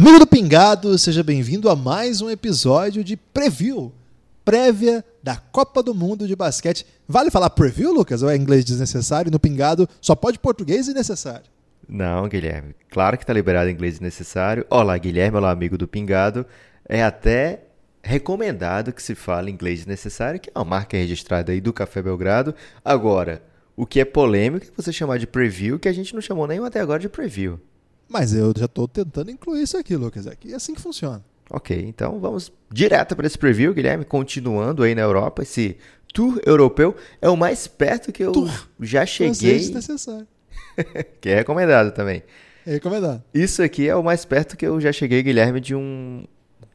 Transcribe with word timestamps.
Amigo 0.00 0.18
do 0.18 0.26
Pingado, 0.26 0.96
seja 0.96 1.22
bem-vindo 1.22 1.68
a 1.68 1.76
mais 1.76 2.22
um 2.22 2.30
episódio 2.30 3.04
de 3.04 3.18
Preview, 3.18 3.92
prévia 4.42 5.04
da 5.22 5.36
Copa 5.36 5.82
do 5.82 5.94
Mundo 5.94 6.26
de 6.26 6.34
Basquete. 6.34 6.86
Vale 7.06 7.30
falar 7.30 7.50
preview, 7.50 7.92
Lucas? 7.92 8.22
Ou 8.22 8.30
é 8.30 8.34
inglês 8.34 8.64
desnecessário? 8.64 9.30
No 9.30 9.38
Pingado 9.38 9.86
só 10.00 10.14
pode 10.14 10.38
português 10.38 10.88
e 10.88 10.94
necessário. 10.94 11.44
Não, 11.86 12.26
Guilherme. 12.30 12.74
Claro 12.90 13.18
que 13.18 13.24
está 13.24 13.34
liberado 13.34 13.68
inglês 13.68 14.00
necessário. 14.00 14.64
Olá, 14.70 14.96
Guilherme. 14.96 15.36
Olá, 15.36 15.50
amigo 15.50 15.76
do 15.76 15.86
Pingado. 15.86 16.46
É 16.88 17.04
até 17.04 17.64
recomendado 18.02 18.94
que 18.94 19.02
se 19.02 19.14
fale 19.14 19.50
inglês 19.50 19.84
necessário, 19.84 20.40
que 20.40 20.48
é 20.48 20.58
uma 20.58 20.64
marca 20.64 20.96
registrada 20.96 21.52
aí 21.52 21.60
do 21.60 21.74
Café 21.74 22.00
Belgrado. 22.00 22.54
Agora, 22.82 23.42
o 23.76 23.84
que 23.84 24.00
é 24.00 24.06
polêmico 24.06 24.64
é 24.64 24.70
você 24.74 24.94
chamar 24.94 25.18
de 25.18 25.26
preview, 25.26 25.78
que 25.78 25.90
a 25.90 25.92
gente 25.92 26.14
não 26.14 26.22
chamou 26.22 26.46
nem 26.46 26.58
até 26.64 26.80
agora 26.80 27.00
de 27.00 27.08
preview. 27.10 27.60
Mas 28.10 28.34
eu 28.34 28.52
já 28.56 28.64
estou 28.64 28.88
tentando 28.88 29.30
incluir 29.30 29.62
isso 29.62 29.78
aqui, 29.78 29.94
Lucas. 29.94 30.26
Aqui 30.26 30.52
é 30.52 30.56
assim 30.56 30.74
que 30.74 30.80
funciona. 30.80 31.24
Ok, 31.48 31.80
então 31.86 32.18
vamos 32.18 32.52
direto 32.68 33.14
para 33.14 33.24
esse 33.24 33.38
preview, 33.38 33.72
Guilherme, 33.72 34.04
continuando 34.04 34.82
aí 34.82 34.96
na 34.96 35.02
Europa. 35.02 35.42
Esse 35.42 35.76
tour 36.12 36.40
europeu 36.44 36.96
é 37.22 37.28
o 37.28 37.36
mais 37.36 37.68
perto 37.68 38.10
que 38.10 38.24
eu 38.24 38.32
tour. 38.32 38.68
já 38.80 39.06
cheguei. 39.06 39.70
necessário. 39.70 40.26
que 41.20 41.28
é 41.28 41.36
recomendado 41.36 41.92
também. 41.92 42.24
É 42.66 42.72
recomendado. 42.72 43.22
Isso 43.32 43.62
aqui 43.62 43.88
é 43.88 43.94
o 43.94 44.02
mais 44.02 44.24
perto 44.24 44.56
que 44.56 44.66
eu 44.66 44.80
já 44.80 44.92
cheguei, 44.92 45.22
Guilherme, 45.22 45.60
de 45.60 45.74
um 45.76 46.24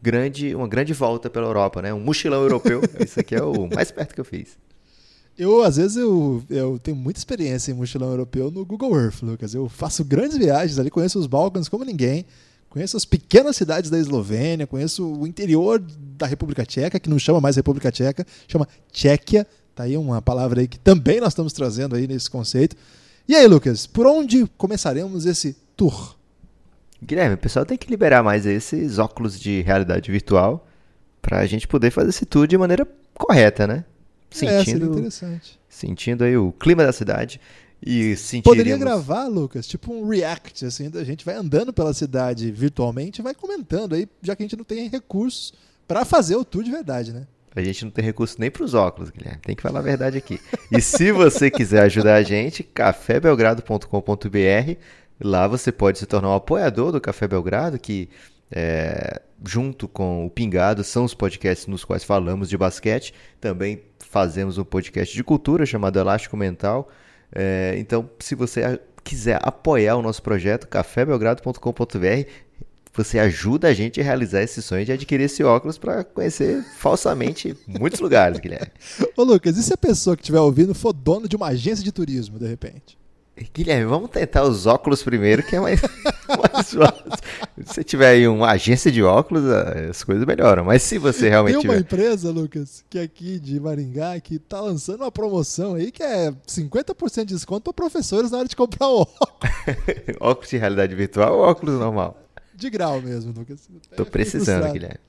grande, 0.02 0.56
uma 0.56 0.68
grande 0.68 0.94
volta 0.94 1.30
pela 1.30 1.48
Europa, 1.48 1.82
né? 1.82 1.94
Um 1.94 2.00
mochilão 2.00 2.42
europeu. 2.42 2.82
Isso 3.04 3.20
aqui 3.20 3.36
é 3.36 3.44
o 3.44 3.68
mais 3.68 3.92
perto 3.92 4.16
que 4.16 4.22
eu 4.22 4.26
fiz. 4.26 4.58
Eu, 5.38 5.64
às 5.64 5.76
vezes, 5.76 5.98
eu, 5.98 6.42
eu 6.50 6.80
tenho 6.80 6.96
muita 6.96 7.20
experiência 7.20 7.72
em 7.72 7.76
mochilão 7.76 8.10
europeu 8.10 8.50
no 8.50 8.66
Google 8.66 8.98
Earth, 8.98 9.22
Lucas. 9.22 9.54
Eu 9.54 9.68
faço 9.68 10.04
grandes 10.04 10.38
viagens 10.38 10.80
ali, 10.80 10.90
conheço 10.90 11.20
os 11.20 11.28
Balcãs 11.28 11.68
como 11.68 11.84
ninguém, 11.84 12.26
conheço 12.70 12.96
as 12.96 13.04
pequenas 13.04 13.58
cidades 13.58 13.90
da 13.90 14.00
Eslovênia, 14.00 14.66
conheço 14.66 15.06
o 15.06 15.28
interior 15.28 15.84
da 16.18 16.26
República 16.26 16.66
Tcheca, 16.66 17.00
que 17.00 17.10
não 17.10 17.20
chama 17.20 17.42
mais 17.42 17.58
República 17.58 17.92
Tcheca, 17.92 18.26
chama 18.48 18.68
Tchequia. 18.92 19.46
Tá 19.76 19.84
aí 19.84 19.98
uma 19.98 20.22
palavra 20.22 20.62
aí 20.62 20.70
que 20.70 20.80
também 20.80 21.20
nós 21.20 21.30
estamos 21.34 21.52
trazendo 21.52 21.98
aí 21.98 22.08
nesse 22.08 22.30
conceito. 22.30 22.78
E 23.28 23.36
aí, 23.36 23.46
Lucas, 23.46 23.86
por 23.86 24.08
onde 24.08 24.48
começaremos 24.58 25.26
esse 25.26 25.58
tour? 25.76 26.16
Guilherme, 27.04 27.36
o 27.36 27.38
pessoal 27.38 27.66
tem 27.66 27.78
que 27.78 27.90
liberar 27.90 28.24
mais 28.24 28.46
esses 28.46 29.00
óculos 29.00 29.38
de 29.38 29.62
realidade 29.64 30.10
virtual 30.10 30.66
para 31.22 31.40
a 31.40 31.46
gente 31.46 31.68
poder 31.68 31.92
fazer 31.92 32.10
esse 32.10 32.26
tour 32.26 32.48
de 32.48 32.58
maneira 32.58 32.88
correta, 33.14 33.68
né? 33.68 33.84
Sentindo, 34.36 34.86
é, 34.86 34.90
interessante. 34.90 35.60
Sentindo 35.70 36.24
aí 36.24 36.38
o 36.38 36.52
clima 36.52 36.84
da 36.84 36.92
cidade 36.92 37.40
e 37.86 38.16
sentindo. 38.16 38.44
Poderia 38.44 38.78
gravar, 38.78 39.28
Lucas, 39.28 39.68
tipo 39.68 39.94
um 39.94 40.08
react, 40.08 40.66
assim, 40.66 40.92
a 40.94 41.04
gente 41.04 41.24
vai 41.24 41.36
andando 41.36 41.72
pela 41.72 41.94
cidade 41.94 42.52
virtualmente 42.52 43.22
e 43.22 43.24
vai 43.24 43.34
comentando 43.34 43.94
aí, 43.94 44.08
já 44.22 44.36
que 44.36 44.44
a 44.44 44.46
gente 44.46 44.58
não 44.58 44.66
tem 44.66 44.90
recursos 44.90 45.54
para 45.88 46.04
fazer 46.04 46.36
o 46.36 46.44
tour 46.44 46.64
de 46.64 46.72
verdade, 46.72 47.14
né? 47.14 47.28
A 47.56 47.62
gente 47.62 47.86
não 47.86 47.92
tem 47.92 48.04
recurso 48.04 48.36
nem 48.38 48.52
para 48.52 48.64
os 48.64 48.74
óculos, 48.74 49.10
Guilherme. 49.10 49.40
Tem 49.42 49.56
que 49.56 49.62
falar 49.62 49.80
a 49.80 49.84
verdade 49.84 50.18
aqui. 50.18 50.42
E 50.70 50.82
se 50.82 51.10
você 51.14 51.50
quiser 51.50 51.84
ajudar 51.84 52.16
a 52.16 52.24
gente, 52.24 52.64
cafébelgrado.com.br. 52.64 54.78
Lá 55.24 55.48
você 55.48 55.72
pode 55.72 55.98
se 55.98 56.06
tornar 56.06 56.32
um 56.32 56.34
apoiador 56.34 56.92
do 56.92 57.00
Café 57.00 57.26
Belgrado, 57.26 57.80
que 57.80 58.10
é, 58.52 59.22
junto 59.46 59.88
com 59.88 60.26
o 60.26 60.30
Pingado 60.30 60.84
são 60.84 61.06
os 61.06 61.14
podcasts 61.14 61.68
nos 61.68 61.86
quais 61.86 62.04
falamos 62.04 62.50
de 62.50 62.58
basquete. 62.58 63.14
Também 63.40 63.82
fazemos 64.10 64.58
um 64.58 64.64
podcast 64.64 65.16
de 65.16 65.24
cultura 65.24 65.66
chamado 65.66 66.00
Elástico 66.00 66.38
Mental. 66.38 66.90
É, 67.34 67.76
então, 67.78 68.10
se 68.20 68.36
você 68.36 68.80
quiser 69.04 69.40
apoiar 69.42 69.96
o 69.96 70.02
nosso 70.02 70.22
projeto, 70.22 70.68
cafébelgrado.com.br, 70.68 72.30
você 72.94 73.20
ajuda 73.20 73.68
a 73.68 73.74
gente 73.74 74.00
a 74.00 74.04
realizar 74.04 74.42
esse 74.42 74.62
sonho 74.62 74.86
de 74.86 74.92
adquirir 74.92 75.26
esse 75.26 75.44
óculos 75.44 75.78
para 75.78 76.04
conhecer 76.04 76.64
falsamente 76.78 77.56
muitos 77.68 78.00
lugares, 78.00 78.40
Guilherme. 78.40 78.72
Ô 79.18 79.24
Lucas, 79.24 79.58
e 79.58 79.64
se 79.64 79.74
a 79.74 79.78
pessoa 79.78 80.16
que 80.16 80.24
estiver 80.24 80.40
ouvindo 80.40 80.74
for 80.74 80.94
dono 80.94 81.28
de 81.28 81.36
uma 81.36 81.48
agência 81.48 81.84
de 81.84 81.92
turismo, 81.92 82.40
de 82.40 82.48
repente? 82.48 82.98
Guilherme, 83.54 83.86
vamos 83.86 84.10
tentar 84.10 84.44
os 84.44 84.66
óculos 84.66 85.04
primeiro, 85.04 85.44
que 85.44 85.58
é 85.58 85.60
mais, 85.60 85.82
mais 86.28 86.74
fácil. 86.74 87.12
Se 87.58 87.74
você 87.74 87.84
tiver 87.84 88.08
aí 88.08 88.28
uma 88.28 88.52
agência 88.52 88.90
de 88.90 89.04
óculos, 89.04 89.44
as 89.46 90.04
coisas 90.04 90.26
melhoram. 90.26 90.64
Mas 90.64 90.84
se 90.84 90.98
você 90.98 91.28
realmente 91.28 91.60
Tem 91.60 91.70
uma 91.70 91.74
tiver... 91.76 91.80
empresa, 91.82 92.32
Lucas, 92.32 92.86
que 92.90 92.98
é 92.98 93.02
aqui 93.02 93.38
de 93.38 93.60
Maringá, 93.60 94.18
que 94.22 94.40
tá 94.40 94.62
lançando 94.62 95.02
uma 95.02 95.12
promoção 95.12 95.76
aí 95.76 95.92
que 95.92 96.02
é 96.02 96.32
50% 96.48 97.26
de 97.26 97.34
desconto 97.34 97.64
para 97.64 97.74
professores 97.74 98.32
na 98.32 98.38
hora 98.38 98.48
de 98.48 98.56
comprar 98.56 98.88
o 98.88 99.02
óculos. 99.02 99.52
óculos 100.22 100.50
de 100.50 100.58
realidade 100.58 100.96
virtual 100.96 101.38
ou 101.38 101.44
óculos 101.44 101.78
normal? 101.78 102.18
De 102.54 102.70
grau 102.70 103.02
mesmo, 103.02 103.34
Lucas. 103.38 103.68
Tô 103.98 104.06
precisando, 104.06 104.72
Guilherme. 104.72 105.00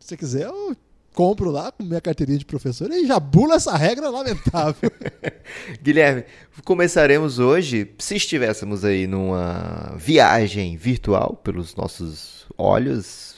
Se 0.00 0.08
você 0.08 0.16
quiser, 0.16 0.46
eu 0.46 0.76
compro 1.12 1.50
lá 1.50 1.70
com 1.70 1.84
minha 1.84 2.00
carteirinha 2.00 2.38
de 2.38 2.44
professor 2.44 2.90
e 2.90 3.06
já 3.06 3.20
bula 3.20 3.56
essa 3.56 3.76
regra 3.76 4.08
lamentável. 4.08 4.90
Guilherme, 5.82 6.24
começaremos 6.64 7.38
hoje, 7.38 7.92
se 7.98 8.16
estivéssemos 8.16 8.84
aí 8.84 9.06
numa 9.06 9.94
viagem 9.96 10.76
virtual 10.76 11.40
pelos 11.42 11.74
nossos 11.74 12.46
olhos 12.56 13.36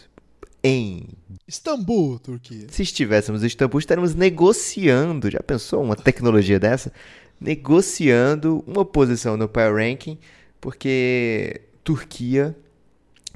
em 0.63 1.09
Istambul, 1.47 2.19
Turquia. 2.19 2.67
Se 2.71 2.83
estivéssemos 2.83 3.43
em 3.43 3.47
Istambul, 3.47 3.81
estaremos 3.81 4.15
negociando, 4.15 5.31
já 5.31 5.41
pensou 5.41 5.83
uma 5.83 5.97
tecnologia 5.97 6.59
dessa? 6.59 6.93
Negociando 7.41 8.65
uma 8.67 8.85
posição 8.85 9.37
no 9.37 9.49
Power 9.49 9.75
Ranking, 9.75 10.19
porque 10.61 11.63
Turquia 11.83 12.57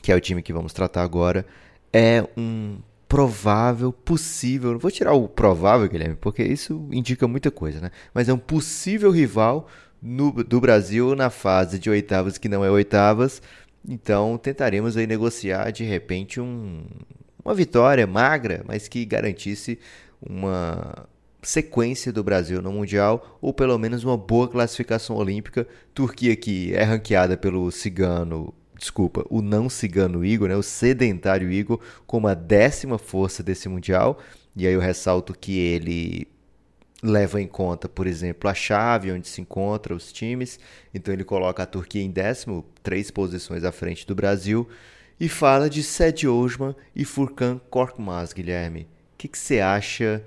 que 0.02 0.12
é 0.12 0.16
o 0.16 0.20
time 0.20 0.42
que 0.42 0.52
vamos 0.52 0.72
tratar 0.72 1.02
agora, 1.02 1.44
é 1.92 2.26
um 2.36 2.78
provável, 3.08 3.92
possível. 3.92 4.78
Vou 4.78 4.90
tirar 4.90 5.14
o 5.14 5.26
provável, 5.26 5.88
Guilherme, 5.88 6.16
porque 6.16 6.42
isso 6.42 6.86
indica 6.92 7.26
muita 7.26 7.50
coisa, 7.50 7.80
né? 7.80 7.90
Mas 8.12 8.28
é 8.28 8.32
um 8.32 8.38
possível 8.38 9.10
rival 9.10 9.66
no, 10.00 10.44
do 10.44 10.60
Brasil 10.60 11.16
na 11.16 11.30
fase 11.30 11.78
de 11.78 11.88
oitavas 11.88 12.36
que 12.36 12.48
não 12.48 12.64
é 12.64 12.70
oitavas. 12.70 13.40
Então 13.88 14.36
tentaremos 14.36 14.96
aí 14.96 15.06
negociar 15.06 15.70
de 15.70 15.84
repente 15.84 16.40
um, 16.40 16.84
uma 17.42 17.54
vitória 17.54 18.06
magra, 18.06 18.62
mas 18.66 18.88
que 18.88 19.04
garantisse 19.06 19.78
uma 20.20 21.08
sequência 21.42 22.12
do 22.12 22.22
Brasil 22.22 22.60
no 22.60 22.72
Mundial, 22.72 23.38
ou 23.40 23.54
pelo 23.54 23.78
menos 23.78 24.04
uma 24.04 24.16
boa 24.16 24.48
classificação 24.48 25.16
olímpica. 25.16 25.66
Turquia 25.94 26.36
que 26.36 26.74
é 26.74 26.82
ranqueada 26.82 27.36
pelo 27.36 27.70
cigano 27.70 28.52
desculpa, 28.78 29.26
o 29.28 29.42
não 29.42 29.68
cigano 29.68 30.24
Igor, 30.24 30.48
né, 30.48 30.56
o 30.56 30.62
sedentário 30.62 31.50
Igor, 31.50 31.80
como 32.06 32.28
a 32.28 32.34
décima 32.34 32.96
força 32.96 33.42
desse 33.42 33.68
Mundial. 33.68 34.18
E 34.56 34.66
aí 34.66 34.72
eu 34.72 34.80
ressalto 34.80 35.34
que 35.38 35.58
ele 35.58 36.28
leva 37.02 37.40
em 37.40 37.46
conta, 37.46 37.88
por 37.88 38.06
exemplo, 38.06 38.48
a 38.48 38.54
chave 38.54 39.12
onde 39.12 39.28
se 39.28 39.40
encontram 39.40 39.96
os 39.96 40.12
times. 40.12 40.58
Então 40.94 41.12
ele 41.12 41.24
coloca 41.24 41.62
a 41.62 41.66
Turquia 41.66 42.02
em 42.02 42.10
décimo, 42.10 42.64
três 42.82 43.10
posições 43.10 43.64
à 43.64 43.72
frente 43.72 44.06
do 44.06 44.14
Brasil. 44.14 44.68
E 45.20 45.28
fala 45.28 45.68
de 45.68 45.82
Sed 45.82 46.26
Osman 46.28 46.74
e 46.94 47.04
Furkan 47.04 47.60
Korkmaz, 47.70 48.32
Guilherme. 48.32 48.82
O 49.14 49.16
que 49.18 49.36
você 49.36 49.58
acha 49.58 50.24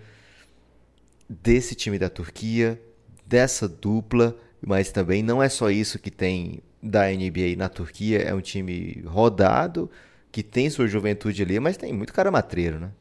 desse 1.30 1.76
time 1.76 1.98
da 1.98 2.10
Turquia, 2.10 2.82
dessa 3.26 3.68
dupla? 3.68 4.38
Mas 4.62 4.92
também 4.92 5.24
não 5.24 5.42
é 5.42 5.48
só 5.48 5.70
isso 5.72 5.98
que 5.98 6.12
tem 6.12 6.62
da 6.82 7.08
NBA 7.08 7.56
na 7.58 7.70
Turquia 7.70 8.20
é 8.20 8.34
um 8.34 8.42
time 8.42 9.04
rodado, 9.06 9.90
que 10.32 10.42
tem 10.42 10.70
sua 10.70 10.88
juventude 10.88 11.42
ali, 11.42 11.60
mas 11.60 11.78
tem 11.78 11.94
muito 11.94 12.14
cara 12.14 12.32
matreiro, 12.32 12.80
né? 12.80 12.92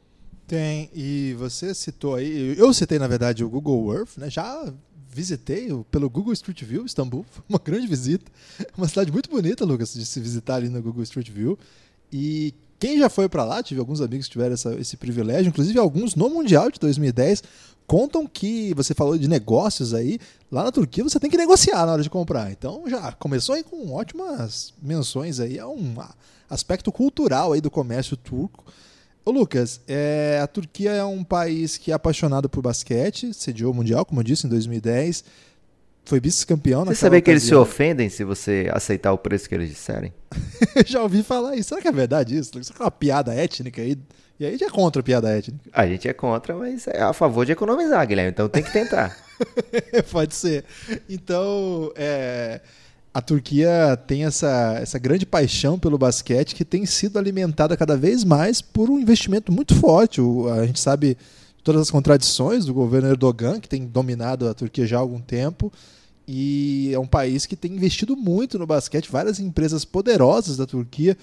Tem, 0.47 0.89
e 0.93 1.33
você 1.39 1.73
citou 1.73 2.15
aí, 2.15 2.55
eu 2.57 2.73
citei 2.73 2.99
na 2.99 3.07
verdade 3.07 3.43
o 3.43 3.49
Google 3.49 3.93
Earth, 3.93 4.17
né? 4.17 4.29
Já 4.29 4.73
visitei 5.09 5.69
pelo 5.89 6.09
Google 6.09 6.33
Street 6.33 6.63
View, 6.63 6.85
Istambul, 6.85 7.25
uma 7.47 7.59
grande 7.63 7.87
visita. 7.87 8.31
Uma 8.77 8.87
cidade 8.87 9.11
muito 9.11 9.29
bonita, 9.29 9.65
Lucas, 9.65 9.93
de 9.93 10.05
se 10.05 10.19
visitar 10.19 10.55
ali 10.55 10.69
no 10.69 10.81
Google 10.81 11.03
Street 11.03 11.29
View. 11.29 11.57
E 12.11 12.53
quem 12.81 12.97
já 12.97 13.09
foi 13.09 13.29
para 13.29 13.45
lá, 13.45 13.61
tive 13.61 13.79
alguns 13.79 14.01
amigos 14.01 14.25
que 14.25 14.31
tiveram 14.31 14.55
essa, 14.55 14.73
esse 14.73 14.97
privilégio, 14.97 15.49
inclusive 15.49 15.77
alguns 15.77 16.15
no 16.15 16.27
Mundial 16.31 16.71
de 16.71 16.79
2010, 16.79 17.43
contam 17.85 18.25
que 18.25 18.73
você 18.73 18.95
falou 18.95 19.15
de 19.19 19.27
negócios 19.27 19.93
aí, 19.93 20.17
lá 20.51 20.63
na 20.63 20.71
Turquia 20.71 21.03
você 21.03 21.19
tem 21.19 21.29
que 21.29 21.37
negociar 21.37 21.85
na 21.85 21.93
hora 21.93 22.01
de 22.01 22.09
comprar. 22.09 22.51
Então 22.51 22.81
já 22.87 23.11
começou 23.11 23.53
aí 23.53 23.63
com 23.63 23.93
ótimas 23.93 24.73
menções 24.81 25.39
aí 25.39 25.59
a 25.59 25.67
um 25.67 25.93
aspecto 26.49 26.91
cultural 26.91 27.53
aí 27.53 27.61
do 27.61 27.69
comércio 27.69 28.17
turco. 28.17 28.65
Ô 29.23 29.29
Lucas, 29.29 29.79
é, 29.87 30.39
a 30.41 30.47
Turquia 30.47 30.89
é 30.89 31.03
um 31.03 31.23
país 31.23 31.77
que 31.77 31.91
é 31.91 31.93
apaixonado 31.93 32.49
por 32.49 32.63
basquete, 32.63 33.31
sediou 33.31 33.73
o 33.73 33.75
Mundial, 33.75 34.03
como 34.03 34.21
eu 34.21 34.23
disse, 34.23 34.47
em 34.47 34.49
2010. 34.49 35.23
Foi 36.03 36.19
vice-campeão 36.19 36.83
Você 36.85 36.95
sabia 36.95 37.21
que 37.21 37.29
eles 37.29 37.43
se 37.43 37.53
ofendem 37.53 38.09
se 38.09 38.23
você 38.23 38.69
aceitar 38.73 39.13
o 39.13 39.17
preço 39.17 39.47
que 39.47 39.55
eles 39.55 39.69
disserem? 39.69 40.11
Já 40.85 41.01
ouvi 41.01 41.23
falar 41.23 41.55
isso. 41.55 41.69
Será 41.69 41.81
que 41.81 41.87
é 41.87 41.91
verdade 41.91 42.37
isso? 42.37 42.59
Isso 42.59 42.73
é 42.77 42.83
uma 42.83 42.91
piada 42.91 43.33
étnica 43.33 43.81
aí 43.81 43.97
e 44.41 44.45
aí 44.45 44.49
a 44.49 44.51
gente 44.53 44.63
é 44.63 44.69
contra 44.71 45.01
a 45.01 45.03
piada 45.03 45.29
étnica. 45.29 45.69
A 45.71 45.85
gente 45.85 46.07
é 46.07 46.13
contra, 46.13 46.55
mas 46.55 46.87
é 46.87 46.99
a 46.99 47.13
favor 47.13 47.45
de 47.45 47.51
economizar, 47.51 48.07
Guilherme. 48.07 48.31
Então 48.31 48.49
tem 48.49 48.63
que 48.63 48.73
tentar. 48.73 49.15
Pode 50.09 50.33
ser. 50.33 50.65
Então, 51.07 51.91
é, 51.95 52.59
a 53.13 53.21
Turquia 53.21 53.95
tem 54.07 54.25
essa, 54.25 54.79
essa 54.81 54.97
grande 54.97 55.27
paixão 55.27 55.77
pelo 55.77 55.95
basquete 55.95 56.55
que 56.55 56.65
tem 56.65 56.87
sido 56.87 57.19
alimentada 57.19 57.77
cada 57.77 57.95
vez 57.95 58.23
mais 58.23 58.63
por 58.63 58.89
um 58.89 58.97
investimento 58.97 59.51
muito 59.51 59.75
forte. 59.75 60.19
O, 60.19 60.51
a 60.51 60.65
gente 60.65 60.79
sabe 60.79 61.15
todas 61.63 61.81
as 61.81 61.91
contradições 61.91 62.65
do 62.65 62.73
governo 62.73 63.09
Erdogan, 63.09 63.59
que 63.59 63.69
tem 63.69 63.85
dominado 63.85 64.47
a 64.47 64.53
Turquia 64.53 64.85
já 64.85 64.97
há 64.97 64.99
algum 64.99 65.19
tempo. 65.19 65.71
E 66.27 66.91
é 66.93 66.99
um 66.99 67.07
país 67.07 67.45
que 67.45 67.55
tem 67.55 67.73
investido 67.73 68.15
muito 68.15 68.57
no 68.57 68.65
basquete. 68.65 69.11
Várias 69.11 69.39
empresas 69.39 69.83
poderosas 69.83 70.57
da 70.57 70.65
Turquia 70.65 71.17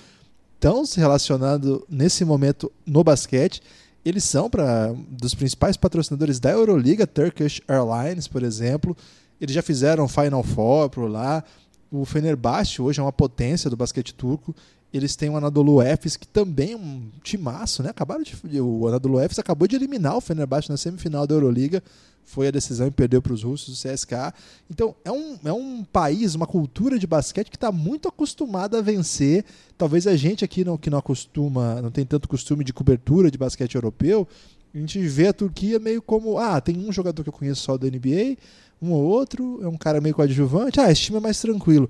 estão 0.55 0.85
se 0.85 0.99
relacionando 0.99 1.87
nesse 1.88 2.25
momento 2.25 2.70
no 2.85 3.02
basquete. 3.05 3.62
Eles 4.05 4.25
são 4.25 4.50
para 4.50 4.94
dos 5.08 5.35
principais 5.35 5.76
patrocinadores 5.76 6.40
da 6.40 6.50
Euroliga, 6.50 7.06
Turkish 7.06 7.61
Airlines, 7.69 8.26
por 8.26 8.43
exemplo. 8.43 8.96
Eles 9.40 9.55
já 9.55 9.62
fizeram 9.62 10.08
Final 10.08 10.43
Four 10.43 10.90
por 10.90 11.11
lá. 11.11 11.44
O 11.90 12.05
Fenerbahçe 12.05 12.82
hoje 12.82 13.00
é 13.00 13.02
uma 13.02 13.12
potência 13.12 13.70
do 13.70 13.76
basquete 13.76 14.12
turco. 14.14 14.55
Eles 14.93 15.14
têm 15.17 15.29
o 15.29 15.37
Anadolu 15.37 15.82
Efes, 15.82 16.17
que 16.17 16.26
também 16.26 16.73
é 16.73 16.76
um 16.76 17.11
timaço, 17.23 17.82
né? 17.82 17.90
Acabaram 17.90 18.23
de, 18.23 18.61
o 18.61 18.88
Anadolu 18.88 19.20
Efes 19.20 19.38
acabou 19.38 19.69
de 19.69 19.76
eliminar 19.76 20.17
o 20.17 20.20
Fenerbahçe 20.20 20.70
na 20.70 20.76
semifinal 20.76 21.26
da 21.26 21.35
Euroliga. 21.35 21.82
Foi 22.25 22.49
a 22.49 22.50
decisão 22.50 22.87
e 22.87 22.90
perdeu 22.90 23.23
para 23.23 23.32
os 23.32 23.43
russos, 23.43 23.85
o 23.85 23.88
CSK. 23.88 24.35
Então, 24.70 24.94
é 25.05 25.12
um, 25.12 25.38
é 25.44 25.52
um 25.52 25.85
país, 25.85 26.35
uma 26.35 26.46
cultura 26.46 26.99
de 26.99 27.06
basquete 27.06 27.50
que 27.50 27.56
está 27.56 27.73
muito 27.73 28.08
acostumada 28.08 28.79
a 28.79 28.82
vencer. 28.82 29.44
Talvez 29.76 30.06
a 30.06 30.17
gente 30.17 30.44
aqui 30.44 30.64
não, 30.64 30.76
que 30.76 30.90
não 30.90 30.99
acostuma, 30.99 31.81
não 31.81 31.90
tem 31.90 32.05
tanto 32.05 32.29
costume 32.29 32.64
de 32.64 32.73
cobertura 32.73 33.31
de 33.31 33.38
basquete 33.38 33.75
europeu, 33.75 34.26
a 34.75 34.79
gente 34.79 35.00
vê 35.00 35.29
a 35.29 35.32
Turquia 35.32 35.79
meio 35.79 36.02
como, 36.02 36.38
ah, 36.38 36.61
tem 36.61 36.76
um 36.79 36.93
jogador 36.93 37.23
que 37.23 37.29
eu 37.29 37.32
conheço 37.32 37.62
só 37.62 37.76
da 37.76 37.87
NBA, 37.87 38.37
um 38.81 38.93
ou 38.93 39.02
outro, 39.02 39.61
é 39.62 39.69
um 39.69 39.76
cara 39.76 40.00
meio 40.00 40.14
coadjuvante, 40.14 40.81
ah, 40.81 40.90
esse 40.90 41.02
time 41.02 41.19
é 41.19 41.20
mais 41.20 41.40
tranquilo. 41.40 41.88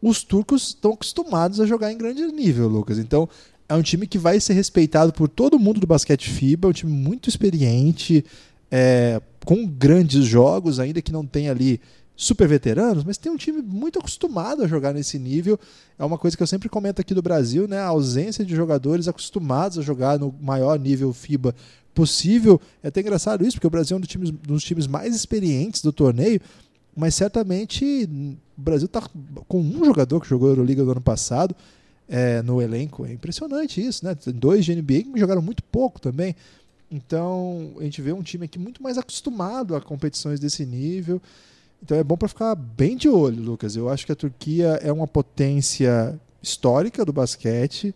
Os 0.00 0.22
turcos 0.22 0.68
estão 0.68 0.92
acostumados 0.92 1.60
a 1.60 1.66
jogar 1.66 1.92
em 1.92 1.98
grande 1.98 2.26
nível, 2.26 2.68
Lucas. 2.68 2.98
Então, 2.98 3.28
é 3.68 3.74
um 3.74 3.82
time 3.82 4.06
que 4.06 4.18
vai 4.18 4.40
ser 4.40 4.54
respeitado 4.54 5.12
por 5.12 5.28
todo 5.28 5.58
mundo 5.58 5.80
do 5.80 5.86
basquete 5.86 6.30
FIBA, 6.30 6.68
é 6.68 6.70
um 6.70 6.72
time 6.72 6.92
muito 6.92 7.28
experiente, 7.28 8.24
é, 8.70 9.20
com 9.44 9.66
grandes 9.66 10.24
jogos, 10.24 10.80
ainda 10.80 11.02
que 11.02 11.12
não 11.12 11.26
tenha 11.26 11.50
ali 11.50 11.80
super 12.16 12.48
veteranos, 12.48 13.04
mas 13.04 13.16
tem 13.16 13.30
um 13.30 13.36
time 13.36 13.62
muito 13.62 13.98
acostumado 13.98 14.62
a 14.62 14.66
jogar 14.66 14.92
nesse 14.92 15.18
nível. 15.18 15.58
É 15.96 16.04
uma 16.04 16.18
coisa 16.18 16.36
que 16.36 16.42
eu 16.42 16.46
sempre 16.48 16.68
comento 16.68 17.00
aqui 17.00 17.14
do 17.14 17.22
Brasil, 17.22 17.68
né? 17.68 17.78
A 17.78 17.86
ausência 17.86 18.44
de 18.44 18.56
jogadores 18.56 19.06
acostumados 19.06 19.78
a 19.78 19.82
jogar 19.82 20.18
no 20.18 20.34
maior 20.40 20.78
nível 20.80 21.12
FIBA 21.12 21.54
possível. 21.94 22.60
É 22.82 22.88
até 22.88 23.00
engraçado 23.00 23.44
isso, 23.44 23.56
porque 23.56 23.68
o 23.68 23.70
Brasil 23.70 23.94
é 23.94 23.98
um 23.98 24.00
dos 24.00 24.08
times, 24.08 24.30
um 24.30 24.54
dos 24.54 24.64
times 24.64 24.88
mais 24.88 25.14
experientes 25.14 25.80
do 25.80 25.92
torneio, 25.92 26.40
mas 26.98 27.14
certamente 27.14 28.08
o 28.56 28.60
Brasil 28.60 28.86
está 28.86 29.02
com 29.46 29.60
um 29.60 29.84
jogador 29.84 30.20
que 30.20 30.28
jogou 30.28 30.48
a 30.48 30.52
Euroliga 30.52 30.84
do 30.84 30.90
ano 30.90 31.00
passado 31.00 31.54
é, 32.08 32.42
no 32.42 32.60
elenco. 32.60 33.06
É 33.06 33.12
impressionante 33.12 33.80
isso, 33.80 34.04
né? 34.04 34.14
Tem 34.14 34.32
dois 34.32 34.64
de 34.64 34.74
NBA 34.74 35.04
que 35.04 35.12
jogaram 35.16 35.40
muito 35.40 35.62
pouco 35.62 36.00
também. 36.00 36.34
Então 36.90 37.72
a 37.78 37.84
gente 37.84 38.02
vê 38.02 38.12
um 38.12 38.22
time 38.22 38.46
aqui 38.46 38.58
muito 38.58 38.82
mais 38.82 38.98
acostumado 38.98 39.76
a 39.76 39.80
competições 39.80 40.40
desse 40.40 40.66
nível. 40.66 41.20
Então 41.82 41.96
é 41.96 42.02
bom 42.02 42.16
para 42.16 42.28
ficar 42.28 42.54
bem 42.54 42.96
de 42.96 43.08
olho, 43.08 43.42
Lucas. 43.42 43.76
Eu 43.76 43.88
acho 43.88 44.04
que 44.04 44.12
a 44.12 44.16
Turquia 44.16 44.80
é 44.82 44.92
uma 44.92 45.06
potência 45.06 46.18
histórica 46.42 47.04
do 47.04 47.12
basquete 47.12 47.94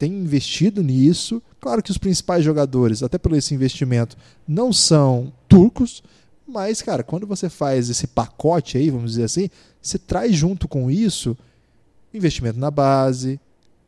tem 0.00 0.14
investido 0.14 0.82
nisso. 0.82 1.42
Claro 1.60 1.82
que 1.82 1.90
os 1.90 1.98
principais 1.98 2.42
jogadores, 2.42 3.02
até 3.02 3.18
pelo 3.18 3.36
esse 3.36 3.54
investimento, 3.54 4.16
não 4.48 4.72
são 4.72 5.30
turcos, 5.46 6.02
mas, 6.50 6.82
cara, 6.82 7.02
quando 7.02 7.26
você 7.26 7.48
faz 7.48 7.88
esse 7.88 8.06
pacote 8.06 8.76
aí, 8.76 8.90
vamos 8.90 9.12
dizer 9.12 9.24
assim, 9.24 9.48
você 9.80 9.98
traz 9.98 10.34
junto 10.34 10.68
com 10.68 10.90
isso 10.90 11.36
investimento 12.12 12.58
na 12.58 12.70
base, 12.70 13.40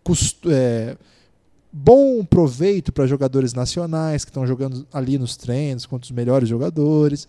custo, 0.04 0.48
é, 0.50 0.96
bom 1.72 2.24
proveito 2.24 2.92
para 2.92 3.06
jogadores 3.06 3.52
nacionais 3.52 4.24
que 4.24 4.30
estão 4.30 4.46
jogando 4.46 4.86
ali 4.92 5.18
nos 5.18 5.36
treinos 5.36 5.86
contra 5.86 6.04
os 6.04 6.10
melhores 6.12 6.48
jogadores 6.48 7.26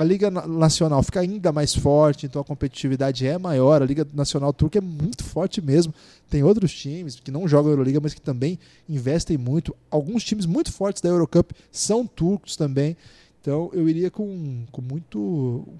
a 0.00 0.04
Liga 0.04 0.30
Nacional 0.30 1.02
fica 1.02 1.18
ainda 1.18 1.50
mais 1.50 1.74
forte, 1.74 2.24
então 2.24 2.40
a 2.40 2.44
competitividade 2.44 3.26
é 3.26 3.36
maior. 3.36 3.82
A 3.82 3.84
Liga 3.84 4.06
Nacional 4.14 4.52
Turca 4.52 4.78
é 4.78 4.80
muito 4.80 5.24
forte 5.24 5.60
mesmo. 5.60 5.92
Tem 6.30 6.42
outros 6.42 6.72
times 6.72 7.18
que 7.18 7.32
não 7.32 7.48
jogam 7.48 7.70
a 7.70 7.72
Euroliga, 7.72 7.98
mas 8.00 8.14
que 8.14 8.20
também 8.20 8.60
investem 8.88 9.36
muito. 9.36 9.74
Alguns 9.90 10.22
times 10.22 10.46
muito 10.46 10.72
fortes 10.72 11.02
da 11.02 11.08
Eurocup 11.08 11.52
são 11.72 12.06
turcos 12.06 12.54
também. 12.54 12.96
Então 13.40 13.70
eu 13.72 13.88
iria 13.88 14.10
com, 14.10 14.64
com 14.70 14.82
muito 14.82 15.18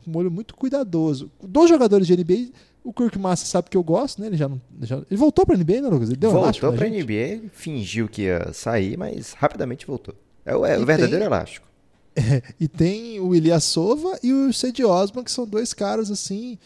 um 0.06 0.16
olho 0.16 0.30
muito 0.30 0.54
cuidadoso. 0.54 1.30
Dos 1.42 1.68
jogadores 1.68 2.06
de 2.06 2.16
NBA, 2.16 2.50
o 2.84 2.92
Kirk 2.92 3.18
Massa 3.18 3.44
sabe 3.44 3.68
que 3.68 3.76
eu 3.76 3.82
gosto, 3.82 4.20
né? 4.20 4.28
Ele 4.28 4.36
já 4.36 4.48
não. 4.48 4.60
Já, 4.82 4.96
ele 4.96 5.16
voltou 5.16 5.44
para 5.44 5.54
a 5.54 5.58
NBA, 5.58 5.82
né, 5.82 5.88
Lucas? 5.88 6.08
Ele 6.08 6.16
deu 6.16 6.30
voltou 6.30 6.72
para 6.72 6.86
a 6.86 6.90
NBA, 6.90 7.48
fingiu 7.52 8.08
que 8.08 8.22
ia 8.22 8.52
sair, 8.52 8.96
mas 8.96 9.32
rapidamente 9.32 9.86
voltou. 9.86 10.14
É 10.44 10.56
o, 10.56 10.64
é 10.64 10.78
o 10.78 10.86
verdadeiro 10.86 11.18
tem, 11.18 11.26
elástico. 11.26 11.66
e 12.58 12.66
tem 12.68 13.20
o 13.20 13.34
Ilyasova 13.34 14.18
e 14.22 14.32
o 14.32 14.52
Cedi 14.52 14.84
Osman, 14.84 15.24
que 15.24 15.30
são 15.30 15.46
dois 15.46 15.74
caras 15.74 16.10
assim 16.10 16.58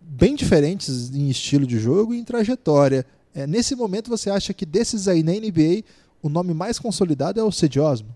bem 0.00 0.34
diferentes 0.34 1.10
em 1.14 1.30
estilo 1.30 1.66
de 1.66 1.78
jogo 1.78 2.12
e 2.12 2.18
em 2.18 2.24
trajetória. 2.24 3.06
É, 3.34 3.46
nesse 3.46 3.74
momento, 3.74 4.10
você 4.10 4.30
acha 4.30 4.52
que 4.52 4.66
desses 4.66 5.08
aí 5.08 5.22
na 5.22 5.32
NBA, 5.32 5.82
o 6.22 6.28
nome 6.28 6.52
mais 6.52 6.78
consolidado 6.78 7.40
é 7.40 7.42
o 7.42 7.50
Cedi 7.50 7.80
Osman? 7.80 8.14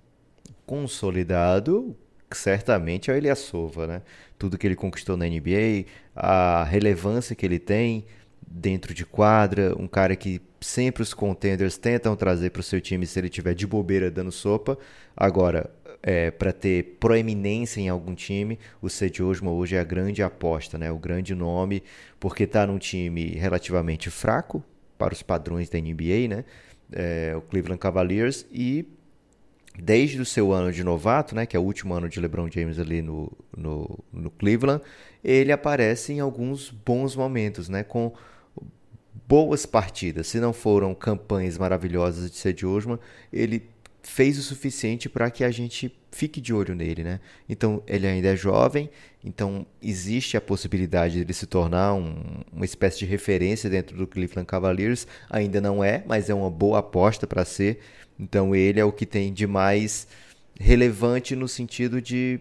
Consolidado, 0.66 1.96
certamente 2.36 3.10
é 3.10 3.14
o 3.14 3.16
Ilyasova, 3.16 3.86
né? 3.86 4.02
Tudo 4.38 4.58
que 4.58 4.66
ele 4.66 4.76
conquistou 4.76 5.16
na 5.16 5.26
NBA, 5.26 5.86
a 6.14 6.64
relevância 6.64 7.34
que 7.34 7.44
ele 7.44 7.58
tem 7.58 8.04
dentro 8.46 8.94
de 8.94 9.04
quadra, 9.04 9.74
um 9.78 9.86
cara 9.86 10.16
que 10.16 10.40
sempre 10.60 11.02
os 11.02 11.14
contenders 11.14 11.76
tentam 11.76 12.16
trazer 12.16 12.50
para 12.50 12.60
o 12.60 12.62
seu 12.62 12.80
time 12.80 13.06
se 13.06 13.18
ele 13.18 13.28
tiver 13.28 13.54
de 13.54 13.66
bobeira 13.66 14.10
dando 14.10 14.32
sopa. 14.32 14.78
Agora, 15.16 15.70
é, 16.02 16.30
para 16.30 16.52
ter 16.52 16.96
proeminência 17.00 17.80
em 17.80 17.88
algum 17.88 18.14
time, 18.14 18.58
o 18.80 18.88
Cedi 18.88 19.22
Osmo 19.22 19.50
hoje 19.50 19.76
é 19.76 19.80
a 19.80 19.84
grande 19.84 20.22
aposta, 20.22 20.78
né? 20.78 20.90
o 20.90 20.98
grande 20.98 21.34
nome, 21.34 21.82
porque 22.20 22.44
está 22.44 22.66
num 22.66 22.78
time 22.78 23.30
relativamente 23.30 24.10
fraco 24.10 24.62
para 24.96 25.14
os 25.14 25.22
padrões 25.22 25.68
da 25.68 25.78
NBA, 25.78 26.28
né? 26.28 26.44
É, 26.90 27.34
o 27.36 27.42
Cleveland 27.42 27.78
Cavaliers, 27.78 28.46
e 28.50 28.84
desde 29.80 30.20
o 30.20 30.24
seu 30.24 30.52
ano 30.52 30.72
de 30.72 30.82
novato, 30.82 31.34
né, 31.34 31.46
que 31.46 31.56
é 31.56 31.60
o 31.60 31.62
último 31.62 31.94
ano 31.94 32.08
de 32.08 32.20
LeBron 32.20 32.50
James 32.50 32.78
ali 32.78 33.00
no, 33.00 33.30
no, 33.56 33.98
no 34.12 34.30
Cleveland, 34.30 34.82
ele 35.22 35.52
aparece 35.52 36.12
em 36.12 36.20
alguns 36.20 36.70
bons 36.70 37.14
momentos, 37.14 37.68
né, 37.68 37.82
com 37.82 38.12
boas 39.26 39.66
partidas. 39.66 40.26
Se 40.26 40.40
não 40.40 40.52
foram 40.52 40.94
campanhas 40.94 41.58
maravilhosas 41.58 42.30
de 42.30 42.36
Cedi 42.36 42.66
Osman, 42.66 42.98
ele 43.32 43.68
fez 44.02 44.38
o 44.38 44.42
suficiente 44.42 45.08
para 45.08 45.30
que 45.30 45.44
a 45.44 45.50
gente 45.50 45.94
fique 46.10 46.40
de 46.40 46.54
olho 46.54 46.74
nele, 46.74 47.04
né? 47.04 47.20
Então 47.48 47.82
ele 47.86 48.06
ainda 48.06 48.28
é 48.28 48.36
jovem, 48.36 48.88
então 49.22 49.66
existe 49.82 50.36
a 50.36 50.40
possibilidade 50.40 51.14
de 51.14 51.20
ele 51.20 51.32
se 51.34 51.46
tornar 51.46 51.92
um, 51.94 52.14
uma 52.50 52.64
espécie 52.64 53.00
de 53.00 53.04
referência 53.04 53.68
dentro 53.68 53.96
do 53.96 54.06
Cleveland 54.06 54.46
Cavaliers. 54.46 55.06
Ainda 55.28 55.60
não 55.60 55.84
é, 55.84 56.02
mas 56.06 56.30
é 56.30 56.34
uma 56.34 56.50
boa 56.50 56.78
aposta 56.78 57.26
para 57.26 57.44
ser. 57.44 57.80
Então 58.18 58.54
ele 58.54 58.80
é 58.80 58.84
o 58.84 58.92
que 58.92 59.06
tem 59.06 59.32
de 59.32 59.46
mais 59.46 60.08
relevante 60.58 61.36
no 61.36 61.46
sentido 61.46 62.02
de 62.02 62.40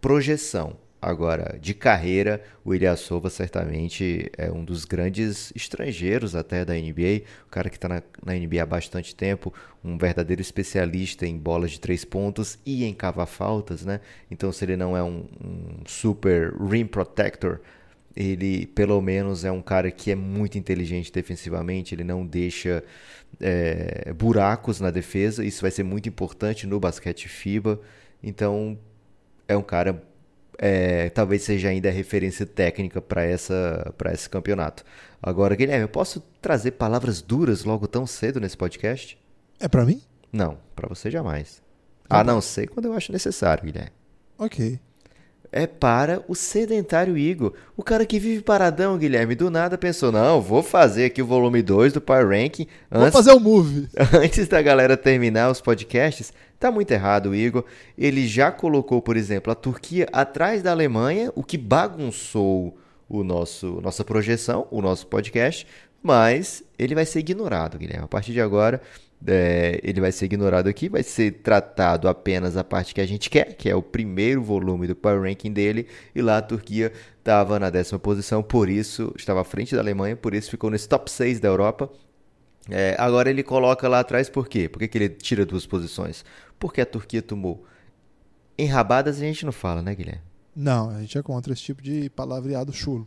projeção. 0.00 0.76
Agora, 1.00 1.56
de 1.60 1.74
carreira, 1.74 2.42
o 2.64 2.74
Ilyasova 2.74 3.30
certamente 3.30 4.32
é 4.36 4.50
um 4.50 4.64
dos 4.64 4.84
grandes 4.84 5.52
estrangeiros 5.54 6.34
até 6.34 6.64
da 6.64 6.74
NBA, 6.74 7.22
o 7.46 7.50
cara 7.50 7.70
que 7.70 7.76
está 7.76 7.88
na, 7.88 8.02
na, 8.24 8.34
NBA 8.34 8.60
há 8.60 8.66
bastante 8.66 9.14
tempo, 9.14 9.54
um 9.84 9.96
verdadeiro 9.96 10.42
especialista 10.42 11.24
em 11.24 11.38
bolas 11.38 11.70
de 11.70 11.78
três 11.78 12.04
pontos 12.04 12.58
e 12.66 12.84
em 12.84 12.92
cavar 12.92 13.28
faltas, 13.28 13.84
né? 13.84 14.00
Então, 14.28 14.50
se 14.50 14.64
ele 14.64 14.76
não 14.76 14.96
é 14.96 15.02
um, 15.02 15.28
um 15.40 15.86
super 15.86 16.52
rim 16.60 16.84
protector, 16.84 17.60
ele 18.18 18.66
pelo 18.66 19.00
menos 19.00 19.44
é 19.44 19.52
um 19.52 19.62
cara 19.62 19.92
que 19.92 20.10
é 20.10 20.16
muito 20.16 20.58
inteligente 20.58 21.12
defensivamente, 21.12 21.94
ele 21.94 22.02
não 22.02 22.26
deixa 22.26 22.82
é, 23.40 24.12
buracos 24.12 24.80
na 24.80 24.90
defesa, 24.90 25.44
isso 25.44 25.62
vai 25.62 25.70
ser 25.70 25.84
muito 25.84 26.08
importante 26.08 26.66
no 26.66 26.80
basquete 26.80 27.28
FIBA, 27.28 27.80
então 28.20 28.76
é 29.46 29.56
um 29.56 29.62
cara 29.62 30.02
é, 30.58 31.08
talvez 31.10 31.42
seja 31.42 31.68
ainda 31.68 31.88
a 31.88 31.92
referência 31.92 32.44
técnica 32.44 33.00
para 33.00 33.22
essa 33.22 33.94
para 33.96 34.12
esse 34.12 34.28
campeonato. 34.28 34.84
Agora, 35.22 35.54
Guilherme, 35.54 35.84
eu 35.84 35.88
posso 35.88 36.20
trazer 36.42 36.72
palavras 36.72 37.22
duras 37.22 37.62
logo 37.62 37.86
tão 37.86 38.04
cedo 38.04 38.40
nesse 38.40 38.56
podcast? 38.56 39.16
É 39.60 39.68
para 39.68 39.84
mim? 39.84 40.02
Não, 40.32 40.58
para 40.74 40.88
você 40.88 41.08
jamais. 41.08 41.62
Tá 42.08 42.18
a 42.18 42.24
não 42.24 42.40
ser 42.40 42.66
quando 42.66 42.86
eu 42.86 42.94
acho 42.94 43.12
necessário, 43.12 43.64
Guilherme. 43.64 43.92
Ok 44.36 44.80
é 45.50 45.66
para 45.66 46.22
o 46.28 46.34
sedentário 46.34 47.16
Igor. 47.16 47.52
O 47.76 47.82
cara 47.82 48.04
que 48.04 48.18
vive 48.18 48.42
paradão, 48.42 48.98
Guilherme, 48.98 49.34
do 49.34 49.50
nada 49.50 49.78
pensou: 49.78 50.12
não, 50.12 50.40
vou 50.40 50.62
fazer 50.62 51.06
aqui 51.06 51.22
o 51.22 51.26
volume 51.26 51.62
2 51.62 51.92
do 51.92 52.00
Power 52.00 52.28
Ranking. 52.28 52.66
Antes, 52.90 53.02
vou 53.02 53.12
fazer 53.12 53.32
o 53.32 53.36
um 53.36 53.40
move. 53.40 53.88
Antes 54.12 54.48
da 54.48 54.60
galera 54.60 54.96
terminar 54.96 55.50
os 55.50 55.60
podcasts. 55.60 56.32
Tá 56.58 56.70
muito 56.70 56.90
errado, 56.90 57.34
Igor. 57.34 57.64
Ele 57.96 58.26
já 58.26 58.50
colocou, 58.50 59.00
por 59.00 59.16
exemplo, 59.16 59.52
a 59.52 59.54
Turquia 59.54 60.08
atrás 60.12 60.62
da 60.62 60.72
Alemanha, 60.72 61.32
o 61.34 61.44
que 61.44 61.56
bagunçou 61.56 62.76
o 63.08 63.22
nosso 63.22 63.80
nossa 63.80 64.04
projeção, 64.04 64.66
o 64.70 64.82
nosso 64.82 65.06
podcast, 65.06 65.66
mas 66.02 66.62
ele 66.78 66.94
vai 66.94 67.06
ser 67.06 67.20
ignorado, 67.20 67.78
Guilherme. 67.78 68.04
A 68.04 68.08
partir 68.08 68.32
de 68.32 68.40
agora, 68.40 68.82
é, 69.26 69.80
ele 69.82 70.00
vai 70.00 70.12
ser 70.12 70.26
ignorado 70.26 70.68
aqui, 70.68 70.88
vai 70.88 71.02
ser 71.02 71.32
tratado 71.42 72.08
apenas 72.08 72.56
a 72.56 72.62
parte 72.62 72.94
que 72.94 73.00
a 73.00 73.06
gente 73.06 73.28
quer, 73.28 73.54
que 73.54 73.68
é 73.68 73.74
o 73.74 73.82
primeiro 73.82 74.42
volume 74.42 74.86
do 74.86 74.94
Power 74.94 75.22
Ranking 75.22 75.52
dele, 75.52 75.86
e 76.14 76.22
lá 76.22 76.38
a 76.38 76.42
Turquia 76.42 76.92
estava 77.18 77.58
na 77.58 77.70
décima 77.70 77.98
posição, 77.98 78.42
por 78.42 78.68
isso 78.68 79.12
estava 79.16 79.40
à 79.40 79.44
frente 79.44 79.74
da 79.74 79.80
Alemanha, 79.80 80.16
por 80.16 80.34
isso 80.34 80.50
ficou 80.50 80.70
nesse 80.70 80.88
top 80.88 81.10
6 81.10 81.40
da 81.40 81.48
Europa. 81.48 81.90
É, 82.70 82.94
agora 82.98 83.30
ele 83.30 83.42
coloca 83.42 83.88
lá 83.88 84.00
atrás 84.00 84.28
por 84.28 84.46
quê? 84.46 84.68
Por 84.68 84.78
que, 84.78 84.88
que 84.88 84.98
ele 84.98 85.08
tira 85.08 85.44
duas 85.44 85.66
posições? 85.66 86.24
Porque 86.58 86.80
a 86.80 86.86
Turquia 86.86 87.22
tomou 87.22 87.64
enrabadas 88.58 89.16
a 89.16 89.20
gente 89.20 89.44
não 89.46 89.52
fala, 89.52 89.80
né, 89.80 89.94
Guilherme? 89.94 90.22
Não, 90.54 90.90
a 90.90 91.00
gente 91.00 91.16
é 91.16 91.22
contra 91.22 91.52
esse 91.52 91.62
tipo 91.62 91.80
de 91.80 92.10
palavreado 92.10 92.72
chulo. 92.72 93.06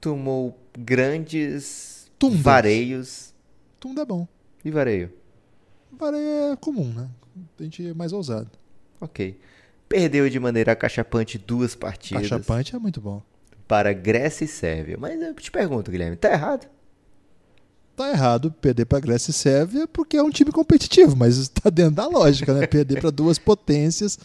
Tomou 0.00 0.58
grandes 0.78 2.10
Tundas. 2.18 2.40
vareios. 2.40 3.34
Tunda 3.80 4.02
é 4.02 4.04
bom. 4.04 4.28
E 4.64 4.70
vareio? 4.70 5.10
Vareio 5.98 6.52
é 6.52 6.56
comum, 6.56 6.92
né? 6.92 7.08
A 7.58 7.62
gente 7.62 7.86
é 7.88 7.94
mais 7.94 8.12
ousado. 8.12 8.50
Ok. 9.00 9.38
Perdeu 9.88 10.28
de 10.28 10.38
maneira 10.38 10.72
acachapante 10.72 11.38
duas 11.38 11.74
partidas. 11.74 12.22
Cachapante 12.22 12.76
é 12.76 12.78
muito 12.78 13.00
bom. 13.00 13.22
Para 13.66 13.92
Grécia 13.92 14.44
e 14.44 14.48
Sérvia. 14.48 14.96
Mas 14.98 15.20
eu 15.20 15.34
te 15.34 15.50
pergunto, 15.50 15.90
Guilherme, 15.90 16.16
tá 16.16 16.30
errado? 16.32 16.66
Tá 17.96 18.10
errado 18.10 18.50
perder 18.50 18.86
pra 18.86 19.00
Grécia 19.00 19.30
e 19.30 19.34
Sérvia 19.34 19.86
porque 19.86 20.16
é 20.16 20.22
um 20.22 20.30
time 20.30 20.50
competitivo, 20.50 21.16
mas 21.16 21.36
está 21.36 21.68
dentro 21.70 21.96
da 21.96 22.06
lógica, 22.06 22.54
né? 22.54 22.66
Perder 22.66 23.00
para 23.00 23.10
duas 23.10 23.38
potências. 23.38 24.18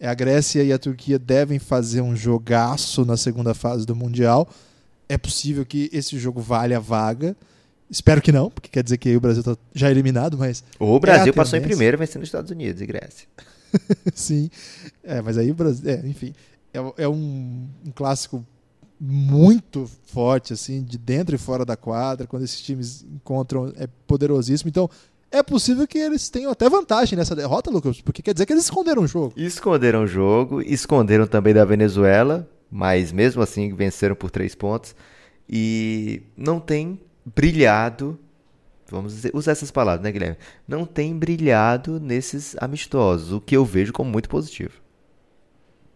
É, 0.00 0.08
a 0.08 0.14
Grécia 0.14 0.64
e 0.64 0.72
a 0.72 0.78
Turquia 0.78 1.18
devem 1.18 1.58
fazer 1.58 2.00
um 2.00 2.16
jogaço 2.16 3.04
na 3.04 3.16
segunda 3.16 3.54
fase 3.54 3.86
do 3.86 3.94
Mundial. 3.94 4.48
É 5.08 5.16
possível 5.16 5.64
que 5.64 5.88
esse 5.92 6.18
jogo 6.18 6.40
valha 6.40 6.78
a 6.78 6.80
vaga. 6.80 7.36
Espero 7.92 8.22
que 8.22 8.32
não, 8.32 8.50
porque 8.50 8.70
quer 8.70 8.82
dizer 8.82 8.96
que 8.96 9.10
aí 9.10 9.16
o 9.18 9.20
Brasil 9.20 9.42
tá 9.42 9.54
já 9.74 9.90
eliminado, 9.90 10.38
mas. 10.38 10.64
O 10.78 10.98
Brasil 10.98 11.30
é 11.30 11.36
passou 11.36 11.58
em 11.58 11.62
primeiro 11.62 11.98
vencendo 11.98 12.22
os 12.22 12.28
Estados 12.28 12.50
Unidos 12.50 12.80
e 12.80 12.86
Grécia. 12.86 13.28
Sim. 14.14 14.50
É, 15.04 15.20
mas 15.20 15.36
aí 15.36 15.50
o 15.50 15.54
Brasil. 15.54 15.90
É, 15.90 16.06
enfim. 16.06 16.32
É, 16.72 17.02
é 17.02 17.06
um, 17.06 17.68
um 17.86 17.90
clássico 17.94 18.42
muito 18.98 19.90
forte, 20.06 20.54
assim, 20.54 20.82
de 20.82 20.96
dentro 20.96 21.34
e 21.34 21.38
fora 21.38 21.66
da 21.66 21.76
quadra. 21.76 22.26
Quando 22.26 22.44
esses 22.44 22.62
times 22.62 23.04
encontram, 23.04 23.70
é 23.76 23.86
poderosíssimo. 24.06 24.70
Então, 24.70 24.88
é 25.30 25.42
possível 25.42 25.86
que 25.86 25.98
eles 25.98 26.30
tenham 26.30 26.50
até 26.50 26.70
vantagem 26.70 27.18
nessa 27.18 27.36
derrota, 27.36 27.70
Lucas, 27.70 28.00
porque 28.00 28.22
quer 28.22 28.32
dizer 28.32 28.46
que 28.46 28.54
eles 28.54 28.64
esconderam 28.64 29.02
o 29.02 29.06
jogo. 29.06 29.34
Esconderam 29.36 30.04
o 30.04 30.06
jogo, 30.06 30.62
esconderam 30.62 31.26
também 31.26 31.52
da 31.52 31.66
Venezuela, 31.66 32.48
mas 32.70 33.12
mesmo 33.12 33.42
assim 33.42 33.74
venceram 33.74 34.14
por 34.14 34.30
três 34.30 34.54
pontos. 34.54 34.94
E 35.46 36.22
não 36.34 36.58
tem 36.58 36.98
brilhado, 37.24 38.18
vamos 38.90 39.14
dizer- 39.14 39.30
usar 39.34 39.52
essas 39.52 39.70
palavras, 39.70 40.02
né, 40.02 40.12
Guilherme? 40.12 40.36
Não 40.66 40.84
tem 40.84 41.16
brilhado 41.16 41.98
nesses 42.00 42.56
amistosos, 42.60 43.32
o 43.32 43.40
que 43.40 43.56
eu 43.56 43.64
vejo 43.64 43.92
como 43.92 44.10
muito 44.10 44.28
positivo. 44.28 44.74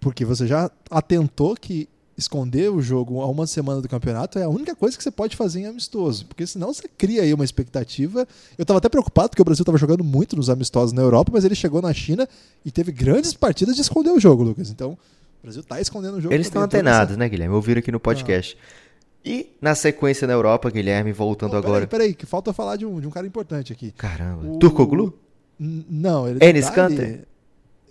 Porque 0.01 0.25
você 0.25 0.47
já 0.47 0.71
atentou 0.91 1.57
que 1.57 1.89
esconder 2.17 2.71
o 2.71 2.81
jogo 2.81 3.21
a 3.21 3.27
uma 3.27 3.47
semana 3.47 3.83
do 3.83 3.89
campeonato 3.89 4.39
é 4.39 4.45
a 4.45 4.49
única 4.49 4.75
coisa 4.75 4.97
que 4.97 5.03
você 5.03 5.11
pode 5.11 5.37
fazer 5.37 5.61
em 5.61 5.67
amistoso. 5.67 6.25
Porque 6.27 6.47
senão 6.47 6.73
você 6.73 6.89
cria 6.89 7.23
aí 7.23 7.35
uma 7.35 7.45
expectativa. 7.45 8.27
Eu 8.57 8.63
estava 8.63 8.79
até 8.79 8.89
preocupado 8.89 9.29
porque 9.31 9.43
o 9.43 9.45
Brasil 9.45 9.63
estava 9.63 9.77
jogando 9.77 10.03
muito 10.03 10.35
nos 10.37 10.49
amistosos 10.49 10.93
na 10.93 11.03
Europa, 11.03 11.31
mas 11.35 11.45
ele 11.45 11.55
chegou 11.55 11.83
na 11.83 11.93
China 11.93 12.27
e 12.65 12.71
teve 12.71 12.91
grandes 12.93 13.35
partidas 13.35 13.75
de 13.75 13.83
esconder 13.83 14.11
o 14.11 14.21
jogo, 14.21 14.43
Lucas. 14.43 14.71
Então, 14.71 14.93
o 14.93 15.43
Brasil 15.43 15.61
está 15.61 15.79
escondendo 15.81 16.17
o 16.17 16.21
jogo. 16.21 16.33
Eles 16.33 16.47
estão 16.47 16.63
antenados, 16.63 17.17
né, 17.19 17.29
Guilherme? 17.29 17.55
Ouviram 17.55 17.81
aqui 17.81 17.93
no 17.93 18.01
podcast. 18.01 18.57
E 19.27 19.57
na 19.61 19.75
sequência 19.75 20.25
na 20.25 20.33
Europa, 20.35 20.71
Guilherme, 20.71 21.11
voltando 21.13 21.51
Pô, 21.51 21.57
agora. 21.57 21.87
Peraí, 21.87 22.07
peraí, 22.09 22.15
que 22.15 22.25
falta 22.25 22.53
falar 22.53 22.77
de 22.77 22.87
um, 22.87 23.01
de 23.01 23.09
um 23.09 23.11
cara 23.11 23.27
importante 23.27 23.73
aqui. 23.73 23.91
Caramba. 23.91 24.47
O- 24.47 24.59
Turcoglu? 24.61 25.19
Não, 25.59 26.29
ele 26.29 26.39
Enes 26.41 26.71
tá 26.71 26.85
ali. 26.85 27.23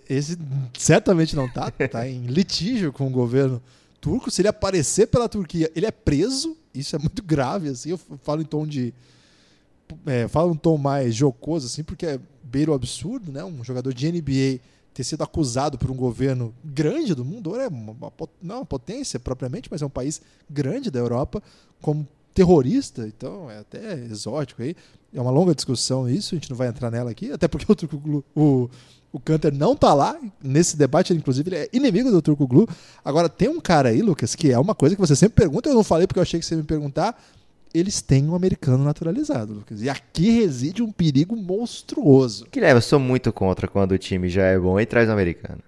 Esse 0.08 0.38
certamente 0.78 1.36
não 1.36 1.46
tá. 1.46 1.70
Tá 1.70 2.08
em 2.08 2.22
litígio 2.26 2.90
com 2.90 3.06
o 3.06 3.10
governo 3.10 3.60
turco. 4.00 4.30
Se 4.30 4.40
ele 4.40 4.48
aparecer 4.48 5.08
pela 5.08 5.28
Turquia, 5.28 5.70
ele 5.76 5.84
é 5.84 5.90
preso. 5.90 6.56
Isso 6.72 6.96
é 6.96 6.98
muito 6.98 7.22
grave, 7.22 7.68
assim. 7.68 7.90
Eu 7.90 7.98
falo 8.22 8.40
em 8.40 8.44
tom 8.44 8.66
de. 8.66 8.94
É, 10.06 10.26
falo 10.28 10.52
um 10.52 10.56
tom 10.56 10.78
mais 10.78 11.14
jocoso, 11.14 11.66
assim, 11.66 11.84
porque 11.84 12.06
é 12.06 12.20
beira 12.42 12.70
o 12.70 12.74
absurdo, 12.74 13.30
né? 13.30 13.44
Um 13.44 13.62
jogador 13.62 13.92
de 13.92 14.10
NBA 14.10 14.60
ter 14.96 15.04
sido 15.04 15.22
acusado 15.22 15.76
por 15.76 15.90
um 15.90 15.94
governo 15.94 16.54
grande 16.64 17.14
do 17.14 17.22
mundo, 17.22 17.54
é 17.60 17.68
uma, 17.68 17.94
não 18.42 18.56
uma 18.56 18.64
potência 18.64 19.20
propriamente, 19.20 19.68
mas 19.70 19.82
é 19.82 19.86
um 19.86 19.90
país 19.90 20.22
grande 20.48 20.90
da 20.90 20.98
Europa, 20.98 21.42
como 21.82 22.08
terrorista, 22.32 23.06
então 23.06 23.50
é 23.50 23.58
até 23.58 23.92
exótico 24.06 24.62
aí. 24.62 24.74
É 25.12 25.20
uma 25.20 25.30
longa 25.30 25.54
discussão 25.54 26.08
isso, 26.08 26.34
a 26.34 26.38
gente 26.38 26.48
não 26.48 26.56
vai 26.56 26.68
entrar 26.68 26.90
nela 26.90 27.10
aqui, 27.10 27.30
até 27.30 27.46
porque 27.46 27.70
o 27.70 27.76
Turco 27.76 28.24
o, 28.34 28.70
o 29.12 29.20
Canter 29.20 29.52
não 29.52 29.76
tá 29.76 29.92
lá 29.92 30.18
nesse 30.42 30.78
debate, 30.78 31.12
ele, 31.12 31.20
inclusive 31.20 31.46
ele 31.50 31.56
é 31.56 31.68
inimigo 31.74 32.10
do 32.10 32.22
Turco 32.22 32.46
Glu. 32.46 32.66
Agora 33.04 33.28
tem 33.28 33.50
um 33.50 33.60
cara 33.60 33.90
aí, 33.90 34.00
Lucas, 34.00 34.34
que 34.34 34.50
é 34.50 34.58
uma 34.58 34.74
coisa 34.74 34.96
que 34.96 35.00
você 35.00 35.14
sempre 35.14 35.36
pergunta, 35.36 35.68
eu 35.68 35.74
não 35.74 35.84
falei 35.84 36.06
porque 36.06 36.18
eu 36.18 36.22
achei 36.22 36.40
que 36.40 36.46
você 36.46 36.54
ia 36.54 36.62
me 36.62 36.66
perguntar. 36.66 37.22
Eles 37.74 38.00
têm 38.00 38.28
um 38.28 38.34
americano 38.34 38.82
naturalizado, 38.82 39.52
Lucas. 39.52 39.82
E 39.82 39.88
aqui 39.88 40.30
reside 40.40 40.82
um 40.82 40.90
perigo 40.90 41.36
monstruoso. 41.36 42.46
Guilherme, 42.50 42.78
eu 42.78 42.82
sou 42.82 42.98
muito 42.98 43.32
contra 43.32 43.68
quando 43.68 43.92
o 43.92 43.98
time 43.98 44.28
já 44.28 44.44
é 44.44 44.58
bom 44.58 44.80
e 44.80 44.86
traz 44.86 45.08
um 45.08 45.12
americano. 45.12 45.60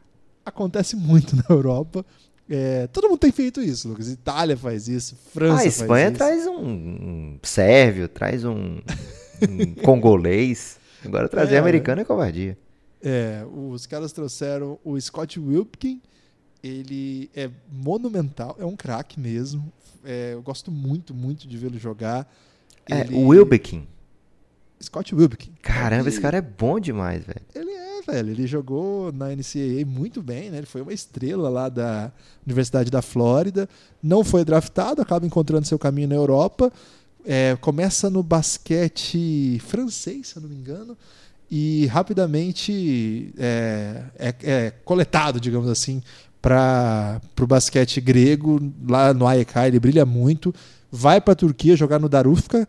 Acontece 0.44 0.96
muito 0.96 1.36
na 1.36 1.44
Europa. 1.50 2.04
É, 2.48 2.86
todo 2.86 3.08
mundo 3.10 3.18
tem 3.18 3.30
feito 3.30 3.60
isso, 3.60 3.88
Lucas. 3.90 4.08
Itália 4.10 4.56
faz 4.56 4.88
isso, 4.88 5.16
França 5.34 5.60
Ah, 5.62 5.64
a 5.64 5.66
Espanha 5.68 6.14
faz 6.16 6.40
isso. 6.40 6.48
traz 6.50 6.56
um, 6.58 6.66
um 6.70 7.38
sérvio, 7.42 8.08
traz 8.08 8.42
um, 8.44 8.78
um 9.46 9.74
congolês. 9.84 10.78
Agora 11.04 11.28
trazer 11.28 11.56
É. 11.56 11.58
americano 11.58 12.00
é 12.00 12.04
covardia. 12.04 12.56
É, 13.02 13.44
os 13.54 13.86
caras 13.86 14.12
trouxeram 14.12 14.78
o 14.82 14.98
Scott 14.98 15.38
Wilpkin. 15.38 16.00
Ele 16.62 17.30
é 17.34 17.48
monumental, 17.70 18.56
é 18.58 18.64
um 18.64 18.76
craque 18.76 19.18
mesmo. 19.20 19.72
É, 20.04 20.32
eu 20.34 20.42
gosto 20.42 20.70
muito, 20.70 21.14
muito 21.14 21.46
de 21.46 21.56
vê-lo 21.56 21.78
jogar. 21.78 22.30
É, 22.90 23.00
Ele- 23.00 23.14
o 23.14 23.28
Wilbekin. 23.28 23.86
Scott 24.82 25.14
Wilpkin. 25.14 25.52
Caramba, 25.60 26.02
Ele- 26.02 26.08
esse 26.10 26.20
cara 26.20 26.38
é 26.38 26.40
bom 26.40 26.78
demais, 26.78 27.24
velho. 27.24 27.40
Ele 27.54 27.70
é, 27.70 28.02
velho. 28.02 28.30
Ele 28.30 28.46
jogou 28.46 29.10
na 29.12 29.32
NCAA 29.32 29.84
muito 29.84 30.22
bem, 30.22 30.50
né? 30.50 30.58
Ele 30.58 30.66
foi 30.66 30.80
uma 30.82 30.92
estrela 30.92 31.48
lá 31.48 31.68
da 31.68 32.12
Universidade 32.46 32.90
da 32.90 33.02
Flórida. 33.02 33.68
Não 34.02 34.22
foi 34.24 34.44
draftado, 34.44 35.02
acaba 35.02 35.26
encontrando 35.26 35.66
seu 35.66 35.78
caminho 35.78 36.08
na 36.08 36.14
Europa. 36.14 36.72
É, 37.26 37.56
começa 37.60 38.08
no 38.08 38.22
basquete 38.22 39.58
francês, 39.66 40.28
se 40.28 40.36
eu 40.36 40.42
não 40.42 40.48
me 40.48 40.54
engano. 40.56 40.96
E 41.50 41.86
rapidamente 41.86 43.32
é, 43.38 44.02
é- 44.18 44.34
é 44.42 44.70
coletado, 44.84 45.40
digamos 45.40 45.68
assim, 45.68 46.02
para 46.40 47.20
o 47.40 47.46
basquete 47.46 48.00
grego. 48.00 48.60
Lá 48.88 49.12
no 49.12 49.26
AEK 49.26 49.52
ele 49.66 49.80
brilha 49.80 50.06
muito. 50.06 50.54
Vai 50.90 51.20
para 51.20 51.32
a 51.32 51.36
Turquia 51.36 51.76
jogar 51.76 51.98
no 51.98 52.08
Darufka, 52.08 52.66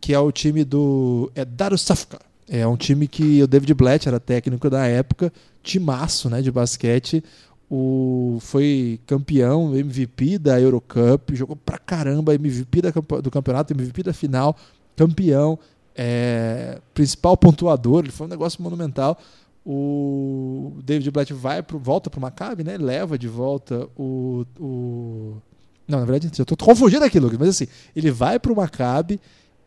que 0.00 0.12
é 0.12 0.18
o 0.18 0.30
time 0.30 0.64
do. 0.64 1.30
É 1.34 1.44
Darussafka. 1.44 2.18
É 2.48 2.66
um 2.66 2.76
time 2.76 3.06
que 3.06 3.42
o 3.42 3.46
David 3.46 3.74
Blatt 3.74 4.08
era 4.08 4.18
técnico 4.18 4.70
da 4.70 4.86
época, 4.86 5.30
timaço 5.62 6.30
né, 6.30 6.40
de 6.40 6.50
basquete. 6.50 7.22
O, 7.70 8.38
foi 8.40 8.98
campeão, 9.06 9.76
MVP 9.76 10.38
da 10.38 10.58
Eurocup, 10.58 11.36
jogou 11.36 11.54
pra 11.54 11.76
caramba, 11.76 12.34
MVP 12.34 12.80
da 12.80 12.90
do 13.20 13.30
campeonato, 13.30 13.74
MVP 13.74 14.02
da 14.02 14.14
final, 14.14 14.56
campeão, 14.96 15.58
é, 15.94 16.78
principal 16.94 17.36
pontuador, 17.36 18.04
ele 18.04 18.12
foi 18.12 18.26
um 18.26 18.30
negócio 18.30 18.62
monumental. 18.62 19.18
O 19.70 20.78
David 20.82 21.10
Blatt 21.10 21.30
vai 21.34 21.62
pro, 21.62 21.78
volta 21.78 22.08
pro 22.08 22.20
Maccabi, 22.20 22.64
né? 22.64 22.78
Leva 22.78 23.18
de 23.18 23.28
volta 23.28 23.86
o, 23.98 24.46
o 24.58 25.36
não, 25.86 26.00
na 26.00 26.04
verdade, 26.06 26.30
eu 26.38 26.46
tô 26.46 26.56
confundindo 26.56 27.04
aqui, 27.04 27.18
Lucas, 27.20 27.38
mas 27.38 27.48
assim, 27.50 27.66
ele 27.96 28.10
vai 28.10 28.38
pro 28.38 28.56
Maccabi 28.56 29.20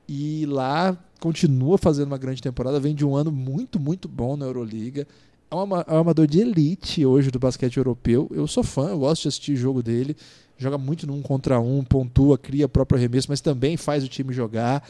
e 0.08 0.46
lá 0.48 0.98
continua 1.20 1.77
fazendo 1.77 2.08
uma 2.08 2.17
grande 2.17 2.41
temporada, 2.41 2.79
vem 2.79 2.93
de 2.96 3.05
um 3.05 3.15
ano 3.15 3.31
muito, 3.31 3.79
muito 3.79 4.08
bom 4.08 4.36
na 4.36 4.46
Euroliga. 4.46 5.08
É 5.50 5.55
um 5.55 5.60
é 5.60 5.93
um 5.93 5.98
amador 5.98 6.25
de 6.25 6.39
elite 6.39 7.05
hoje 7.05 7.29
do 7.29 7.38
basquete 7.39 7.77
europeu. 7.77 8.27
Eu 8.31 8.48
sou 8.48 8.63
fã, 8.63 8.89
eu 8.89 9.00
gosto 9.00 9.24
de 9.24 9.27
assistir 9.27 9.55
jogo 9.55 9.84
dele. 9.84 10.15
Joga 10.58 10.77
muito 10.77 11.05
num 11.05 11.22
contra 11.22 11.60
um, 11.60 11.84
pontua, 11.84 12.38
cria 12.38 12.70
próprio 12.70 12.98
arremesso, 12.98 13.27
mas 13.29 13.41
também 13.41 13.75
faz 13.77 14.03
o 14.03 14.08
time 14.08 14.34
jogar. 14.34 14.88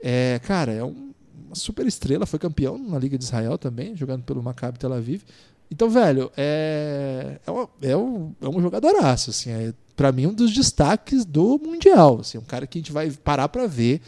É, 0.00 0.40
cara, 0.44 0.72
é 0.72 0.82
um- 0.84 1.10
uma 1.46 1.54
super 1.54 1.86
estrela, 1.86 2.26
foi 2.26 2.38
campeão 2.38 2.78
na 2.78 2.98
Liga 2.98 3.16
de 3.18 3.24
Israel 3.24 3.56
também, 3.58 3.96
jogando 3.96 4.22
pelo 4.22 4.42
Maccabi 4.42 4.78
Tel 4.78 4.92
Aviv. 4.92 5.22
Então, 5.70 5.90
velho, 5.90 6.30
é, 6.36 7.38
é, 7.46 7.50
uma- 7.50 7.68
é 7.82 7.96
um, 7.96 8.32
é 8.40 8.48
um 8.48 8.60
jogadoraço, 8.60 9.30
assim, 9.30 9.50
é, 9.50 9.74
para 9.94 10.10
mim 10.12 10.26
um 10.26 10.32
dos 10.32 10.52
destaques 10.54 11.24
do 11.24 11.58
Mundial, 11.58 12.20
assim, 12.20 12.38
um 12.38 12.42
cara 12.42 12.66
que 12.66 12.78
a 12.78 12.80
gente 12.80 12.92
vai 12.92 13.10
parar 13.10 13.48
para 13.48 13.66
ver. 13.66 14.00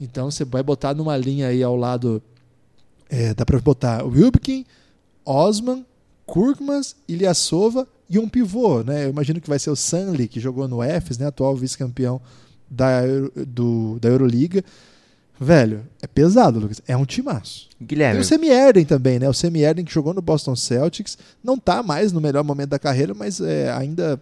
Então, 0.00 0.30
você 0.30 0.44
vai 0.44 0.62
botar 0.62 0.94
numa 0.94 1.16
linha 1.16 1.48
aí 1.48 1.62
ao 1.62 1.76
lado, 1.76 2.22
é, 3.08 3.34
dá 3.34 3.44
para 3.44 3.58
botar 3.60 4.04
o 4.04 4.08
Wilbekin, 4.08 4.64
Osman, 5.24 5.84
Kurkmaz, 6.26 6.96
Ilyasova 7.06 7.86
e 8.08 8.18
um 8.18 8.28
pivô, 8.28 8.82
né? 8.82 9.04
Eu 9.04 9.10
imagino 9.10 9.40
que 9.40 9.48
vai 9.48 9.58
ser 9.58 9.70
o 9.70 9.76
Sanli, 9.76 10.26
que 10.26 10.40
jogou 10.40 10.66
no 10.66 10.82
EFES, 10.82 11.18
né? 11.18 11.26
Atual 11.26 11.54
vice-campeão 11.54 12.20
da, 12.68 13.02
do, 13.46 13.98
da 14.00 14.08
Euroliga. 14.08 14.64
Velho, 15.38 15.86
é 16.00 16.06
pesado, 16.06 16.60
Lucas. 16.60 16.80
É 16.86 16.96
um 16.96 17.04
timaço. 17.04 17.68
Guilherme. 17.82 18.14
Tem 18.14 18.20
o 18.20 18.24
Semi-Erden 18.24 18.84
também, 18.84 19.18
né? 19.18 19.28
O 19.28 19.34
Semi-Erden 19.34 19.84
que 19.84 19.92
jogou 19.92 20.14
no 20.14 20.22
Boston 20.22 20.54
Celtics. 20.54 21.18
Não 21.42 21.58
tá 21.58 21.82
mais 21.82 22.12
no 22.12 22.20
melhor 22.20 22.44
momento 22.44 22.70
da 22.70 22.78
carreira, 22.78 23.14
mas 23.14 23.40
é, 23.40 23.70
ainda 23.72 24.20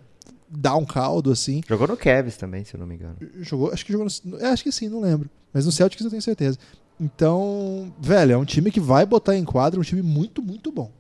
dá 0.49 0.77
um 0.77 0.85
caldo, 0.85 1.31
assim. 1.31 1.63
Jogou 1.69 1.87
no 1.87 1.97
Cavs 1.97 2.37
também, 2.37 2.65
se 2.65 2.75
eu 2.75 2.81
não 2.81 2.87
me 2.87 2.95
engano. 2.95 3.17
Jogou, 3.41 3.73
acho 3.73 3.85
que 3.85 3.93
jogou 3.93 4.07
no, 4.25 4.39
é, 4.39 4.47
Acho 4.47 4.63
que 4.63 4.73
sim, 4.73 4.89
não 4.89 5.01
lembro. 5.01 5.29
Mas 5.53 5.67
no 5.67 5.73
Celtics 5.73 6.05
eu 6.05 6.11
tenho 6.11 6.23
certeza. 6.23 6.59
Então, 7.01 7.93
velho, 8.01 8.33
é 8.33 8.37
um 8.37 8.45
time 8.45 8.71
que 8.71 8.81
vai 8.81 9.05
botar 9.05 9.37
em 9.37 9.45
quadra, 9.45 9.81
um 9.81 9.83
time 9.83 10.03
muito, 10.03 10.43
muito 10.43 10.71
bom. 10.71 10.91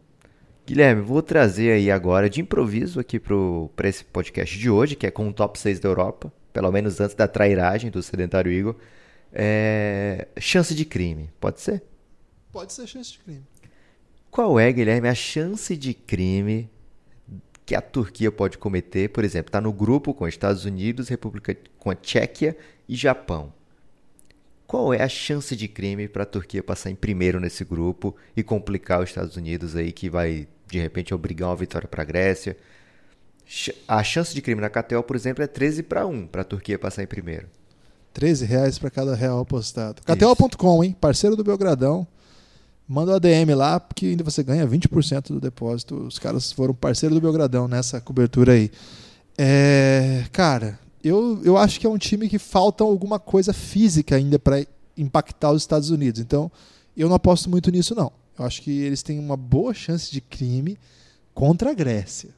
Guilherme, 0.66 1.02
vou 1.02 1.22
trazer 1.22 1.72
aí 1.72 1.90
agora 1.90 2.30
de 2.30 2.40
improviso 2.40 3.00
aqui 3.00 3.18
para 3.18 3.88
esse 3.88 4.04
podcast 4.04 4.58
de 4.58 4.70
hoje, 4.70 4.94
que 4.94 5.06
é 5.06 5.10
com 5.10 5.28
o 5.28 5.32
top 5.32 5.58
6 5.58 5.80
da 5.80 5.88
Europa, 5.88 6.32
pelo 6.52 6.70
menos 6.70 7.00
antes 7.00 7.14
da 7.14 7.26
trairagem 7.26 7.90
do 7.90 8.02
sedentário 8.02 8.50
Igor. 8.50 8.76
É... 9.32 10.28
Chance 10.38 10.74
de 10.74 10.84
crime, 10.84 11.30
pode 11.40 11.60
ser? 11.60 11.82
Pode 12.52 12.72
ser 12.72 12.86
chance 12.86 13.12
de 13.12 13.18
crime. 13.18 13.42
Qual 14.30 14.58
é, 14.58 14.72
Guilherme, 14.72 15.08
a 15.08 15.14
chance 15.14 15.76
de 15.76 15.92
crime 15.92 16.70
que 17.64 17.74
a 17.74 17.80
Turquia 17.80 18.30
pode 18.32 18.58
cometer? 18.58 19.08
Por 19.10 19.24
exemplo, 19.24 19.48
está 19.48 19.60
no 19.60 19.72
grupo 19.72 20.14
com 20.14 20.26
Estados 20.26 20.64
Unidos, 20.64 21.08
República 21.08 21.56
com 21.78 21.90
a 21.90 21.94
Tchequia 21.94 22.56
e 22.88 22.94
Japão. 22.94 23.52
Qual 24.66 24.94
é 24.94 25.02
a 25.02 25.08
chance 25.08 25.54
de 25.54 25.68
crime 25.68 26.08
para 26.08 26.22
a 26.22 26.26
Turquia 26.26 26.62
passar 26.62 26.90
em 26.90 26.94
primeiro 26.94 27.38
nesse 27.38 27.62
grupo 27.62 28.16
e 28.34 28.42
complicar 28.42 29.02
os 29.02 29.10
Estados 29.10 29.36
Unidos 29.36 29.76
aí 29.76 29.92
que 29.92 30.08
vai 30.08 30.48
de 30.66 30.78
repente 30.78 31.12
obrigar 31.12 31.50
uma 31.50 31.56
vitória 31.56 31.86
para 31.86 32.02
a 32.02 32.06
Grécia? 32.06 32.56
A 33.86 34.02
chance 34.02 34.34
de 34.34 34.40
crime 34.40 34.62
na 34.62 34.70
KTO, 34.70 35.02
por 35.02 35.14
exemplo, 35.14 35.44
é 35.44 35.46
13 35.46 35.82
para 35.82 36.06
1 36.06 36.26
para 36.26 36.40
a 36.40 36.44
Turquia 36.44 36.78
passar 36.78 37.02
em 37.02 37.06
primeiro. 37.06 37.48
13 38.12 38.44
reais 38.44 38.78
para 38.78 38.90
cada 38.90 39.14
real 39.14 39.40
apostado. 39.40 40.02
KTO.com, 40.02 40.84
hein? 40.84 40.96
Parceiro 41.00 41.36
do 41.36 41.44
Belgradão. 41.44 42.06
Manda 42.86 43.12
o 43.12 43.14
ADM 43.14 43.54
lá, 43.56 43.80
porque 43.80 44.06
ainda 44.06 44.24
você 44.24 44.42
ganha 44.42 44.66
20% 44.66 45.28
do 45.28 45.40
depósito. 45.40 45.96
Os 45.96 46.18
caras 46.18 46.52
foram 46.52 46.74
parceiro 46.74 47.14
do 47.14 47.20
Belgradão 47.20 47.66
nessa 47.66 48.00
cobertura 48.00 48.52
aí. 48.52 48.70
É, 49.38 50.24
cara, 50.30 50.78
eu, 51.02 51.40
eu 51.42 51.56
acho 51.56 51.80
que 51.80 51.86
é 51.86 51.90
um 51.90 51.96
time 51.96 52.28
que 52.28 52.38
falta 52.38 52.84
alguma 52.84 53.18
coisa 53.18 53.52
física 53.52 54.16
ainda 54.16 54.38
para 54.38 54.64
impactar 54.96 55.52
os 55.52 55.62
Estados 55.62 55.90
Unidos. 55.90 56.20
Então, 56.20 56.50
eu 56.96 57.08
não 57.08 57.16
aposto 57.16 57.48
muito 57.48 57.70
nisso, 57.70 57.94
não. 57.94 58.12
Eu 58.38 58.44
acho 58.44 58.62
que 58.62 58.70
eles 58.70 59.02
têm 59.02 59.18
uma 59.18 59.36
boa 59.36 59.72
chance 59.72 60.10
de 60.10 60.20
crime 60.20 60.78
contra 61.34 61.70
a 61.70 61.74
Grécia. 61.74 62.30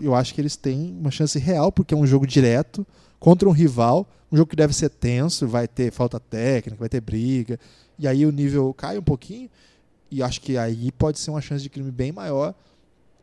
Eu 0.00 0.14
acho 0.14 0.34
que 0.34 0.40
eles 0.40 0.56
têm 0.56 0.96
uma 0.98 1.10
chance 1.10 1.38
real, 1.38 1.72
porque 1.72 1.94
é 1.94 1.96
um 1.96 2.06
jogo 2.06 2.26
direto 2.26 2.86
contra 3.18 3.48
um 3.48 3.52
rival, 3.52 4.06
um 4.30 4.36
jogo 4.36 4.50
que 4.50 4.56
deve 4.56 4.72
ser 4.72 4.90
tenso, 4.90 5.46
vai 5.46 5.66
ter 5.66 5.92
falta 5.92 6.20
técnica, 6.20 6.78
vai 6.78 6.88
ter 6.88 7.00
briga, 7.00 7.58
e 7.98 8.06
aí 8.06 8.24
o 8.24 8.30
nível 8.30 8.72
cai 8.74 8.98
um 8.98 9.02
pouquinho, 9.02 9.48
e 10.10 10.22
acho 10.22 10.40
que 10.40 10.56
aí 10.56 10.90
pode 10.92 11.18
ser 11.18 11.30
uma 11.30 11.40
chance 11.40 11.62
de 11.62 11.68
crime 11.68 11.90
bem 11.90 12.12
maior. 12.12 12.54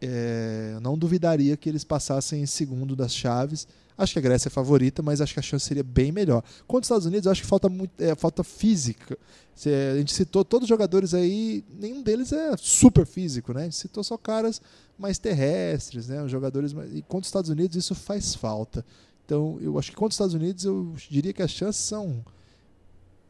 É, 0.01 0.77
não 0.81 0.97
duvidaria 0.97 1.57
que 1.57 1.69
eles 1.69 1.83
passassem 1.83 2.41
em 2.41 2.45
segundo 2.45 2.95
das 2.95 3.15
chaves 3.15 3.67
Acho 3.97 4.13
que 4.13 4.19
a 4.19 4.21
Grécia 4.21 4.49
é 4.49 4.51
favorita, 4.51 5.01
mas 5.01 5.21
acho 5.21 5.33
que 5.33 5.39
a 5.39 5.43
chance 5.43 5.65
seria 5.65 5.83
bem 5.83 6.11
melhor. 6.11 6.43
Contra 6.67 6.81
os 6.81 6.85
Estados 6.85 7.05
Unidos, 7.05 7.27
acho 7.27 7.41
que 7.41 7.47
falta 7.47 7.69
muito, 7.69 7.91
é, 8.01 8.13
falta 8.13 8.43
física. 8.43 9.17
A 9.65 9.97
gente 9.97 10.13
citou 10.13 10.43
todos 10.43 10.65
os 10.65 10.69
jogadores 10.69 11.13
aí, 11.13 11.63
nenhum 11.79 12.03
deles 12.03 12.33
é 12.33 12.57
super 12.57 13.05
físico, 13.05 13.53
né? 13.53 13.61
A 13.61 13.63
gente 13.63 13.77
citou 13.77 14.03
só 14.03 14.17
caras 14.17 14.61
mais 14.97 15.17
terrestres, 15.17 16.09
né? 16.09 16.21
Os 16.21 16.29
jogadores 16.29 16.73
mais... 16.73 16.93
e 16.93 17.01
contra 17.03 17.21
os 17.21 17.27
Estados 17.27 17.49
Unidos 17.49 17.77
isso 17.77 17.95
faz 17.95 18.35
falta. 18.35 18.85
Então, 19.25 19.57
eu 19.59 19.77
acho 19.79 19.89
que 19.89 19.97
contra 19.97 20.09
os 20.09 20.15
Estados 20.15 20.33
Unidos 20.33 20.63
eu 20.63 20.93
diria 21.09 21.33
que 21.33 21.41
as 21.41 21.51
chances 21.51 21.83
são 21.83 22.23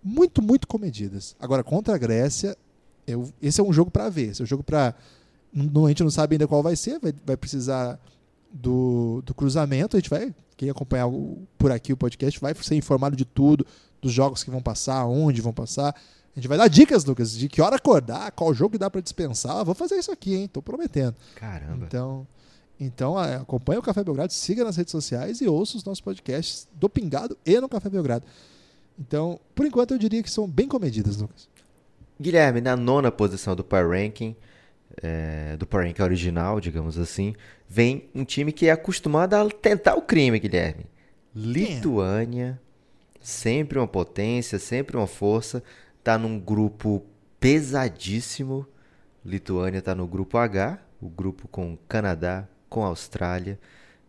muito, 0.03 0.41
muito 0.41 0.67
comedidas. 0.67 1.35
Agora 1.39 1.63
contra 1.63 1.95
a 1.95 1.97
Grécia, 1.97 2.55
eu... 3.07 3.29
esse 3.41 3.61
é 3.61 3.63
um 3.63 3.71
jogo 3.71 3.89
para 3.89 4.09
ver, 4.09 4.31
esse 4.31 4.41
é 4.41 4.43
um 4.43 4.47
jogo 4.47 4.63
para 4.63 4.93
a 5.85 5.87
gente 5.87 6.03
não 6.03 6.11
sabe 6.11 6.35
ainda 6.35 6.47
qual 6.47 6.61
vai 6.61 6.75
ser, 6.75 6.99
vai, 6.99 7.13
vai 7.25 7.37
precisar 7.37 7.97
do, 8.51 9.21
do 9.25 9.33
cruzamento. 9.33 9.95
A 9.95 9.99
gente 9.99 10.09
vai, 10.09 10.33
quem 10.57 10.69
acompanhar 10.69 11.07
o, 11.07 11.47
por 11.57 11.71
aqui 11.71 11.93
o 11.93 11.97
podcast, 11.97 12.39
vai 12.39 12.53
ser 12.55 12.75
informado 12.75 13.15
de 13.15 13.23
tudo, 13.23 13.65
dos 14.01 14.11
jogos 14.11 14.43
que 14.43 14.51
vão 14.51 14.61
passar, 14.61 15.05
onde 15.05 15.41
vão 15.41 15.53
passar. 15.53 15.95
A 16.35 16.39
gente 16.39 16.49
vai 16.49 16.57
dar 16.57 16.67
dicas, 16.67 17.05
Lucas, 17.05 17.31
de 17.31 17.47
que 17.47 17.61
hora 17.61 17.77
acordar, 17.77 18.31
qual 18.31 18.53
jogo 18.53 18.77
dá 18.77 18.89
para 18.89 18.99
dispensar. 18.99 19.63
Vou 19.63 19.73
fazer 19.73 19.95
isso 19.95 20.11
aqui, 20.11 20.35
hein? 20.35 20.47
Tô 20.49 20.61
prometendo. 20.61 21.15
Caramba. 21.35 21.85
Então, 21.85 22.27
então 22.79 23.17
acompanhe 23.17 23.79
o 23.79 23.83
Café 23.83 24.03
Belgrado, 24.03 24.33
siga 24.33 24.63
nas 24.63 24.75
redes 24.75 24.91
sociais 24.91 25.41
e 25.41 25.47
ouça 25.47 25.77
os 25.77 25.83
nossos 25.83 26.01
podcasts 26.01 26.67
do 26.73 26.89
Pingado 26.89 27.37
e 27.45 27.59
no 27.59 27.69
Café 27.69 27.89
Belgrado. 27.89 28.25
Então, 28.99 29.39
por 29.53 29.65
enquanto, 29.65 29.93
eu 29.93 29.97
diria 29.97 30.23
que 30.23 30.31
são 30.31 30.47
bem 30.47 30.67
comedidas, 30.67 31.17
Lucas. 31.17 31.49
Guilherme, 32.19 32.61
na 32.61 32.75
nona 32.77 33.11
posição 33.11 33.55
do 33.55 33.63
Power 33.63 33.89
Ranking, 33.89 34.35
é, 35.01 35.57
do 35.57 35.67
Power 35.67 35.85
Ranking 35.85 36.03
original, 36.03 36.59
digamos 36.61 36.97
assim, 36.97 37.35
vem 37.67 38.09
um 38.15 38.23
time 38.23 38.51
que 38.51 38.67
é 38.67 38.71
acostumado 38.71 39.33
a 39.33 39.49
tentar 39.49 39.95
o 39.95 40.01
crime, 40.01 40.39
Guilherme. 40.39 40.85
Lituânia, 41.35 42.59
sempre 43.19 43.77
uma 43.77 43.87
potência, 43.87 44.57
sempre 44.57 44.95
uma 44.95 45.07
força, 45.07 45.61
tá 46.01 46.17
num 46.17 46.39
grupo 46.39 47.03
pesadíssimo. 47.39 48.65
Lituânia 49.25 49.81
tá 49.81 49.93
no 49.93 50.07
grupo 50.07 50.37
H, 50.37 50.79
o 51.01 51.09
grupo 51.09 51.47
com 51.49 51.77
Canadá, 51.89 52.47
com 52.69 52.83
Austrália. 52.83 53.59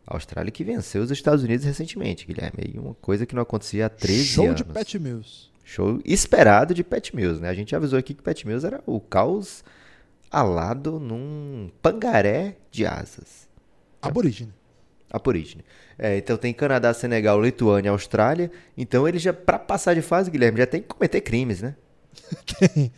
Austrália 0.06 0.52
que 0.52 0.62
venceu 0.62 1.02
os 1.02 1.10
Estados 1.10 1.42
Unidos 1.42 1.66
recentemente, 1.66 2.26
Guilherme. 2.26 2.72
E 2.74 2.78
uma 2.78 2.94
coisa 2.94 3.26
que 3.26 3.34
não 3.34 3.42
acontecia 3.42 3.86
há 3.86 3.88
13 3.88 4.24
Show 4.24 4.44
anos. 4.44 4.58
Show 4.58 4.66
de 4.66 4.72
Pat 4.72 4.94
Mills. 4.94 5.50
Show 5.64 6.00
esperado 6.04 6.72
de 6.72 6.84
Pat 6.84 7.12
Mills, 7.12 7.40
né? 7.40 7.48
A 7.48 7.54
gente 7.54 7.74
avisou 7.74 7.98
aqui 7.98 8.14
que 8.14 8.22
Pat 8.22 8.44
Mills 8.44 8.64
era 8.64 8.80
o 8.86 9.00
caos 9.00 9.64
alado 10.30 11.00
num 11.00 11.70
pangaré 11.82 12.56
de 12.70 12.86
asas. 12.86 13.48
Aborígene. 14.00 14.54
Aborígene. 15.10 15.64
É, 15.98 16.16
então 16.16 16.36
tem 16.36 16.52
Canadá, 16.52 16.92
Senegal, 16.94 17.40
Lituânia, 17.40 17.90
Austrália. 17.90 18.50
Então 18.76 19.08
ele 19.08 19.18
já, 19.18 19.32
para 19.32 19.58
passar 19.58 19.94
de 19.94 20.02
fase, 20.02 20.30
Guilherme, 20.30 20.58
já 20.58 20.66
tem 20.66 20.82
que 20.82 20.88
cometer 20.88 21.20
crimes, 21.20 21.62
né? 21.62 21.74
tem. 22.58 22.92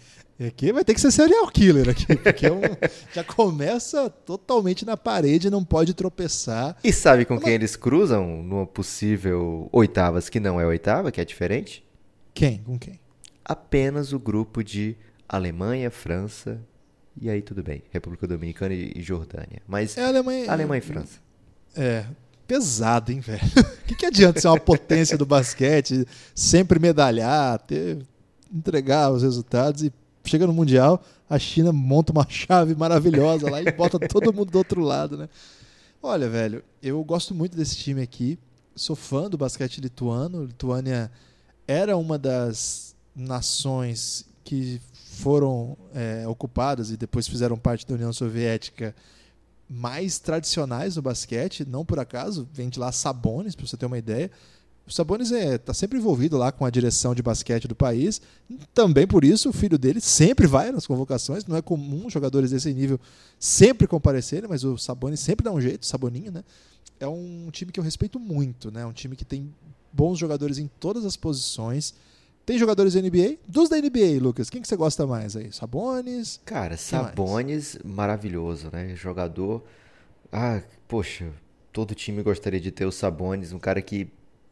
Aqui 0.46 0.72
vai 0.72 0.84
ter 0.84 0.94
que 0.94 1.00
ser 1.00 1.10
serial 1.10 1.48
killer 1.48 1.88
aqui, 1.88 2.14
porque 2.14 2.46
é 2.46 2.52
um, 2.52 2.60
já 3.12 3.24
começa 3.24 4.08
totalmente 4.08 4.84
na 4.84 4.96
parede, 4.96 5.50
não 5.50 5.64
pode 5.64 5.94
tropeçar. 5.94 6.76
E 6.84 6.92
sabe 6.92 7.24
com 7.24 7.40
quem 7.40 7.54
eles 7.54 7.74
cruzam 7.74 8.44
numa 8.44 8.64
possível 8.64 9.68
oitavas 9.72 10.28
que 10.28 10.38
não 10.38 10.60
é 10.60 10.66
oitava, 10.66 11.10
que 11.10 11.20
é 11.20 11.24
diferente? 11.24 11.84
Quem? 12.32 12.58
Com 12.58 12.78
quem? 12.78 13.00
Apenas 13.44 14.12
o 14.12 14.18
grupo 14.18 14.62
de 14.62 14.96
Alemanha, 15.28 15.90
França, 15.90 16.60
e 17.20 17.28
aí 17.28 17.42
tudo 17.42 17.60
bem. 17.60 17.82
República 17.90 18.28
Dominicana 18.28 18.74
e 18.74 19.02
Jordânia. 19.02 19.60
Mas 19.66 19.98
é 19.98 20.04
Alemanha, 20.04 20.52
Alemanha 20.52 20.78
e 20.78 20.82
França. 20.82 21.18
É, 21.76 22.04
pesado, 22.46 23.10
hein, 23.10 23.18
velho? 23.18 23.42
O 23.42 23.82
que, 23.86 23.96
que 23.96 24.06
adianta 24.06 24.40
ser 24.40 24.46
uma 24.46 24.60
potência 24.60 25.18
do 25.18 25.26
basquete, 25.26 26.06
sempre 26.32 26.78
medalhar, 26.78 27.58
ter, 27.58 27.98
entregar 28.54 29.10
os 29.10 29.24
resultados 29.24 29.82
e 29.82 29.92
chega 30.28 30.46
no 30.46 30.52
Mundial, 30.52 31.02
a 31.28 31.38
China 31.38 31.72
monta 31.72 32.12
uma 32.12 32.26
chave 32.30 32.74
maravilhosa 32.74 33.50
lá 33.50 33.62
e 33.62 33.72
bota 33.72 33.98
todo 33.98 34.32
mundo 34.32 34.50
do 34.50 34.58
outro 34.58 34.80
lado, 34.80 35.16
né? 35.16 35.28
Olha, 36.02 36.28
velho, 36.28 36.62
eu 36.82 37.02
gosto 37.02 37.34
muito 37.34 37.56
desse 37.56 37.76
time 37.76 38.02
aqui. 38.02 38.38
Sou 38.76 38.94
fã 38.94 39.28
do 39.28 39.36
basquete 39.36 39.80
lituano. 39.80 40.44
Lituânia 40.44 41.10
era 41.66 41.96
uma 41.96 42.16
das 42.16 42.94
nações 43.14 44.24
que 44.44 44.80
foram 44.92 45.76
é, 45.92 46.26
ocupadas 46.28 46.90
e 46.90 46.96
depois 46.96 47.26
fizeram 47.26 47.58
parte 47.58 47.86
da 47.86 47.94
União 47.94 48.12
Soviética 48.12 48.94
mais 49.68 50.18
tradicionais 50.18 50.96
no 50.96 51.02
basquete, 51.02 51.66
não 51.68 51.84
por 51.84 51.98
acaso, 51.98 52.48
vem 52.52 52.68
de 52.68 52.78
lá 52.78 52.90
Sabonis, 52.90 53.54
para 53.54 53.66
você 53.66 53.76
ter 53.76 53.84
uma 53.84 53.98
ideia. 53.98 54.30
O 54.88 54.92
Sabonis 54.92 55.30
está 55.30 55.44
é, 55.44 55.58
tá 55.58 55.74
sempre 55.74 55.98
envolvido 55.98 56.38
lá 56.38 56.50
com 56.50 56.64
a 56.64 56.70
direção 56.70 57.14
de 57.14 57.22
basquete 57.22 57.68
do 57.68 57.74
país. 57.74 58.22
Também 58.72 59.06
por 59.06 59.22
isso, 59.22 59.50
o 59.50 59.52
filho 59.52 59.78
dele 59.78 60.00
sempre 60.00 60.46
vai 60.46 60.72
nas 60.72 60.86
convocações. 60.86 61.44
Não 61.44 61.56
é 61.56 61.62
comum 61.62 62.08
jogadores 62.08 62.50
desse 62.50 62.72
nível 62.72 62.98
sempre 63.38 63.86
comparecerem, 63.86 64.48
mas 64.48 64.64
o 64.64 64.78
Sabonis 64.78 65.20
sempre 65.20 65.44
dá 65.44 65.52
um 65.52 65.60
jeito, 65.60 65.84
Saboninho, 65.84 66.32
né? 66.32 66.42
É 66.98 67.06
um 67.06 67.50
time 67.52 67.70
que 67.70 67.78
eu 67.78 67.84
respeito 67.84 68.18
muito, 68.18 68.70
né? 68.70 68.86
Um 68.86 68.92
time 68.92 69.14
que 69.14 69.24
tem 69.24 69.54
bons 69.92 70.18
jogadores 70.18 70.58
em 70.58 70.68
todas 70.80 71.04
as 71.04 71.16
posições. 71.16 71.94
Tem 72.46 72.58
jogadores 72.58 72.94
da 72.94 73.02
NBA? 73.02 73.36
Dos 73.46 73.68
da 73.68 73.76
NBA, 73.76 74.22
Lucas, 74.22 74.48
quem 74.48 74.62
que 74.62 74.66
você 74.66 74.74
gosta 74.74 75.06
mais 75.06 75.36
aí? 75.36 75.52
Sabones? 75.52 76.40
Cara, 76.46 76.78
Sabones, 76.78 77.78
mais? 77.84 77.94
maravilhoso, 77.96 78.70
né? 78.72 78.96
Jogador. 78.96 79.62
Ah, 80.32 80.62
poxa, 80.88 81.30
todo 81.72 81.94
time 81.94 82.22
gostaria 82.22 82.58
de 82.58 82.70
ter 82.70 82.86
o 82.86 82.90
Sabones, 82.90 83.52
um 83.52 83.58
cara 83.58 83.82
que 83.82 84.08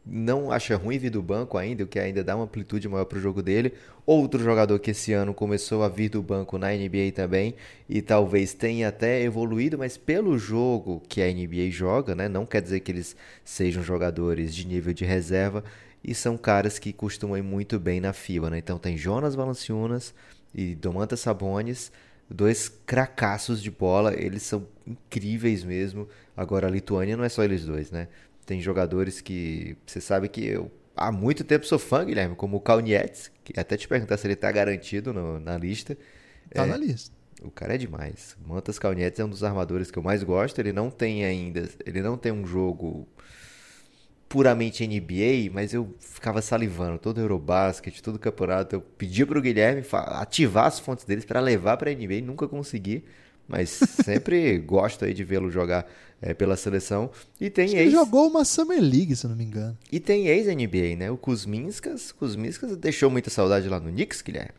não 0.09 0.51
acha 0.51 0.75
ruim 0.75 0.97
vir 0.97 1.09
do 1.09 1.21
banco 1.21 1.57
ainda, 1.57 1.83
o 1.83 1.87
que 1.87 1.99
ainda 1.99 2.23
dá 2.23 2.35
uma 2.35 2.45
amplitude 2.45 2.87
maior 2.87 3.05
para 3.05 3.17
o 3.17 3.21
jogo 3.21 3.41
dele. 3.41 3.73
Outro 4.05 4.41
jogador 4.41 4.79
que 4.79 4.91
esse 4.91 5.11
ano 5.11 5.33
começou 5.33 5.83
a 5.83 5.89
vir 5.89 6.09
do 6.09 6.23
banco 6.23 6.57
na 6.57 6.71
NBA 6.71 7.11
também 7.13 7.55
e 7.89 8.01
talvez 8.01 8.53
tenha 8.53 8.87
até 8.87 9.21
evoluído, 9.21 9.77
mas 9.77 9.97
pelo 9.97 10.37
jogo 10.37 11.01
que 11.09 11.21
a 11.21 11.27
NBA 11.27 11.69
joga, 11.69 12.15
né, 12.15 12.29
não 12.29 12.45
quer 12.45 12.61
dizer 12.61 12.79
que 12.79 12.91
eles 12.91 13.15
sejam 13.43 13.83
jogadores 13.83 14.55
de 14.55 14.65
nível 14.65 14.93
de 14.93 15.03
reserva 15.03 15.63
e 16.03 16.15
são 16.15 16.37
caras 16.37 16.79
que 16.79 16.93
costumam 16.93 17.37
ir 17.37 17.43
muito 17.43 17.77
bem 17.79 17.99
na 17.99 18.13
FIBA. 18.13 18.49
Né? 18.49 18.59
Então 18.59 18.77
tem 18.77 18.97
Jonas 18.97 19.35
Valanciunas 19.35 20.13
e 20.55 20.73
Domantas 20.73 21.19
Sabonis, 21.19 21.91
dois 22.29 22.69
cracassos 22.85 23.61
de 23.61 23.71
bola, 23.71 24.13
eles 24.13 24.43
são 24.43 24.65
incríveis 24.85 25.63
mesmo. 25.63 26.07
Agora 26.35 26.67
a 26.67 26.69
Lituânia 26.69 27.17
não 27.17 27.23
é 27.23 27.29
só 27.29 27.43
eles 27.43 27.65
dois, 27.65 27.91
né? 27.91 28.07
Tem 28.47 28.61
jogadores 28.61 29.19
que 29.19 29.75
você 29.85 29.99
sabe 29.99 30.29
que 30.29 30.47
eu 30.47 30.71
há 30.95 31.11
muito 31.11 31.43
tempo 31.43 31.65
sou 31.65 31.77
fã, 31.77 32.05
Guilherme, 32.05 32.33
como 32.33 32.55
o 32.55 32.61
Kaunietz, 32.61 33.29
que 33.43 33.59
até 33.59 33.75
te 33.75 33.89
perguntar 33.89 34.15
se 34.15 34.25
ele 34.25 34.35
está 34.35 34.49
garantido 34.49 35.11
no, 35.11 35.37
na 35.37 35.57
lista. 35.57 35.97
Tá 36.49 36.63
é, 36.63 36.65
na 36.65 36.77
lista. 36.77 37.11
O 37.41 37.51
cara 37.51 37.75
é 37.75 37.77
demais. 37.77 38.37
Mantas 38.47 38.79
Kaunietz 38.79 39.19
é 39.19 39.25
um 39.25 39.29
dos 39.29 39.43
armadores 39.43 39.91
que 39.91 39.99
eu 39.99 40.01
mais 40.01 40.23
gosto. 40.23 40.59
Ele 40.59 40.71
não 40.71 40.89
tem 40.89 41.25
ainda, 41.25 41.69
ele 41.85 42.01
não 42.01 42.17
tem 42.17 42.31
um 42.31 42.47
jogo 42.47 43.05
puramente 44.29 44.87
NBA, 44.87 45.51
mas 45.51 45.73
eu 45.73 45.93
ficava 45.99 46.41
salivando 46.41 46.97
todo 46.97 47.19
Eurobasket, 47.19 48.01
todo 48.01 48.17
campeonato. 48.17 48.77
Eu 48.77 48.81
pedia 48.81 49.27
para 49.27 49.37
o 49.37 49.41
Guilherme 49.41 49.83
ativar 49.91 50.67
as 50.67 50.79
fontes 50.79 51.03
deles 51.03 51.25
para 51.25 51.41
levar 51.41 51.75
para 51.75 51.91
a 51.91 51.93
NBA, 51.93 52.21
nunca 52.21 52.47
consegui 52.47 53.03
mas 53.47 53.69
sempre 54.03 54.57
gosto 54.59 55.05
aí 55.05 55.13
de 55.13 55.23
vê-lo 55.23 55.49
jogar 55.49 55.87
é, 56.21 56.33
pela 56.33 56.55
seleção. 56.55 57.09
E 57.39 57.49
tem 57.49 57.65
ex... 57.65 57.73
Ele 57.73 57.91
jogou 57.91 58.27
uma 58.27 58.43
Summer 58.43 58.81
League, 58.81 59.15
se 59.15 59.25
eu 59.25 59.29
não 59.29 59.37
me 59.37 59.43
engano. 59.43 59.77
E 59.91 59.99
tem 59.99 60.27
ex-NBA, 60.27 60.95
né? 60.97 61.11
O 61.11 61.17
Kuzminskas. 61.17 62.11
Kuzminskas 62.11 62.75
deixou 62.75 63.09
muita 63.09 63.29
saudade 63.29 63.69
lá 63.69 63.79
no 63.79 63.89
Knicks, 63.89 64.21
Guilherme? 64.21 64.53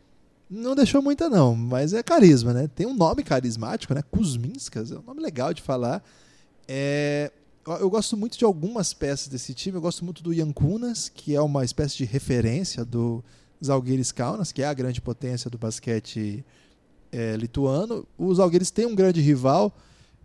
Não 0.49 0.73
deixou 0.73 1.01
muita 1.01 1.29
não, 1.29 1.55
mas 1.55 1.93
é 1.93 2.01
carisma, 2.01 2.53
né? 2.53 2.67
Tem 2.73 2.87
um 2.87 2.95
nome 2.95 3.23
carismático, 3.23 3.93
né? 3.93 4.01
Kuzminskas, 4.09 4.91
é 4.91 4.97
um 4.97 5.03
nome 5.03 5.21
legal 5.21 5.53
de 5.53 5.61
falar. 5.61 6.03
É... 6.67 7.31
Eu 7.79 7.89
gosto 7.89 8.17
muito 8.17 8.35
de 8.35 8.43
algumas 8.43 8.93
peças 8.93 9.27
desse 9.27 9.53
time. 9.53 9.77
Eu 9.77 9.81
gosto 9.81 10.03
muito 10.03 10.23
do 10.23 10.33
Yankunas, 10.33 11.07
que 11.07 11.35
é 11.35 11.41
uma 11.41 11.63
espécie 11.63 11.97
de 11.97 12.05
referência 12.05 12.83
do 12.83 13.23
Zalgiris 13.63 14.11
Kaunas, 14.11 14.51
que 14.51 14.63
é 14.63 14.65
a 14.65 14.73
grande 14.73 14.99
potência 14.99 15.51
do 15.51 15.57
basquete 15.57 16.43
é, 17.11 17.35
lituano. 17.35 18.07
Os 18.17 18.39
Algueires 18.39 18.71
têm 18.71 18.87
um 18.87 18.95
grande 18.95 19.21
rival 19.21 19.75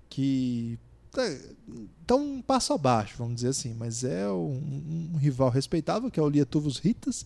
que 0.09 0.79
está 1.20 2.14
um 2.14 2.42
passo 2.42 2.72
abaixo, 2.72 3.14
vamos 3.18 3.37
dizer 3.37 3.48
assim, 3.48 3.74
mas 3.74 4.05
é 4.05 4.29
um, 4.29 5.12
um 5.14 5.16
rival 5.16 5.50
respeitável, 5.50 6.11
que 6.11 6.20
é 6.20 6.22
o 6.22 6.29
Lietuvos 6.29 6.79
Ritas. 6.79 7.24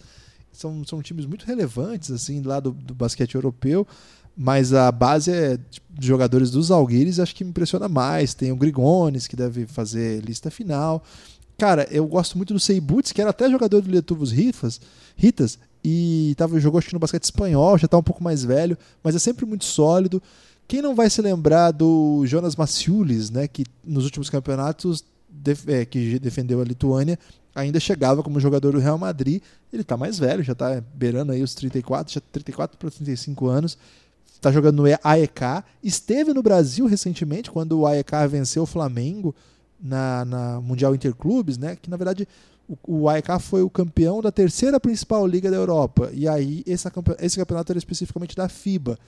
São, 0.53 0.85
são 0.85 1.03
times 1.03 1.27
muito 1.27 1.45
relevantes 1.45 2.11
assim 2.11 2.43
lá 2.43 2.59
do, 2.59 2.73
do 2.73 2.95
basquete 2.95 3.35
europeu, 3.35 3.87
mas 4.37 4.73
a 4.73 4.91
base 4.91 5.31
é 5.31 5.57
de 5.57 6.07
jogadores 6.07 6.51
dos 6.51 6.71
Alguires, 6.71 7.19
acho 7.19 7.35
que 7.35 7.45
me 7.45 7.51
impressiona 7.51 7.89
mais. 7.89 8.35
Tem 8.35 8.53
o 8.53 8.57
Grigones, 8.57 9.27
que 9.27 9.37
deve 9.37 9.67
fazer 9.67 10.25
lista 10.25 10.51
final. 10.51 11.03
Cara, 11.59 11.89
eu 11.91 12.07
gosto 12.07 12.37
muito 12.37 12.55
do 12.55 12.61
Seibuts, 12.61 13.11
que 13.11 13.21
era 13.21 13.31
até 13.31 13.51
jogador 13.51 13.83
do 13.83 13.91
Lietuvos 13.91 14.31
Ritas, 14.31 14.81
Ritas, 15.17 15.59
e 15.85 16.35
tava, 16.37 16.59
jogou 16.61 16.79
acho 16.79 16.89
que 16.89 16.95
no 16.95 17.01
basquete 17.01 17.25
espanhol, 17.25 17.77
já 17.77 17.87
está 17.87 17.99
um 17.99 18.03
pouco 18.03 18.23
mais 18.23 18.45
velho, 18.45 18.79
mas 19.03 19.17
é 19.17 19.19
sempre 19.19 19.45
muito 19.45 19.65
sólido. 19.65 20.23
Quem 20.69 20.83
não 20.83 20.95
vai 20.95 21.09
se 21.09 21.23
lembrar 21.23 21.71
do 21.71 22.25
Jonas 22.27 22.55
Maciulis, 22.55 23.31
né, 23.31 23.49
que 23.49 23.65
nos 23.83 24.05
últimos 24.05 24.29
campeonatos 24.29 25.03
def 25.27 25.67
é, 25.67 25.87
que 25.87 26.19
defendeu 26.19 26.61
a 26.61 26.65
Lituânia, 26.65 27.19
ainda 27.55 27.81
chegava 27.81 28.23
como 28.23 28.39
jogador 28.39 28.73
do 28.73 28.79
Real 28.79 28.99
Madrid. 28.99 29.43
Ele 29.73 29.81
está 29.81 29.97
mais 29.97 30.19
velho, 30.19 30.45
já 30.45 30.53
está 30.53 30.83
beirando 30.95 31.33
aí 31.33 31.43
os 31.43 31.55
34, 31.55 32.13
já 32.13 32.21
34 32.21 32.77
para 32.77 32.91
35 32.91 33.47
anos. 33.47 33.79
Está 34.35 34.53
jogando 34.53 34.83
no 34.83 34.99
AEK. 35.03 35.65
Esteve 35.83 36.35
no 36.35 36.43
Brasil 36.43 36.87
recentemente, 36.87 37.51
quando 37.51 37.81
o 37.81 37.87
AEK 37.87 38.13
venceu 38.31 38.65
o 38.65 38.67
Flamengo 38.67 39.35
na, 39.81 40.25
na 40.27 40.61
Mundial 40.61 40.95
Interclubes, 40.95 41.57
né? 41.57 41.77
Que 41.81 41.89
na 41.89 41.97
verdade 41.97 42.29
o, 42.69 42.77
o 42.87 43.09
AEK 43.09 43.41
foi 43.41 43.63
o 43.63 43.71
campeão 43.71 44.21
da 44.21 44.31
terceira 44.31 44.79
principal 44.79 45.27
liga 45.27 45.51
da 45.51 45.57
Europa. 45.57 46.11
E 46.13 46.29
aí 46.29 46.63
esse, 46.67 46.89
esse 47.21 47.37
campeonato 47.39 47.73
era 47.73 47.79
especificamente 47.79 48.37
da 48.37 48.49
FIBA, 48.49 48.99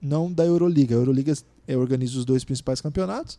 não 0.00 0.32
da 0.32 0.44
Euroliga. 0.44 0.94
A 0.94 0.98
Euroliga 0.98 1.34
é, 1.66 1.76
organiza 1.76 2.18
os 2.18 2.24
dois 2.24 2.44
principais 2.44 2.80
campeonatos, 2.80 3.38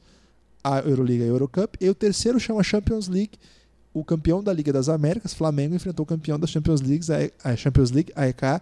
a 0.64 0.80
Euroliga 0.80 1.24
e 1.24 1.28
a 1.28 1.30
Eurocup, 1.30 1.78
e 1.80 1.90
o 1.90 1.96
terceiro 1.96 2.40
chama 2.40 2.64
Champions 2.64 3.08
League. 3.08 3.38
O 3.94 4.04
campeão 4.04 4.44
da 4.44 4.54
Liga 4.54 4.72
das 4.72 4.90
Américas, 4.90 5.34
Flamengo, 5.34 5.76
enfrentou 5.76 6.04
o 6.04 6.08
campeão 6.08 6.40
da 6.40 6.46
Champions 6.46 6.82
League, 6.82 7.06
a 7.44 7.56
Champions 7.56 7.92
League, 7.92 8.12
AEK, 8.16 8.62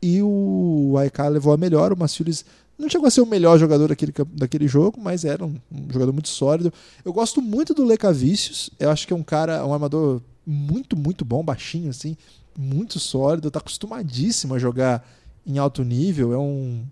e 0.00 0.22
o 0.22 0.94
AEK 0.98 1.18
levou 1.30 1.52
a 1.52 1.56
melhor. 1.56 1.92
O 1.92 1.96
Maciulis 1.96 2.44
não 2.78 2.88
chegou 2.88 3.08
a 3.08 3.10
ser 3.10 3.20
o 3.20 3.26
melhor 3.26 3.58
jogador 3.58 3.88
daquele, 3.88 4.12
daquele 4.32 4.68
jogo, 4.68 5.00
mas 5.00 5.24
era 5.24 5.44
um, 5.44 5.56
um 5.72 5.90
jogador 5.90 6.12
muito 6.12 6.28
sólido. 6.28 6.72
Eu 7.04 7.12
gosto 7.12 7.42
muito 7.42 7.74
do 7.74 7.84
Lecavicius, 7.84 8.70
eu 8.78 8.90
acho 8.90 9.06
que 9.06 9.12
é 9.12 9.16
um 9.16 9.22
cara, 9.22 9.66
um 9.66 9.74
armador 9.74 10.20
muito, 10.46 10.96
muito 10.96 11.24
bom, 11.24 11.42
baixinho, 11.42 11.90
assim, 11.90 12.16
muito 12.56 13.00
sólido, 13.00 13.50
tá 13.50 13.58
acostumadíssimo 13.58 14.54
a 14.54 14.58
jogar 14.58 15.06
em 15.46 15.58
alto 15.58 15.82
nível, 15.82 16.32
é 16.32 16.38
um, 16.38 16.84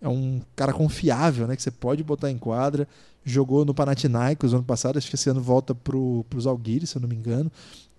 é 0.00 0.08
um 0.08 0.40
cara 0.54 0.72
confiável, 0.72 1.46
né, 1.46 1.56
que 1.56 1.62
você 1.62 1.70
pode 1.70 2.02
botar 2.02 2.30
em 2.30 2.38
quadra. 2.38 2.86
Jogou 3.24 3.64
no 3.64 3.74
Panathinaikos 3.74 4.54
ano 4.54 4.62
passado, 4.62 4.96
acho 4.96 5.08
que 5.08 5.16
esse 5.16 5.28
ano 5.28 5.40
volta 5.40 5.74
pro, 5.74 6.24
pros 6.30 6.46
Alguires, 6.46 6.90
se 6.90 6.96
eu 6.96 7.02
não 7.02 7.08
me 7.08 7.16
engano. 7.16 7.50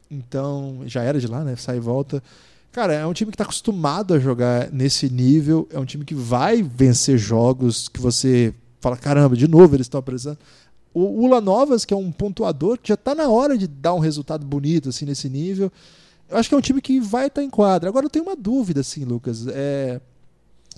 Então, 0.10 0.82
já 0.86 1.04
era 1.04 1.20
de 1.20 1.28
lá, 1.28 1.44
né, 1.44 1.56
sai 1.56 1.78
e 1.78 1.80
volta. 1.80 2.24
Cara, 2.72 2.94
é 2.94 3.06
um 3.06 3.14
time 3.14 3.32
que 3.32 3.36
está 3.36 3.44
acostumado 3.44 4.14
a 4.14 4.20
jogar 4.20 4.72
nesse 4.72 5.10
nível, 5.10 5.68
é 5.72 5.80
um 5.80 5.86
time 5.86 6.06
que 6.06 6.16
vai 6.16 6.62
vencer 6.62 7.18
jogos 7.18 7.90
que 7.90 8.00
você 8.00 8.54
fala, 8.80 8.96
caramba, 8.96 9.36
de 9.36 9.48
novo 9.48 9.76
eles 9.76 9.86
estão 9.86 10.00
apresentando. 10.00 10.40
O 10.94 11.24
Ula 11.24 11.40
Novas, 11.40 11.86
que 11.86 11.94
é 11.94 11.98
um 11.98 12.12
pontuador, 12.12 12.80
já 12.84 12.96
está 12.96 13.14
na 13.14 13.30
hora 13.30 13.58
de 13.58 13.68
dar 13.68 13.94
um 13.94 14.00
resultado 14.00 14.46
bonito 14.46 14.90
assim 14.90 15.06
nesse 15.06 15.30
nível. 15.30 15.72
Eu 16.30 16.38
acho 16.38 16.48
que 16.48 16.56
é 16.56 16.58
um 16.58 16.62
time 16.62 16.82
que 16.82 17.00
vai 17.00 17.28
estar 17.28 17.42
tá 17.42 17.46
em 17.46 17.50
quadra. 17.50 17.90
Agora 17.90 18.06
eu 18.06 18.10
tenho 18.10 18.26
uma 18.26 18.36
dúvida, 18.36 18.82
assim, 18.82 19.04
Lucas. 19.04 19.48
É... 19.48 20.00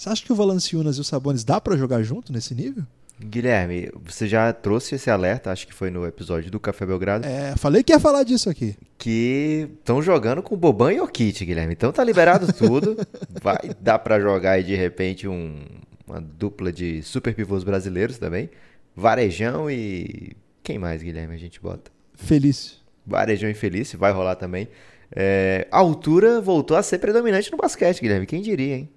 Você 0.01 0.09
acha 0.09 0.25
que 0.25 0.33
o 0.33 0.35
Valanciunas 0.35 0.97
e 0.97 1.01
o 1.01 1.03
Sabonis 1.03 1.43
dá 1.43 1.61
para 1.61 1.77
jogar 1.77 2.01
junto 2.01 2.33
nesse 2.33 2.55
nível? 2.55 2.83
Guilherme, 3.19 3.91
você 4.03 4.27
já 4.27 4.51
trouxe 4.51 4.95
esse 4.95 5.11
alerta, 5.11 5.51
acho 5.51 5.67
que 5.67 5.75
foi 5.75 5.91
no 5.91 6.07
episódio 6.07 6.49
do 6.49 6.59
Café 6.59 6.87
Belgrado. 6.87 7.27
É, 7.27 7.55
falei 7.55 7.83
que 7.83 7.93
ia 7.93 7.99
falar 7.99 8.23
disso 8.23 8.49
aqui. 8.49 8.75
Que 8.97 9.69
estão 9.77 10.01
jogando 10.01 10.41
com 10.41 10.57
Boban 10.57 10.91
e 10.91 10.99
o 10.99 11.07
Kit, 11.07 11.45
Guilherme. 11.45 11.73
Então 11.73 11.91
tá 11.91 12.03
liberado 12.03 12.49
tudo. 12.57 12.97
Vai 13.43 13.59
dar 13.79 13.99
para 13.99 14.19
jogar 14.19 14.53
aí 14.53 14.63
de 14.63 14.73
repente 14.73 15.27
um, 15.27 15.63
uma 16.07 16.19
dupla 16.19 16.73
de 16.73 17.03
super 17.03 17.35
pivôs 17.35 17.63
brasileiros 17.63 18.17
também. 18.17 18.49
Varejão 18.95 19.69
e. 19.69 20.35
Quem 20.63 20.79
mais, 20.79 21.03
Guilherme, 21.03 21.35
a 21.35 21.37
gente 21.37 21.61
bota? 21.61 21.91
Felício. 22.15 22.77
Varejão 23.05 23.51
e 23.51 23.53
Felício, 23.53 23.99
vai 23.99 24.11
rolar 24.11 24.35
também. 24.35 24.67
É, 25.15 25.67
a 25.69 25.77
altura 25.77 26.41
voltou 26.41 26.75
a 26.75 26.81
ser 26.81 26.97
predominante 26.97 27.51
no 27.51 27.57
basquete, 27.59 28.01
Guilherme. 28.01 28.25
Quem 28.25 28.41
diria, 28.41 28.77
hein? 28.77 28.89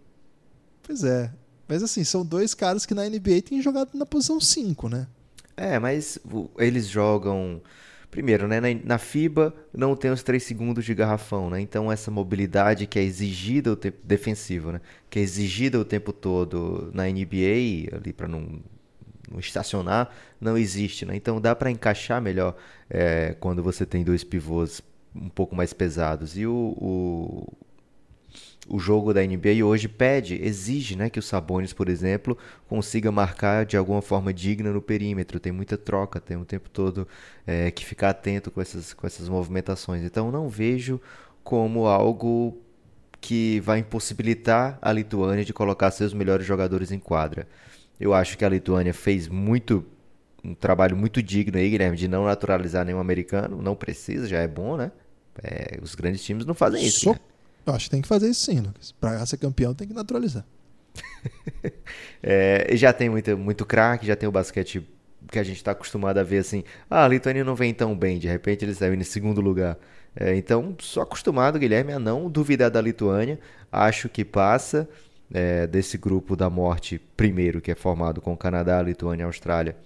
Pois 0.84 1.02
é. 1.02 1.32
Mas 1.66 1.82
assim, 1.82 2.04
são 2.04 2.24
dois 2.24 2.54
caras 2.54 2.86
que 2.86 2.94
na 2.94 3.08
NBA 3.08 3.42
têm 3.48 3.60
jogado 3.60 3.90
na 3.94 4.06
posição 4.06 4.38
5, 4.38 4.88
né? 4.88 5.06
É, 5.56 5.78
mas 5.78 6.18
eles 6.58 6.86
jogam. 6.86 7.60
Primeiro, 8.10 8.46
né, 8.46 8.60
na, 8.84 8.96
FIBA 8.96 9.52
não 9.72 9.96
tem 9.96 10.08
os 10.12 10.22
3 10.22 10.40
segundos 10.40 10.84
de 10.84 10.94
garrafão, 10.94 11.50
né? 11.50 11.60
Então 11.60 11.90
essa 11.90 12.12
mobilidade 12.12 12.86
que 12.86 12.96
é 12.96 13.02
exigida 13.02 13.72
o 13.72 13.76
tempo 13.76 13.98
defensivo, 14.04 14.70
né? 14.70 14.80
Que 15.10 15.18
é 15.18 15.22
exigida 15.22 15.80
o 15.80 15.84
tempo 15.84 16.12
todo 16.12 16.92
na 16.94 17.06
NBA, 17.08 17.92
ali 17.92 18.12
para 18.12 18.28
não 18.28 18.60
não 19.30 19.40
estacionar, 19.40 20.10
não 20.40 20.56
existe. 20.56 21.04
Né? 21.04 21.16
Então 21.16 21.40
dá 21.40 21.56
para 21.56 21.70
encaixar 21.70 22.20
melhor 22.20 22.56
é, 22.88 23.34
quando 23.40 23.62
você 23.62 23.84
tem 23.84 24.04
dois 24.04 24.22
pivôs 24.22 24.80
um 25.14 25.28
pouco 25.28 25.56
mais 25.56 25.72
pesados. 25.72 26.36
E 26.36 26.46
o, 26.46 26.52
o, 26.76 27.52
o 28.68 28.78
jogo 28.78 29.12
da 29.12 29.22
NBA 29.22 29.64
hoje 29.64 29.88
pede, 29.88 30.40
exige 30.42 30.96
né, 30.96 31.10
que 31.10 31.18
o 31.18 31.22
Sabonis, 31.22 31.72
por 31.72 31.88
exemplo, 31.88 32.36
consiga 32.66 33.12
marcar 33.12 33.66
de 33.66 33.76
alguma 33.76 34.00
forma 34.00 34.32
digna 34.32 34.72
no 34.72 34.80
perímetro. 34.80 35.38
Tem 35.38 35.52
muita 35.52 35.76
troca, 35.76 36.20
tem 36.20 36.36
o 36.36 36.44
tempo 36.44 36.70
todo 36.70 37.06
é, 37.46 37.70
que 37.70 37.84
ficar 37.84 38.10
atento 38.10 38.50
com 38.50 38.60
essas, 38.60 38.94
com 38.94 39.06
essas 39.06 39.28
movimentações. 39.28 40.02
Então 40.02 40.30
não 40.30 40.48
vejo 40.48 41.00
como 41.42 41.86
algo 41.86 42.58
que 43.20 43.60
vai 43.60 43.80
impossibilitar 43.80 44.78
a 44.80 44.92
Lituânia 44.92 45.44
de 45.44 45.52
colocar 45.52 45.90
seus 45.90 46.14
melhores 46.14 46.46
jogadores 46.46 46.90
em 46.90 46.98
quadra. 46.98 47.46
Eu 48.00 48.14
acho 48.14 48.36
que 48.36 48.44
a 48.44 48.48
Lituânia 48.48 48.94
fez 48.94 49.28
muito 49.28 49.84
um 50.42 50.54
trabalho 50.54 50.96
muito 50.96 51.22
digno 51.22 51.56
aí, 51.58 51.70
Guilherme, 51.70 51.96
de 51.96 52.08
não 52.08 52.24
naturalizar 52.24 52.84
nenhum 52.84 52.98
americano. 52.98 53.62
Não 53.62 53.74
precisa, 53.74 54.26
já 54.26 54.38
é 54.40 54.48
bom, 54.48 54.76
né? 54.76 54.92
É, 55.42 55.78
os 55.82 55.94
grandes 55.94 56.22
times 56.22 56.44
não 56.44 56.54
fazem 56.54 56.84
isso. 56.84 57.00
So... 57.00 57.12
Né? 57.12 57.18
Eu 57.66 57.74
acho 57.74 57.86
que 57.86 57.90
tem 57.90 58.02
que 58.02 58.08
fazer 58.08 58.28
isso 58.28 58.44
sim, 58.44 58.60
Lucas. 58.60 58.92
Para 58.92 59.24
ser 59.26 59.36
campeão 59.38 59.74
tem 59.74 59.88
que 59.88 59.94
naturalizar. 59.94 60.44
é, 62.22 62.68
já 62.76 62.92
tem 62.92 63.08
muito, 63.08 63.36
muito 63.36 63.64
craque, 63.64 64.06
já 64.06 64.14
tem 64.14 64.28
o 64.28 64.32
basquete 64.32 64.86
que 65.30 65.38
a 65.38 65.42
gente 65.42 65.56
está 65.56 65.70
acostumado 65.72 66.18
a 66.18 66.22
ver 66.22 66.38
assim, 66.38 66.62
ah, 66.88 67.04
a 67.04 67.08
Lituânia 67.08 67.42
não 67.42 67.54
vem 67.54 67.72
tão 67.72 67.96
bem, 67.96 68.18
de 68.18 68.28
repente 68.28 68.64
eles 68.64 68.78
saem 68.78 68.94
em 68.94 69.04
segundo 69.04 69.40
lugar. 69.40 69.78
É, 70.14 70.36
então, 70.36 70.76
sou 70.78 71.02
acostumado, 71.02 71.58
Guilherme, 71.58 71.92
a 71.92 71.98
não 71.98 72.30
duvidar 72.30 72.70
da 72.70 72.80
Lituânia. 72.80 73.38
Acho 73.72 74.08
que 74.08 74.24
passa 74.24 74.88
é, 75.32 75.66
desse 75.66 75.98
grupo 75.98 76.36
da 76.36 76.48
morte 76.48 77.00
primeiro, 77.16 77.60
que 77.60 77.70
é 77.70 77.74
formado 77.74 78.20
com 78.20 78.36
Canadá, 78.36 78.80
Lituânia 78.80 79.26
Austrália. 79.26 79.76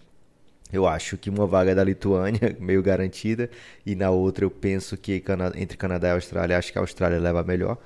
Eu 0.73 0.87
acho 0.87 1.17
que 1.17 1.31
uma 1.31 1.47
vaga 1.47 1.75
da 1.75 1.83
Lituânia 1.83 2.57
meio 2.61 2.83
garantida 2.83 3.51
e 3.87 3.95
na 3.95 4.11
outra 4.11 4.45
eu 4.45 4.51
penso 4.51 4.97
que 4.97 5.23
entre 5.57 5.77
Canadá 5.77 6.09
e 6.09 6.13
Austrália 6.13 6.59
acho 6.59 6.73
que 6.73 6.79
a 6.79 6.83
Austrália 6.83 7.19
leva 7.19 7.43
melhor. 7.43 7.79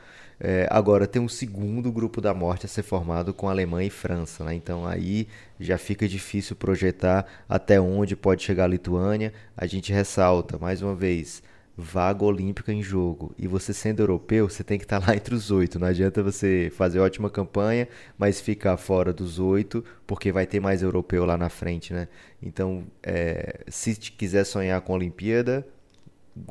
É, 0.44 0.66
agora 0.70 1.06
tem 1.06 1.22
um 1.22 1.28
segundo 1.28 1.92
grupo 1.92 2.20
da 2.20 2.34
morte 2.34 2.66
a 2.66 2.68
ser 2.68 2.82
formado 2.82 3.32
com 3.32 3.48
Alemanha 3.48 3.86
e 3.86 3.90
França, 3.90 4.42
né? 4.42 4.52
então 4.54 4.84
aí 4.84 5.28
já 5.60 5.78
fica 5.78 6.08
difícil 6.08 6.56
projetar 6.56 7.24
até 7.48 7.80
onde 7.80 8.16
pode 8.16 8.42
chegar 8.42 8.64
a 8.64 8.66
Lituânia. 8.66 9.32
A 9.56 9.66
gente 9.66 9.92
ressalta 9.92 10.58
mais 10.58 10.82
uma 10.82 10.96
vez 10.96 11.42
vaga 11.76 12.24
olímpica 12.24 12.72
em 12.72 12.82
jogo. 12.82 13.34
E 13.38 13.46
você 13.46 13.72
sendo 13.72 14.00
europeu, 14.00 14.48
você 14.48 14.62
tem 14.62 14.78
que 14.78 14.84
estar 14.84 14.98
lá 15.06 15.14
entre 15.14 15.34
os 15.34 15.50
oito. 15.50 15.78
Não 15.78 15.86
adianta 15.86 16.22
você 16.22 16.70
fazer 16.74 17.00
ótima 17.00 17.30
campanha, 17.30 17.88
mas 18.18 18.40
ficar 18.40 18.76
fora 18.76 19.12
dos 19.12 19.38
oito, 19.38 19.84
porque 20.06 20.30
vai 20.32 20.46
ter 20.46 20.60
mais 20.60 20.82
europeu 20.82 21.24
lá 21.24 21.36
na 21.36 21.48
frente, 21.48 21.92
né? 21.92 22.08
Então, 22.42 22.84
é, 23.02 23.60
se 23.68 23.94
quiser 23.94 24.44
sonhar 24.44 24.80
com 24.80 24.92
a 24.92 24.96
Olimpíada, 24.96 25.66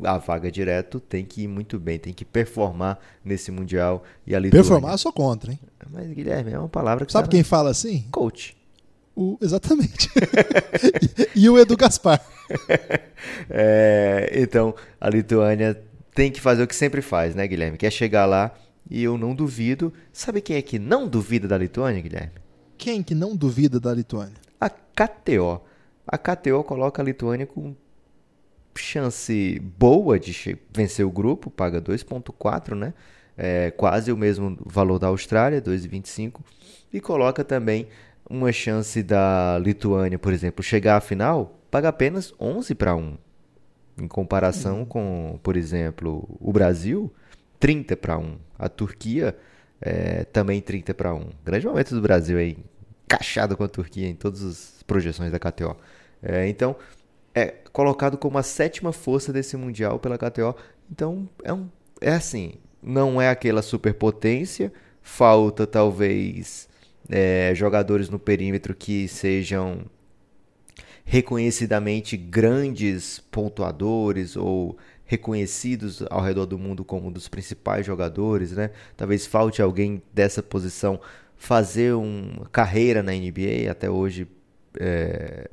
a 0.04 0.18
vaga 0.18 0.52
direto 0.52 1.00
tem 1.00 1.26
que 1.26 1.44
ir 1.44 1.48
muito 1.48 1.80
bem, 1.80 1.98
tem 1.98 2.14
que 2.14 2.24
performar 2.24 3.00
nesse 3.24 3.52
Mundial. 3.52 4.04
E 4.26 4.36
a 4.36 4.42
Performar, 4.42 4.94
eu 4.94 4.98
sou 4.98 5.12
contra, 5.12 5.52
hein? 5.52 5.60
Mas, 5.90 6.12
Guilherme, 6.12 6.52
é 6.52 6.60
uma 6.60 6.70
palavra 6.70 7.06
que 7.06 7.12
Sabe 7.12 7.28
tá 7.28 7.32
quem 7.32 7.44
fala 7.44 7.70
assim? 7.70 8.06
Coach. 8.12 8.56
O, 9.16 9.38
exatamente. 9.42 10.10
e, 11.36 11.44
e, 11.44 11.50
o 11.50 11.60
Edu 11.60 11.76
Gaspar. 11.76 12.20
é, 13.50 14.32
então, 14.36 14.74
a 15.00 15.10
Lituânia 15.10 15.82
tem 16.14 16.32
que 16.32 16.42
fazer 16.42 16.64
o 16.64 16.68
que 16.68 16.76
sempre 16.76 17.02
faz, 17.02 17.36
né, 17.36 17.48
Guilherme? 17.48 17.78
Quer 17.78 17.92
chegar 17.92 18.26
lá 18.26 18.54
e 18.90 19.04
eu 19.04 19.18
não 19.18 19.36
duvido. 19.36 19.94
Sabe 20.12 20.42
quem 20.42 20.56
é 20.56 20.62
que 20.62 20.80
não 20.80 21.08
duvida 21.08 21.48
da 21.48 21.58
Lituânia, 21.58 22.02
Guilherme? 22.02 22.32
Quem 22.78 23.04
que 23.04 23.14
não 23.14 23.36
duvida 23.36 23.80
da 23.80 23.94
Lituânia? 23.94 24.36
A 24.60 24.70
KTO. 24.70 25.62
A 26.08 26.18
KTO 26.18 26.64
coloca 26.64 27.02
a 27.02 27.06
Lituânia 27.06 27.46
com 27.46 27.76
chance 28.76 29.60
boa 29.78 30.20
de 30.20 30.58
vencer 30.74 31.06
o 31.06 31.12
grupo, 31.12 31.50
paga 31.50 31.82
2.4, 31.82 32.76
né? 32.76 32.94
É 33.38 33.72
quase 33.72 34.12
o 34.12 34.18
mesmo 34.18 34.58
valor 34.66 35.00
da 35.00 35.08
Austrália, 35.08 35.62
2,25. 35.62 36.42
E 36.92 37.00
coloca 37.00 37.44
também 37.44 37.88
uma 38.32 38.52
chance 38.52 39.04
da 39.04 39.60
Lituânia, 39.60 40.18
por 40.18 40.32
exemplo, 40.32 40.64
chegar 40.64 40.98
à 40.98 41.02
final, 41.02 41.60
paga 41.70 41.90
apenas 41.90 42.34
11 42.40 42.74
para 42.76 42.96
1. 42.96 43.18
Em 44.00 44.08
comparação 44.08 44.80
uhum. 44.80 44.86
com, 44.86 45.40
por 45.44 45.58
exemplo, 45.58 46.28
o 46.40 46.52
Brasil, 46.54 47.14
30 47.60 47.98
para 47.98 48.18
1. 48.18 48.38
A 48.58 48.70
Turquia 48.70 49.36
é, 49.82 50.24
também 50.24 50.62
30 50.62 50.94
para 50.94 51.14
1. 51.14 51.30
Grande 51.44 51.68
momento 51.68 51.94
do 51.94 52.02
Brasil 52.02 52.38
aí, 52.38 52.58
encaixado 53.06 53.58
com 53.58 53.64
a 53.64 53.68
Turquia 53.68 54.08
em 54.08 54.16
todas 54.16 54.44
as 54.44 54.84
projeções 54.84 55.32
da 55.32 55.38
KTO. 55.38 55.76
É, 56.24 56.48
então, 56.48 56.76
é 57.36 57.48
colocado 57.74 58.18
como 58.18 58.38
a 58.38 58.44
sétima 58.44 58.94
força 58.94 59.34
desse 59.34 59.58
Mundial 59.58 60.00
pela 60.00 60.18
KTO. 60.18 60.56
Então, 60.90 61.28
é, 61.44 61.52
um, 61.52 61.68
é 62.00 62.12
assim, 62.12 62.54
não 62.82 63.22
é 63.22 63.30
aquela 63.30 63.62
superpotência, 63.62 64.72
falta 65.02 65.68
talvez 65.68 66.71
é, 67.12 67.54
jogadores 67.54 68.10
no 68.10 68.18
perímetro 68.18 68.74
que 68.74 69.08
sejam 69.08 69.86
reconhecidamente 71.04 72.16
grandes 72.16 73.20
pontuadores 73.30 74.38
ou 74.38 74.78
reconhecidos 75.04 76.02
ao 76.10 76.22
redor 76.22 76.46
do 76.46 76.58
mundo 76.58 76.86
como 76.86 77.10
um 77.10 77.12
dos 77.12 77.28
principais 77.28 77.86
jogadores, 77.86 78.54
né? 78.54 78.72
Talvez 78.96 79.28
falte 79.28 79.62
alguém 79.62 80.02
dessa 80.14 80.42
posição 80.42 81.02
fazer 81.36 81.94
uma 81.94 82.46
carreira 82.50 83.04
na 83.04 83.12
NBA. 83.12 83.70
Até 83.70 83.90
hoje, 83.90 84.26
é... 84.80 85.50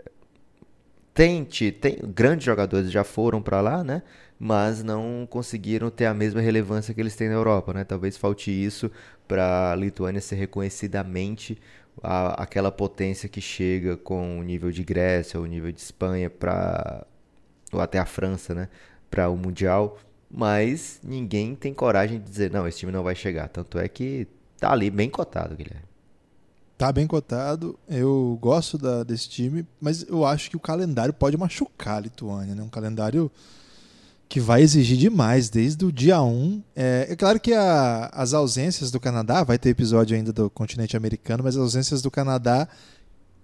tente, 1.13 1.73
tem 1.73 1.99
grandes 2.15 2.45
jogadores 2.45 2.89
já 2.93 3.03
foram 3.03 3.43
para 3.43 3.61
lá, 3.61 3.83
né? 3.83 4.03
Mas 4.39 4.85
não 4.85 5.27
conseguiram 5.29 5.91
ter 5.91 6.07
a 6.07 6.15
mesma 6.15 6.41
relevância 6.41 6.95
que 6.95 7.01
eles 7.01 7.17
têm 7.17 7.29
na 7.29 7.35
Europa, 7.35 7.73
né? 7.73 7.85
Talvez 7.85 8.17
falte 8.17 8.51
isso 8.51 8.91
para 9.27 9.73
a 9.73 9.75
Lituânia 9.75 10.21
ser 10.21 10.37
reconhecidamente 10.37 11.59
a, 12.03 12.43
aquela 12.43 12.71
potência 12.71 13.29
que 13.29 13.41
chega 13.41 13.97
com 13.97 14.39
o 14.39 14.43
nível 14.43 14.71
de 14.71 14.85
Grécia, 14.85 15.41
o 15.41 15.47
nível 15.47 15.73
de 15.73 15.81
Espanha 15.81 16.31
para 16.31 17.05
ou 17.73 17.81
até 17.81 17.99
a 17.99 18.07
França, 18.07 18.55
né, 18.55 18.69
para 19.11 19.29
o 19.29 19.37
mundial, 19.37 19.99
mas 20.31 21.01
ninguém 21.03 21.55
tem 21.55 21.75
coragem 21.75 22.19
de 22.19 22.25
dizer 22.25 22.51
não, 22.51 22.67
esse 22.67 22.79
time 22.79 22.93
não 22.93 23.03
vai 23.03 23.15
chegar. 23.15 23.49
Tanto 23.49 23.79
é 23.79 23.89
que 23.89 24.27
tá 24.59 24.73
ali 24.73 24.91
bem 24.91 25.11
cotado, 25.11 25.55
Guilherme. 25.55 25.87
Tá 26.77 26.93
bem 26.93 27.07
cotado. 27.07 27.79
Eu 27.89 28.39
gosto 28.41 28.79
da, 28.79 29.03
desse 29.03 29.29
time, 29.29 29.67
mas 29.81 30.03
eu 30.09 30.25
acho 30.25 30.49
que 30.49 30.57
o 30.57 30.61
calendário 30.61 31.13
pode 31.13 31.37
machucar 31.37 31.97
a 31.97 32.01
Lituânia, 32.01 32.55
né? 32.55 32.63
Um 32.63 32.69
calendário 32.69 33.31
que 34.29 34.41
vai 34.41 34.63
exigir 34.63 34.99
demais 34.99 35.49
desde 35.49 35.85
o 35.85 35.91
dia 35.91 36.21
1. 36.21 36.63
É, 36.77 37.07
é 37.11 37.17
claro 37.17 37.41
que 37.41 37.55
a, 37.55 38.07
as 38.13 38.35
ausências 38.35 38.91
do 38.91 39.01
Canadá, 39.01 39.43
vai 39.43 39.59
ter 39.59 39.71
episódio 39.71 40.17
ainda 40.17 40.33
do 40.33 40.51
continente 40.51 40.97
americano, 40.97 41.43
mas 41.43 41.57
as 41.57 41.63
ausências 41.63 42.03
do 42.03 42.11
Canadá 42.11 42.69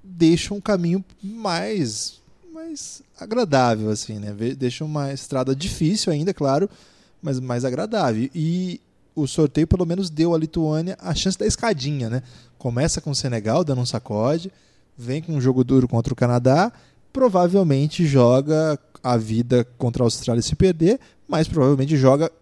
deixam 0.02 0.58
um 0.58 0.60
caminho 0.60 1.02
mais, 1.22 2.20
mais 2.52 3.02
agradável, 3.18 3.88
assim, 3.88 4.18
né? 4.18 4.34
Deixam 4.56 4.86
uma 4.86 5.12
estrada 5.12 5.56
difícil 5.56 6.12
ainda, 6.12 6.34
claro, 6.34 6.68
mas 7.22 7.40
mais 7.40 7.64
agradável. 7.64 8.28
E 8.34 8.78
o 9.14 9.26
sorteio 9.26 9.66
pelo 9.66 9.86
menos 9.86 10.10
deu 10.10 10.34
à 10.34 10.38
Lituânia 10.38 10.98
a 11.00 11.14
chance 11.14 11.38
da 11.38 11.46
escadinha, 11.46 12.10
né? 12.10 12.22
Começa 12.58 13.00
com 13.00 13.10
o 13.10 13.14
Senegal 13.14 13.64
dando 13.64 13.80
um 13.80 13.86
sacode, 13.86 14.52
vem 14.98 15.22
com 15.22 15.32
um 15.32 15.40
jogo 15.40 15.64
duro 15.64 15.88
contra 15.88 16.12
o 16.12 16.16
Canadá, 16.16 16.70
provavelmente 17.10 18.04
joga 18.06 18.78
a 19.04 19.18
vida 19.18 19.64
contra 19.76 20.02
a 20.02 20.06
Austrália 20.06 20.42
se 20.42 20.56
perder, 20.56 20.98
mas 21.28 21.46
provavelmente 21.46 21.94
joga 21.94 22.32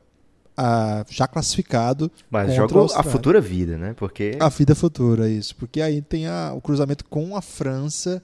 a, 0.57 1.05
já 1.11 1.27
classificado. 1.27 2.11
Mas 2.31 2.55
joga 2.55 2.94
a, 2.94 3.01
a, 3.01 3.03
futura 3.03 3.40
vida, 3.40 3.77
né? 3.77 3.94
Porque 3.94 4.37
a 4.38 4.48
vida 4.48 4.77
futura, 4.77 5.29
isso. 5.29 5.57
Porque 5.57 5.81
aí 5.81 6.01
tem 6.01 6.29
a, 6.29 6.53
o 6.55 6.61
cruzamento 6.61 7.05
com 7.07 7.37
a 7.37 7.42
França 7.42 8.22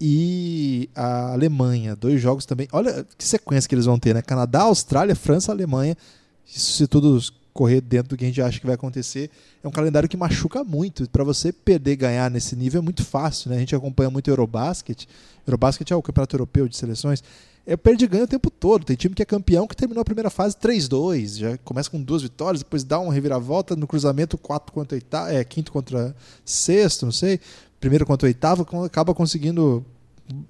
e 0.00 0.90
a 0.96 1.32
Alemanha. 1.32 1.94
Dois 1.94 2.20
jogos 2.20 2.44
também. 2.44 2.66
Olha 2.72 3.06
que 3.16 3.24
sequência 3.24 3.68
que 3.68 3.74
eles 3.74 3.86
vão 3.86 3.98
ter, 3.98 4.14
né? 4.14 4.22
Canadá, 4.22 4.62
Austrália, 4.62 5.14
França, 5.14 5.52
Alemanha. 5.52 5.96
Isso 6.44 6.72
se 6.72 6.86
tudo 6.88 7.20
correr 7.52 7.80
dentro 7.80 8.10
do 8.10 8.16
que 8.16 8.24
a 8.24 8.26
gente 8.28 8.40
acha 8.40 8.58
que 8.58 8.66
vai 8.66 8.74
acontecer. 8.74 9.30
É 9.62 9.68
um 9.68 9.70
calendário 9.70 10.08
que 10.08 10.16
machuca 10.16 10.62
muito. 10.64 11.08
Para 11.10 11.24
você 11.24 11.52
perder 11.52 11.96
ganhar 11.96 12.30
nesse 12.30 12.54
nível 12.56 12.80
é 12.80 12.84
muito 12.84 13.04
fácil, 13.04 13.50
né? 13.50 13.56
A 13.56 13.60
gente 13.60 13.74
acompanha 13.74 14.10
muito 14.10 14.30
Eurobasket. 14.30 15.06
Eurobasket 15.46 15.90
é 15.90 15.96
o 15.96 16.02
campeonato 16.02 16.36
europeu 16.36 16.68
de 16.68 16.76
seleções 16.76 17.22
é 17.66 17.76
perde 17.76 18.04
e 18.04 18.08
ganha 18.08 18.24
o 18.24 18.26
tempo 18.26 18.50
todo. 18.50 18.84
Tem 18.84 18.96
time 18.96 19.14
que 19.14 19.22
é 19.22 19.24
campeão 19.24 19.66
que 19.66 19.76
terminou 19.76 20.02
a 20.02 20.04
primeira 20.04 20.30
fase 20.30 20.56
3-2, 20.56 21.38
já 21.38 21.58
começa 21.58 21.90
com 21.90 22.02
duas 22.02 22.22
vitórias, 22.22 22.62
depois 22.62 22.84
dá 22.84 22.98
uma 22.98 23.12
reviravolta 23.12 23.76
no 23.76 23.86
cruzamento 23.86 24.36
4 24.38 24.72
contra 24.72 24.96
oitavo, 24.96 25.30
é, 25.30 25.44
quinto 25.44 25.70
contra 25.70 26.14
sexto, 26.44 27.04
não 27.04 27.12
sei, 27.12 27.38
primeiro 27.78 28.06
contra 28.06 28.26
oitavo, 28.26 28.66
acaba 28.84 29.14
conseguindo 29.14 29.84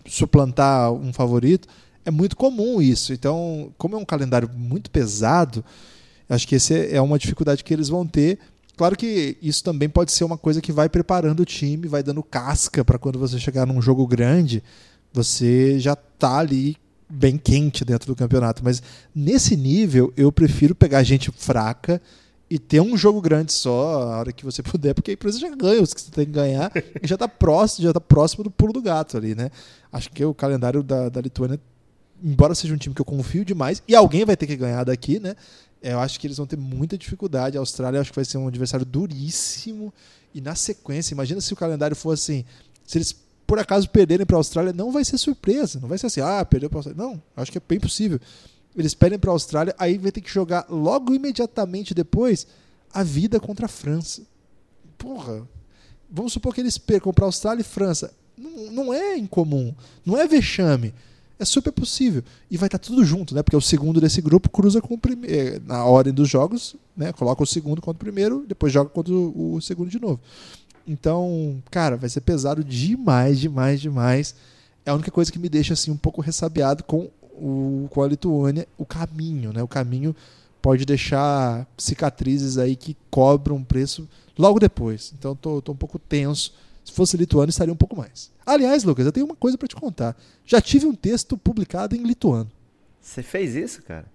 suplantar 0.07 0.93
um 0.93 1.13
favorito. 1.13 1.69
É 2.05 2.11
muito 2.11 2.37
comum 2.37 2.81
isso. 2.81 3.13
Então, 3.13 3.73
como 3.77 3.97
é 3.97 3.99
um 3.99 4.05
calendário 4.05 4.49
muito 4.55 4.91
pesado, 4.91 5.65
acho 6.31 6.49
que 6.49 6.55
essa 6.55 6.75
é 6.75 7.01
uma 7.01 7.19
dificuldade 7.19 7.63
que 7.63 7.75
eles 7.75 7.89
vão 7.89 8.07
ter. 8.07 8.39
Claro 8.77 8.97
que 8.97 9.37
isso 9.43 9.63
também 9.63 9.89
pode 9.89 10.11
ser 10.13 10.25
uma 10.25 10.39
coisa 10.39 10.61
que 10.61 10.73
vai 10.73 10.89
preparando 10.89 11.41
o 11.41 11.45
time, 11.45 11.87
vai 11.87 12.03
dando 12.03 12.23
casca 12.23 12.83
para 12.83 12.99
quando 12.99 13.19
você 13.19 13.39
chegar 13.39 13.67
num 13.67 13.83
jogo 13.83 14.07
grande, 14.07 14.63
você 15.13 15.79
já 15.79 15.95
tá 15.95 16.39
ali 16.39 16.77
bem 17.11 17.37
quente 17.37 17.85
dentro 17.85 18.07
do 18.07 18.17
campeonato. 18.17 18.65
Mas 18.65 18.83
nesse 19.15 19.57
nível, 19.57 20.13
eu 20.17 20.31
prefiro 20.31 20.75
pegar 20.75 21.03
gente 21.03 21.31
fraca 21.31 22.01
e 22.49 22.59
ter 22.59 22.81
um 22.81 22.97
jogo 22.97 23.21
grande 23.21 23.53
só 23.53 24.03
a 24.03 24.19
hora 24.19 24.33
que 24.33 24.45
você 24.45 24.63
puder, 24.65 24.95
porque 24.95 25.11
aí 25.11 25.19
você 25.21 25.39
já 25.39 25.55
ganha 25.55 25.83
os 25.83 25.93
que 25.93 26.01
você 26.01 26.11
tem 26.11 26.25
que 26.25 26.33
ganhar 26.33 26.73
e 27.03 27.07
já 27.07 27.17
está 27.17 27.29
próximo, 27.29 27.87
já 27.87 27.93
tá 27.93 28.01
próximo 28.01 28.45
do 28.45 28.51
pulo 28.51 28.73
do 28.73 28.81
gato 28.81 29.17
ali, 29.17 29.35
né? 29.35 29.51
Acho 29.93 30.11
que 30.11 30.25
o 30.25 30.33
calendário 30.33 30.83
da, 30.83 31.09
da 31.09 31.21
Lituânia, 31.21 31.61
embora 32.23 32.55
seja 32.55 32.75
um 32.75 32.77
time 32.77 32.95
que 32.95 33.01
eu 33.01 33.05
confio 33.05 33.45
demais, 33.45 33.83
e 33.87 33.95
alguém 33.95 34.25
vai 34.25 34.37
ter 34.37 34.47
que 34.47 34.57
ganhar 34.57 34.85
daqui, 34.85 35.21
né? 35.21 35.35
Eu 35.83 35.99
acho 35.99 36.21
que 36.21 36.27
eles 36.27 36.37
vão 36.37 36.47
ter 36.47 36.59
muita 36.59 36.99
dificuldade. 36.99 37.57
A 37.57 37.61
Austrália 37.61 38.01
acho 38.01 38.11
que 38.11 38.17
vai 38.17 38.25
ser 38.25 38.39
um 38.39 38.49
adversário 38.49 38.85
duríssimo. 38.85 39.93
E 40.35 40.41
na 40.41 40.55
sequência, 40.55 41.15
imagina 41.15 41.41
se 41.41 41.53
o 41.53 41.57
calendário 41.57 41.97
fosse 41.97 42.33
assim: 42.33 42.45
se 42.85 42.99
eles 42.99 43.15
por 43.51 43.59
acaso 43.59 43.91
perderem 43.91 44.25
para 44.25 44.37
a 44.37 44.39
Austrália, 44.39 44.73
não 44.73 44.93
vai 44.93 45.05
ser 45.05 45.19
surpresa. 45.19 45.81
Não 45.81 45.89
vai 45.89 45.99
ser 45.99 46.07
assim, 46.07 46.21
ah, 46.21 46.45
perdeu 46.45 46.71
para 46.71 46.79
a 46.79 46.81
Austrália. 46.81 47.03
Não, 47.03 47.21
acho 47.37 47.51
que 47.51 47.59
é 47.59 47.63
bem 47.69 47.81
possível. 47.81 48.21
Eles 48.77 48.95
perdem 48.95 49.19
para 49.19 49.29
a 49.29 49.33
Austrália, 49.33 49.75
aí 49.77 49.99
vai 49.99 50.13
ter 50.13 50.21
que 50.21 50.31
jogar 50.31 50.67
logo 50.69 51.13
imediatamente 51.13 51.93
depois 51.93 52.47
a 52.93 53.03
vida 53.03 53.41
contra 53.41 53.67
a 53.67 53.69
França. 53.69 54.23
Porra. 54.97 55.49
Vamos 56.09 56.33
supor 56.33 56.55
que 56.55 56.61
eles 56.61 56.79
percam 56.79 57.13
para 57.13 57.25
a 57.25 57.27
Austrália 57.27 57.63
e 57.63 57.65
França. 57.65 58.15
Não, 58.39 58.71
não 58.71 58.95
é 58.95 59.17
incomum, 59.17 59.75
não 60.07 60.17
é 60.17 60.29
vexame. 60.29 60.95
É 61.41 61.45
super 61.47 61.73
possível. 61.73 62.23
E 62.51 62.59
vai 62.59 62.67
estar 62.67 62.79
tudo 62.79 63.03
junto, 63.03 63.35
né? 63.35 63.43
Porque 63.43 63.57
o 63.57 63.63
segundo 63.63 63.99
desse 63.99 64.21
grupo 64.21 64.51
cruza 64.51 64.83
com 64.83 64.93
o 64.93 64.99
primeiro. 64.99 65.35
Eh, 65.35 65.61
na 65.67 65.87
ordem 65.87 66.13
dos 66.13 66.29
jogos, 66.29 66.77
né? 66.95 67.15
Coloca 67.15 67.43
o 67.43 67.47
segundo 67.47 67.81
contra 67.81 67.97
o 67.97 68.05
primeiro, 68.05 68.45
depois 68.47 68.71
joga 68.71 68.91
contra 68.91 69.15
o 69.15 69.59
segundo 69.63 69.89
de 69.89 69.99
novo. 69.99 70.21
Então, 70.87 71.63
cara, 71.71 71.97
vai 71.97 72.11
ser 72.11 72.21
pesado 72.21 72.63
demais, 72.63 73.41
demais, 73.41 73.81
demais. 73.81 74.35
É 74.85 74.91
a 74.91 74.95
única 74.95 75.11
coisa 75.11 75.33
que 75.33 75.39
me 75.39 75.49
deixa 75.49 75.73
assim 75.73 75.91
um 75.91 75.97
pouco 75.97 76.21
ressabiado 76.21 76.85
com 76.85 77.09
o 77.23 77.89
com 77.89 78.03
a 78.03 78.09
Lituânia, 78.09 78.69
o 78.77 78.85
caminho, 78.85 79.51
né? 79.51 79.63
O 79.63 79.69
caminho 79.69 80.15
pode 80.61 80.85
deixar 80.85 81.67
cicatrizes 81.79 82.59
aí 82.59 82.77
que 82.77 82.95
cobram 83.11 83.57
um 83.57 83.65
preço 83.65 84.07
logo 84.39 84.59
depois. 84.59 85.11
Então, 85.19 85.35
tô, 85.35 85.63
tô 85.63 85.73
um 85.73 85.77
pouco 85.77 85.99
tenso. 85.99 86.53
Se 86.91 86.97
fosse 86.97 87.17
lituano, 87.17 87.49
estaria 87.49 87.73
um 87.73 87.77
pouco 87.77 87.97
mais. 87.97 88.33
Aliás, 88.45 88.83
Lucas, 88.83 89.07
eu 89.07 89.13
tenho 89.13 89.25
uma 89.25 89.37
coisa 89.37 89.57
para 89.57 89.69
te 89.69 89.77
contar. 89.77 90.17
Já 90.45 90.61
tive 90.61 90.87
um 90.87 90.95
texto 90.95 91.39
publicado 91.39 91.95
em 91.95 92.03
lituano. 92.03 92.51
Você 93.01 93.23
fez 93.23 93.55
isso, 93.55 93.81
cara? 93.83 94.11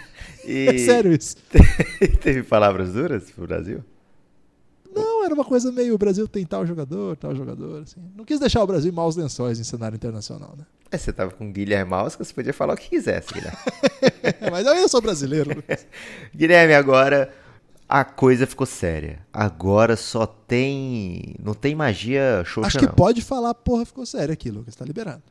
E... 0.45 0.69
É 0.75 0.79
sério 0.79 1.13
isso. 1.13 1.37
Teve 2.21 2.43
palavras 2.45 2.93
duras 2.93 3.31
pro 3.31 3.47
Brasil? 3.47 3.85
Não, 4.93 5.25
era 5.25 5.33
uma 5.33 5.45
coisa 5.45 5.71
meio 5.71 5.95
o 5.95 5.99
Brasil 5.99 6.27
tem 6.29 6.45
tal 6.45 6.67
jogador, 6.67 7.17
tal 7.17 7.35
jogador, 7.35 7.83
assim. 7.83 8.01
Não 8.17 8.25
quis 8.25 8.39
deixar 8.39 8.63
o 8.63 8.67
Brasil 8.67 8.91
em 8.91 8.95
maus 8.95 9.17
lençóis 9.17 9.59
em 9.59 9.65
cenário 9.65 9.97
internacional, 9.97 10.55
né? 10.57 10.65
É, 10.91 10.99
você 10.99 11.13
tava 11.13 11.31
com 11.31 11.51
Guilherme 11.51 11.91
você 12.19 12.33
podia 12.33 12.53
falar 12.53 12.75
o 12.75 12.77
que 12.77 12.89
quisesse, 12.91 13.33
Guilherme. 13.33 13.59
Mas 14.51 14.67
eu 14.67 14.89
sou 14.89 15.01
brasileiro. 15.01 15.55
Lucas. 15.55 15.87
Guilherme, 16.35 16.75
agora 16.75 17.33
a 17.93 18.07
coisa 18.07 18.47
ficou 18.47 18.67
séria. 18.67 19.19
Agora 19.31 19.97
só 19.99 20.25
tem. 20.25 21.35
Não 21.39 21.53
tem 21.53 21.75
magia 21.75 22.43
xoxa, 22.43 22.69
Acho 22.69 22.79
que 22.79 22.87
não. 22.87 22.95
pode 22.95 23.21
falar, 23.21 23.53
porra, 23.53 23.85
ficou 23.85 24.07
sério 24.07 24.33
aqui, 24.33 24.51
Lucas. 24.51 24.75
Tá 24.75 24.83
liberado. 24.83 25.23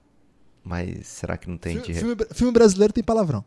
Mas 0.64 1.08
será 1.08 1.38
que 1.38 1.50
não 1.50 1.58
tem 1.58 1.82
filme, 1.82 2.00
filme, 2.00 2.16
filme 2.32 2.54
brasileiro 2.54 2.94
tem 2.94 3.04
palavrão. 3.04 3.44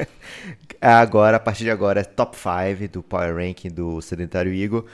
agora, 0.80 1.36
a 1.36 1.40
partir 1.40 1.64
de 1.64 1.70
agora, 1.70 2.00
é 2.00 2.04
top 2.04 2.34
5 2.34 2.90
do 2.90 3.02
Power 3.02 3.36
Ranking 3.36 3.68
do 3.68 4.00
Sedentário 4.00 4.50
Igor. 4.50 4.86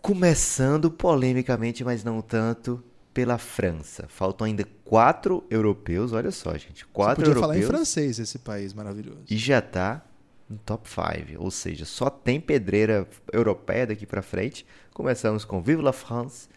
Começando 0.00 0.90
polemicamente, 0.90 1.84
mas 1.84 2.02
não 2.02 2.20
tanto, 2.20 2.82
pela 3.14 3.38
França. 3.38 4.06
Faltam 4.08 4.48
ainda 4.48 4.66
quatro 4.84 5.44
europeus, 5.48 6.12
olha 6.12 6.32
só, 6.32 6.58
gente. 6.58 6.84
Quatro 6.86 7.24
Você 7.24 7.30
podia 7.30 7.40
europeus. 7.40 7.40
falar 7.40 7.58
em 7.58 7.62
francês 7.62 8.18
esse 8.18 8.40
país 8.40 8.74
maravilhoso. 8.74 9.22
E 9.30 9.36
já 9.36 9.60
tá 9.62 10.02
no 10.52 10.58
top 10.58 10.88
5, 10.88 11.42
ou 11.42 11.50
seja, 11.50 11.84
só 11.84 12.10
tem 12.10 12.40
pedreira 12.40 13.08
europeia 13.32 13.86
daqui 13.86 14.06
para 14.06 14.22
frente. 14.22 14.66
Começamos 14.92 15.44
com 15.44 15.62
Vive 15.62 15.82
la 15.82 15.92
France. 15.92 16.48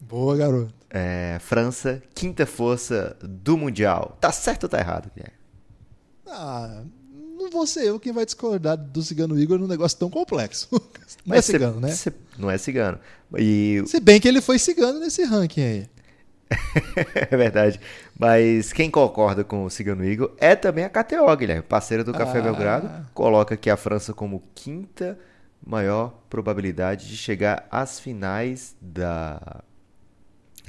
Boa, 0.00 0.36
garoto. 0.36 0.74
É, 0.88 1.38
França, 1.40 2.02
quinta 2.14 2.46
força 2.46 3.16
do 3.22 3.56
Mundial. 3.56 4.16
Tá 4.20 4.32
certo 4.32 4.64
ou 4.64 4.68
tá 4.68 4.78
errado, 4.78 5.10
Guilherme? 5.14 5.38
Ah, 6.26 6.82
não 7.38 7.50
vou 7.50 7.66
ser 7.66 7.84
eu 7.84 8.00
quem 8.00 8.12
vai 8.12 8.24
discordar 8.24 8.76
do 8.76 9.02
Cigano 9.02 9.38
Igor 9.38 9.58
num 9.58 9.66
negócio 9.66 9.98
tão 9.98 10.10
complexo. 10.10 10.68
Não 11.26 11.34
é 11.34 11.38
Mas 11.38 11.48
é 11.48 11.52
cigano, 11.52 11.80
né? 11.80 11.90
Cê, 11.90 12.12
não 12.38 12.50
é 12.50 12.56
cigano. 12.56 12.98
E... 13.36 13.82
Se 13.86 14.00
bem 14.00 14.18
que 14.20 14.26
ele 14.26 14.40
foi 14.40 14.58
cigano 14.58 14.98
nesse 15.00 15.22
ranking 15.24 15.60
aí. 15.60 15.88
é 17.30 17.36
verdade. 17.36 17.80
Mas 18.18 18.72
quem 18.72 18.90
concorda 18.90 19.44
com 19.44 19.64
o 19.64 19.70
Cigano 19.70 20.04
Igor 20.04 20.32
é 20.38 20.54
também 20.56 20.84
a 20.84 20.90
KTO, 20.90 21.36
Guilherme, 21.36 21.62
parceira 21.62 22.04
do 22.04 22.12
Café 22.12 22.38
ah. 22.38 22.42
Belgrado. 22.42 22.90
Coloca 23.14 23.54
aqui 23.54 23.70
a 23.70 23.76
França 23.76 24.12
como 24.12 24.42
quinta 24.54 25.18
maior 25.64 26.14
probabilidade 26.28 27.08
de 27.08 27.16
chegar 27.16 27.66
às 27.70 28.00
finais 28.00 28.74
da, 28.80 29.62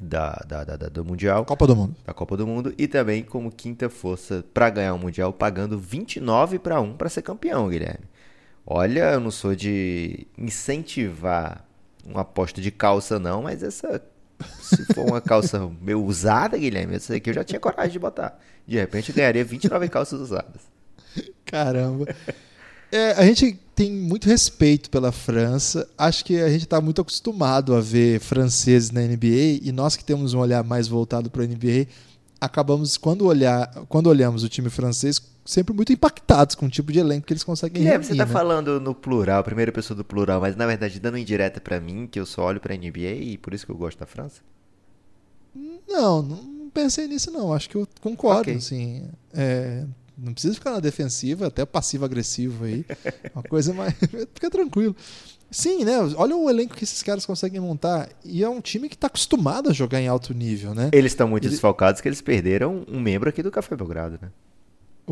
da, 0.01 0.41
da, 0.47 0.63
da, 0.63 0.75
da, 0.77 0.89
do 0.89 1.05
Mundial. 1.05 1.45
Copa 1.45 1.67
do 1.67 1.75
Mundo. 1.75 1.95
Da 2.05 2.13
Copa 2.13 2.37
do 2.37 2.45
Mundo. 2.45 2.73
E 2.77 2.87
também 2.87 3.23
como 3.23 3.51
quinta 3.51 3.89
força 3.89 4.43
para 4.53 4.69
ganhar 4.69 4.93
o 4.93 4.99
Mundial, 4.99 5.33
pagando 5.33 5.77
29 5.77 6.59
para 6.59 6.79
1 6.81 6.93
para 6.93 7.09
ser 7.09 7.21
campeão, 7.21 7.69
Guilherme. 7.69 8.05
Olha, 8.65 9.13
eu 9.13 9.19
não 9.19 9.31
sou 9.31 9.55
de 9.55 10.27
incentivar 10.37 11.65
uma 12.05 12.21
aposta 12.21 12.61
de 12.61 12.71
calça, 12.71 13.19
não, 13.19 13.43
mas 13.43 13.63
essa 13.63 14.01
se 14.61 14.85
for 14.93 15.05
uma 15.05 15.21
calça 15.21 15.69
meio 15.81 16.03
usada, 16.03 16.57
Guilherme, 16.57 16.95
essa 16.95 17.15
aqui 17.15 17.29
eu 17.29 17.33
já 17.33 17.43
tinha 17.43 17.59
coragem 17.59 17.91
de 17.91 17.99
botar. 17.99 18.39
De 18.67 18.77
repente 18.77 19.09
eu 19.09 19.15
ganharia 19.15 19.43
29 19.43 19.89
calças 19.89 20.19
usadas. 20.19 20.61
Caramba. 21.45 22.05
É, 22.91 23.11
a 23.13 23.25
gente 23.25 23.59
tem 23.73 23.91
muito 23.91 24.27
respeito 24.27 24.89
pela 24.89 25.11
França. 25.11 25.87
Acho 25.97 26.25
que 26.25 26.39
a 26.39 26.49
gente 26.49 26.63
está 26.63 26.81
muito 26.81 27.01
acostumado 27.01 27.73
a 27.73 27.81
ver 27.81 28.19
franceses 28.19 28.91
na 28.91 29.01
NBA 29.01 29.59
e 29.61 29.71
nós 29.71 29.95
que 29.95 30.03
temos 30.03 30.33
um 30.33 30.39
olhar 30.39 30.63
mais 30.63 30.87
voltado 30.87 31.29
para 31.29 31.43
a 31.43 31.47
NBA, 31.47 31.87
acabamos 32.39 32.97
quando 32.97 33.25
olhar, 33.25 33.67
quando 33.87 34.07
olhamos 34.07 34.43
o 34.43 34.49
time 34.49 34.69
francês 34.69 35.21
sempre 35.51 35.73
muito 35.73 35.91
impactados 35.91 36.55
com 36.55 36.65
o 36.65 36.69
tipo 36.69 36.91
de 36.91 36.99
elenco 36.99 37.27
que 37.27 37.33
eles 37.33 37.43
conseguem 37.43 37.83
reunir, 37.83 38.05
você 38.05 38.15
tá 38.15 38.25
né? 38.25 38.31
falando 38.31 38.79
no 38.79 38.95
plural, 38.95 39.43
primeira 39.43 39.71
pessoa 39.71 39.95
do 39.97 40.03
plural, 40.03 40.39
mas 40.39 40.55
na 40.55 40.65
verdade 40.65 40.99
dando 40.99 41.17
indireta 41.17 41.59
para 41.59 41.79
mim, 41.79 42.07
que 42.07 42.19
eu 42.19 42.25
só 42.25 42.45
olho 42.45 42.59
pra 42.59 42.75
NBA 42.75 43.11
e 43.21 43.37
por 43.37 43.53
isso 43.53 43.65
que 43.65 43.71
eu 43.71 43.77
gosto 43.77 43.99
da 43.99 44.05
França? 44.05 44.41
Não, 45.87 46.21
não 46.21 46.69
pensei 46.73 47.05
nisso 47.07 47.29
não. 47.31 47.53
Acho 47.53 47.69
que 47.69 47.75
eu 47.75 47.87
concordo, 47.99 48.41
okay. 48.41 48.55
assim. 48.55 49.03
É, 49.33 49.83
não 50.17 50.31
precisa 50.31 50.53
ficar 50.53 50.71
na 50.71 50.79
defensiva, 50.79 51.47
até 51.47 51.65
passivo-agressivo 51.65 52.63
aí. 52.63 52.85
Uma 53.35 53.43
coisa 53.43 53.73
mais... 53.73 53.93
Fica 54.33 54.49
tranquilo. 54.49 54.95
Sim, 55.49 55.83
né? 55.83 55.97
Olha 56.15 56.33
o 56.33 56.49
elenco 56.49 56.75
que 56.75 56.85
esses 56.85 57.03
caras 57.03 57.25
conseguem 57.25 57.59
montar. 57.59 58.07
E 58.23 58.41
é 58.41 58.47
um 58.47 58.61
time 58.61 58.87
que 58.87 58.95
está 58.95 59.07
acostumado 59.07 59.69
a 59.69 59.73
jogar 59.73 59.99
em 59.99 60.07
alto 60.07 60.33
nível, 60.33 60.73
né? 60.73 60.89
Eles 60.93 61.11
estão 61.11 61.27
muito 61.27 61.43
Ele... 61.43 61.51
desfalcados 61.51 61.99
que 61.99 62.07
eles 62.07 62.21
perderam 62.21 62.85
um 62.87 63.01
membro 63.01 63.27
aqui 63.27 63.43
do 63.43 63.51
Café 63.51 63.75
Belgrado, 63.75 64.17
né? 64.21 64.29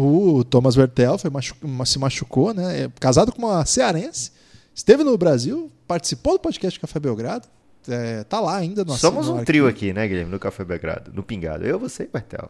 O 0.01 0.45
Thomas 0.45 0.75
Vertel 0.75 1.17
foi 1.17 1.29
machu 1.29 1.53
se 1.85 1.99
machucou, 1.99 2.53
né? 2.53 2.83
É 2.83 2.91
casado 3.01 3.33
com 3.33 3.45
uma 3.45 3.65
cearense. 3.65 4.31
Esteve 4.73 5.03
no 5.03 5.17
Brasil, 5.17 5.69
participou 5.85 6.37
do 6.37 6.39
podcast 6.39 6.79
Café 6.79 7.01
Belgrado. 7.01 7.49
É, 7.85 8.23
tá 8.23 8.39
lá 8.39 8.55
ainda 8.55 8.85
no 8.85 8.95
Somos 8.95 9.27
um 9.27 9.43
trio 9.43 9.67
aqui, 9.67 9.91
né, 9.91 10.07
Guilherme, 10.07 10.31
no 10.31 10.39
Café 10.39 10.63
Belgrado, 10.63 11.11
no 11.13 11.21
Pingado. 11.21 11.65
Eu, 11.65 11.77
você 11.77 12.03
e 12.03 12.07
Vertel. 12.07 12.49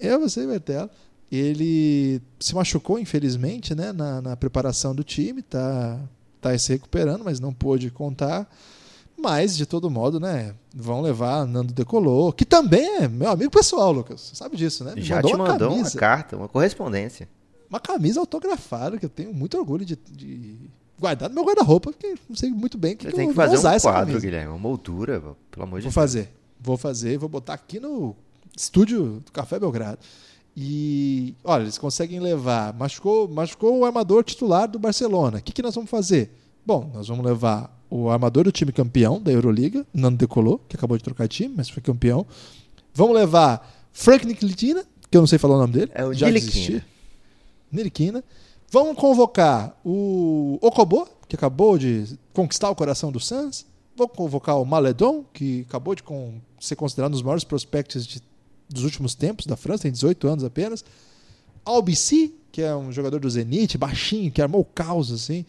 Eu, 0.00 0.18
você 0.18 0.42
e 0.42 0.46
Vertel. 0.48 0.90
Ele 1.30 2.20
se 2.40 2.52
machucou, 2.52 2.98
infelizmente, 2.98 3.76
né, 3.76 3.92
na, 3.92 4.20
na 4.20 4.36
preparação 4.36 4.92
do 4.92 5.04
time, 5.04 5.40
tá, 5.40 6.00
tá 6.40 6.58
se 6.58 6.72
recuperando, 6.72 7.22
mas 7.24 7.38
não 7.38 7.52
pôde 7.52 7.92
contar. 7.92 8.52
Mas, 9.18 9.56
de 9.56 9.66
todo 9.66 9.90
modo, 9.90 10.20
né? 10.20 10.54
Vão 10.74 11.00
levar 11.00 11.44
Nando 11.44 11.72
Decolou, 11.72 12.32
que 12.32 12.44
também 12.44 13.02
é 13.02 13.08
meu 13.08 13.30
amigo 13.30 13.50
pessoal, 13.50 13.90
Lucas. 13.90 14.20
Você 14.20 14.36
sabe 14.36 14.56
disso, 14.56 14.84
né? 14.84 14.94
Me 14.94 15.02
Já 15.02 15.16
mandou 15.16 15.30
te 15.30 15.36
mandou 15.36 15.68
uma, 15.72 15.76
uma, 15.82 15.90
carta, 15.90 16.36
uma 16.36 16.48
correspondência. 16.48 17.28
Uma 17.68 17.80
camisa 17.80 18.20
autografada, 18.20 18.96
que 18.96 19.04
eu 19.04 19.10
tenho 19.10 19.34
muito 19.34 19.58
orgulho 19.58 19.84
de, 19.84 19.96
de 19.96 20.70
guardar 20.98 21.28
no 21.28 21.34
meu 21.34 21.44
guarda-roupa, 21.44 21.90
porque 21.90 22.14
não 22.28 22.36
sei 22.36 22.50
muito 22.50 22.78
bem 22.78 22.96
que, 22.96 23.04
Você 23.04 23.10
que 23.10 23.16
tem 23.16 23.24
eu 23.26 23.30
que 23.30 23.36
fazer 23.36 23.58
um 23.58 23.80
quadro, 23.80 24.20
Guilherme, 24.20 24.48
uma 24.48 24.58
moldura, 24.58 25.20
pelo 25.50 25.64
amor 25.64 25.80
de 25.80 25.84
Deus. 25.84 25.94
Vou 25.94 26.02
fazer, 26.02 26.32
vou 26.60 26.76
fazer, 26.76 27.18
vou 27.18 27.28
botar 27.28 27.54
aqui 27.54 27.80
no 27.80 28.14
estúdio 28.56 29.20
do 29.24 29.32
Café 29.32 29.58
Belgrado. 29.58 29.98
E, 30.56 31.36
olha, 31.44 31.62
eles 31.62 31.78
conseguem 31.78 32.18
levar. 32.18 32.72
Machucou, 32.74 33.28
machucou 33.28 33.78
o 33.78 33.84
armador 33.84 34.24
titular 34.24 34.66
do 34.66 34.78
Barcelona. 34.78 35.38
O 35.38 35.42
que, 35.42 35.52
que 35.52 35.62
nós 35.62 35.74
vamos 35.74 35.88
fazer? 35.88 36.32
Bom, 36.68 36.90
nós 36.92 37.08
vamos 37.08 37.24
levar 37.24 37.74
o 37.88 38.10
armador 38.10 38.44
do 38.44 38.52
time 38.52 38.70
campeão 38.70 39.18
da 39.18 39.32
Euroliga, 39.32 39.86
Nando 39.90 40.18
Decolou, 40.18 40.60
que 40.68 40.76
acabou 40.76 40.98
de 40.98 41.02
trocar 41.02 41.26
de 41.26 41.34
time, 41.34 41.54
mas 41.56 41.70
foi 41.70 41.82
campeão. 41.82 42.26
Vamos 42.92 43.16
levar 43.16 43.88
Frank 43.90 44.26
Niklitina, 44.26 44.84
que 45.10 45.16
eu 45.16 45.22
não 45.22 45.26
sei 45.26 45.38
falar 45.38 45.54
o 45.54 45.60
nome 45.60 45.72
dele. 45.72 45.90
É 45.94 46.04
o 46.04 46.12
já 46.12 46.26
Niliquina. 46.26 46.84
Niliquina. 47.72 48.24
Vamos 48.70 48.98
convocar 48.98 49.80
o 49.82 50.58
Okobo, 50.60 51.08
que 51.26 51.34
acabou 51.34 51.78
de 51.78 52.18
conquistar 52.34 52.68
o 52.68 52.74
coração 52.74 53.10
do 53.10 53.18
Suns. 53.18 53.64
Vamos 53.96 54.14
convocar 54.14 54.60
o 54.60 54.64
Maledon, 54.66 55.24
que 55.32 55.64
acabou 55.66 55.94
de 55.94 56.02
ser 56.60 56.76
considerado 56.76 57.12
um 57.12 57.14
dos 57.14 57.22
maiores 57.22 57.44
prospectos 57.44 58.06
de, 58.06 58.20
dos 58.68 58.84
últimos 58.84 59.14
tempos 59.14 59.46
da 59.46 59.56
França, 59.56 59.84
tem 59.84 59.92
18 59.92 60.28
anos 60.28 60.44
apenas. 60.44 60.84
Albici, 61.64 62.34
que 62.52 62.60
é 62.60 62.76
um 62.76 62.92
jogador 62.92 63.20
do 63.20 63.30
Zenit, 63.30 63.78
baixinho, 63.78 64.30
que 64.30 64.42
armou 64.42 64.60
o 64.60 64.66
caos, 64.66 65.10
assim. 65.10 65.46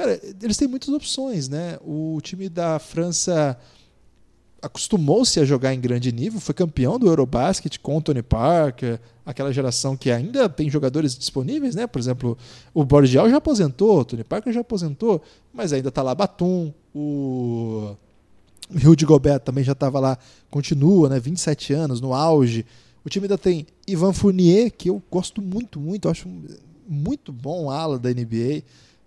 Cara, 0.00 0.18
eles 0.42 0.56
têm 0.56 0.66
muitas 0.66 0.88
opções, 0.88 1.46
né? 1.46 1.78
O 1.84 2.18
time 2.22 2.48
da 2.48 2.78
França 2.78 3.54
acostumou-se 4.62 5.38
a 5.38 5.44
jogar 5.44 5.74
em 5.74 5.80
grande 5.80 6.10
nível, 6.10 6.40
foi 6.40 6.54
campeão 6.54 6.98
do 6.98 7.06
Eurobasket 7.06 7.78
com 7.80 8.00
Tony 8.00 8.22
Parker, 8.22 8.98
aquela 9.26 9.52
geração 9.52 9.98
que 9.98 10.10
ainda 10.10 10.48
tem 10.48 10.70
jogadores 10.70 11.18
disponíveis, 11.18 11.74
né? 11.74 11.86
Por 11.86 11.98
exemplo, 11.98 12.38
o 12.72 12.82
Borgial 12.82 13.28
já 13.28 13.36
aposentou, 13.36 14.02
Tony 14.02 14.24
Parker 14.24 14.50
já 14.54 14.62
aposentou, 14.62 15.20
mas 15.52 15.70
ainda 15.70 15.90
está 15.90 16.00
lá 16.00 16.14
Batum, 16.14 16.72
o 16.94 17.94
de 18.96 19.04
Gobert 19.04 19.40
também 19.40 19.62
já 19.62 19.72
estava 19.72 20.00
lá, 20.00 20.16
continua, 20.50 21.10
né? 21.10 21.20
27 21.20 21.74
anos, 21.74 22.00
no 22.00 22.14
auge. 22.14 22.64
O 23.04 23.10
time 23.10 23.26
ainda 23.26 23.36
tem 23.36 23.66
Ivan 23.86 24.14
Fournier, 24.14 24.72
que 24.72 24.88
eu 24.88 25.02
gosto 25.10 25.42
muito, 25.42 25.78
muito, 25.78 26.08
acho 26.08 26.26
muito 26.88 27.34
bom 27.34 27.70
ala 27.70 27.98
da 27.98 28.08
NBA, 28.08 28.62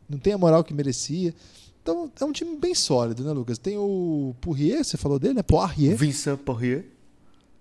não 0.10 0.18
tem 0.18 0.34
a 0.34 0.38
moral 0.38 0.64
que 0.64 0.74
merecia. 0.74 1.34
Então 1.82 2.10
é 2.20 2.26
um 2.26 2.32
time 2.32 2.56
bem 2.56 2.74
sólido, 2.74 3.24
né, 3.24 3.32
Lucas? 3.32 3.58
Tem 3.58 3.78
o 3.78 4.34
Poirier, 4.40 4.84
você 4.84 4.96
falou 4.98 5.20
dele, 5.20 5.36
né? 5.36 5.44
Poirier. 5.44 5.98
Vincent 5.98 6.40
Poirier. 6.40 6.86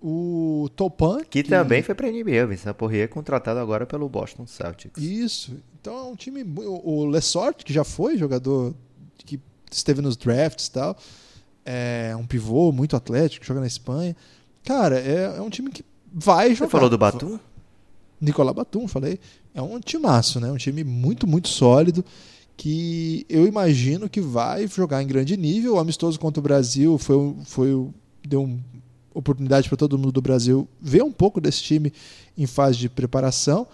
O 0.00 0.68
Topan. 0.76 1.20
Que, 1.24 1.42
que... 1.42 1.48
também 1.48 1.82
foi 1.82 1.94
para 1.94 2.08
a 2.08 2.10
NBA. 2.10 2.46
Vincent 2.46 2.74
Poirier 2.74 3.04
é 3.04 3.08
contratado 3.08 3.58
agora 3.58 3.84
pelo 3.84 4.08
Boston 4.08 4.46
Celtics. 4.46 5.02
Isso. 5.02 5.56
Então 5.80 5.96
é 5.96 6.02
um 6.04 6.16
time. 6.16 6.44
O 6.56 7.04
Lessort, 7.04 7.64
que 7.64 7.72
já 7.72 7.84
foi 7.84 8.16
jogador 8.16 8.74
que 9.18 9.40
esteve 9.70 10.00
nos 10.00 10.16
drafts 10.16 10.66
e 10.66 10.72
tal. 10.72 10.96
É 11.64 12.14
um 12.16 12.26
pivô 12.26 12.72
muito 12.72 12.96
atlético, 12.96 13.44
joga 13.44 13.60
na 13.60 13.66
Espanha. 13.66 14.16
Cara, 14.64 14.98
é, 14.98 15.36
é 15.36 15.40
um 15.40 15.50
time 15.50 15.70
que 15.70 15.84
vai 16.12 16.54
jogar. 16.54 16.66
Você 16.66 16.70
falou 16.70 16.90
do 16.90 16.98
Batum? 16.98 17.38
Nicolás 18.20 18.54
Batum, 18.54 18.86
falei. 18.86 19.18
É 19.54 19.60
um 19.60 19.78
timaço, 19.80 20.40
né? 20.40 20.50
Um 20.50 20.56
time 20.56 20.82
muito, 20.82 21.26
muito 21.26 21.48
sólido 21.48 22.04
que 22.56 23.26
eu 23.28 23.46
imagino 23.46 24.08
que 24.08 24.20
vai 24.20 24.66
jogar 24.66 25.02
em 25.02 25.06
grande 25.06 25.36
nível. 25.36 25.74
O 25.74 25.78
amistoso 25.78 26.18
contra 26.18 26.40
o 26.40 26.42
Brasil 26.42 26.96
foi, 26.98 27.34
foi 27.44 27.88
deu 28.26 28.44
uma 28.44 28.58
oportunidade 29.14 29.68
para 29.68 29.76
todo 29.76 29.98
mundo 29.98 30.12
do 30.12 30.22
Brasil 30.22 30.66
ver 30.80 31.02
um 31.02 31.12
pouco 31.12 31.40
desse 31.40 31.62
time 31.62 31.92
em 32.36 32.46
fase 32.46 32.78
de 32.78 32.88
preparação. 32.88 33.66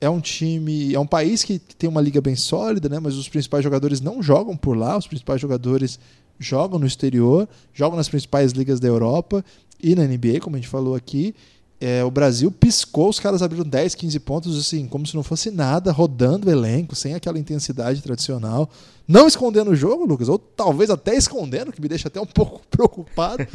É 0.00 0.08
um 0.08 0.20
time, 0.20 0.94
é 0.94 0.98
um 0.98 1.06
país 1.06 1.44
que, 1.44 1.58
que 1.58 1.76
tem 1.76 1.88
uma 1.88 2.00
liga 2.00 2.20
bem 2.20 2.34
sólida, 2.34 2.88
né? 2.88 2.98
Mas 2.98 3.14
os 3.16 3.28
principais 3.28 3.62
jogadores 3.62 4.00
não 4.00 4.22
jogam 4.22 4.56
por 4.56 4.76
lá. 4.76 4.96
Os 4.96 5.06
principais 5.06 5.40
jogadores 5.40 6.00
jogam 6.38 6.78
no 6.78 6.86
exterior, 6.86 7.48
jogam 7.72 7.96
nas 7.96 8.08
principais 8.08 8.52
ligas 8.52 8.80
da 8.80 8.88
Europa 8.88 9.44
e 9.82 9.94
na 9.94 10.04
NBA, 10.04 10.40
como 10.40 10.56
a 10.56 10.58
gente 10.58 10.68
falou 10.68 10.94
aqui 10.94 11.34
é, 11.80 12.04
o 12.04 12.10
Brasil 12.10 12.50
piscou, 12.50 13.08
os 13.08 13.18
caras 13.18 13.40
abriram 13.40 13.64
10, 13.64 13.94
15 13.94 14.20
pontos, 14.20 14.58
assim, 14.58 14.86
como 14.86 15.06
se 15.06 15.14
não 15.14 15.22
fosse 15.22 15.50
nada, 15.50 15.90
rodando 15.90 16.46
o 16.46 16.50
elenco, 16.50 16.94
sem 16.94 17.14
aquela 17.14 17.38
intensidade 17.38 18.02
tradicional. 18.02 18.68
Não 19.08 19.26
escondendo 19.26 19.70
o 19.70 19.76
jogo, 19.76 20.04
Lucas, 20.04 20.28
ou 20.28 20.38
talvez 20.38 20.90
até 20.90 21.16
escondendo, 21.16 21.72
que 21.72 21.80
me 21.80 21.88
deixa 21.88 22.08
até 22.08 22.20
um 22.20 22.26
pouco 22.28 22.60
preocupado. 22.70 23.46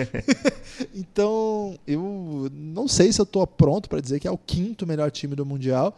então, 0.95 1.78
eu 1.86 2.49
não 2.51 2.88
sei 2.88 3.13
se 3.13 3.21
eu 3.21 3.26
estou 3.26 3.45
pronto 3.45 3.88
para 3.88 4.01
dizer 4.01 4.19
que 4.19 4.28
é 4.28 4.32
o 4.32 4.39
quinto 4.39 4.88
melhor 4.88 5.11
time 5.11 5.36
do 5.36 5.45
Mundial, 5.45 5.95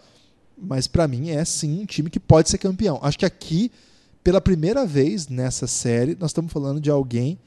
mas 0.57 0.85
para 0.85 1.07
mim 1.07 1.29
é 1.29 1.45
sim 1.45 1.83
um 1.83 1.85
time 1.85 2.09
que 2.09 2.19
pode 2.19 2.49
ser 2.49 2.57
campeão. 2.57 2.99
Acho 3.01 3.19
que 3.19 3.25
aqui, 3.25 3.71
pela 4.21 4.41
primeira 4.41 4.85
vez 4.85 5.29
nessa 5.29 5.65
série, 5.65 6.17
nós 6.19 6.31
estamos 6.31 6.51
falando 6.51 6.81
de 6.81 6.89
alguém. 6.89 7.39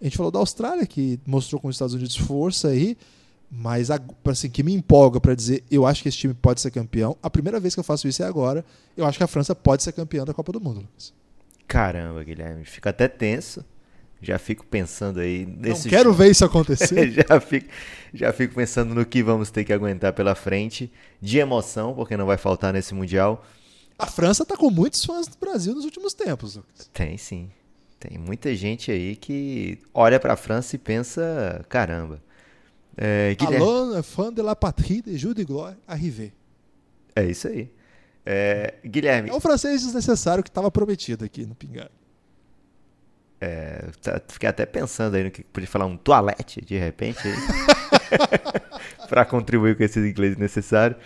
A 0.00 0.04
gente 0.04 0.16
falou 0.16 0.32
da 0.32 0.38
Austrália, 0.38 0.86
que 0.86 1.20
mostrou 1.26 1.60
com 1.60 1.68
os 1.68 1.74
Estados 1.74 1.94
Unidos 1.94 2.16
força 2.16 2.68
aí. 2.68 2.96
Mas 3.54 3.90
assim, 3.90 4.48
que 4.48 4.62
me 4.62 4.72
empolga 4.72 5.20
para 5.20 5.34
dizer, 5.34 5.62
eu 5.70 5.84
acho 5.86 6.02
que 6.02 6.08
esse 6.08 6.16
time 6.16 6.32
pode 6.32 6.58
ser 6.62 6.70
campeão. 6.70 7.18
A 7.22 7.28
primeira 7.28 7.60
vez 7.60 7.74
que 7.74 7.80
eu 7.80 7.84
faço 7.84 8.08
isso 8.08 8.22
é 8.22 8.26
agora. 8.26 8.64
Eu 8.96 9.04
acho 9.04 9.18
que 9.18 9.24
a 9.24 9.26
França 9.26 9.54
pode 9.54 9.82
ser 9.82 9.92
campeã 9.92 10.24
da 10.24 10.32
Copa 10.32 10.52
do 10.52 10.60
Mundo, 10.60 10.80
Lucas. 10.80 11.12
Caramba, 11.68 12.24
Guilherme, 12.24 12.64
fica 12.64 12.88
até 12.88 13.06
tenso. 13.08 13.62
Já 14.22 14.38
fico 14.38 14.64
pensando 14.64 15.20
aí 15.20 15.44
nesse. 15.44 15.84
Não 15.84 15.90
quero 15.90 16.04
jogo. 16.04 16.16
ver 16.16 16.30
isso 16.30 16.44
acontecer. 16.46 17.10
já, 17.28 17.40
fico, 17.40 17.68
já 18.14 18.32
fico 18.32 18.54
pensando 18.54 18.94
no 18.94 19.04
que 19.04 19.22
vamos 19.22 19.50
ter 19.50 19.64
que 19.64 19.72
aguentar 19.72 20.14
pela 20.14 20.34
frente. 20.34 20.90
De 21.20 21.38
emoção, 21.38 21.92
porque 21.92 22.16
não 22.16 22.24
vai 22.24 22.38
faltar 22.38 22.72
nesse 22.72 22.94
Mundial. 22.94 23.44
A 23.98 24.06
França 24.06 24.46
tá 24.46 24.56
com 24.56 24.70
muitos 24.70 25.04
fãs 25.04 25.26
do 25.26 25.36
Brasil 25.36 25.74
nos 25.74 25.84
últimos 25.84 26.14
tempos, 26.14 26.56
Lucas. 26.56 26.88
Tem 26.94 27.18
sim. 27.18 27.50
Tem 28.00 28.16
muita 28.16 28.54
gente 28.54 28.90
aí 28.90 29.14
que 29.14 29.78
olha 29.92 30.18
para 30.18 30.32
a 30.32 30.36
França 30.36 30.74
e 30.74 30.78
pensa: 30.78 31.62
caramba 31.68 32.18
é, 32.96 33.34
Guilherme... 33.34 34.02
fã 34.02 34.32
de 34.32 34.42
la 34.42 34.54
patrie 34.54 35.02
de 35.02 35.16
Jules 35.16 35.36
de 35.36 35.44
Gloire, 35.44 35.76
arrivé. 35.86 36.32
É 37.14 37.24
isso 37.24 37.48
aí. 37.48 37.70
É, 38.24 38.74
Guilherme. 38.84 39.30
É 39.30 39.34
o 39.34 39.40
francês 39.40 39.82
desnecessário 39.82 40.42
que 40.42 40.50
estava 40.50 40.70
prometido 40.70 41.24
aqui 41.24 41.44
no 41.44 41.54
Pingar. 41.54 41.90
É, 43.40 43.90
tá, 44.00 44.22
fiquei 44.28 44.48
até 44.48 44.64
pensando 44.64 45.16
aí 45.16 45.24
no 45.24 45.30
que 45.30 45.42
podia 45.42 45.68
falar 45.68 45.86
um 45.86 45.96
toalete 45.96 46.60
de 46.60 46.78
repente 46.78 47.18
para 49.08 49.24
contribuir 49.24 49.76
com 49.76 49.82
esse 49.82 49.98
inglês 49.98 50.36
necessário. 50.36 50.96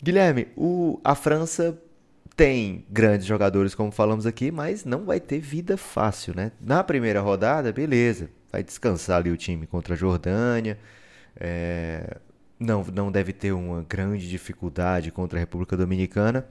Guilherme, 0.00 0.46
o, 0.56 1.00
a 1.02 1.16
França 1.16 1.76
tem 2.36 2.84
grandes 2.88 3.26
jogadores, 3.26 3.74
como 3.74 3.90
falamos 3.90 4.26
aqui, 4.26 4.50
mas 4.50 4.84
não 4.84 5.04
vai 5.04 5.18
ter 5.18 5.40
vida 5.40 5.76
fácil, 5.76 6.34
né? 6.34 6.52
Na 6.60 6.84
primeira 6.84 7.20
rodada, 7.20 7.72
beleza, 7.72 8.30
vai 8.50 8.62
descansar 8.62 9.18
ali 9.18 9.30
o 9.30 9.36
time 9.36 9.66
contra 9.66 9.94
a 9.94 9.96
Jordânia. 9.96 10.78
É, 11.36 12.18
não, 12.58 12.84
não 12.84 13.10
deve 13.10 13.32
ter 13.32 13.52
uma 13.52 13.84
grande 13.88 14.28
dificuldade 14.28 15.10
contra 15.10 15.38
a 15.38 15.40
República 15.40 15.76
Dominicana. 15.76 16.46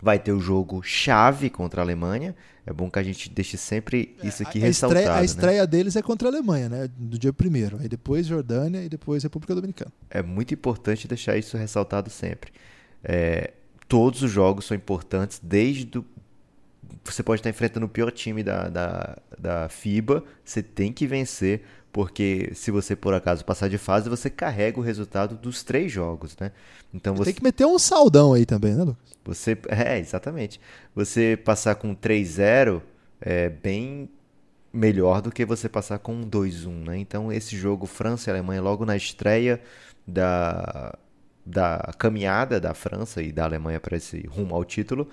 Vai 0.00 0.18
ter 0.18 0.32
o 0.32 0.40
jogo 0.40 0.82
chave 0.82 1.48
contra 1.48 1.80
a 1.80 1.84
Alemanha. 1.84 2.34
É 2.66 2.72
bom 2.72 2.90
que 2.90 2.98
a 2.98 3.02
gente 3.02 3.30
deixe 3.30 3.56
sempre 3.56 4.16
é, 4.22 4.26
isso 4.26 4.42
aqui 4.42 4.58
a 4.58 4.66
ressaltado. 4.66 5.00
Estreia, 5.00 5.16
a 5.16 5.20
né? 5.20 5.24
estreia 5.24 5.66
deles 5.66 5.96
é 5.96 6.02
contra 6.02 6.28
a 6.28 6.30
Alemanha, 6.30 6.68
né? 6.68 6.88
Do 6.96 7.18
dia 7.18 7.32
primeiro. 7.32 7.78
Aí 7.80 7.88
depois 7.88 8.26
Jordânia 8.26 8.84
e 8.84 8.88
depois 8.88 9.22
República 9.22 9.54
Dominicana. 9.54 9.92
É 10.10 10.22
muito 10.22 10.52
importante 10.52 11.06
deixar 11.06 11.36
isso 11.36 11.56
ressaltado 11.56 12.10
sempre. 12.10 12.52
É, 13.04 13.52
todos 13.88 14.22
os 14.22 14.30
jogos 14.30 14.64
são 14.64 14.76
importantes, 14.76 15.40
desde 15.42 15.84
do, 15.84 16.04
você 17.04 17.22
pode 17.22 17.40
estar 17.40 17.50
enfrentando 17.50 17.86
o 17.86 17.88
pior 17.88 18.10
time 18.10 18.42
da, 18.42 18.68
da, 18.68 19.18
da 19.38 19.68
FIBA, 19.68 20.22
você 20.44 20.62
tem 20.62 20.92
que 20.92 21.06
vencer 21.06 21.62
porque 21.92 22.50
se 22.54 22.70
você 22.70 22.96
por 22.96 23.12
acaso 23.12 23.44
passar 23.44 23.68
de 23.68 23.76
fase, 23.76 24.08
você 24.08 24.30
carrega 24.30 24.80
o 24.80 24.82
resultado 24.82 25.36
dos 25.36 25.62
três 25.62 25.92
jogos, 25.92 26.34
né? 26.40 26.50
Então 26.92 27.14
você 27.14 27.26
tem 27.26 27.34
que 27.34 27.44
meter 27.44 27.66
um 27.66 27.78
saldão 27.78 28.32
aí 28.32 28.46
também, 28.46 28.74
né, 28.74 28.82
Lucas? 28.82 29.12
Você 29.24 29.58
é, 29.68 29.98
exatamente. 29.98 30.58
Você 30.94 31.36
passar 31.36 31.74
com 31.74 31.94
3-0 31.94 32.80
é 33.20 33.50
bem 33.50 34.08
melhor 34.72 35.20
do 35.20 35.30
que 35.30 35.44
você 35.44 35.68
passar 35.68 35.98
com 35.98 36.14
um 36.14 36.28
2-1, 36.28 36.86
né? 36.86 36.98
Então 36.98 37.30
esse 37.30 37.56
jogo 37.56 37.84
França 37.84 38.30
e 38.30 38.32
Alemanha 38.32 38.62
logo 38.62 38.86
na 38.86 38.96
estreia 38.96 39.60
da 40.06 40.96
da 41.44 41.92
caminhada 41.98 42.60
da 42.60 42.72
França 42.72 43.20
e 43.20 43.32
da 43.32 43.44
Alemanha 43.44 43.80
para 43.80 43.96
esse 43.96 44.26
rumo 44.28 44.54
ao 44.54 44.64
título 44.64 45.08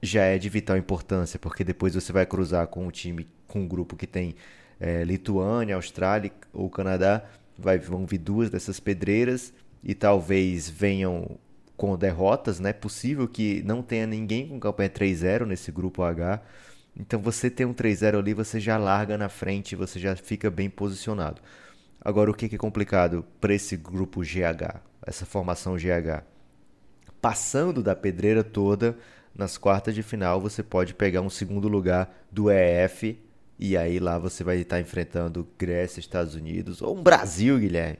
já 0.00 0.22
é 0.22 0.38
de 0.38 0.48
vital 0.48 0.76
importância, 0.76 1.38
porque 1.38 1.64
depois 1.64 1.94
você 1.94 2.12
vai 2.12 2.24
cruzar 2.24 2.68
com 2.68 2.86
um 2.86 2.90
time 2.90 3.26
com 3.48 3.60
um 3.60 3.68
grupo 3.68 3.96
que 3.96 4.06
tem 4.06 4.36
é, 4.80 5.04
Lituânia, 5.04 5.76
Austrália 5.76 6.32
ou 6.52 6.68
Canadá, 6.68 7.24
vai, 7.58 7.78
vão 7.78 8.06
vir 8.06 8.18
duas 8.18 8.50
dessas 8.50 8.78
pedreiras 8.78 9.52
e 9.82 9.94
talvez 9.94 10.68
venham 10.68 11.38
com 11.76 11.96
derrotas, 11.96 12.58
né? 12.58 12.72
Possível 12.72 13.28
que 13.28 13.62
não 13.64 13.82
tenha 13.82 14.06
ninguém 14.06 14.48
com 14.48 14.58
campanha 14.58 14.90
3-0 14.90 15.44
nesse 15.44 15.70
grupo 15.70 16.02
H. 16.02 16.40
Então 16.98 17.20
você 17.20 17.50
tem 17.50 17.66
um 17.66 17.74
3-0 17.74 18.18
ali, 18.18 18.32
você 18.32 18.58
já 18.58 18.78
larga 18.78 19.18
na 19.18 19.28
frente, 19.28 19.76
você 19.76 19.98
já 19.98 20.16
fica 20.16 20.50
bem 20.50 20.70
posicionado. 20.70 21.42
Agora 22.00 22.30
o 22.30 22.34
que 22.34 22.54
é 22.54 22.58
complicado 22.58 23.24
para 23.40 23.52
esse 23.52 23.76
grupo 23.76 24.20
GH, 24.20 24.80
essa 25.06 25.26
formação 25.26 25.76
GH? 25.76 26.22
Passando 27.20 27.82
da 27.82 27.94
pedreira 27.94 28.42
toda, 28.42 28.96
nas 29.34 29.58
quartas 29.58 29.94
de 29.94 30.02
final 30.02 30.40
você 30.40 30.62
pode 30.62 30.94
pegar 30.94 31.20
um 31.20 31.28
segundo 31.30 31.68
lugar 31.68 32.14
do 32.30 32.50
EF 32.50 33.18
e 33.58 33.76
aí 33.76 33.98
lá 33.98 34.18
você 34.18 34.44
vai 34.44 34.58
estar 34.58 34.80
enfrentando 34.80 35.46
Grécia, 35.58 36.00
Estados 36.00 36.34
Unidos 36.34 36.82
ou 36.82 36.96
um 36.96 37.02
Brasil, 37.02 37.58
Guilherme. 37.58 37.98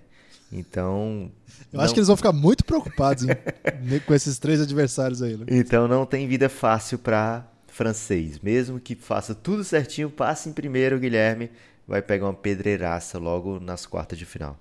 Então. 0.52 1.30
Eu 1.72 1.78
não... 1.78 1.84
acho 1.84 1.92
que 1.94 2.00
eles 2.00 2.08
vão 2.08 2.16
ficar 2.16 2.32
muito 2.32 2.64
preocupados 2.64 3.24
em... 3.24 3.28
com 4.06 4.14
esses 4.14 4.38
três 4.38 4.60
adversários 4.60 5.22
aí. 5.22 5.34
Lucas. 5.34 5.54
Então 5.56 5.88
não 5.88 6.06
tem 6.06 6.28
vida 6.28 6.48
fácil 6.48 6.98
para 6.98 7.46
francês. 7.66 8.38
Mesmo 8.38 8.78
que 8.78 8.94
faça 8.94 9.34
tudo 9.34 9.64
certinho, 9.64 10.10
passe 10.10 10.48
em 10.48 10.52
primeiro, 10.52 10.98
Guilherme. 10.98 11.50
Vai 11.86 12.02
pegar 12.02 12.26
uma 12.26 12.34
pedreiraça 12.34 13.18
logo 13.18 13.60
nas 13.60 13.86
quartas 13.86 14.18
de 14.18 14.24
final. 14.24 14.58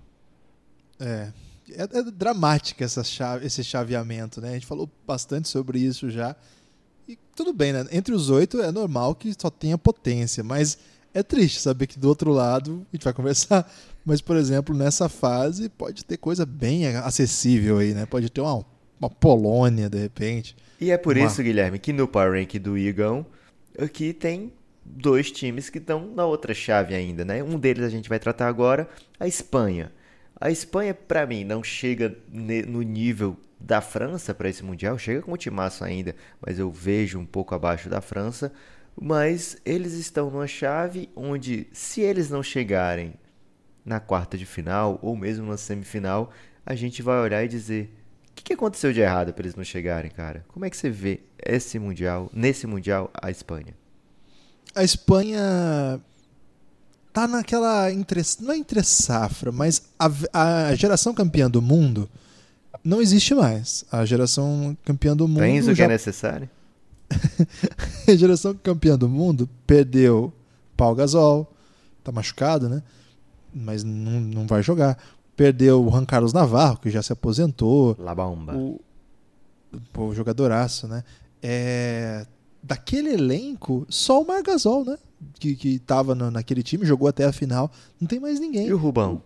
É. 1.00 1.32
É, 1.72 1.84
é 1.98 2.04
dramática 2.04 2.86
essa 2.86 3.04
chave, 3.04 3.46
esse 3.46 3.64
chaveamento, 3.64 4.40
né? 4.40 4.50
A 4.50 4.54
gente 4.54 4.68
falou 4.68 4.90
bastante 5.06 5.48
sobre 5.48 5.80
isso 5.80 6.10
já. 6.12 6.36
E 7.08 7.18
tudo 7.36 7.54
bem, 7.54 7.74
né? 7.74 7.86
Entre 7.92 8.14
os 8.14 8.30
oito 8.30 8.62
é 8.62 8.72
normal 8.72 9.16
que 9.16 9.34
só 9.40 9.50
tenha 9.50 9.78
potência, 9.78 10.44
mas 10.44 10.78
é 11.14 11.24
triste 11.24 11.60
saber 11.60 11.88
que 11.88 12.00
do 12.00 12.08
outro 12.08 12.32
lado, 12.32 12.86
a 12.92 12.96
gente 12.96 13.04
vai 13.04 13.14
conversar, 13.16 13.72
mas, 14.06 14.22
por 14.22 14.36
exemplo, 14.36 14.76
nessa 14.76 15.08
fase 15.08 15.70
pode 15.70 16.04
ter 16.04 16.18
coisa 16.18 16.46
bem 16.46 16.88
acessível 16.88 17.78
aí, 17.78 17.94
né? 17.94 18.06
Pode 18.06 18.30
ter 18.30 18.42
uma, 18.42 18.66
uma 19.00 19.10
Polônia, 19.10 19.90
de 19.90 19.98
repente. 19.98 20.56
E 20.80 20.92
é 20.92 20.98
por 20.98 21.18
uma... 21.18 21.26
isso, 21.26 21.42
Guilherme, 21.42 21.80
que 21.80 21.94
no 21.94 22.08
Power 22.08 22.34
Rank 22.34 22.56
do 22.60 22.78
Igão, 22.78 23.26
aqui 23.80 24.14
tem 24.14 24.52
dois 24.84 25.32
times 25.32 25.70
que 25.70 25.80
estão 25.80 26.12
na 26.14 26.26
outra 26.26 26.54
chave 26.54 26.94
ainda, 26.94 27.26
né? 27.26 27.42
Um 27.42 27.58
deles 27.58 27.84
a 27.84 27.90
gente 27.90 28.08
vai 28.08 28.20
tratar 28.20 28.48
agora, 28.48 28.88
a 29.20 29.28
Espanha. 29.28 29.92
A 30.40 30.52
Espanha, 30.52 30.94
para 30.94 31.26
mim, 31.26 31.44
não 31.44 31.64
chega 31.64 32.18
no 32.30 32.82
nível 32.82 33.38
da 33.60 33.82
França 33.82 34.34
para 34.34 34.50
esse 34.50 34.64
Mundial, 34.64 34.98
chega 34.98 35.22
com 35.22 35.32
o 35.32 35.38
timaço 35.38 35.84
ainda, 35.84 36.16
mas 36.40 36.60
eu 36.60 36.70
vejo 36.70 37.18
um 37.18 37.26
pouco 37.26 37.56
abaixo 37.56 37.90
da 37.90 38.02
França. 38.02 38.52
Mas 39.00 39.58
eles 39.66 39.94
estão 39.94 40.30
numa 40.30 40.48
chave 40.48 41.10
onde, 41.16 41.68
se 41.74 42.02
eles 42.02 42.30
não 42.30 42.42
chegarem 42.42 43.14
na 43.84 44.00
quarta 44.00 44.38
de 44.38 44.46
final 44.46 45.00
ou 45.02 45.16
mesmo 45.16 45.48
na 45.48 45.58
semifinal, 45.58 46.32
a 46.66 46.76
gente 46.76 47.02
vai 47.02 47.20
olhar 47.20 47.44
e 47.44 47.48
dizer: 47.48 47.94
o 48.32 48.34
que, 48.36 48.44
que 48.44 48.54
aconteceu 48.54 48.94
de 48.94 49.02
errado 49.02 49.34
para 49.34 49.44
eles 49.44 49.56
não 49.56 49.64
chegarem, 49.64 50.10
cara? 50.10 50.46
Como 50.48 50.66
é 50.66 50.70
que 50.70 50.78
você 50.78 50.90
vê 50.90 51.22
esse 51.38 51.78
Mundial, 51.78 52.30
nesse 52.34 52.66
Mundial, 52.66 53.12
a 53.14 53.30
Espanha? 53.30 53.76
A 54.74 54.84
Espanha 54.84 56.02
tá 57.16 57.30
naquela 57.30 57.90
entre, 57.94 58.22
não 58.42 58.52
é 58.52 58.58
entre 58.58 58.84
safra, 58.84 59.50
mas 59.50 59.84
a, 59.98 60.12
a, 60.68 60.76
geração 60.76 61.14
campeã 61.14 61.50
do 61.50 61.62
mundo 61.62 62.10
não 62.84 63.02
existe 63.02 63.34
mais. 63.34 63.86
A 63.90 64.04
geração 64.04 64.78
campeã 64.84 65.16
do 65.16 65.26
mundo 65.26 65.40
Tens 65.40 65.66
o 65.66 65.70
já... 65.70 65.76
que 65.76 65.82
é 65.84 65.88
necessário? 65.88 66.50
a 68.06 68.16
geração 68.16 68.54
campeã 68.54 68.98
do 68.98 69.08
mundo 69.08 69.50
perdeu 69.66 70.34
Paul 70.76 70.94
Gasol, 70.94 71.50
tá 72.04 72.12
machucado, 72.12 72.68
né? 72.68 72.84
Mas 73.54 73.82
não, 73.82 74.20
não 74.20 74.46
vai 74.46 74.62
jogar. 74.62 74.98
Perdeu 75.38 75.86
o 75.86 75.90
Juan 75.90 76.06
Carlos 76.06 76.34
Navarro, 76.34 76.80
que 76.80 76.90
já 76.90 77.02
se 77.02 77.14
aposentou. 77.14 77.96
La 77.98 78.14
bomba. 78.14 78.54
O, 78.58 78.82
o 79.98 80.14
jogadoraço, 80.14 80.86
né? 80.86 81.02
É, 81.42 82.26
daquele 82.62 83.14
elenco, 83.14 83.86
só 83.88 84.22
o 84.22 84.28
Margasol, 84.28 84.84
né? 84.84 84.98
Que, 85.40 85.56
que 85.56 85.80
tava 85.80 86.16
naquele 86.16 86.64
time, 86.64 86.86
jogou 86.86 87.08
até 87.08 87.26
a 87.26 87.32
final. 87.32 87.72
Não 88.00 88.08
tem 88.08 88.20
mais 88.20 88.40
ninguém. 88.40 88.68
E 88.68 88.74
o 88.74 88.78
Rubão? 88.78 89.22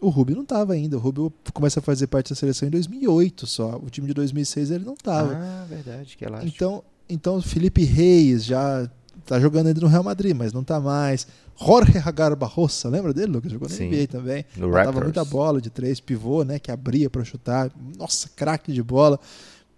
O, 0.00 0.08
o 0.08 0.10
Rubio 0.10 0.36
não 0.36 0.44
tava 0.44 0.72
ainda. 0.72 0.96
O 0.96 1.00
Rubio 1.00 1.32
começa 1.52 1.80
a 1.80 1.82
fazer 1.82 2.06
parte 2.06 2.30
da 2.30 2.36
seleção 2.36 2.68
em 2.68 2.70
2008 2.70 3.46
só. 3.46 3.76
O 3.82 3.90
time 3.90 4.06
de 4.06 4.14
2006 4.14 4.70
ele 4.70 4.84
não 4.84 4.94
tava. 4.94 5.34
Ah, 5.34 5.66
verdade, 5.68 6.16
que 6.16 6.24
ela 6.24 6.44
Então, 6.44 6.82
então 7.08 7.40
Felipe 7.40 7.84
Reis 7.84 8.44
já 8.44 8.88
tá 9.26 9.38
jogando 9.38 9.66
ainda 9.66 9.80
no 9.80 9.86
Real 9.88 10.02
Madrid, 10.02 10.34
mas 10.34 10.52
não 10.52 10.64
tá 10.64 10.80
mais. 10.80 11.26
Jorge 11.60 11.98
Hagar 11.98 12.36
Barrosa, 12.36 12.88
lembra 12.88 13.12
dele, 13.12 13.32
Lucas? 13.32 13.50
Jogou 13.50 13.68
no 13.68 13.74
Sim, 13.74 13.88
NBA 13.88 14.06
também. 14.06 14.44
No 14.56 14.70
Tava 14.70 15.00
muita 15.00 15.24
bola 15.24 15.60
de 15.60 15.70
três, 15.70 16.00
pivô, 16.00 16.44
né? 16.44 16.58
Que 16.58 16.70
abria 16.70 17.10
para 17.10 17.24
chutar. 17.24 17.70
Nossa, 17.98 18.28
craque 18.34 18.72
de 18.72 18.82
bola. 18.82 19.18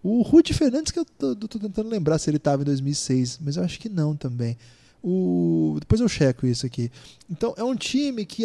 O 0.03 0.23
Rudy 0.23 0.55
Fernandes, 0.55 0.93
que 0.93 0.99
eu 0.99 1.05
tô, 1.05 1.35
tô, 1.37 1.59
tentando 1.59 1.89
lembrar 1.89 2.19
se 2.19 2.31
ele 2.31 2.39
estava 2.39 2.63
em 2.63 2.65
2006, 2.65 3.41
mas 3.43 3.57
eu 3.57 3.65
acho 3.65 3.79
que 3.79 3.89
não 3.89 4.17
também. 4.17 4.57
O... 5.03 5.77
Depois 5.81 6.01
eu 6.01 6.09
checo 6.09 6.47
isso 6.47 6.67
aqui. 6.67 6.91
Então, 7.31 7.55
é 7.57 7.65
um 7.65 7.75
time 7.75 8.25
que 8.25 8.45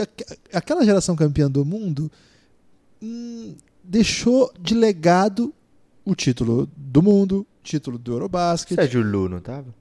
aquela 0.53 0.86
geração 0.86 1.16
campeã 1.16 1.49
do 1.49 1.66
mundo 1.66 2.12
hum, 3.01 3.56
deixou 3.84 4.51
de 4.60 4.74
legado 4.74 5.53
o 6.06 6.16
título 6.16 6.70
do 6.76 7.01
mundo, 7.01 7.45
título 7.64 7.97
do 7.97 8.14
Eurobasket. 8.14 8.76
Sérgio 8.76 9.01
Lu 9.01 9.28
não 9.28 9.39
tava? 9.39 9.74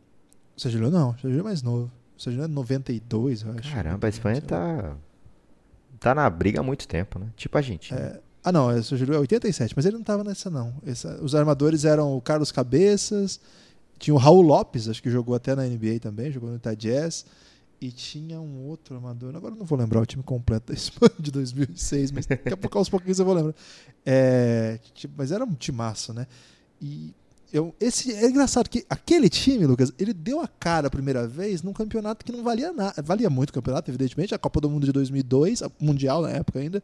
Sérgio 0.56 0.80
Lu 0.80 0.90
não, 0.90 1.12
Sérgio 1.12 1.30
Lu 1.30 1.40
é 1.40 1.42
mais 1.42 1.62
novo. 1.62 1.90
Sérgio 2.16 2.40
Lu 2.40 2.46
é 2.46 2.48
92, 2.48 3.42
eu 3.42 3.52
acho. 3.52 3.72
Caramba, 3.72 4.06
a 4.06 4.10
Espanha 4.10 4.40
tá 4.40 4.96
tá 6.00 6.14
na 6.14 6.28
briga 6.28 6.60
há 6.60 6.62
muito 6.62 6.88
tempo, 6.88 7.18
né? 7.18 7.26
Tipo 7.36 7.56
a 7.58 7.62
gente. 7.62 7.94
É? 7.94 8.20
Ah, 8.42 8.52
não, 8.52 8.68
o 8.68 8.82
Sérgio 8.82 9.06
Lu 9.06 9.14
é 9.14 9.18
87, 9.18 9.74
mas 9.76 9.86
ele 9.86 9.96
não 9.96 10.04
tava 10.04 10.24
nessa 10.24 10.50
não. 10.50 10.74
Essa, 10.86 11.22
os 11.22 11.34
armadores 11.34 11.84
eram 11.84 12.16
o 12.16 12.20
Carlos 12.20 12.50
Cabeças, 12.52 13.40
tinha 14.04 14.14
o 14.14 14.18
Raul 14.18 14.42
Lopes, 14.42 14.86
acho 14.86 15.02
que 15.02 15.10
jogou 15.10 15.34
até 15.34 15.56
na 15.56 15.64
NBA 15.64 15.98
também, 15.98 16.30
jogou 16.30 16.50
no 16.50 16.56
Utah 16.56 16.74
Jazz. 16.74 17.24
E 17.80 17.90
tinha 17.90 18.40
um 18.40 18.66
outro 18.66 18.94
armador, 18.94 19.34
agora 19.34 19.54
não 19.54 19.64
vou 19.64 19.78
lembrar 19.78 20.00
o 20.00 20.06
time 20.06 20.22
completo 20.22 20.68
da 20.68 20.74
Espanha 20.74 21.12
de 21.18 21.30
2006, 21.30 22.12
mas 22.12 22.26
daqui 22.26 22.52
a 22.52 22.56
pouco 22.56 22.78
aos 22.78 22.88
pouquinhos 22.88 23.18
eu 23.18 23.24
vou 23.24 23.34
lembrar. 23.34 23.54
É, 24.04 24.78
tipo, 24.94 25.14
mas 25.16 25.32
era 25.32 25.44
um 25.44 25.54
timaço, 25.54 26.12
né? 26.12 26.26
E 26.80 27.14
eu, 27.52 27.74
esse, 27.80 28.12
é 28.12 28.26
engraçado 28.26 28.68
que 28.68 28.86
aquele 28.88 29.28
time, 29.28 29.66
Lucas, 29.66 29.92
ele 29.98 30.12
deu 30.12 30.40
a 30.40 30.48
cara 30.48 30.88
a 30.88 30.90
primeira 30.90 31.26
vez 31.26 31.62
num 31.62 31.72
campeonato 31.72 32.24
que 32.24 32.32
não 32.32 32.42
valia 32.42 32.72
nada. 32.72 33.02
Valia 33.02 33.28
muito 33.28 33.50
o 33.50 33.54
campeonato, 33.54 33.90
evidentemente, 33.90 34.34
a 34.34 34.38
Copa 34.38 34.60
do 34.60 34.70
Mundo 34.70 34.84
de 34.84 34.92
2002, 34.92 35.62
Mundial 35.80 36.22
na 36.22 36.30
época 36.30 36.58
ainda. 36.58 36.82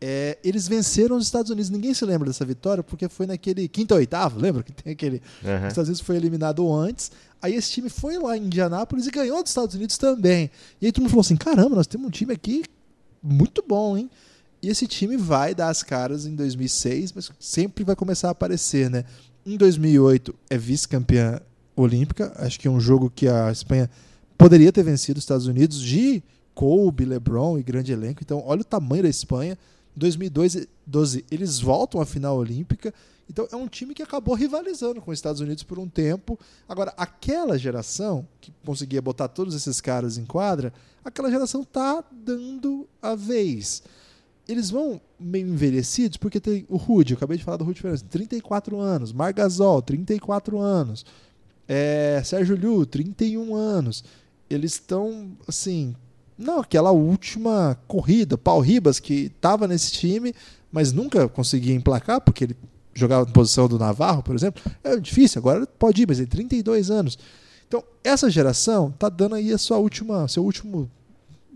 É, 0.00 0.38
eles 0.42 0.66
venceram 0.66 1.16
os 1.16 1.24
Estados 1.24 1.50
Unidos. 1.50 1.70
Ninguém 1.70 1.92
se 1.92 2.04
lembra 2.04 2.28
dessa 2.28 2.44
vitória 2.44 2.82
porque 2.82 3.08
foi 3.08 3.26
naquele 3.26 3.68
quinto 3.68 3.92
ou 3.92 4.00
oitavo, 4.00 4.40
lembra? 4.40 4.62
Que 4.62 4.72
tem 4.72 4.92
aquele. 4.92 5.20
Uhum. 5.44 5.56
Os 5.62 5.68
Estados 5.68 5.88
Unidos 5.88 6.00
foi 6.00 6.16
eliminado 6.16 6.72
antes. 6.72 7.10
Aí 7.42 7.54
esse 7.54 7.70
time 7.70 7.90
foi 7.90 8.18
lá 8.18 8.36
em 8.36 8.44
Indianápolis 8.44 9.06
e 9.06 9.10
ganhou 9.10 9.42
dos 9.42 9.50
Estados 9.50 9.74
Unidos 9.74 9.98
também. 9.98 10.50
E 10.80 10.86
aí 10.86 10.92
todo 10.92 11.02
mundo 11.02 11.10
falou 11.10 11.20
assim: 11.20 11.36
caramba, 11.36 11.76
nós 11.76 11.86
temos 11.86 12.06
um 12.06 12.10
time 12.10 12.32
aqui 12.32 12.64
muito 13.22 13.62
bom, 13.66 13.96
hein? 13.96 14.10
E 14.62 14.68
esse 14.68 14.86
time 14.86 15.16
vai 15.16 15.54
dar 15.54 15.68
as 15.68 15.82
caras 15.82 16.26
em 16.26 16.34
2006, 16.34 17.12
mas 17.12 17.30
sempre 17.38 17.84
vai 17.84 17.96
começar 17.96 18.28
a 18.28 18.32
aparecer, 18.32 18.90
né? 18.90 19.04
Em 19.44 19.56
2008 19.56 20.34
é 20.50 20.58
vice-campeã 20.58 21.40
olímpica. 21.74 22.32
Acho 22.36 22.60
que 22.60 22.68
é 22.68 22.70
um 22.70 22.80
jogo 22.80 23.10
que 23.14 23.26
a 23.26 23.50
Espanha 23.50 23.90
poderia 24.36 24.72
ter 24.72 24.82
vencido 24.82 25.18
os 25.18 25.24
Estados 25.24 25.46
Unidos 25.46 25.80
de 25.80 26.22
Kobe, 26.54 27.06
LeBron 27.06 27.58
e 27.58 27.62
grande 27.62 27.92
elenco. 27.92 28.20
Então, 28.22 28.42
olha 28.44 28.60
o 28.60 28.64
tamanho 28.64 29.02
da 29.02 29.08
Espanha. 29.08 29.56
2012 29.96 30.68
eles 31.30 31.58
voltam 31.60 32.00
à 32.00 32.06
final 32.06 32.36
olímpica. 32.36 32.92
Então 33.28 33.46
é 33.52 33.56
um 33.56 33.68
time 33.68 33.94
que 33.94 34.02
acabou 34.02 34.34
rivalizando 34.34 35.00
com 35.00 35.10
os 35.10 35.18
Estados 35.18 35.40
Unidos 35.40 35.62
por 35.62 35.78
um 35.78 35.88
tempo. 35.88 36.38
Agora, 36.68 36.92
aquela 36.96 37.56
geração 37.56 38.26
que 38.40 38.52
conseguia 38.64 39.00
botar 39.00 39.28
todos 39.28 39.54
esses 39.54 39.80
caras 39.80 40.18
em 40.18 40.24
quadra, 40.24 40.72
aquela 41.04 41.30
geração 41.30 41.62
tá 41.62 42.02
dando 42.10 42.88
a 43.00 43.14
vez. 43.14 43.82
Eles 44.48 44.68
vão 44.68 45.00
meio 45.18 45.46
envelhecidos 45.46 46.16
porque 46.16 46.40
tem 46.40 46.66
o 46.68 46.76
Rude, 46.76 47.12
eu 47.12 47.16
acabei 47.16 47.38
de 47.38 47.44
falar 47.44 47.56
do 47.56 47.64
Rude 47.64 47.80
Fernandes, 47.80 48.04
34 48.10 48.80
anos, 48.80 49.12
Margasol, 49.12 49.80
34 49.80 50.58
anos, 50.58 51.06
é, 51.68 52.20
Sérgio 52.24 52.56
Liu, 52.56 52.84
31 52.84 53.54
anos. 53.54 54.02
Eles 54.48 54.72
estão, 54.72 55.30
assim, 55.46 55.94
não, 56.40 56.60
aquela 56.60 56.90
última 56.90 57.78
corrida, 57.86 58.38
Paul 58.38 58.60
Ribas, 58.60 58.98
que 58.98 59.30
estava 59.34 59.68
nesse 59.68 59.92
time, 59.92 60.34
mas 60.72 60.90
nunca 60.90 61.28
conseguia 61.28 61.74
emplacar, 61.74 62.20
porque 62.20 62.44
ele 62.44 62.56
jogava 62.94 63.26
na 63.26 63.32
posição 63.32 63.68
do 63.68 63.78
Navarro, 63.78 64.22
por 64.22 64.34
exemplo. 64.34 64.62
É 64.82 64.96
difícil, 64.96 65.38
agora 65.38 65.66
pode 65.66 66.02
ir, 66.02 66.08
mas 66.08 66.18
ele 66.18 66.28
tem 66.28 66.46
32 66.48 66.90
anos. 66.90 67.18
Então, 67.68 67.84
essa 68.02 68.30
geração 68.30 68.90
tá 68.90 69.08
dando 69.08 69.34
aí 69.34 69.52
a 69.52 69.58
sua 69.58 69.76
última, 69.76 70.26
seu 70.28 70.42
último 70.42 70.90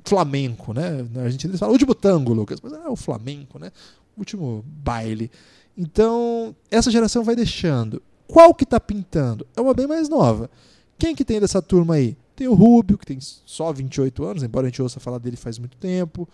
flamenco, 0.04 0.74
né? 0.74 1.06
A 1.16 1.30
gente 1.30 1.48
fala 1.56 1.72
último 1.72 1.94
tango, 1.94 2.34
Lucas, 2.34 2.60
mas 2.62 2.72
é 2.72 2.88
o 2.88 2.94
flamenco, 2.94 3.58
né? 3.58 3.72
Último 4.16 4.62
baile. 4.66 5.30
Então, 5.76 6.54
essa 6.70 6.90
geração 6.90 7.24
vai 7.24 7.34
deixando. 7.34 8.02
Qual 8.26 8.54
que 8.54 8.66
tá 8.66 8.78
pintando? 8.78 9.46
É 9.56 9.60
uma 9.60 9.74
bem 9.74 9.86
mais 9.86 10.08
nova. 10.08 10.50
Quem 10.98 11.14
que 11.14 11.24
tem 11.24 11.40
dessa 11.40 11.60
turma 11.60 11.94
aí? 11.94 12.16
Tem 12.36 12.48
o 12.48 12.54
Rubio, 12.54 12.98
que 12.98 13.06
tem 13.06 13.18
só 13.20 13.72
28 13.72 14.24
anos, 14.24 14.42
embora 14.42 14.66
a 14.66 14.70
gente 14.70 14.82
ouça 14.82 14.98
falar 14.98 15.18
dele 15.18 15.36
faz 15.36 15.58
muito 15.58 15.76
tempo. 15.76 16.28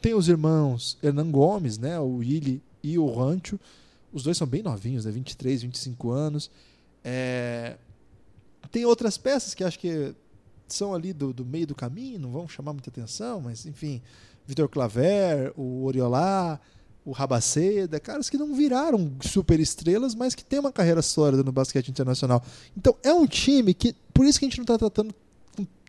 Tem 0.00 0.14
os 0.14 0.28
irmãos 0.28 0.98
Hernan 1.02 1.30
Gomes, 1.30 1.78
né, 1.78 1.98
o 1.98 2.16
Willi 2.16 2.62
e 2.82 2.98
o 2.98 3.10
Rancho. 3.10 3.58
Os 4.12 4.22
dois 4.22 4.36
são 4.36 4.46
bem 4.46 4.62
novinhos, 4.62 5.04
né, 5.04 5.10
23, 5.10 5.62
25 5.62 6.10
anos. 6.10 6.50
É... 7.02 7.76
Tem 8.70 8.84
outras 8.84 9.16
peças 9.16 9.54
que 9.54 9.64
acho 9.64 9.78
que 9.78 10.14
são 10.68 10.94
ali 10.94 11.12
do, 11.12 11.32
do 11.32 11.44
meio 11.44 11.66
do 11.66 11.74
caminho, 11.74 12.18
não 12.18 12.30
vão 12.30 12.48
chamar 12.48 12.72
muita 12.72 12.90
atenção, 12.90 13.40
mas 13.40 13.64
enfim, 13.66 14.02
Vitor 14.46 14.68
Claver, 14.68 15.52
o 15.56 15.84
Oriolá, 15.84 16.60
o 17.04 17.12
Rabaceda, 17.12 18.00
caras 18.00 18.28
que 18.28 18.36
não 18.36 18.54
viraram 18.54 19.12
super 19.22 19.60
estrelas, 19.60 20.14
mas 20.14 20.34
que 20.34 20.44
tem 20.44 20.58
uma 20.58 20.72
carreira 20.72 21.00
sólida 21.02 21.44
no 21.44 21.52
basquete 21.52 21.88
internacional. 21.88 22.44
Então 22.76 22.96
é 23.02 23.14
um 23.14 23.26
time 23.26 23.72
que, 23.72 23.94
por 24.12 24.26
isso 24.26 24.38
que 24.38 24.44
a 24.44 24.48
gente 24.48 24.58
não 24.58 24.64
está 24.64 24.76
tratando 24.76 25.14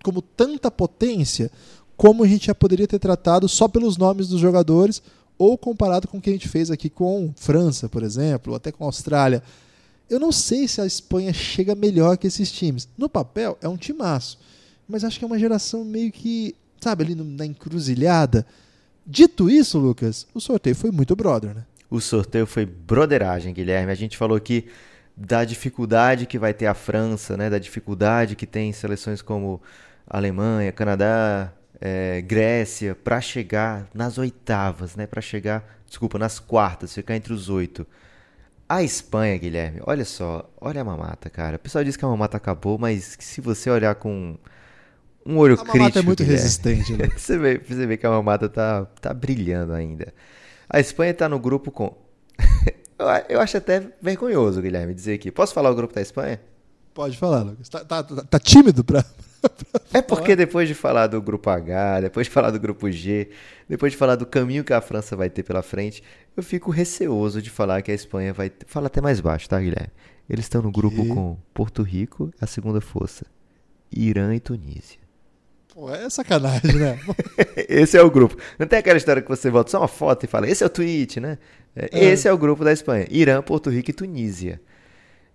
como 0.08 0.22
tanta 0.22 0.72
potência 0.72 1.52
como 1.98 2.24
a 2.24 2.28
gente 2.28 2.48
já 2.48 2.56
poderia 2.56 2.88
ter 2.88 2.98
tratado 2.98 3.50
só 3.50 3.68
pelos 3.68 3.98
nomes 3.98 4.30
dos 4.30 4.40
jogadores 4.40 5.02
ou 5.38 5.58
comparado 5.58 6.08
com 6.08 6.18
o 6.18 6.22
que 6.22 6.30
a 6.30 6.34
gente 6.34 6.48
fez 6.48 6.72
aqui 6.72 6.90
com 6.90 7.34
França, 7.36 7.90
por 7.90 8.04
exemplo, 8.04 8.54
ou 8.54 8.56
até 8.56 8.72
com 8.72 8.86
Austrália. 8.86 9.44
Eu 10.10 10.18
não 10.18 10.32
sei 10.32 10.66
se 10.66 10.80
a 10.80 10.86
Espanha 10.86 11.34
chega 11.34 11.76
melhor 11.76 12.18
que 12.18 12.26
esses 12.26 12.50
times. 12.50 12.88
No 12.98 13.10
papel, 13.10 13.58
é 13.62 13.68
um 13.68 13.76
timaço. 13.76 14.40
Mas 14.88 15.04
acho 15.04 15.20
que 15.20 15.26
é 15.26 15.28
uma 15.28 15.38
geração 15.38 15.84
meio 15.84 16.10
que, 16.10 16.56
sabe, 16.80 17.04
ali 17.04 17.14
na 17.14 17.46
encruzilhada. 17.46 18.46
Dito 19.06 19.50
isso, 19.50 19.78
Lucas, 19.78 20.26
o 20.34 20.40
sorteio 20.40 20.76
foi 20.76 20.90
muito 20.90 21.18
brother, 21.18 21.54
né? 21.54 21.66
O 21.90 22.00
sorteio 22.00 22.48
foi 22.48 22.66
broderagem, 22.66 23.54
Guilherme. 23.54 23.92
A 23.92 23.96
gente 23.96 24.16
falou 24.16 24.40
que 24.40 24.68
da 25.18 25.44
dificuldade 25.44 26.28
que 26.28 26.38
vai 26.38 26.54
ter 26.54 26.68
a 26.68 26.76
França, 26.76 27.36
né? 27.36 27.50
Da 27.50 27.58
dificuldade 27.58 28.36
que 28.36 28.46
tem 28.46 28.72
seleções 28.72 29.22
como 29.22 29.60
Alemanha, 30.10 30.72
Canadá, 30.72 31.52
é, 31.82 32.22
Grécia, 32.22 32.96
para 32.96 33.20
chegar 33.22 33.88
nas 33.94 34.18
oitavas, 34.18 34.96
né? 34.96 35.06
Para 35.08 35.22
chegar, 35.22 35.64
desculpa, 35.88 36.18
nas 36.20 36.40
quartas, 36.40 36.94
ficar 36.94 37.16
entre 37.16 37.34
os 37.34 37.50
oito. 37.50 37.86
A 38.70 38.84
Espanha, 38.84 39.38
Guilherme, 39.38 39.82
olha 39.86 40.04
só, 40.06 40.50
olha 40.60 40.82
a 40.82 40.84
mamata, 40.84 41.30
cara. 41.30 41.56
O 41.56 41.60
pessoal 41.60 41.84
diz 41.84 41.96
que 41.98 42.04
a 42.06 42.08
mamata 42.08 42.38
acabou, 42.38 42.78
mas 42.78 43.16
se 43.20 43.40
você 43.42 43.70
olhar 43.70 43.96
com 43.96 44.38
um 45.26 45.38
olho 45.38 45.56
A 45.56 45.58
mamata 45.58 45.72
crítico. 45.72 46.00
é 46.00 46.02
muito 46.02 46.24
Guilherme. 46.24 46.42
resistente, 46.44 46.94
né? 46.94 47.10
Você 47.18 47.38
vê, 47.38 47.58
você 47.60 47.86
vê 47.86 47.98
que 47.98 48.06
a 48.08 48.10
mamata 48.10 48.48
tá, 48.50 48.86
tá 49.02 49.14
brilhando 49.14 49.74
ainda. 49.74 50.14
A 50.70 50.80
Espanha 50.80 51.14
tá 51.14 51.30
no 51.30 51.40
grupo 51.40 51.72
com. 51.72 51.96
eu, 53.00 53.08
a- 53.10 53.26
eu 53.30 53.40
acho 53.42 53.58
até 53.58 53.82
vergonhoso, 54.02 54.62
Guilherme, 54.62 54.94
dizer 54.94 55.16
aqui. 55.16 55.32
Posso 55.32 55.54
falar 55.54 55.70
o 55.72 55.76
grupo 55.76 55.94
da 55.94 56.02
Espanha? 56.02 56.40
Pode 56.94 57.18
falar, 57.18 57.44
Lucas. 57.44 57.70
Tá, 57.70 57.84
tá- 57.86 58.04
tá- 58.04 58.24
tá 58.24 58.40
tímido 58.40 58.84
pra. 58.84 59.04
É 59.94 60.02
porque 60.02 60.36
depois 60.36 60.68
de 60.68 60.74
falar 60.76 61.08
do 61.08 61.22
grupo 61.22 61.50
H, 61.50 62.02
depois 62.02 62.28
de 62.28 62.32
falar 62.34 62.52
do 62.52 62.60
grupo 62.60 62.92
G, 62.92 63.30
depois 63.70 63.92
de 63.94 63.98
falar 63.98 64.16
do 64.16 64.26
caminho 64.26 64.64
que 64.64 64.74
a 64.74 64.82
França 64.82 65.16
vai 65.16 65.30
ter 65.30 65.44
pela 65.44 65.62
frente, 65.64 66.04
eu 66.36 66.44
fico 66.44 66.70
receoso 66.72 67.42
de 67.42 67.50
falar 67.50 67.82
que 67.82 67.92
a 67.92 67.94
Espanha 67.96 68.34
vai. 68.34 68.50
ter- 68.50 68.66
Fala 68.68 68.88
até 68.88 69.00
mais 69.02 69.20
baixo, 69.22 69.48
tá, 69.48 69.60
Guilherme? 69.60 69.90
Eles 70.30 70.46
estão 70.46 70.62
no 70.62 70.72
grupo 70.72 71.06
com 71.08 71.38
Porto 71.54 71.82
Rico, 71.84 72.32
a 72.42 72.46
segunda 72.46 72.82
força, 72.82 73.26
Irã 73.92 74.36
e 74.36 74.40
Tunísia. 74.40 75.00
Pô, 75.74 75.90
é 75.94 76.10
sacanagem, 76.10 76.74
né? 76.76 77.00
Esse 77.70 77.98
é 77.98 78.02
o 78.02 78.12
grupo. 78.12 78.36
Não 78.60 78.68
tem 78.68 78.80
aquela 78.80 78.98
história 78.98 79.22
que 79.22 79.30
você 79.30 79.50
volta 79.50 79.72
só 79.72 79.80
uma 79.80 79.88
foto 79.88 80.26
e 80.26 80.28
fala, 80.28 80.50
esse 80.50 80.64
é 80.64 80.68
o 80.68 80.70
tweet, 80.70 81.20
né? 81.20 81.38
É, 81.76 81.90
É. 81.92 82.04
Esse 82.06 82.28
é 82.28 82.34
o 82.34 82.38
grupo 82.38 82.64
da 82.66 82.74
Espanha. 82.74 83.08
Irã, 83.10 83.42
Porto 83.42 83.70
Rico 83.70 83.90
e 83.90 83.94
Tunísia. 83.94 84.60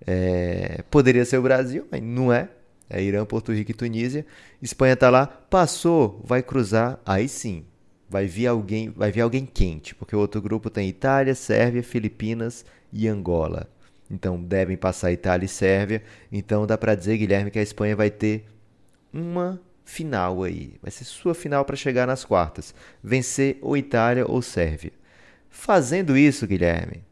É, 0.06 0.82
poderia 0.90 1.24
ser 1.24 1.38
o 1.38 1.42
Brasil, 1.42 1.86
mas 1.90 2.02
não 2.02 2.32
é. 2.32 2.48
É 2.88 3.02
Irã, 3.02 3.24
Porto 3.24 3.52
Rico 3.52 3.70
e 3.70 3.74
Tunísia. 3.74 4.26
Espanha 4.60 4.96
tá 4.96 5.08
lá, 5.10 5.26
passou, 5.26 6.20
vai 6.24 6.42
cruzar, 6.42 7.00
aí 7.06 7.28
sim. 7.28 7.64
Vai 8.08 8.26
vir 8.26 8.46
alguém, 8.46 8.90
vai 8.90 9.10
vir 9.10 9.22
alguém 9.22 9.46
quente, 9.46 9.94
porque 9.94 10.14
o 10.14 10.18
outro 10.18 10.42
grupo 10.42 10.68
tem 10.68 10.88
Itália, 10.88 11.34
Sérvia, 11.34 11.82
Filipinas 11.82 12.64
e 12.92 13.08
Angola. 13.08 13.68
Então 14.10 14.42
devem 14.42 14.76
passar 14.76 15.10
Itália 15.10 15.46
e 15.46 15.48
Sérvia. 15.48 16.02
Então 16.30 16.66
dá 16.66 16.76
pra 16.76 16.94
dizer, 16.94 17.16
Guilherme, 17.16 17.50
que 17.50 17.58
a 17.58 17.62
Espanha 17.62 17.96
vai 17.96 18.10
ter 18.10 18.44
uma 19.12 19.58
final 19.84 20.42
aí. 20.42 20.74
Vai 20.82 20.90
ser 20.90 21.04
sua 21.04 21.34
final 21.34 21.64
para 21.64 21.76
chegar 21.76 22.06
nas 22.06 22.24
quartas. 22.24 22.74
Vencer 23.02 23.58
ou 23.62 23.76
Itália 23.76 24.26
ou 24.28 24.42
Sérvia. 24.42 24.92
Fazendo 25.48 26.16
isso, 26.16 26.46
Guilherme, 26.46 27.02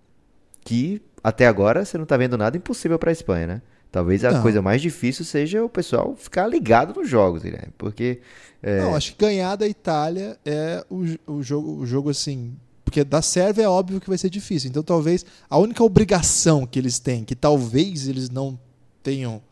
que 0.63 1.03
até 1.23 1.47
agora 1.47 1.85
você 1.85 1.99
não 1.99 2.07
tá 2.07 2.17
vendo 2.17 2.39
nada 2.39 2.57
impossível 2.57 2.99
para 2.99 3.11
a 3.11 3.13
Espanha, 3.13 3.47
né? 3.47 3.63
Talvez 3.93 4.25
a 4.25 4.31
Não. 4.31 4.43
coisa 4.43 4.63
mais 4.63 4.81
difícil 4.81 5.25
seja 5.25 5.65
o 5.65 5.69
pessoal 5.69 6.15
ficar 6.17 6.47
ligado 6.47 6.95
nos 6.99 7.09
jogos, 7.09 7.43
Guilherme, 7.43 7.73
porque 7.77 8.21
é, 8.63 8.81
Não, 8.83 8.95
acho 8.95 9.15
que 9.15 9.25
ganhar 9.25 9.57
da 9.57 9.67
Itália 9.67 10.39
é 10.45 10.85
o, 10.89 11.05
o 11.27 11.43
jogo, 11.43 11.77
o 11.81 11.87
jogo 11.87 12.11
assim. 12.11 12.55
Porque 12.85 13.03
da 13.05 13.23
Sérvia 13.23 13.65
é 13.65 13.69
óbvio 13.69 14.01
que 14.01 14.09
vai 14.09 14.19
ser 14.19 14.31
difícil. 14.31 14.69
Então 14.71 14.83
talvez 14.83 15.25
a 15.49 15.59
única 15.59 15.83
obrigação 15.83 16.67
que 16.67 16.79
eles 16.79 16.99
têm, 16.99 17.25
que 17.25 17.35
talvez 17.35 18.07
eles 18.09 18.31
não 18.31 18.59
tenham 19.03 19.43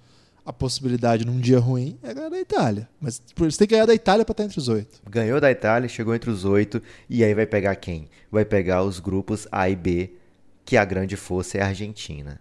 a 0.44 0.52
possibilidade 0.52 1.26
num 1.26 1.38
dia 1.38 1.58
ruim, 1.58 1.98
é 2.02 2.14
ganhar 2.14 2.30
da 2.30 2.38
Itália. 2.40 2.88
Mas 3.00 3.20
tipo, 3.24 3.44
eles 3.44 3.56
têm 3.56 3.66
que 3.66 3.74
ganhar 3.74 3.86
da 3.86 3.94
Itália 3.94 4.24
para 4.24 4.32
estar 4.32 4.44
entre 4.44 4.58
os 4.58 4.68
oito. 4.68 5.00
ganhou 5.08 5.40
da 5.40 5.50
Itália, 5.50 5.88
chegou 5.88 6.14
entre 6.14 6.30
os 6.30 6.44
oito 6.44 6.80
e 7.08 7.22
aí 7.22 7.34
vai 7.34 7.44
pegar 7.46 7.74
quem? 7.76 8.08
Vai 8.30 8.44
pegar 8.44 8.82
os 8.82 8.98
grupos 8.98 9.46
A 9.52 9.68
e 9.68 9.76
B, 9.76 10.12
que 10.64 10.76
a 10.76 10.84
grande 10.84 11.16
força 11.16 11.58
é 11.58 11.62
a 11.62 11.66
Argentina. 11.66 12.40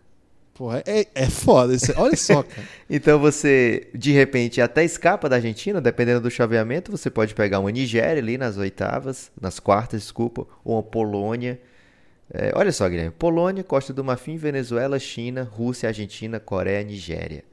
Porra, 0.57 0.83
é, 0.87 1.05
é 1.13 1.29
foda. 1.29 1.73
isso- 1.75 1.93
Olha 1.97 2.15
só, 2.15 2.41
cara. 2.43 2.67
Então 2.89 3.19
você, 3.19 3.87
de 3.93 4.11
repente, 4.11 4.59
até 4.61 4.83
escapa 4.83 5.29
da 5.29 5.35
Argentina, 5.35 5.79
dependendo 5.79 6.21
do 6.21 6.31
chaveamento, 6.31 6.91
você 6.91 7.09
pode 7.09 7.35
pegar 7.35 7.59
uma 7.59 7.71
Nigéria 7.71 8.21
ali 8.21 8.37
nas 8.37 8.57
oitavas, 8.57 9.31
nas 9.39 9.59
quartas, 9.59 10.01
desculpa, 10.01 10.47
ou 10.63 10.75
uma 10.75 10.83
Polônia. 10.83 11.59
É, 12.33 12.51
olha 12.55 12.71
só, 12.71 12.89
Guilherme, 12.89 13.11
Polônia, 13.11 13.63
Costa 13.63 13.93
do 13.93 14.03
Marfim, 14.03 14.35
Venezuela, 14.35 14.99
China, 14.99 15.43
Rússia, 15.43 15.87
Argentina, 15.89 16.39
Coreia, 16.39 16.83
Nigéria. 16.83 17.43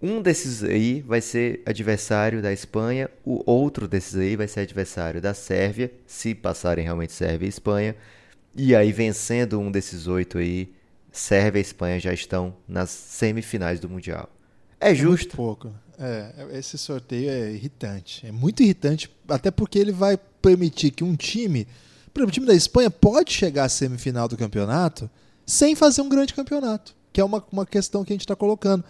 Um 0.00 0.20
desses 0.20 0.64
aí 0.64 1.00
vai 1.00 1.20
ser 1.20 1.62
adversário 1.64 2.42
da 2.42 2.52
Espanha, 2.52 3.08
o 3.24 3.42
outro 3.48 3.86
desses 3.86 4.16
aí 4.16 4.34
vai 4.34 4.48
ser 4.48 4.60
adversário 4.60 5.20
da 5.20 5.32
Sérvia, 5.32 5.92
se 6.06 6.34
passarem 6.34 6.84
realmente 6.84 7.12
Sérvia 7.12 7.46
e 7.46 7.48
Espanha. 7.48 7.94
E 8.56 8.74
aí, 8.74 8.90
vencendo 8.92 9.60
um 9.60 9.70
desses 9.70 10.06
oito 10.08 10.38
aí, 10.38 10.72
Sérvia 11.12 11.60
e 11.60 11.62
Espanha 11.62 12.00
já 12.00 12.12
estão 12.12 12.56
nas 12.66 12.90
semifinais 12.90 13.78
do 13.78 13.88
Mundial. 13.88 14.28
É 14.80 14.88
Muito 14.88 15.00
justo? 15.00 15.36
pouco. 15.36 15.72
É, 15.98 16.48
esse 16.58 16.76
sorteio 16.78 17.30
é 17.30 17.52
irritante. 17.52 18.26
É 18.26 18.32
muito 18.32 18.62
irritante, 18.62 19.08
até 19.28 19.50
porque 19.50 19.78
ele 19.78 19.92
vai 19.92 20.16
permitir 20.16 20.90
que 20.90 21.04
um 21.04 21.14
time. 21.14 21.68
Por 22.12 22.20
exemplo, 22.20 22.28
o 22.30 22.32
time 22.32 22.46
da 22.46 22.54
Espanha 22.54 22.90
pode 22.90 23.32
chegar 23.32 23.64
à 23.64 23.68
semifinal 23.68 24.26
do 24.26 24.36
campeonato 24.36 25.08
sem 25.46 25.76
fazer 25.76 26.02
um 26.02 26.08
grande 26.08 26.34
campeonato, 26.34 26.94
que 27.12 27.20
é 27.20 27.24
uma, 27.24 27.44
uma 27.52 27.66
questão 27.66 28.04
que 28.04 28.12
a 28.12 28.14
gente 28.14 28.22
está 28.22 28.34
colocando. 28.34 28.82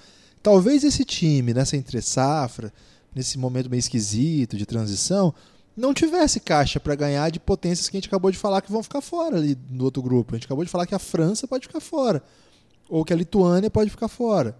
Talvez 0.42 0.84
esse 0.84 1.04
time, 1.04 1.52
nessa 1.52 1.76
entre-safra, 1.76 2.72
nesse 3.14 3.38
momento 3.38 3.68
meio 3.68 3.80
esquisito 3.80 4.56
de 4.56 4.64
transição, 4.64 5.34
não 5.76 5.94
tivesse 5.94 6.38
caixa 6.40 6.78
para 6.78 6.94
ganhar 6.94 7.30
de 7.30 7.40
potências 7.40 7.88
que 7.88 7.96
a 7.96 7.98
gente 8.00 8.08
acabou 8.08 8.30
de 8.30 8.38
falar 8.38 8.60
que 8.60 8.70
vão 8.72 8.82
ficar 8.82 9.00
fora 9.00 9.36
ali 9.36 9.56
no 9.70 9.84
outro 9.84 10.02
grupo. 10.02 10.34
A 10.34 10.36
gente 10.38 10.44
acabou 10.46 10.64
de 10.64 10.70
falar 10.70 10.86
que 10.86 10.94
a 10.94 10.98
França 10.98 11.46
pode 11.48 11.66
ficar 11.66 11.80
fora, 11.80 12.22
ou 12.88 13.04
que 13.04 13.12
a 13.12 13.16
Lituânia 13.16 13.70
pode 13.70 13.90
ficar 13.90 14.08
fora. 14.08 14.56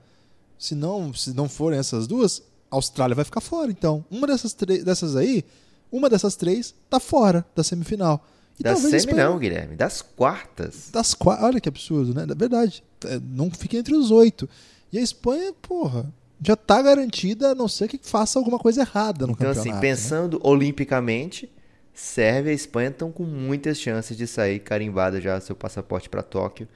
Se 0.58 0.74
não, 0.74 1.12
se 1.12 1.32
não 1.34 1.48
forem 1.48 1.78
essas 1.78 2.06
duas, 2.06 2.42
a 2.70 2.76
Austrália 2.76 3.14
vai 3.14 3.24
ficar 3.24 3.40
fora. 3.40 3.70
Então, 3.70 4.04
uma 4.10 4.26
dessas, 4.26 4.54
três- 4.54 4.84
dessas 4.84 5.16
aí, 5.16 5.44
uma 5.90 6.08
dessas 6.08 6.36
três 6.36 6.74
tá 6.88 6.98
fora 7.00 7.44
da 7.54 7.62
semifinal. 7.62 8.24
E 8.58 8.62
Da 8.62 8.76
semi 8.76 8.96
Espanha- 8.96 9.28
não, 9.28 9.38
Guilherme, 9.38 9.76
das 9.76 10.02
quartas. 10.02 10.88
Das 10.92 11.14
qua- 11.14 11.38
Olha 11.42 11.60
que 11.60 11.68
absurdo, 11.68 12.14
né? 12.14 12.26
É 12.30 12.34
verdade. 12.34 12.82
É, 13.06 13.18
Não 13.18 13.50
fica 13.50 13.76
entre 13.76 13.94
os 13.94 14.10
oito. 14.10 14.48
E 14.92 14.98
a 14.98 15.00
Espanha, 15.02 15.52
porra, 15.60 16.12
já 16.44 16.56
tá 16.56 16.80
garantida, 16.82 17.50
a 17.50 17.54
não 17.54 17.68
ser 17.68 17.88
que 17.88 17.98
faça 18.02 18.38
alguma 18.38 18.58
coisa 18.58 18.82
errada 18.82 19.26
no 19.26 19.32
Então, 19.32 19.48
campeonato. 19.48 19.60
assim, 19.60 19.72
né? 19.72 19.80
pensando 19.80 20.40
olimpicamente, 20.42 21.50
Sérvia 21.94 22.52
e 22.52 22.54
Espanha 22.54 22.88
estão 22.90 23.12
com 23.12 23.24
muitas 23.24 23.78
chances 23.78 24.16
de 24.16 24.26
sair 24.26 24.58
carimbado 24.60 25.20
já 25.20 25.38
seu 25.40 25.54
passaporte 25.54 26.08
para 26.08 26.22
Tóquio. 26.22 26.66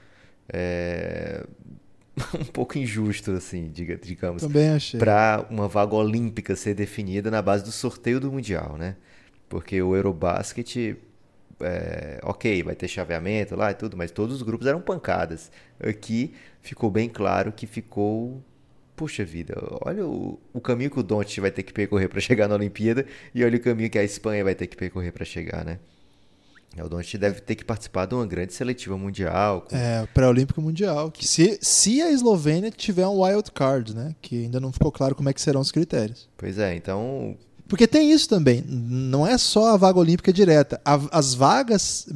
É... 0.53 1.45
um 2.41 2.45
pouco 2.45 2.79
injusto, 2.79 3.33
assim, 3.33 3.69
diga- 3.71 3.97
digamos, 3.97 4.43
Também 4.43 4.71
achei. 4.71 4.99
para 4.99 5.45
uma 5.51 5.69
vaga 5.69 5.95
olímpica 5.95 6.57
ser 6.57 6.75
definida 6.75 7.31
na 7.31 7.43
base 7.43 7.63
do 7.65 7.73
sorteio 7.73 8.19
do 8.21 8.33
Mundial, 8.33 8.77
né? 8.79 8.97
Porque 9.49 9.81
o 9.83 9.95
Eurobasket, 9.95 10.97
é, 11.61 12.19
ok, 12.23 12.63
vai 12.63 12.75
ter 12.75 12.89
chaveamento 12.89 13.55
lá 13.55 13.71
e 13.71 13.75
tudo, 13.75 13.97
mas 13.97 14.11
todos 14.11 14.37
os 14.37 14.43
grupos 14.43 14.67
eram 14.67 14.81
pancadas. 14.81 15.51
Aqui 15.79 16.35
ficou 16.63 16.91
bem 16.91 17.09
claro 17.09 17.53
que 17.53 17.67
ficou. 17.67 18.43
Puxa 18.97 19.25
vida, 19.25 19.55
olha 19.85 20.07
o, 20.07 20.39
o 20.55 20.61
caminho 20.61 20.91
que 20.91 20.99
o 20.99 21.03
Doncic 21.03 21.39
vai 21.41 21.51
ter 21.51 21.63
que 21.63 21.73
percorrer 21.73 22.09
para 22.09 22.19
chegar 22.21 22.49
na 22.49 22.55
Olimpíada 22.55 23.05
e 23.35 23.45
olha 23.45 23.57
o 23.57 23.61
caminho 23.61 23.91
que 23.91 23.99
a 23.99 24.03
Espanha 24.05 24.43
vai 24.43 24.55
ter 24.55 24.67
que 24.67 24.77
percorrer 24.77 25.13
para 25.13 25.25
chegar, 25.25 25.65
né? 25.65 25.79
O 26.83 26.89
Doncic 26.91 27.19
deve 27.19 27.41
ter 27.41 27.55
que 27.55 27.65
participar 27.65 28.05
de 28.07 28.15
uma 28.15 28.27
grande 28.27 28.53
seletiva 28.53 28.99
mundial. 28.99 29.63
com- 29.63 29.75
É, 29.75 30.07
pré-olímpico 30.13 30.61
mundial. 30.61 31.11
Que 31.11 31.27
se, 31.27 31.59
se 31.63 32.03
a 32.03 32.11
Eslovênia 32.11 32.71
tiver 32.71 33.07
um 33.07 33.23
wild 33.23 33.51
card, 33.53 33.95
né? 33.95 34.15
Que 34.21 34.45
ainda 34.45 34.61
não 34.61 34.71
ficou 34.73 34.93
claro 34.93 35.15
como 35.15 35.29
é 35.29 35.33
que 35.33 35.41
serão 35.41 35.61
os 35.63 35.73
critérios. 35.73 36.29
Pois 36.37 36.59
é, 36.59 36.75
então 36.75 37.35
Porque 37.67 37.87
tem 37.87 38.13
isso 38.13 38.29
também. 38.29 38.63
Não 38.69 39.27
é 39.27 39.39
só 39.39 39.73
a 39.73 39.77
vaga 39.79 39.99
olímpica 39.99 40.31
direta. 40.31 40.79
A- 40.85 41.09
As 41.19 41.33
vagas, 41.33 42.09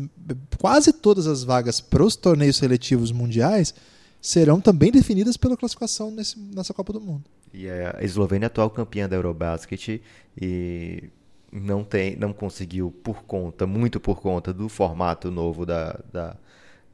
quase 0.59 0.93
todas 0.93 1.27
as 1.27 1.43
vagas 1.43 1.81
para 1.81 2.05
os 2.05 2.15
torneios 2.15 2.57
seletivos 2.59 3.13
mundiais 3.13 3.75
serão 4.21 4.61
também 4.61 4.91
definidas 4.91 5.37
pela 5.37 5.57
classificação 5.57 6.11
nesse- 6.11 6.39
nessa 6.39 6.75
Copa 6.75 6.93
do 6.93 7.01
Mundo. 7.01 7.25
E 7.53 7.69
a 7.69 7.99
Eslovênia 8.03 8.47
atual 8.47 8.71
campeã 8.71 9.09
da 9.09 9.17
Eurobasket 9.17 10.01
e 10.41 11.05
não 11.53 11.83
tem, 11.83 12.15
não 12.17 12.33
conseguiu 12.33 12.93
por 13.03 13.23
conta, 13.25 13.67
muito 13.67 13.99
por 13.99 14.21
conta 14.21 14.53
do 14.53 14.69
formato 14.69 15.31
novo 15.31 15.67
da, 15.67 15.99
da- 16.13 16.37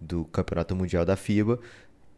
do 0.00 0.24
Campeonato 0.26 0.74
Mundial 0.76 1.04
da 1.04 1.16
FIBA, 1.16 1.58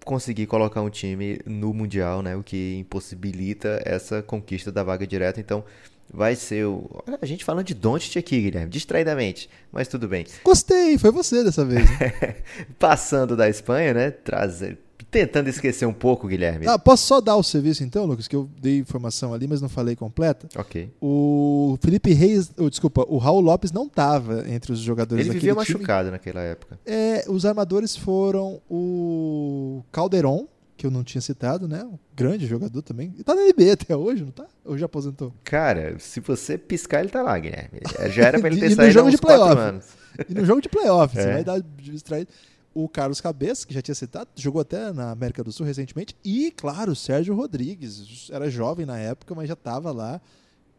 conseguir 0.05 0.47
colocar 0.47 0.81
um 0.83 0.91
time 0.91 1.41
no 1.45 1.73
Mundial, 1.75 2.23
né, 2.23 2.37
o 2.37 2.43
que 2.43 2.77
impossibilita 2.79 3.81
essa 3.85 4.23
conquista 4.23 4.71
da 4.71 4.83
vaga 4.83 5.07
direta. 5.07 5.41
Então, 5.41 5.65
vai 6.13 6.35
ser 6.37 6.65
o, 6.67 6.89
olha, 7.07 7.19
a 7.21 7.27
gente 7.27 7.45
falando 7.45 7.67
de 7.67 7.75
Doncic 7.75 8.17
aqui, 8.19 8.41
Guilherme, 8.41 8.71
distraidamente, 8.71 9.51
mas 9.73 9.89
tudo 9.89 10.07
bem. 10.09 10.25
Gostei, 10.45 10.97
foi 10.97 11.11
você 11.11 11.43
dessa 11.45 11.65
vez. 11.65 11.85
né? 11.91 12.37
Passando 12.79 13.37
da 13.37 13.49
Espanha, 13.49 13.93
né, 13.93 14.11
trazer, 14.11 14.79
tentando 15.11 15.49
esquecer 15.49 15.87
um 15.87 15.93
pouco, 15.93 16.27
Guilherme. 16.29 16.67
Ah, 16.67 16.79
posso 16.79 17.07
só 17.07 17.21
dar 17.21 17.37
o 17.37 17.43
serviço 17.43 17.83
então, 17.83 18.05
Lucas? 18.05 18.29
Que 18.29 18.37
eu 18.37 18.49
dei 18.61 18.79
informação 18.79 19.33
ali, 19.33 19.47
mas 19.49 19.61
não 19.61 19.69
falei 19.69 19.97
completa. 19.97 20.49
Ok. 20.57 20.91
O 21.01 21.79
Felipe 21.81 22.13
Reis, 22.13 22.51
oh, 22.59 22.69
desculpa, 22.69 23.05
o 23.09 23.19
Raul 23.19 23.41
Lopes 23.41 23.73
não 23.73 23.87
estava 23.87 24.45
entre 24.51 24.73
os 24.73 24.81
jogadores 24.81 25.25
Ele 25.25 25.35
vivia 25.35 25.55
time. 25.55 25.59
machucado 25.75 26.11
naquela 26.11 26.41
época. 26.43 26.79
É, 26.85 27.25
os 27.29 27.45
armadores 27.47 27.97
foram 27.97 28.61
o 28.69 29.83
Calderon, 29.91 30.47
que 30.77 30.87
eu 30.87 30.91
não 30.91 31.03
tinha 31.03 31.21
citado, 31.21 31.67
né? 31.67 31.83
Um 31.85 31.99
grande 32.15 32.47
jogador 32.47 32.83
também. 32.83 33.13
E 33.19 33.25
tá 33.25 33.35
na 33.35 33.43
NBA 33.43 33.73
até 33.73 33.97
hoje, 33.97 34.23
não 34.25 34.31
tá? 34.31 34.47
Ou 34.65 34.79
já 34.79 34.87
aposentou? 34.87 35.33
Cara, 35.43 35.97
se 35.99 36.21
você 36.21 36.57
piscar, 36.57 37.01
ele 37.01 37.09
tá 37.09 37.21
lá, 37.23 37.37
Guilherme. 37.39 37.81
Já 38.13 38.27
era 38.27 38.39
pra 38.39 38.49
ele 38.51 38.61
ter 38.61 38.71
saído 38.75 39.01
há 39.01 39.03
uns 39.03 39.11
de 39.13 39.19
quatro 39.19 39.41
playoff. 39.45 39.61
anos. 39.61 39.85
E 40.29 40.35
no 40.35 40.45
jogo 40.45 40.61
de 40.61 40.69
playoff, 40.69 41.15
você 41.15 41.21
É. 41.29 41.33
vai 41.33 41.45
dar 41.45 41.61
distraído. 41.79 42.29
O 42.75 42.89
Carlos 42.89 43.21
Cabeça, 43.21 43.67
que 43.67 43.75
já 43.75 43.83
tinha 43.83 43.95
citado, 43.95 44.31
jogou 44.37 44.61
até 44.61 44.93
na 44.93 45.11
América 45.11 45.43
do 45.43 45.51
Sul 45.51 45.67
recentemente. 45.67 46.17
E, 46.25 46.51
claro, 46.51 46.93
o 46.93 46.97
Sérgio 46.97 47.35
Rodrigues. 47.35 48.31
Era 48.31 48.51
jovem 48.51 48.87
na 48.87 48.99
época, 48.99 49.35
mas 49.35 49.49
já 49.49 49.55
estava 49.55 49.91
lá. 49.91 50.21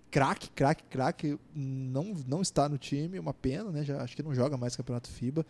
craque, 0.09 0.49
craque, 0.51 0.83
craque, 0.89 1.39
não, 1.53 2.15
não 2.27 2.41
está 2.41 2.69
no 2.69 2.77
time, 2.77 3.19
uma 3.19 3.33
pena, 3.33 3.71
né? 3.71 3.83
Já 3.83 4.01
acho 4.01 4.15
que 4.15 4.23
não 4.23 4.33
joga 4.33 4.57
mais 4.57 4.75
Campeonato 4.75 5.09
FIBA. 5.09 5.45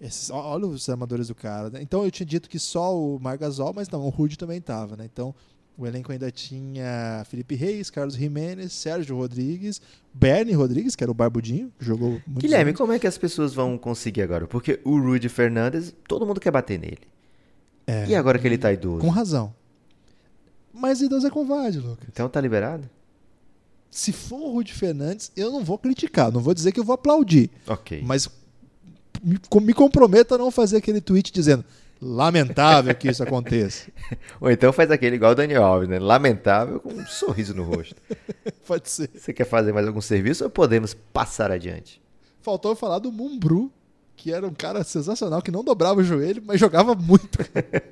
Esses, 0.00 0.30
olha 0.30 0.66
os 0.66 0.88
armadores 0.88 1.28
do 1.28 1.34
cara. 1.34 1.70
Né? 1.70 1.80
Então 1.80 2.04
eu 2.04 2.10
tinha 2.10 2.26
dito 2.26 2.48
que 2.48 2.58
só 2.58 2.98
o 2.98 3.18
Margasol, 3.20 3.72
mas 3.72 3.88
não, 3.88 4.04
o 4.04 4.08
Rude 4.08 4.36
também 4.36 4.58
estava, 4.58 4.96
né? 4.96 5.04
Então 5.04 5.34
o 5.76 5.86
elenco 5.86 6.12
ainda 6.12 6.30
tinha 6.30 7.24
Felipe 7.28 7.54
Reis, 7.54 7.90
Carlos 7.90 8.14
Jimenez, 8.14 8.72
Sérgio 8.72 9.16
Rodrigues, 9.16 9.80
Bernie 10.12 10.54
Rodrigues, 10.54 10.94
que 10.94 11.02
era 11.02 11.10
o 11.10 11.14
Barbudinho, 11.14 11.72
que 11.78 11.84
jogou 11.84 12.10
muito. 12.10 12.40
Guilherme, 12.40 12.70
anos. 12.70 12.78
como 12.78 12.92
é 12.92 12.98
que 12.98 13.06
as 13.06 13.18
pessoas 13.18 13.52
vão 13.52 13.76
conseguir 13.76 14.22
agora? 14.22 14.46
Porque 14.46 14.80
o 14.84 14.98
Rudy 14.98 15.28
Fernandes, 15.28 15.92
todo 16.06 16.24
mundo 16.24 16.40
quer 16.40 16.52
bater 16.52 16.78
nele. 16.78 17.00
É, 17.86 18.06
e 18.06 18.14
agora 18.14 18.38
que 18.38 18.46
ele 18.46 18.56
tá 18.56 18.72
idoso? 18.72 19.00
Com 19.00 19.08
razão. 19.08 19.52
Mas 20.72 21.00
idoso 21.00 21.26
é 21.26 21.30
covarde, 21.30 21.78
Lucas. 21.78 22.06
Então 22.08 22.28
tá 22.28 22.40
liberado? 22.40 22.88
Se 23.90 24.12
for 24.12 24.40
o 24.40 24.52
Rudy 24.52 24.72
Fernandes, 24.72 25.30
eu 25.36 25.50
não 25.50 25.62
vou 25.62 25.78
criticar, 25.78 26.32
não 26.32 26.40
vou 26.40 26.54
dizer 26.54 26.72
que 26.72 26.80
eu 26.80 26.84
vou 26.84 26.94
aplaudir. 26.94 27.50
Ok. 27.66 28.02
Mas 28.04 28.28
me, 29.22 29.38
me 29.60 29.74
comprometo 29.74 30.34
a 30.34 30.38
não 30.38 30.50
fazer 30.50 30.76
aquele 30.76 31.00
tweet 31.00 31.32
dizendo 31.32 31.64
Lamentável 32.06 32.94
que 32.94 33.08
isso 33.08 33.22
aconteça. 33.22 33.90
Ou 34.38 34.50
então 34.50 34.70
faz 34.74 34.90
aquele 34.90 35.16
igual 35.16 35.32
o 35.32 35.34
Daniel 35.34 35.64
Alves, 35.64 35.88
né? 35.88 35.98
Lamentável 35.98 36.78
com 36.78 36.90
um 36.90 37.06
sorriso 37.06 37.54
no 37.54 37.62
rosto. 37.64 37.96
Pode 38.68 38.90
ser. 38.90 39.08
Você 39.14 39.32
quer 39.32 39.46
fazer 39.46 39.72
mais 39.72 39.86
algum 39.86 40.02
serviço 40.02 40.44
ou 40.44 40.50
podemos 40.50 40.92
passar 40.92 41.50
adiante? 41.50 42.02
Faltou 42.42 42.76
falar 42.76 42.98
do 42.98 43.10
Mumbru, 43.10 43.72
que 44.16 44.30
era 44.30 44.46
um 44.46 44.52
cara 44.52 44.84
sensacional, 44.84 45.40
que 45.40 45.50
não 45.50 45.64
dobrava 45.64 46.00
o 46.00 46.04
joelho, 46.04 46.42
mas 46.44 46.60
jogava 46.60 46.94
muito. 46.94 47.38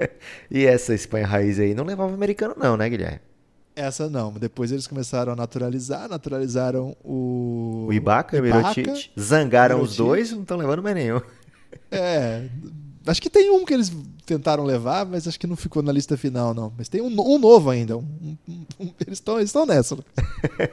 e 0.51 0.67
essa 0.67 0.95
Espanha 0.95 1.27
raiz 1.27 1.59
aí 1.59 1.73
não 1.75 1.85
levava 1.85 2.13
americano 2.13 2.55
não, 2.59 2.77
né, 2.77 2.91
Guilherme? 2.91 3.21
Essa 3.75 4.11
não. 4.11 4.35
Depois 4.35 4.71
eles 4.71 4.87
começaram 4.87 5.33
a 5.33 5.37
naturalizar, 5.37 6.07
naturalizaram 6.07 6.95
o... 7.03 7.87
O 7.89 7.93
Ibaka, 7.95 8.39
o 8.39 8.43
Mirotic, 8.43 9.11
zangaram 9.19 9.77
Mirotic. 9.77 9.91
os 9.91 9.97
dois, 9.97 10.33
não 10.33 10.43
estão 10.43 10.59
levando 10.59 10.83
mais 10.83 10.95
nenhum. 10.95 11.23
É, 11.91 12.47
Acho 13.07 13.21
que 13.21 13.31
tem 13.31 13.51
um 13.51 13.65
que 13.65 13.75
eles 13.75 13.93
tentaram 14.25 14.65
levar, 14.65 15.05
mas 15.05 15.27
acho 15.27 15.39
que 15.39 15.47
não 15.47 15.57
ficou 15.57 15.83
na 15.83 15.93
lista 15.93 16.17
final, 16.17 16.55
não. 16.55 16.73
Mas 16.77 16.89
tem 16.89 17.01
um, 17.01 17.07
um 17.07 17.39
novo 17.39 17.71
ainda. 17.71 17.97
Um, 17.97 18.37
um, 18.49 18.93
eles 19.05 19.19
estão 19.19 19.39
eles 19.39 19.53
nessa. 19.67 19.99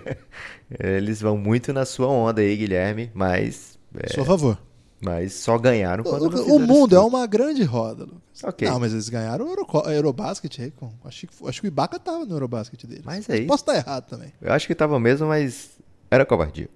eles 0.80 1.22
vão 1.22 1.38
muito 1.38 1.74
na 1.74 1.86
sua 1.86 2.08
onda 2.08 2.42
aí, 2.42 2.56
Guilherme, 2.56 3.12
mas. 3.14 3.78
É, 3.96 4.14
Sou 4.14 4.24
a 4.24 4.28
favor. 4.28 4.58
Mas 5.02 5.34
só 5.34 5.58
ganharam 5.58 6.04
quando 6.04 6.24
O, 6.24 6.58
o 6.58 6.60
mundo 6.60 6.96
é 6.96 7.00
uma 7.00 7.26
grande 7.26 7.64
roda, 7.64 8.04
Lucas. 8.04 8.44
Okay. 8.44 8.70
Não, 8.70 8.80
mas 8.80 8.92
eles 8.92 9.08
ganharam 9.08 9.46
o 9.46 9.50
Euro, 9.50 9.66
Eurobasket 9.90 10.62
aí. 10.62 10.72
Com, 10.72 10.92
acho, 11.06 11.26
que, 11.26 11.48
acho 11.48 11.62
que 11.62 11.68
o 11.68 11.70
Ibaka 11.70 11.98
tava 11.98 12.26
no 12.26 12.36
Eurobasket 12.36 12.86
deles. 12.86 13.04
Mas 13.06 13.30
aí. 13.30 13.46
Posso 13.46 13.64
estar 13.64 13.76
errado 13.76 14.08
também. 14.08 14.34
Eu 14.42 14.52
acho 14.52 14.68
que 14.68 14.76
tava 14.76 15.00
mesmo, 15.00 15.28
mas 15.28 15.70
era 16.12 16.26
covardia. 16.26 16.70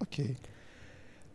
Ok. 0.00 0.36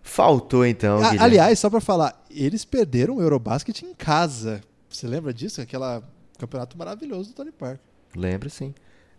Faltou 0.04 0.66
então. 0.66 1.02
A, 1.02 1.24
aliás, 1.24 1.58
só 1.58 1.70
para 1.70 1.80
falar, 1.80 2.24
eles 2.30 2.66
perderam 2.66 3.16
o 3.16 3.22
Eurobasket 3.22 3.82
em 3.84 3.94
casa. 3.94 4.62
Você 4.90 5.08
lembra 5.08 5.34
disso? 5.34 5.62
Aquela 5.62 6.04
campeonato 6.38 6.78
maravilhoso 6.78 7.30
do 7.30 7.36
Tony 7.36 7.52
Parker. 7.52 7.80
Lembro 8.16 8.50
sim. 8.50 8.76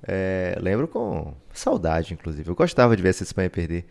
É, 0.07 0.57
lembro 0.61 0.87
com 0.87 1.35
saudade, 1.53 2.13
inclusive. 2.13 2.49
Eu 2.49 2.55
gostava 2.55 2.95
de 2.95 3.03
ver 3.03 3.09
essa 3.09 3.23
Espanha 3.23 3.49
perder. 3.49 3.87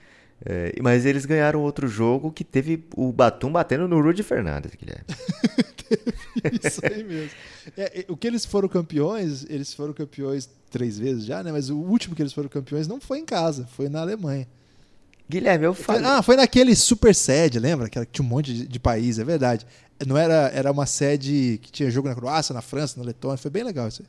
É, 0.45 0.73
mas 0.81 1.05
eles 1.05 1.25
ganharam 1.25 1.61
outro 1.61 1.87
jogo 1.87 2.31
que 2.31 2.43
teve 2.43 2.85
o 2.95 3.11
Batum 3.11 3.51
batendo 3.51 3.87
no 3.87 3.99
Rudy 4.01 4.23
Fernandes, 4.23 4.75
Guilherme. 4.75 5.05
Isso 6.63 6.81
aí 6.85 7.03
mesmo. 7.03 7.31
É, 7.77 8.05
o 8.07 8.17
que 8.17 8.27
eles 8.27 8.45
foram 8.45 8.67
campeões, 8.67 9.45
eles 9.49 9.73
foram 9.73 9.93
campeões 9.93 10.49
três 10.69 10.99
vezes 10.99 11.25
já, 11.25 11.41
né? 11.41 11.51
Mas 11.51 11.69
o 11.69 11.77
último 11.77 12.15
que 12.15 12.21
eles 12.21 12.33
foram 12.33 12.49
campeões 12.49 12.87
não 12.87 12.99
foi 12.99 13.19
em 13.19 13.25
casa, 13.25 13.65
foi 13.67 13.89
na 13.89 14.01
Alemanha. 14.01 14.47
Guilherme, 15.33 15.65
eu 15.65 15.73
falei. 15.73 16.05
Ah, 16.05 16.21
foi 16.21 16.35
naquele 16.35 16.75
super 16.75 17.15
sede, 17.15 17.57
lembra? 17.57 17.89
Que 17.89 18.05
tinha 18.05 18.23
um 18.23 18.29
monte 18.29 18.53
de, 18.53 18.67
de 18.67 18.79
país, 18.79 19.17
é 19.17 19.23
verdade. 19.23 19.65
Não 20.05 20.15
era, 20.15 20.51
era 20.53 20.71
uma 20.71 20.85
sede 20.85 21.59
que 21.59 21.71
tinha 21.71 21.89
jogo 21.89 22.07
na 22.07 22.13
Croácia, 22.13 22.53
na 22.53 22.61
França, 22.61 22.99
na 22.99 23.05
Letônia. 23.05 23.37
Foi 23.37 23.49
bem 23.49 23.63
legal 23.63 23.87
isso 23.87 24.03
aí. 24.03 24.07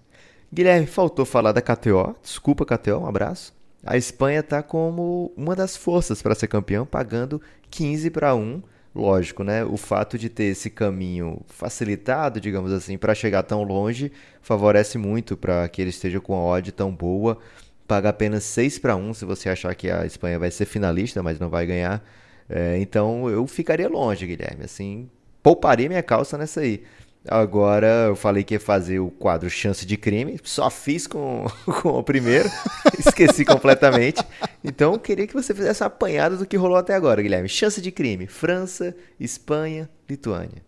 Guilherme, 0.52 0.86
faltou 0.86 1.24
falar 1.24 1.52
da 1.52 1.62
KTO. 1.62 2.14
Desculpa, 2.22 2.66
KTO, 2.66 2.98
um 2.98 3.06
abraço. 3.06 3.54
A 3.86 3.96
Espanha 3.96 4.40
está 4.40 4.62
como 4.62 5.32
uma 5.34 5.56
das 5.56 5.78
forças 5.78 6.20
para 6.20 6.34
ser 6.34 6.46
campeão, 6.46 6.84
pagando 6.84 7.40
15 7.70 8.10
para 8.10 8.34
1. 8.34 8.62
Lógico, 8.94 9.42
né? 9.42 9.64
O 9.64 9.78
fato 9.78 10.18
de 10.18 10.28
ter 10.28 10.44
esse 10.44 10.68
caminho 10.68 11.40
facilitado, 11.48 12.38
digamos 12.38 12.70
assim, 12.70 12.98
para 12.98 13.14
chegar 13.14 13.42
tão 13.44 13.62
longe, 13.62 14.12
favorece 14.42 14.98
muito 14.98 15.38
para 15.38 15.66
que 15.70 15.80
ele 15.80 15.90
esteja 15.90 16.20
com 16.20 16.34
a 16.34 16.44
odd 16.44 16.70
tão 16.70 16.94
boa 16.94 17.38
paga 17.86 18.08
apenas 18.08 18.44
6 18.44 18.78
para 18.78 18.96
1 18.96 19.14
se 19.14 19.24
você 19.24 19.48
achar 19.48 19.74
que 19.74 19.90
a 19.90 20.06
Espanha 20.06 20.38
vai 20.38 20.50
ser 20.50 20.64
finalista, 20.64 21.22
mas 21.22 21.38
não 21.38 21.48
vai 21.48 21.66
ganhar. 21.66 22.04
É, 22.48 22.78
então 22.78 23.28
eu 23.28 23.46
ficaria 23.46 23.88
longe, 23.88 24.26
Guilherme. 24.26 24.64
Assim, 24.64 25.08
pouparia 25.42 25.88
minha 25.88 26.02
calça 26.02 26.36
nessa 26.36 26.60
aí. 26.60 26.82
Agora 27.26 27.86
eu 28.08 28.16
falei 28.16 28.44
que 28.44 28.52
ia 28.52 28.60
fazer 28.60 28.98
o 28.98 29.10
quadro 29.10 29.48
Chance 29.48 29.86
de 29.86 29.96
Crime, 29.96 30.38
só 30.44 30.68
fiz 30.68 31.06
com, 31.06 31.46
com 31.80 31.88
o 31.88 32.02
primeiro, 32.02 32.50
esqueci 32.98 33.46
completamente. 33.46 34.22
Então 34.62 34.98
queria 34.98 35.26
que 35.26 35.32
você 35.32 35.54
fizesse 35.54 35.82
uma 35.82 35.86
apanhada 35.86 36.36
do 36.36 36.44
que 36.44 36.56
rolou 36.56 36.76
até 36.76 36.94
agora, 36.94 37.22
Guilherme. 37.22 37.48
Chance 37.48 37.80
de 37.80 37.90
Crime: 37.90 38.26
França, 38.26 38.94
Espanha, 39.18 39.88
Lituânia. 40.08 40.62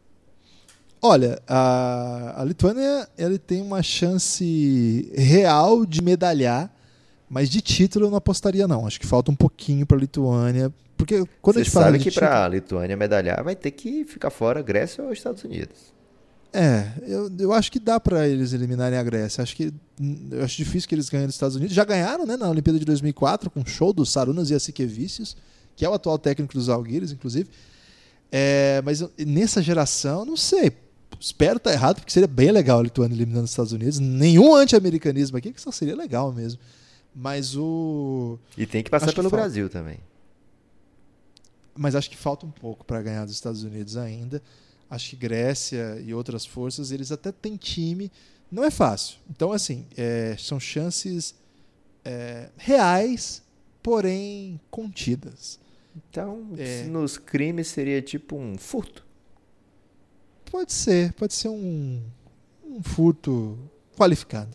Olha, 1.02 1.38
a, 1.46 2.40
a 2.40 2.44
Lituânia 2.44 3.06
ele 3.18 3.38
tem 3.38 3.60
uma 3.60 3.82
chance 3.82 5.12
real 5.14 5.84
de 5.84 6.02
medalhar 6.02 6.74
mas 7.28 7.50
de 7.50 7.60
título 7.60 8.06
eu 8.06 8.10
não 8.10 8.18
apostaria, 8.18 8.68
não. 8.68 8.86
Acho 8.86 9.00
que 9.00 9.06
falta 9.06 9.30
um 9.30 9.34
pouquinho 9.34 9.84
para 9.86 9.96
a 9.96 10.00
Lituânia. 10.00 10.72
Porque 10.96 11.24
quando 11.42 11.56
Você 11.56 11.60
a 11.60 11.64
gente 11.64 11.72
sabe 11.72 11.84
fala 11.84 11.98
que 11.98 12.10
para 12.10 12.44
a 12.44 12.48
Lituânia 12.48 12.96
medalhar 12.96 13.42
vai 13.42 13.54
ter 13.54 13.70
que 13.70 14.04
ficar 14.04 14.30
fora 14.30 14.62
Grécia 14.62 15.04
ou 15.04 15.12
Estados 15.12 15.44
Unidos. 15.44 15.94
É, 16.52 16.90
eu, 17.06 17.30
eu 17.38 17.52
acho 17.52 17.70
que 17.70 17.78
dá 17.78 18.00
para 18.00 18.26
eles 18.26 18.52
eliminarem 18.52 18.98
a 18.98 19.02
Grécia. 19.02 19.42
Acho 19.42 19.54
que 19.54 19.74
eu 20.30 20.42
acho 20.42 20.56
difícil 20.56 20.88
que 20.88 20.94
eles 20.94 21.08
ganhem 21.08 21.26
dos 21.26 21.34
Estados 21.34 21.56
Unidos. 21.56 21.74
Já 21.74 21.84
ganharam, 21.84 22.24
né, 22.24 22.36
na 22.36 22.48
Olimpíada 22.48 22.78
de 22.78 22.84
2004 22.84 23.50
com 23.50 23.60
o 23.60 23.66
show 23.66 23.92
dos 23.92 24.10
Sarunas 24.10 24.50
e 24.50 24.54
Asikevicius, 24.54 25.36
que 25.74 25.84
é 25.84 25.88
o 25.88 25.92
atual 25.92 26.18
técnico 26.18 26.54
dos 26.54 26.68
Alguires, 26.68 27.12
inclusive. 27.12 27.50
É, 28.32 28.80
mas 28.84 29.04
nessa 29.18 29.62
geração, 29.62 30.24
não 30.24 30.36
sei. 30.36 30.72
Espero 31.20 31.58
estar 31.58 31.70
tá 31.70 31.76
errado, 31.76 31.96
porque 31.96 32.12
seria 32.12 32.26
bem 32.26 32.50
legal 32.50 32.80
a 32.80 32.82
Lituânia 32.82 33.14
eliminando 33.14 33.44
os 33.44 33.50
Estados 33.50 33.72
Unidos. 33.72 33.98
Nenhum 33.98 34.54
anti-americanismo 34.54 35.36
aqui, 35.36 35.52
que 35.52 35.60
só 35.60 35.70
seria 35.70 35.94
legal 35.94 36.32
mesmo. 36.32 36.58
Mas 37.18 37.56
o. 37.56 38.38
E 38.58 38.66
tem 38.66 38.82
que 38.82 38.90
passar 38.90 39.10
pelo 39.14 39.30
que 39.30 39.36
Brasil 39.36 39.70
também. 39.70 39.98
Mas 41.74 41.94
acho 41.94 42.10
que 42.10 42.16
falta 42.16 42.44
um 42.44 42.50
pouco 42.50 42.84
para 42.84 43.00
ganhar 43.00 43.24
dos 43.24 43.32
Estados 43.32 43.62
Unidos 43.62 43.96
ainda. 43.96 44.42
Acho 44.90 45.10
que 45.10 45.16
Grécia 45.16 45.98
e 46.04 46.12
outras 46.12 46.44
forças, 46.44 46.90
eles 46.90 47.10
até 47.10 47.32
têm 47.32 47.56
time. 47.56 48.12
Não 48.52 48.62
é 48.62 48.70
fácil. 48.70 49.16
Então, 49.30 49.50
assim, 49.50 49.86
é, 49.96 50.36
são 50.38 50.60
chances 50.60 51.34
é, 52.04 52.50
reais, 52.54 53.42
porém 53.82 54.60
contidas. 54.70 55.58
Então, 55.96 56.50
é, 56.58 56.84
nos 56.84 57.16
crimes 57.16 57.68
seria 57.68 58.02
tipo 58.02 58.36
um 58.36 58.58
furto? 58.58 59.06
Pode 60.50 60.74
ser. 60.74 61.14
Pode 61.14 61.32
ser 61.32 61.48
um, 61.48 62.02
um 62.62 62.82
furto 62.82 63.58
qualificado. 63.96 64.54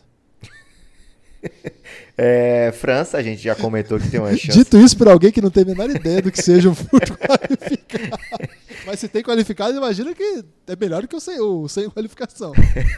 É, 2.16 2.70
França, 2.72 3.16
a 3.16 3.22
gente 3.22 3.42
já 3.42 3.54
comentou 3.54 3.98
que 3.98 4.08
tem 4.08 4.20
uma 4.20 4.36
chance. 4.36 4.56
Dito 4.56 4.76
isso 4.76 4.96
por 4.96 5.08
alguém 5.08 5.32
que 5.32 5.40
não 5.40 5.50
tem 5.50 5.62
a 5.62 5.66
menor 5.66 5.88
ideia 5.88 6.20
do 6.20 6.30
que 6.30 6.42
seja 6.42 6.68
um 6.68 6.74
furto 6.74 7.16
qualificado. 7.16 8.52
Mas 8.86 9.00
se 9.00 9.08
tem 9.08 9.22
qualificado, 9.22 9.76
imagina 9.76 10.14
que 10.14 10.44
é 10.66 10.76
melhor 10.76 11.06
que 11.06 11.16
o 11.16 11.20
sem, 11.20 11.40
o 11.40 11.66
sem 11.68 11.88
qualificação. 11.88 12.52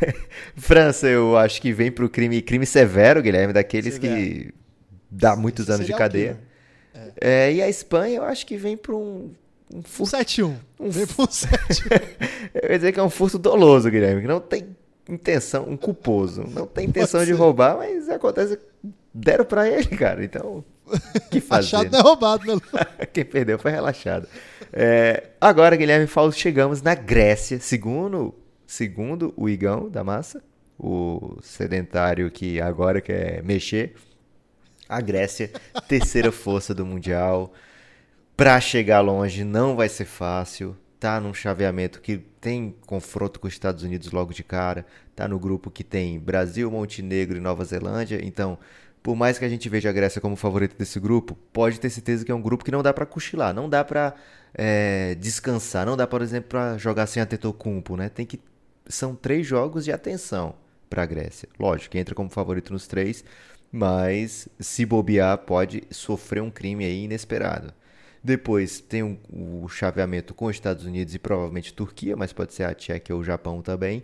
França, 0.56 1.06
eu 1.06 1.36
acho 1.36 1.62
que 1.62 1.72
vem 1.72 1.92
pro 1.92 2.10
crime, 2.10 2.42
crime 2.42 2.66
severo, 2.66 3.22
Guilherme, 3.22 3.52
daqueles 3.52 3.94
severo. 3.94 4.16
que 4.16 4.54
dá 5.08 5.36
muitos 5.36 5.70
anos 5.70 5.86
de 5.86 5.94
cadeia. 5.94 6.38
É. 6.92 7.46
É, 7.46 7.52
e 7.54 7.62
a 7.62 7.68
Espanha, 7.68 8.16
eu 8.16 8.24
acho 8.24 8.44
que 8.44 8.56
vem 8.56 8.76
para 8.76 8.94
um, 8.94 9.30
um 9.72 9.82
furto. 9.82 10.16
Um 10.16 10.20
7-1. 10.20 10.54
Um 10.80 10.90
vem 10.90 11.06
pro 11.06 11.22
um 11.22 11.28
7-1. 11.28 11.48
eu 12.54 12.70
ia 12.70 12.78
dizer 12.78 12.92
que 12.92 12.98
é 12.98 13.02
um 13.02 13.10
furto 13.10 13.38
doloso, 13.38 13.88
Guilherme, 13.88 14.22
que 14.22 14.28
não 14.28 14.40
tem 14.40 14.76
intenção, 15.08 15.68
um 15.68 15.76
culposo. 15.76 16.44
Não 16.48 16.66
tem 16.66 16.86
intenção 16.88 17.24
de 17.24 17.32
roubar, 17.32 17.76
mas 17.76 18.08
acontece. 18.08 18.58
Deram 19.12 19.44
para 19.44 19.68
ele, 19.68 19.88
cara. 19.96 20.24
Então, 20.24 20.64
que 21.30 21.40
fazer? 21.40 21.76
Achado 21.76 21.90
não 21.90 21.98
é 21.98 22.02
roubado, 22.02 22.54
né? 22.54 22.60
Quem 23.12 23.24
perdeu 23.24 23.58
foi 23.58 23.70
relaxado. 23.70 24.28
É, 24.72 25.30
agora, 25.40 25.76
Guilherme 25.76 26.06
Fausto, 26.06 26.40
chegamos 26.40 26.82
na 26.82 26.94
Grécia, 26.94 27.60
segundo, 27.60 28.34
segundo 28.66 29.32
o 29.36 29.48
Igão 29.48 29.88
da 29.88 30.02
Massa, 30.02 30.42
o 30.78 31.38
sedentário 31.42 32.30
que 32.30 32.60
agora 32.60 33.00
quer 33.00 33.42
mexer. 33.42 33.94
A 34.88 35.00
Grécia, 35.00 35.50
terceira 35.88 36.30
força 36.30 36.74
do 36.74 36.84
Mundial. 36.84 37.52
Para 38.36 38.60
chegar 38.60 39.00
longe 39.00 39.44
não 39.44 39.76
vai 39.76 39.88
ser 39.88 40.04
fácil 40.04 40.76
tá 41.04 41.20
num 41.20 41.34
chaveamento 41.34 42.00
que 42.00 42.16
tem 42.40 42.74
confronto 42.86 43.38
com 43.38 43.46
os 43.46 43.52
Estados 43.52 43.82
Unidos 43.82 44.10
logo 44.10 44.32
de 44.32 44.42
cara, 44.42 44.86
tá 45.14 45.28
no 45.28 45.38
grupo 45.38 45.70
que 45.70 45.84
tem 45.84 46.18
Brasil, 46.18 46.70
Montenegro 46.70 47.36
e 47.36 47.40
Nova 47.40 47.62
Zelândia, 47.62 48.24
então 48.24 48.58
por 49.02 49.14
mais 49.14 49.38
que 49.38 49.44
a 49.44 49.48
gente 49.50 49.68
veja 49.68 49.90
a 49.90 49.92
Grécia 49.92 50.18
como 50.18 50.34
favorita 50.34 50.74
desse 50.78 50.98
grupo, 50.98 51.36
pode 51.52 51.78
ter 51.78 51.90
certeza 51.90 52.24
que 52.24 52.32
é 52.32 52.34
um 52.34 52.40
grupo 52.40 52.64
que 52.64 52.70
não 52.70 52.82
dá 52.82 52.90
para 52.90 53.04
cochilar, 53.04 53.52
não 53.52 53.68
dá 53.68 53.84
para 53.84 54.14
é, 54.54 55.14
descansar, 55.16 55.84
não 55.84 55.94
dá, 55.94 56.06
por 56.06 56.22
exemplo, 56.22 56.48
para 56.48 56.78
jogar 56.78 57.06
sem 57.06 57.22
Antetokounmpo, 57.22 57.98
né? 57.98 58.08
Tem 58.08 58.24
que 58.24 58.40
são 58.86 59.14
três 59.14 59.46
jogos 59.46 59.84
de 59.84 59.92
atenção 59.92 60.54
para 60.88 61.02
a 61.02 61.06
Grécia. 61.06 61.50
Lógico, 61.60 61.92
que 61.92 61.98
entra 61.98 62.14
como 62.14 62.30
favorito 62.30 62.72
nos 62.72 62.86
três, 62.86 63.22
mas 63.70 64.48
se 64.58 64.86
bobear 64.86 65.36
pode 65.36 65.82
sofrer 65.90 66.42
um 66.42 66.50
crime 66.50 66.82
aí 66.86 67.04
inesperado. 67.04 67.74
Depois 68.24 68.80
tem 68.80 69.20
o 69.30 69.68
chaveamento 69.68 70.32
com 70.32 70.46
os 70.46 70.56
Estados 70.56 70.86
Unidos 70.86 71.14
e 71.14 71.18
provavelmente 71.18 71.74
Turquia, 71.74 72.16
mas 72.16 72.32
pode 72.32 72.54
ser 72.54 72.64
a 72.64 72.74
Tchequia 72.74 73.14
ou 73.14 73.20
o 73.20 73.24
Japão 73.24 73.60
também. 73.60 74.02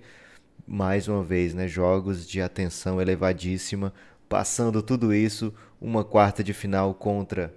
Mais 0.66 1.08
uma 1.08 1.24
vez, 1.24 1.54
né, 1.54 1.66
jogos 1.66 2.28
de 2.28 2.42
atenção 2.42 3.00
elevadíssima 3.00 3.94
passando 4.30 4.80
tudo 4.80 5.12
isso, 5.12 5.52
uma 5.80 6.04
quarta 6.04 6.44
de 6.44 6.52
final 6.52 6.94
contra 6.94 7.52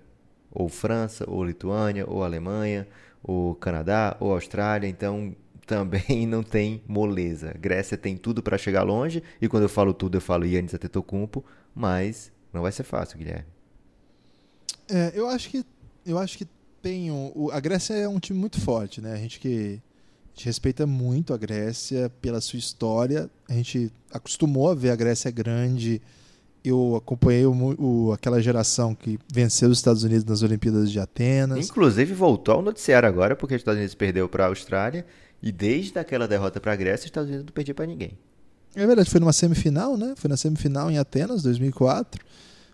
ou 0.50 0.68
França, 0.68 1.24
ou 1.28 1.44
Lituânia, 1.44 2.04
ou 2.10 2.24
Alemanha, 2.24 2.88
ou 3.22 3.54
Canadá, 3.56 4.18
ou 4.20 4.34
Austrália. 4.34 4.88
Então 4.88 5.36
também 5.68 6.26
não 6.26 6.42
tem 6.42 6.82
moleza. 6.88 7.54
Grécia 7.60 7.98
tem 7.98 8.18
tudo 8.18 8.42
para 8.42 8.58
chegar 8.58 8.84
longe, 8.84 9.22
e 9.40 9.48
quando 9.48 9.64
eu 9.64 9.70
falo 9.70 9.94
tudo, 9.94 10.18
eu 10.18 10.22
falo 10.22 10.46
Yannis 10.46 10.74
Antetokounmpo, 10.74 11.46
mas 11.76 12.32
não 12.52 12.62
vai 12.62 12.72
ser 12.72 12.84
fácil, 12.84 13.18
Guilherme. 13.18 13.46
É, 14.90 15.12
eu 15.14 15.28
acho 15.28 15.50
que 15.50 15.64
eu 16.06 16.18
acho 16.18 16.38
que 16.38 16.48
tem 16.82 17.12
o, 17.12 17.50
a 17.52 17.60
Grécia 17.60 17.94
é 17.94 18.08
um 18.08 18.20
time 18.20 18.38
muito 18.38 18.60
forte, 18.60 19.00
né? 19.02 19.14
A 19.14 19.18
gente 19.18 19.40
que 19.40 19.82
a 20.34 20.36
gente 20.36 20.46
respeita 20.46 20.88
muito 20.88 21.34
a 21.34 21.38
Grécia 21.38 22.12
pela 22.22 22.42
sua 22.42 22.58
história. 22.58 23.30
A 23.48 23.54
gente 23.54 23.92
acostumou 24.12 24.70
a 24.70 24.76
ver 24.76 24.90
a 24.90 24.96
Grécia 24.96 25.30
grande, 25.30 26.02
eu 26.64 26.96
acompanhei 26.96 27.46
o, 27.46 27.54
o, 27.78 28.14
aquela 28.14 28.42
geração 28.42 28.96
que 28.96 29.20
venceu 29.32 29.70
os 29.70 29.78
Estados 29.78 30.04
Unidos 30.04 30.24
nas 30.26 30.42
Olimpíadas 30.42 30.92
de 30.92 31.00
Atenas. 31.00 31.70
Inclusive 31.70 32.14
voltou 32.14 32.56
ao 32.56 32.62
noticiário 32.62 33.08
agora, 33.08 33.36
porque 33.36 33.54
os 33.54 33.62
Estados 33.62 33.78
Unidos 33.78 33.96
perdeu 33.96 34.30
para 34.30 34.46
a 34.46 34.48
Austrália 34.48 35.06
e 35.42 35.52
desde 35.52 36.00
aquela 36.00 36.28
derrota 36.28 36.60
para 36.62 36.72
a 36.72 36.76
Grécia, 36.76 37.04
os 37.04 37.06
Estados 37.06 37.30
Unidos 37.30 37.46
não 37.46 37.54
perdia 37.54 37.76
para 37.76 37.86
ninguém. 37.86 38.18
É 38.76 38.88
verdade, 38.88 39.10
foi 39.10 39.20
numa 39.20 39.34
semifinal, 39.34 39.98
né? 39.98 40.14
Foi 40.16 40.30
na 40.30 40.38
semifinal 40.38 40.90
em 40.90 40.98
Atenas, 40.98 41.44
2004. 41.44 42.24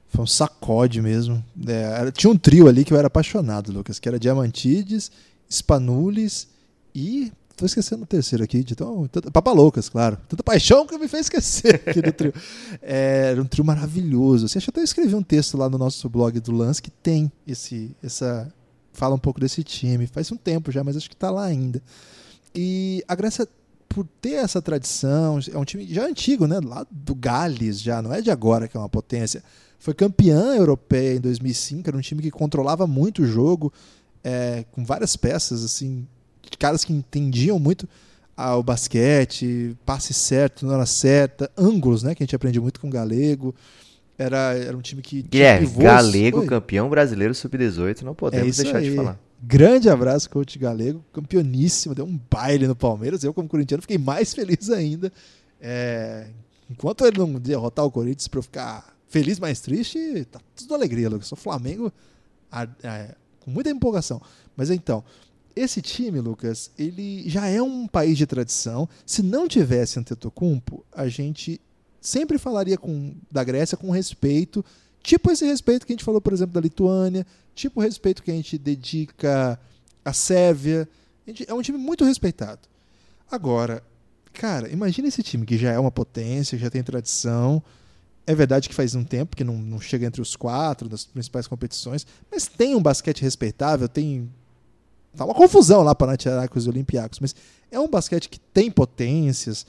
Foi 0.09 0.23
um 0.23 0.27
sacode 0.27 1.01
mesmo. 1.01 1.43
É, 1.67 2.11
tinha 2.11 2.31
um 2.31 2.37
trio 2.37 2.67
ali 2.67 2.83
que 2.83 2.93
eu 2.93 2.97
era 2.97 3.07
apaixonado, 3.07 3.71
Lucas, 3.71 3.99
que 3.99 4.09
era 4.09 4.19
Diamantides, 4.19 5.11
Spanulis 5.49 6.47
e 6.93 7.31
Tô 7.59 7.65
esquecendo 7.65 8.03
o 8.03 8.05
terceiro 8.05 8.41
aqui, 8.41 8.63
de 8.63 8.73
tão, 8.73 9.05
tanta, 9.09 9.29
Papaloucas, 9.29 9.89
claro. 9.89 10.17
Tanta 10.29 10.41
paixão 10.41 10.87
que 10.87 10.97
me 10.97 11.09
fez 11.09 11.25
esquecer 11.25 11.75
aqui 11.85 12.01
do 12.01 12.13
trio. 12.13 12.33
É, 12.81 13.31
era 13.31 13.41
um 13.41 13.45
trio 13.45 13.65
maravilhoso. 13.65 14.47
Você 14.47 14.59
acha 14.59 14.71
até 14.71 14.79
eu 14.79 14.85
escrevi 14.85 15.13
um 15.13 15.21
texto 15.21 15.57
lá 15.57 15.69
no 15.69 15.77
nosso 15.77 16.07
blog 16.07 16.39
do 16.39 16.53
Lance 16.53 16.81
que 16.81 16.89
tem 16.89 17.29
esse, 17.45 17.93
essa. 18.01 18.49
Fala 18.93 19.13
um 19.13 19.19
pouco 19.19 19.41
desse 19.41 19.61
time. 19.61 20.07
Faz 20.07 20.31
um 20.31 20.37
tempo 20.37 20.71
já, 20.71 20.85
mas 20.85 20.95
acho 20.95 21.09
que 21.09 21.15
está 21.15 21.29
lá 21.29 21.43
ainda. 21.43 21.83
E 22.55 23.03
a 23.05 23.13
Grécia, 23.13 23.45
por 23.89 24.07
ter 24.21 24.35
essa 24.35 24.61
tradição, 24.61 25.37
é 25.51 25.57
um 25.57 25.65
time 25.65 25.85
já 25.93 26.05
antigo, 26.05 26.47
né? 26.47 26.61
Lá 26.63 26.87
do 26.89 27.13
Gales, 27.13 27.81
já, 27.81 28.01
não 28.01 28.13
é 28.13 28.21
de 28.21 28.31
agora 28.31 28.69
que 28.69 28.77
é 28.77 28.79
uma 28.79 28.87
potência. 28.87 29.43
Foi 29.79 29.93
campeã 29.93 30.55
europeia 30.55 31.15
em 31.15 31.19
2005, 31.19 31.89
era 31.89 31.97
um 31.97 32.01
time 32.01 32.21
que 32.21 32.29
controlava 32.29 32.85
muito 32.85 33.23
o 33.23 33.25
jogo, 33.25 33.73
é, 34.23 34.65
com 34.71 34.85
várias 34.85 35.15
peças 35.15 35.63
assim 35.63 36.05
caras 36.57 36.83
que 36.83 36.93
entendiam 36.93 37.57
muito 37.57 37.87
ah, 38.35 38.55
o 38.55 38.63
basquete, 38.63 39.75
passe 39.85 40.13
certo 40.13 40.65
na 40.65 40.73
hora 40.73 40.85
certa, 40.85 41.51
ângulos, 41.57 42.03
né? 42.03 42.15
Que 42.15 42.23
a 42.23 42.25
gente 42.25 42.35
aprende 42.35 42.59
muito 42.59 42.79
com 42.79 42.87
o 42.87 42.91
Galego. 42.91 43.53
Era, 44.17 44.53
era 44.53 44.77
um 44.77 44.81
time 44.81 45.01
que. 45.01 45.21
Guilherme, 45.23 45.67
Galego, 45.67 46.39
Oi. 46.39 46.45
campeão 46.45 46.89
brasileiro 46.89 47.33
sub-18, 47.33 48.01
não 48.01 48.15
podemos 48.15 48.59
é 48.59 48.63
deixar 48.63 48.77
aí. 48.77 48.89
de 48.89 48.95
falar. 48.95 49.19
Grande 49.41 49.89
abraço, 49.89 50.29
coach 50.29 50.59
Galego, 50.59 51.03
campeoníssimo, 51.13 51.95
deu 51.95 52.05
um 52.05 52.19
baile 52.29 52.67
no 52.67 52.75
Palmeiras. 52.75 53.23
Eu, 53.23 53.33
como 53.33 53.47
corintiano, 53.47 53.81
fiquei 53.81 53.97
mais 53.97 54.33
feliz 54.33 54.69
ainda. 54.69 55.11
É, 55.61 56.27
enquanto 56.69 57.05
ele 57.05 57.17
não 57.17 57.33
derrotar 57.33 57.85
o 57.85 57.91
Corinthians 57.91 58.27
para 58.27 58.39
eu 58.39 58.43
ficar 58.43 58.98
feliz, 59.09 59.39
mais 59.39 59.59
triste, 59.59 60.25
tá 60.31 60.39
tudo 60.55 60.75
alegria, 60.75 61.09
Lucas. 61.09 61.27
Sou 61.27 61.37
Flamengo 61.37 61.91
a, 62.51 62.63
a, 62.63 63.15
com 63.39 63.51
muita 63.51 63.69
empolgação. 63.69 64.21
Mas 64.55 64.69
então, 64.69 65.03
esse 65.55 65.81
time, 65.81 66.21
Lucas, 66.21 66.71
ele 66.77 67.27
já 67.27 67.47
é 67.47 67.61
um 67.61 67.87
país 67.87 68.17
de 68.17 68.25
tradição. 68.25 68.87
Se 69.05 69.21
não 69.21 69.47
tivesse 69.47 69.99
Antetokounmpo, 69.99 70.85
a 70.91 71.07
gente 71.09 71.59
sempre 71.99 72.37
falaria 72.37 72.77
com, 72.77 73.13
da 73.29 73.43
Grécia 73.43 73.75
com 73.75 73.89
respeito, 73.91 74.63
tipo 75.03 75.29
esse 75.31 75.45
respeito 75.45 75.85
que 75.85 75.91
a 75.91 75.95
gente 75.95 76.05
falou, 76.05 76.21
por 76.21 76.31
exemplo, 76.31 76.53
da 76.53 76.61
Lituânia, 76.61 77.25
tipo 77.53 77.79
o 77.79 77.83
respeito 77.83 78.23
que 78.23 78.31
a 78.31 78.33
gente 78.33 78.57
dedica 78.57 79.59
à 80.05 80.13
Sérvia. 80.13 80.87
Gente, 81.27 81.45
é 81.49 81.53
um 81.53 81.61
time 81.61 81.77
muito 81.77 82.05
respeitado. 82.05 82.61
Agora, 83.29 83.83
cara, 84.33 84.69
imagina 84.69 85.07
esse 85.07 85.21
time 85.21 85.45
que 85.45 85.57
já 85.57 85.71
é 85.71 85.79
uma 85.79 85.91
potência, 85.91 86.57
já 86.57 86.69
tem 86.69 86.83
tradição. 86.83 87.61
É 88.29 88.35
verdade 88.35 88.69
que 88.69 88.75
faz 88.75 88.93
um 88.93 89.03
tempo 89.03 89.35
que 89.35 89.43
não, 89.43 89.57
não 89.57 89.81
chega 89.81 90.05
entre 90.05 90.21
os 90.21 90.35
quatro 90.35 90.87
das 90.87 91.03
principais 91.03 91.47
competições, 91.47 92.05
mas 92.31 92.45
tem 92.45 92.75
um 92.75 92.81
basquete 92.81 93.23
respeitável, 93.23 93.89
tem 93.89 94.29
Tá 95.17 95.25
uma 95.25 95.33
confusão 95.33 95.81
lá 95.81 95.95
para 95.95 96.05
Panathinaikos 96.05 96.67
e 96.67 96.69
Olympiacos, 96.69 97.19
mas 97.19 97.35
é 97.71 97.79
um 97.79 97.89
basquete 97.89 98.29
que 98.29 98.39
tem 98.39 98.69
potências, 98.69 99.65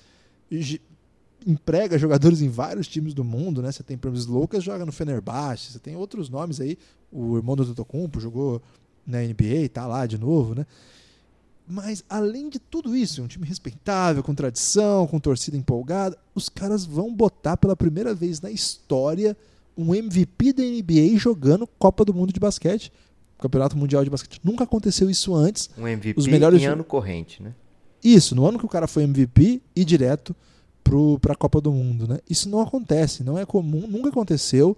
emprega 1.46 1.98
jogadores 1.98 2.42
em 2.42 2.50
vários 2.50 2.86
times 2.86 3.14
do 3.14 3.24
mundo, 3.24 3.62
né? 3.62 3.72
Você 3.72 3.82
tem, 3.82 3.96
por 3.96 4.12
exemplo, 4.12 4.38
Lucas 4.38 4.62
joga 4.62 4.84
no 4.84 4.92
Fenerbahçe, 4.92 5.72
você 5.72 5.78
tem 5.78 5.96
outros 5.96 6.28
nomes 6.28 6.60
aí, 6.60 6.76
o 7.10 7.38
irmão 7.38 7.56
do 7.56 7.64
Totocumpo 7.64 8.20
jogou 8.20 8.60
na 9.06 9.22
NBA, 9.22 9.70
tá 9.72 9.86
lá 9.86 10.04
de 10.04 10.18
novo, 10.18 10.54
né? 10.54 10.66
Mas 11.70 12.04
além 12.08 12.48
de 12.48 12.58
tudo 12.58 12.96
isso, 12.96 13.22
um 13.22 13.26
time 13.26 13.46
respeitável, 13.46 14.22
com 14.22 14.34
tradição, 14.34 15.06
com 15.06 15.20
torcida 15.20 15.56
empolgada, 15.56 16.18
os 16.34 16.48
caras 16.48 16.84
vão 16.84 17.14
botar 17.14 17.56
pela 17.56 17.76
primeira 17.76 18.12
vez 18.12 18.40
na 18.40 18.50
história 18.50 19.36
um 19.76 19.94
MVP 19.94 20.52
da 20.52 20.62
NBA 20.62 21.16
jogando 21.16 21.66
Copa 21.66 22.04
do 22.04 22.12
Mundo 22.12 22.32
de 22.32 22.40
basquete 22.40 22.92
Campeonato 23.40 23.76
Mundial 23.76 24.04
de 24.04 24.10
Basquete. 24.10 24.40
Nunca 24.44 24.64
aconteceu 24.64 25.08
isso 25.08 25.34
antes. 25.34 25.70
Um 25.76 25.88
MVP 25.88 26.20
Os 26.20 26.26
melhores 26.26 26.60
em 26.60 26.66
ano 26.66 26.84
corrente, 26.84 27.42
né? 27.42 27.54
Isso, 28.02 28.34
no 28.34 28.46
ano 28.46 28.58
que 28.58 28.64
o 28.64 28.68
cara 28.68 28.86
foi 28.86 29.02
MVP 29.04 29.62
e 29.74 29.84
direto 29.84 30.34
para 31.20 31.32
a 31.32 31.36
Copa 31.36 31.60
do 31.60 31.72
Mundo, 31.72 32.06
né? 32.06 32.18
Isso 32.28 32.48
não 32.48 32.60
acontece, 32.60 33.22
não 33.22 33.38
é 33.38 33.46
comum, 33.46 33.86
nunca 33.86 34.08
aconteceu. 34.08 34.76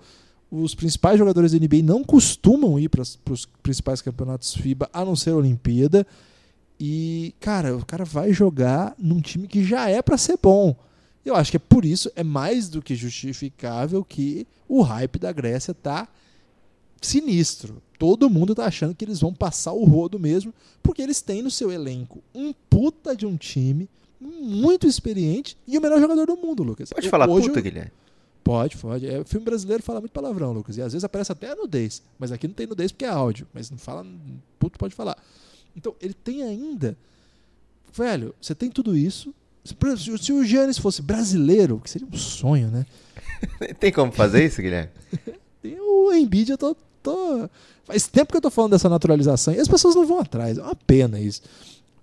Os 0.51 0.75
principais 0.75 1.19
jogadores 1.19 1.53
da 1.53 1.59
NBA 1.59 1.83
não 1.83 2.05
costumam 2.05 2.79
ir 2.79 2.89
para 2.89 3.03
os 3.03 3.47
principais 3.63 4.03
campeonatos 4.03 4.55
FIBA, 4.55 4.89
a 4.93 5.05
não 5.05 5.17
ser 5.17 5.31
a 5.31 5.37
Olimpíada. 5.37 6.07
E, 6.85 7.33
cara, 7.39 7.77
o 7.77 7.87
cara 7.87 8.05
vai 8.05 8.33
jogar 8.33 8.97
num 8.99 9.21
time 9.21 9.47
que 9.47 9.63
já 9.63 9.89
é 9.89 10.03
para 10.03 10.19
ser 10.19 10.37
bom. 10.43 10.75
Eu 11.25 11.37
acho 11.37 11.53
que 11.53 11.57
é 11.57 11.61
por 11.61 11.85
isso, 11.85 12.11
é 12.17 12.25
mais 12.25 12.69
do 12.69 12.83
que 12.83 12.97
justificável 12.97 14.05
que 14.05 14.49
o 14.69 14.83
hype 14.83 15.17
da 15.17 15.31
Grécia 15.31 15.73
tá 15.73 16.09
sinistro. 17.01 17.81
Todo 18.01 18.29
mundo 18.29 18.53
tá 18.53 18.65
achando 18.65 18.97
que 18.97 19.05
eles 19.05 19.21
vão 19.21 19.33
passar 19.33 19.71
o 19.71 19.85
rodo 19.85 20.19
mesmo, 20.19 20.53
porque 20.83 21.01
eles 21.01 21.23
têm 21.23 21.41
no 21.41 21.53
seu 21.53 21.71
elenco 21.71 22.21
um 22.35 22.53
puta 22.69 23.15
de 23.15 23.27
um 23.27 23.37
time 23.37 23.89
muito 24.21 24.85
experiente 24.85 25.57
e 25.69 25.79
o 25.79 25.81
melhor 25.81 26.01
jogador 26.01 26.27
do 26.27 26.37
mundo, 26.37 26.65
Lucas. 26.65 26.93
Pode 26.93 27.09
falar 27.09 27.29
hoje, 27.31 27.47
puta, 27.47 27.61
Guilherme? 27.61 27.93
Pode, 28.43 28.77
pode. 28.77 29.09
É, 29.09 29.21
o 29.21 29.25
filme 29.25 29.45
brasileiro 29.45 29.85
fala 29.85 30.01
muito 30.01 30.11
palavrão, 30.11 30.53
Lucas. 30.53 30.77
E 30.77 30.83
às 30.83 30.93
vezes 30.93 31.05
aparece 31.05 31.31
até 31.31 31.53
a 31.53 31.55
nudez. 31.55 32.03
Mas 32.19 32.33
aqui 32.33 32.49
não 32.49 32.55
tem 32.55 32.67
nudez 32.67 32.91
porque 32.91 33.05
é 33.05 33.09
áudio. 33.09 33.47
Mas 33.55 33.71
não 33.71 33.79
fala. 33.79 34.05
Puto 34.59 34.81
pode 34.81 34.97
falar. 34.97 35.17
Então, 35.77 35.95
ele 36.01 36.15
tem 36.15 36.43
ainda. 36.43 36.97
Velho, 37.93 38.35
você 38.41 38.55
tem 38.55 38.71
tudo 38.71 38.97
isso. 38.97 39.35
Se, 39.65 40.33
o 40.33 40.45
Giannis 40.45 40.79
fosse 40.79 41.03
brasileiro, 41.03 41.81
que 41.81 41.91
seria 41.91 42.09
um 42.11 42.17
sonho, 42.17 42.69
né? 42.69 42.85
tem 43.79 43.93
como 43.93 44.11
fazer 44.11 44.45
isso, 44.45 44.61
Guilherme? 44.61 44.91
tem 45.63 45.79
o 45.79 46.13
Embiid, 46.13 46.51
eu 46.51 46.59
tô 46.59 46.77
tô. 47.03 47.49
Faz 47.85 48.07
tempo 48.07 48.31
que 48.33 48.37
eu 48.37 48.41
tô 48.41 48.51
falando 48.51 48.73
dessa 48.73 48.89
naturalização 48.89 49.53
e 49.53 49.61
as 49.61 49.69
pessoas 49.69 49.95
não 49.95 50.07
vão 50.07 50.21
atrás. 50.21 50.57
É 50.57 50.63
uma 50.63 50.75
pena 50.75 51.19
isso. 51.19 51.43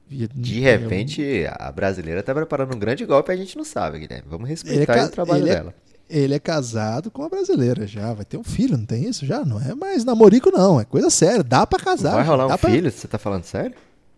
De 0.10 0.60
repente, 0.60 1.46
a 1.48 1.72
brasileira 1.72 2.22
tá 2.22 2.34
preparando 2.34 2.76
um 2.76 2.80
grande 2.80 3.06
golpe 3.06 3.32
e 3.32 3.34
a 3.34 3.38
gente 3.38 3.56
não 3.56 3.64
sabe, 3.64 4.00
Guilherme. 4.00 4.28
Vamos 4.28 4.50
respeitar 4.50 4.98
é 4.98 5.06
o 5.06 5.10
trabalho 5.10 5.48
é 5.48 5.56
dela. 5.56 5.76
Ele 6.10 6.34
é 6.34 6.40
casado 6.40 7.12
com 7.12 7.24
a 7.24 7.30
brasileira 7.30 7.86
já. 7.86 8.14
Vai 8.14 8.26
ter 8.26 8.38
um 8.38 8.44
filho, 8.44 8.78
não 8.78 8.86
tem 8.86 9.08
isso 9.08 9.26
já? 9.26 9.46
Não 9.46 9.62
é 9.62 9.76
mais 9.76 10.04
namorico, 10.04 10.50
não. 10.52 10.80
É 10.80 10.86
coisa 10.86 11.10
séria. 11.10 11.44
Dá 11.44 11.68
para 11.68 11.84
casar. 11.84 12.16
Vai 12.16 12.26
rolar 12.26 12.46
um 12.48 12.58
pra... 12.58 12.70
filho? 12.70 12.92
Você 12.92 13.08
tá 13.08 13.20
falando 13.20 13.44
sério? 13.44 13.76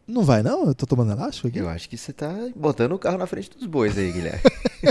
Não 0.08 0.24
vai, 0.24 0.42
não? 0.42 0.68
Eu 0.68 0.76
tô 0.76 0.86
tomando 0.86 1.12
elástico 1.12 1.48
aqui? 1.48 1.60
Eu 1.60 1.70
acho 1.70 1.90
que 1.90 1.98
você 1.98 2.12
tá 2.12 2.34
botando 2.56 2.94
o 2.94 3.00
carro 3.00 3.18
na 3.18 3.28
frente 3.28 3.50
dos 3.50 3.66
bois 3.66 3.98
aí, 3.98 4.12
Guilherme. 4.12 4.42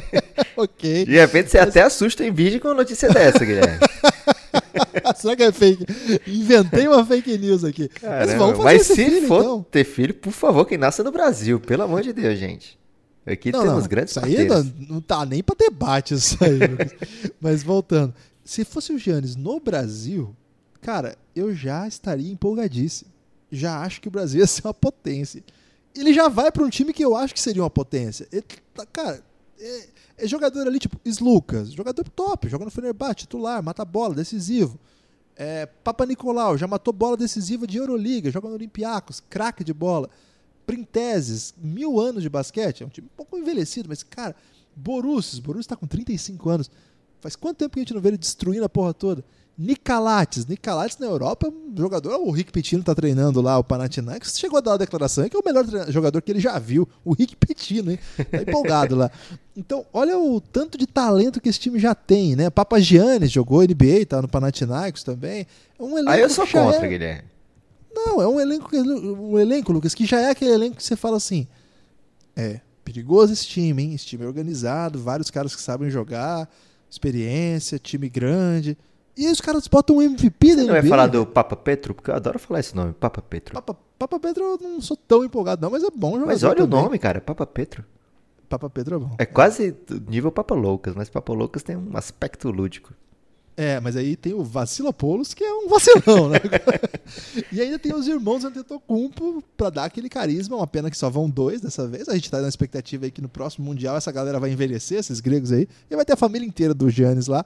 ok. 0.56 1.04
De 1.04 1.12
repente 1.12 1.50
você 1.50 1.58
Mas... 1.58 1.68
até 1.68 1.82
assusta 1.82 2.24
em 2.24 2.32
vídeo 2.32 2.60
com 2.60 2.68
uma 2.68 2.74
notícia 2.74 3.08
dessa, 3.08 3.44
Guilherme. 3.44 3.78
Será 5.16 5.36
que 5.36 5.42
é 5.42 5.52
fake? 5.52 5.84
Inventei 6.26 6.88
uma 6.88 7.04
fake 7.04 7.36
news 7.36 7.64
aqui. 7.64 7.88
Caramba, 7.88 8.26
mas 8.26 8.38
vamos 8.38 8.56
fazer 8.56 8.64
mas 8.64 8.86
se 8.86 8.94
filho, 8.94 9.26
for 9.26 9.40
então. 9.40 9.66
ter 9.70 9.84
filho, 9.84 10.14
por 10.14 10.32
favor, 10.32 10.64
quem 10.64 10.78
nasça 10.78 11.02
no 11.02 11.12
Brasil, 11.12 11.60
pelo 11.60 11.82
amor 11.82 12.02
de 12.02 12.12
Deus, 12.12 12.38
gente. 12.38 12.79
Aqui 13.26 13.52
não, 13.52 13.60
temos 13.62 13.82
não, 13.82 13.88
grandes 13.88 14.16
isso 14.16 14.24
aí 14.24 14.48
não, 14.48 14.64
não, 14.88 15.00
tá 15.00 15.26
nem 15.26 15.42
para 15.42 15.54
debate 15.54 16.14
isso 16.14 16.36
aí. 16.42 16.58
mas 17.40 17.62
voltando. 17.62 18.14
se 18.44 18.64
fosse 18.64 18.92
o 18.92 18.98
Giannis 18.98 19.36
no 19.36 19.60
Brasil, 19.60 20.34
cara, 20.80 21.16
eu 21.36 21.54
já 21.54 21.86
estaria 21.86 22.32
empolgadíssimo. 22.32 23.10
Já 23.52 23.80
acho 23.80 24.00
que 24.00 24.08
o 24.08 24.10
Brasil 24.10 24.40
ia 24.40 24.46
ser 24.46 24.66
uma 24.66 24.74
potência. 24.74 25.42
Ele 25.94 26.14
já 26.14 26.28
vai 26.28 26.50
para 26.50 26.64
um 26.64 26.70
time 26.70 26.92
que 26.92 27.04
eu 27.04 27.16
acho 27.16 27.34
que 27.34 27.40
seria 27.40 27.62
uma 27.62 27.70
potência. 27.70 28.26
Ele, 28.32 28.44
tá, 28.72 28.86
cara, 28.86 29.22
é, 29.58 29.88
é, 30.18 30.26
jogador 30.26 30.66
ali, 30.66 30.78
tipo, 30.78 30.98
Slucas, 31.04 31.72
jogador 31.72 32.08
top, 32.08 32.48
joga 32.48 32.64
no 32.64 32.70
Fenerbahçe, 32.70 33.16
titular, 33.16 33.62
mata 33.62 33.84
bola, 33.84 34.14
decisivo. 34.14 34.78
É, 35.36 35.66
Papa 35.66 36.06
Nicolau, 36.06 36.56
já 36.56 36.66
matou 36.66 36.92
bola 36.92 37.16
decisiva 37.16 37.66
de 37.66 37.78
Euroliga, 37.78 38.30
joga 38.30 38.48
no 38.48 38.54
Olympiacos, 38.54 39.22
craque 39.28 39.64
de 39.64 39.72
bola. 39.72 40.08
Printeses, 40.70 41.52
mil 41.60 41.98
anos 41.98 42.22
de 42.22 42.28
basquete, 42.28 42.84
é 42.84 42.86
um 42.86 42.88
time 42.88 43.08
um 43.12 43.16
pouco 43.16 43.36
envelhecido, 43.36 43.88
mas, 43.88 44.04
cara, 44.04 44.36
Borussia, 44.76 45.42
Borussia 45.42 45.62
está 45.62 45.74
com 45.74 45.84
35 45.84 46.48
anos. 46.48 46.70
Faz 47.20 47.34
quanto 47.34 47.58
tempo 47.58 47.74
que 47.74 47.80
a 47.80 47.82
gente 47.82 47.92
não 47.92 48.00
vê 48.00 48.10
ele 48.10 48.16
destruindo 48.16 48.64
a 48.64 48.68
porra 48.68 48.94
toda? 48.94 49.24
Nicalates. 49.58 50.46
Nicalates 50.46 50.96
na 50.98 51.06
Europa 51.06 51.48
é 51.48 51.50
um 51.50 51.76
jogador. 51.76 52.20
O 52.20 52.30
Rick 52.30 52.52
Pitino 52.52 52.84
tá 52.84 52.94
treinando 52.94 53.42
lá 53.42 53.58
o 53.58 53.64
Panathinaikos. 53.64 54.38
Chegou 54.38 54.58
a 54.58 54.60
dar 54.60 54.74
a 54.74 54.76
declaração 54.76 55.28
que 55.28 55.36
é 55.36 55.40
o 55.40 55.42
melhor 55.44 55.66
jogador 55.90 56.22
que 56.22 56.30
ele 56.30 56.38
já 56.38 56.56
viu. 56.56 56.88
O 57.04 57.14
Rick 57.14 57.34
Pitino, 57.34 57.90
hein? 57.90 57.98
Tá 58.30 58.42
empolgado 58.42 58.94
lá. 58.94 59.10
Então, 59.56 59.84
olha 59.92 60.16
o 60.16 60.40
tanto 60.40 60.78
de 60.78 60.86
talento 60.86 61.40
que 61.40 61.48
esse 61.48 61.58
time 61.58 61.80
já 61.80 61.96
tem, 61.96 62.36
né? 62.36 62.48
Papa 62.48 62.78
Giannis 62.78 63.32
jogou 63.32 63.60
NBA, 63.60 64.06
tá 64.08 64.22
no 64.22 64.28
Panathinaikos 64.28 65.02
também. 65.02 65.48
É 65.76 65.82
um 65.82 65.98
elenco 65.98 66.10
Aí 66.10 66.20
eu 66.20 66.30
sou 66.30 66.46
contra, 66.46 66.86
é... 66.86 66.88
Guilherme. 66.88 67.29
Não, 67.92 68.22
é 68.22 68.28
um 68.28 68.40
elenco, 68.40 68.74
um 68.74 69.38
elenco, 69.38 69.72
Lucas, 69.72 69.94
que 69.94 70.06
já 70.06 70.20
é 70.20 70.30
aquele 70.30 70.52
elenco 70.52 70.76
que 70.76 70.84
você 70.84 70.96
fala 70.96 71.16
assim. 71.16 71.46
É, 72.36 72.60
perigoso 72.84 73.32
esse 73.32 73.46
time, 73.46 73.82
hein? 73.82 73.94
Esse 73.94 74.06
time 74.06 74.24
é 74.24 74.26
organizado, 74.26 74.98
vários 74.98 75.30
caras 75.30 75.54
que 75.54 75.62
sabem 75.62 75.90
jogar, 75.90 76.48
experiência, 76.88 77.78
time 77.78 78.08
grande. 78.08 78.76
E 79.16 79.26
aí 79.26 79.32
os 79.32 79.40
caras 79.40 79.66
botam 79.68 79.96
um 79.96 80.02
MVP 80.02 80.54
da 80.54 80.62
Você 80.62 80.66
não 80.66 80.72
vai 80.72 80.82
falar 80.82 81.06
do 81.08 81.26
Papa 81.26 81.56
Petro? 81.56 81.94
Porque 81.94 82.10
eu 82.10 82.14
adoro 82.14 82.38
falar 82.38 82.60
esse 82.60 82.74
nome, 82.74 82.92
Papa 82.92 83.20
Petro. 83.20 83.54
Papa, 83.54 83.76
Papa 83.98 84.18
Petro 84.18 84.44
eu 84.44 84.58
não 84.68 84.80
sou 84.80 84.96
tão 84.96 85.24
empolgado 85.24 85.60
não, 85.60 85.70
mas 85.70 85.82
é 85.82 85.90
bom 85.90 86.12
jogador 86.12 86.26
Mas 86.26 86.42
olha 86.42 86.56
também. 86.56 86.78
o 86.78 86.82
nome, 86.82 86.98
cara, 86.98 87.20
Papa 87.20 87.46
Petro. 87.46 87.84
Papa 88.48 88.70
Petro 88.70 88.96
é 88.96 88.98
bom. 88.98 89.14
É 89.18 89.26
quase 89.26 89.76
nível 90.08 90.32
Papa 90.32 90.54
Loucas, 90.54 90.94
mas 90.94 91.08
Papa 91.08 91.32
Loucas 91.32 91.62
tem 91.62 91.76
um 91.76 91.96
aspecto 91.96 92.50
lúdico. 92.50 92.92
É, 93.56 93.78
mas 93.78 93.96
aí 93.96 94.16
tem 94.16 94.32
o 94.32 94.42
Vacilopoulos, 94.42 95.34
que 95.34 95.44
é 95.44 95.52
um 95.52 95.68
vacilão, 95.68 96.30
né? 96.30 96.38
e 97.52 97.60
ainda 97.60 97.78
tem 97.78 97.94
os 97.94 98.08
irmãos 98.08 98.44
Antetokounmpo 98.44 99.42
para 99.56 99.70
dar 99.70 99.84
aquele 99.84 100.08
carisma, 100.08 100.56
uma 100.56 100.66
pena 100.66 100.90
que 100.90 100.96
só 100.96 101.10
vão 101.10 101.28
dois 101.28 101.60
dessa 101.60 101.86
vez. 101.86 102.08
A 102.08 102.14
gente 102.14 102.30
tá 102.30 102.40
na 102.40 102.48
expectativa 102.48 103.04
aí 103.04 103.10
que 103.10 103.20
no 103.20 103.28
próximo 103.28 103.66
Mundial 103.66 103.96
essa 103.96 104.10
galera 104.10 104.40
vai 104.40 104.50
envelhecer, 104.50 104.98
esses 104.98 105.20
gregos 105.20 105.52
aí, 105.52 105.68
e 105.90 105.96
vai 105.96 106.04
ter 106.04 106.14
a 106.14 106.16
família 106.16 106.46
inteira 106.46 106.72
do 106.72 106.88
Giannis 106.88 107.26
lá. 107.26 107.44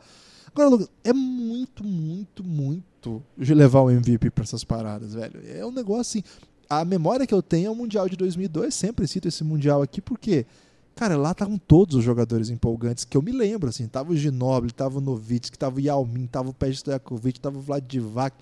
Agora, 0.54 0.68
Lucas, 0.68 0.88
é 1.02 1.12
muito, 1.12 1.82
muito, 1.82 2.44
muito 2.44 3.22
de 3.36 3.52
levar 3.52 3.80
o 3.80 3.90
MVP 3.90 4.30
para 4.30 4.44
essas 4.44 4.62
paradas, 4.62 5.14
velho. 5.14 5.40
É 5.48 5.66
um 5.66 5.72
negócio 5.72 6.00
assim. 6.00 6.22
A 6.70 6.84
memória 6.84 7.26
que 7.26 7.34
eu 7.34 7.42
tenho 7.42 7.66
é 7.66 7.70
o 7.70 7.74
Mundial 7.74 8.08
de 8.08 8.16
2002, 8.16 8.72
sempre 8.72 9.06
cito 9.06 9.26
esse 9.26 9.42
Mundial 9.42 9.82
aqui, 9.82 10.00
porque, 10.00 10.46
cara, 10.94 11.16
lá 11.16 11.32
estavam 11.32 11.58
todos 11.58 11.96
os 11.96 12.04
jogadores 12.04 12.50
empolgantes 12.50 13.04
que 13.04 13.16
eu 13.16 13.22
me 13.22 13.32
lembro, 13.32 13.68
assim. 13.68 13.86
Tava 13.86 14.12
o 14.12 14.16
Ginobili, 14.16 14.72
tava 14.72 14.98
o 14.98 15.00
Novitsky, 15.00 15.58
tava 15.58 15.76
o 15.76 15.80
Yao 15.80 16.06
Ming, 16.06 16.26
tava 16.26 16.50
o 16.50 16.54
Pej 16.54 16.76
Stojakovic, 16.76 17.40
tava 17.40 17.58
o 17.58 17.60
Vlad 17.60 17.84
Divac, 17.84 18.36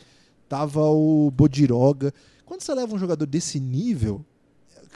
tava 0.49 0.83
o 0.83 1.31
Bodiroga. 1.31 2.13
Quando 2.45 2.61
você 2.61 2.75
leva 2.75 2.95
um 2.95 2.99
jogador 2.99 3.27
desse 3.27 3.59
nível, 3.59 4.25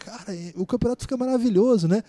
cara, 0.05 0.35
é, 0.35 0.53
o 0.57 0.67
campeonato 0.67 1.03
fica 1.03 1.17
maravilhoso, 1.17 1.89
né? 1.89 2.03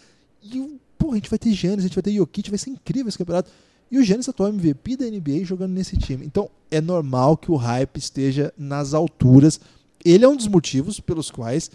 E, 0.43 0.79
pô, 0.97 1.11
a 1.11 1.15
gente 1.15 1.29
vai 1.29 1.39
ter 1.39 1.51
Giannis, 1.51 1.79
a 1.79 1.87
gente 1.87 1.95
vai 1.95 2.03
ter 2.03 2.13
Jokic, 2.13 2.49
vai 2.49 2.59
ser 2.59 2.69
incrível 2.69 3.07
esse 3.07 3.17
campeonato. 3.17 3.49
E 3.89 3.97
o 3.97 4.03
Giannis 4.03 4.27
atual 4.27 4.49
MVP 4.49 4.97
da 4.97 5.05
NBA 5.05 5.45
jogando 5.45 5.71
nesse 5.71 5.95
time. 5.95 6.25
Então 6.25 6.49
é 6.69 6.81
normal 6.81 7.37
que 7.37 7.49
o 7.49 7.55
hype 7.55 7.97
esteja 7.97 8.53
nas 8.57 8.93
alturas. 8.93 9.59
Ele 10.03 10.25
é 10.25 10.27
um 10.27 10.35
dos 10.35 10.47
motivos 10.47 10.99
pelos 10.99 11.31
quais 11.31 11.71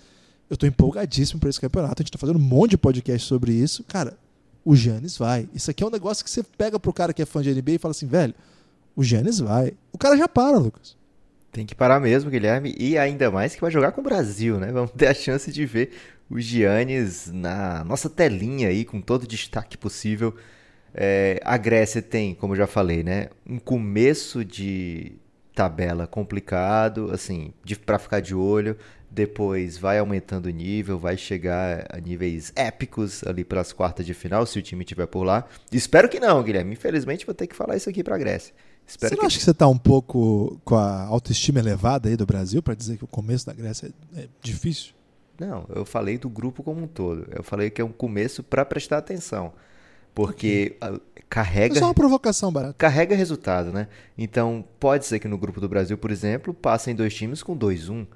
eu 0.52 0.54
estou 0.54 0.68
empolgadíssimo 0.68 1.40
para 1.40 1.48
esse 1.48 1.58
campeonato. 1.58 1.94
A 1.94 2.02
gente 2.02 2.10
está 2.10 2.18
fazendo 2.18 2.36
um 2.36 2.42
monte 2.42 2.72
de 2.72 2.76
podcast 2.76 3.26
sobre 3.26 3.52
isso. 3.54 3.82
Cara, 3.84 4.18
o 4.62 4.76
Giannis 4.76 5.16
vai. 5.16 5.48
Isso 5.54 5.70
aqui 5.70 5.82
é 5.82 5.86
um 5.86 5.90
negócio 5.90 6.22
que 6.22 6.30
você 6.30 6.42
pega 6.42 6.78
pro 6.78 6.92
cara 6.92 7.14
que 7.14 7.22
é 7.22 7.24
fã 7.24 7.40
de 7.40 7.54
NBA 7.54 7.72
e 7.72 7.78
fala 7.78 7.92
assim, 7.92 8.06
velho, 8.06 8.34
o 8.94 9.02
Giannis 9.02 9.38
vai. 9.38 9.72
O 9.90 9.96
cara 9.96 10.14
já 10.14 10.28
para, 10.28 10.58
Lucas. 10.58 10.94
Tem 11.50 11.64
que 11.64 11.74
parar 11.74 11.98
mesmo, 12.00 12.30
Guilherme. 12.30 12.74
E 12.78 12.98
ainda 12.98 13.30
mais 13.30 13.54
que 13.54 13.62
vai 13.62 13.70
jogar 13.70 13.92
com 13.92 14.02
o 14.02 14.04
Brasil, 14.04 14.60
né? 14.60 14.70
Vamos 14.70 14.90
ter 14.90 15.06
a 15.06 15.14
chance 15.14 15.50
de 15.50 15.64
ver 15.64 15.90
o 16.28 16.38
Giannis 16.38 17.30
na 17.32 17.82
nossa 17.82 18.10
telinha 18.10 18.68
aí, 18.68 18.84
com 18.84 19.00
todo 19.00 19.22
o 19.22 19.26
destaque 19.26 19.78
possível. 19.78 20.36
É, 20.92 21.40
a 21.46 21.56
Grécia 21.56 22.02
tem, 22.02 22.34
como 22.34 22.54
já 22.54 22.66
falei, 22.66 23.02
né, 23.02 23.28
um 23.48 23.58
começo 23.58 24.44
de 24.44 25.12
tabela 25.54 26.06
complicado, 26.06 27.10
assim, 27.10 27.54
para 27.86 27.98
ficar 27.98 28.20
de 28.20 28.34
olho. 28.34 28.76
Depois 29.14 29.76
vai 29.76 29.98
aumentando 29.98 30.46
o 30.46 30.50
nível, 30.50 30.98
vai 30.98 31.18
chegar 31.18 31.86
a 31.90 32.00
níveis 32.00 32.50
épicos 32.56 33.22
ali 33.24 33.44
para 33.44 33.60
as 33.60 33.70
quartas 33.70 34.06
de 34.06 34.14
final, 34.14 34.46
se 34.46 34.58
o 34.58 34.62
time 34.62 34.84
estiver 34.84 35.06
por 35.06 35.22
lá. 35.22 35.46
Espero 35.70 36.08
que 36.08 36.18
não, 36.18 36.42
Guilherme. 36.42 36.72
Infelizmente 36.72 37.26
vou 37.26 37.34
ter 37.34 37.46
que 37.46 37.54
falar 37.54 37.76
isso 37.76 37.90
aqui 37.90 38.02
para 38.02 38.14
a 38.14 38.18
Grécia. 38.18 38.54
Espero 38.86 39.10
Você 39.10 39.14
não 39.16 39.20
que... 39.20 39.26
acha 39.26 39.38
que 39.38 39.44
você 39.44 39.50
está 39.50 39.68
um 39.68 39.76
pouco 39.76 40.58
com 40.64 40.76
a 40.76 41.02
autoestima 41.02 41.58
elevada 41.58 42.08
aí 42.08 42.16
do 42.16 42.24
Brasil 42.24 42.62
para 42.62 42.74
dizer 42.74 42.96
que 42.96 43.04
o 43.04 43.06
começo 43.06 43.44
da 43.44 43.52
Grécia 43.52 43.92
é 44.16 44.28
difícil? 44.40 44.94
Não, 45.38 45.66
eu 45.74 45.84
falei 45.84 46.16
do 46.16 46.30
grupo 46.30 46.62
como 46.62 46.82
um 46.82 46.86
todo. 46.86 47.26
Eu 47.30 47.42
falei 47.42 47.68
que 47.68 47.82
é 47.82 47.84
um 47.84 47.92
começo 47.92 48.42
para 48.42 48.64
prestar 48.64 48.96
atenção. 48.96 49.52
Porque 50.14 50.76
okay. 50.80 51.00
carrega. 51.28 51.76
É 51.76 51.78
só 51.78 51.86
uma 51.86 51.94
provocação 51.94 52.50
barata. 52.50 52.74
Carrega 52.78 53.14
resultado, 53.14 53.72
né? 53.72 53.88
Então, 54.16 54.64
pode 54.78 55.04
ser 55.04 55.18
que 55.18 55.28
no 55.28 55.36
grupo 55.36 55.60
do 55.60 55.68
Brasil, 55.68 55.98
por 55.98 56.10
exemplo, 56.10 56.54
passem 56.54 56.94
dois 56.94 57.14
times 57.14 57.42
com 57.42 57.56
2-1. 57.56 58.06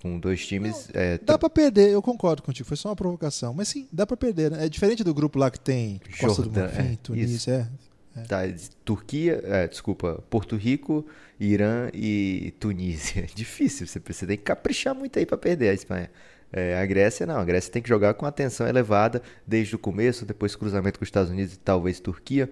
Com 0.00 0.18
dois 0.18 0.46
times. 0.46 0.88
Não, 0.94 1.00
é, 1.00 1.18
dá 1.18 1.36
para 1.36 1.50
perder, 1.50 1.90
eu 1.90 2.00
concordo 2.00 2.42
contigo. 2.42 2.68
Foi 2.68 2.76
só 2.76 2.88
uma 2.90 2.96
provocação. 2.96 3.52
Mas 3.52 3.68
sim, 3.68 3.88
dá 3.92 4.06
para 4.06 4.16
perder. 4.16 4.50
Né? 4.50 4.66
É 4.66 4.68
diferente 4.68 5.02
do 5.02 5.12
grupo 5.12 5.38
lá 5.38 5.50
que 5.50 5.58
tem 5.58 6.00
Costa 6.20 6.42
Jordan, 6.42 6.50
do 6.52 6.60
Marfim, 6.60 6.92
é, 6.92 6.98
Tunísia. 7.02 7.70
É, 8.16 8.20
é. 8.20 8.22
Tá, 8.22 8.38
Turquia, 8.84 9.40
é, 9.44 9.66
desculpa, 9.66 10.22
Porto 10.30 10.56
Rico, 10.56 11.04
Irã 11.38 11.88
e 11.92 12.54
Tunísia. 12.60 13.26
Difícil, 13.34 13.86
você, 13.86 14.00
você 14.00 14.26
tem 14.26 14.36
que 14.36 14.44
caprichar 14.44 14.94
muito 14.94 15.18
aí 15.18 15.26
para 15.26 15.36
perder 15.36 15.70
a 15.70 15.74
Espanha. 15.74 16.10
É, 16.52 16.78
a 16.78 16.86
Grécia 16.86 17.26
não, 17.26 17.36
a 17.36 17.44
Grécia 17.44 17.70
tem 17.70 17.82
que 17.82 17.88
jogar 17.88 18.14
com 18.14 18.24
atenção 18.24 18.66
elevada 18.66 19.20
desde 19.46 19.74
o 19.74 19.78
começo, 19.78 20.24
depois 20.24 20.56
cruzamento 20.56 20.98
com 20.98 21.02
os 21.02 21.08
Estados 21.08 21.30
Unidos 21.30 21.54
e 21.54 21.58
talvez 21.58 22.00
Turquia. 22.00 22.50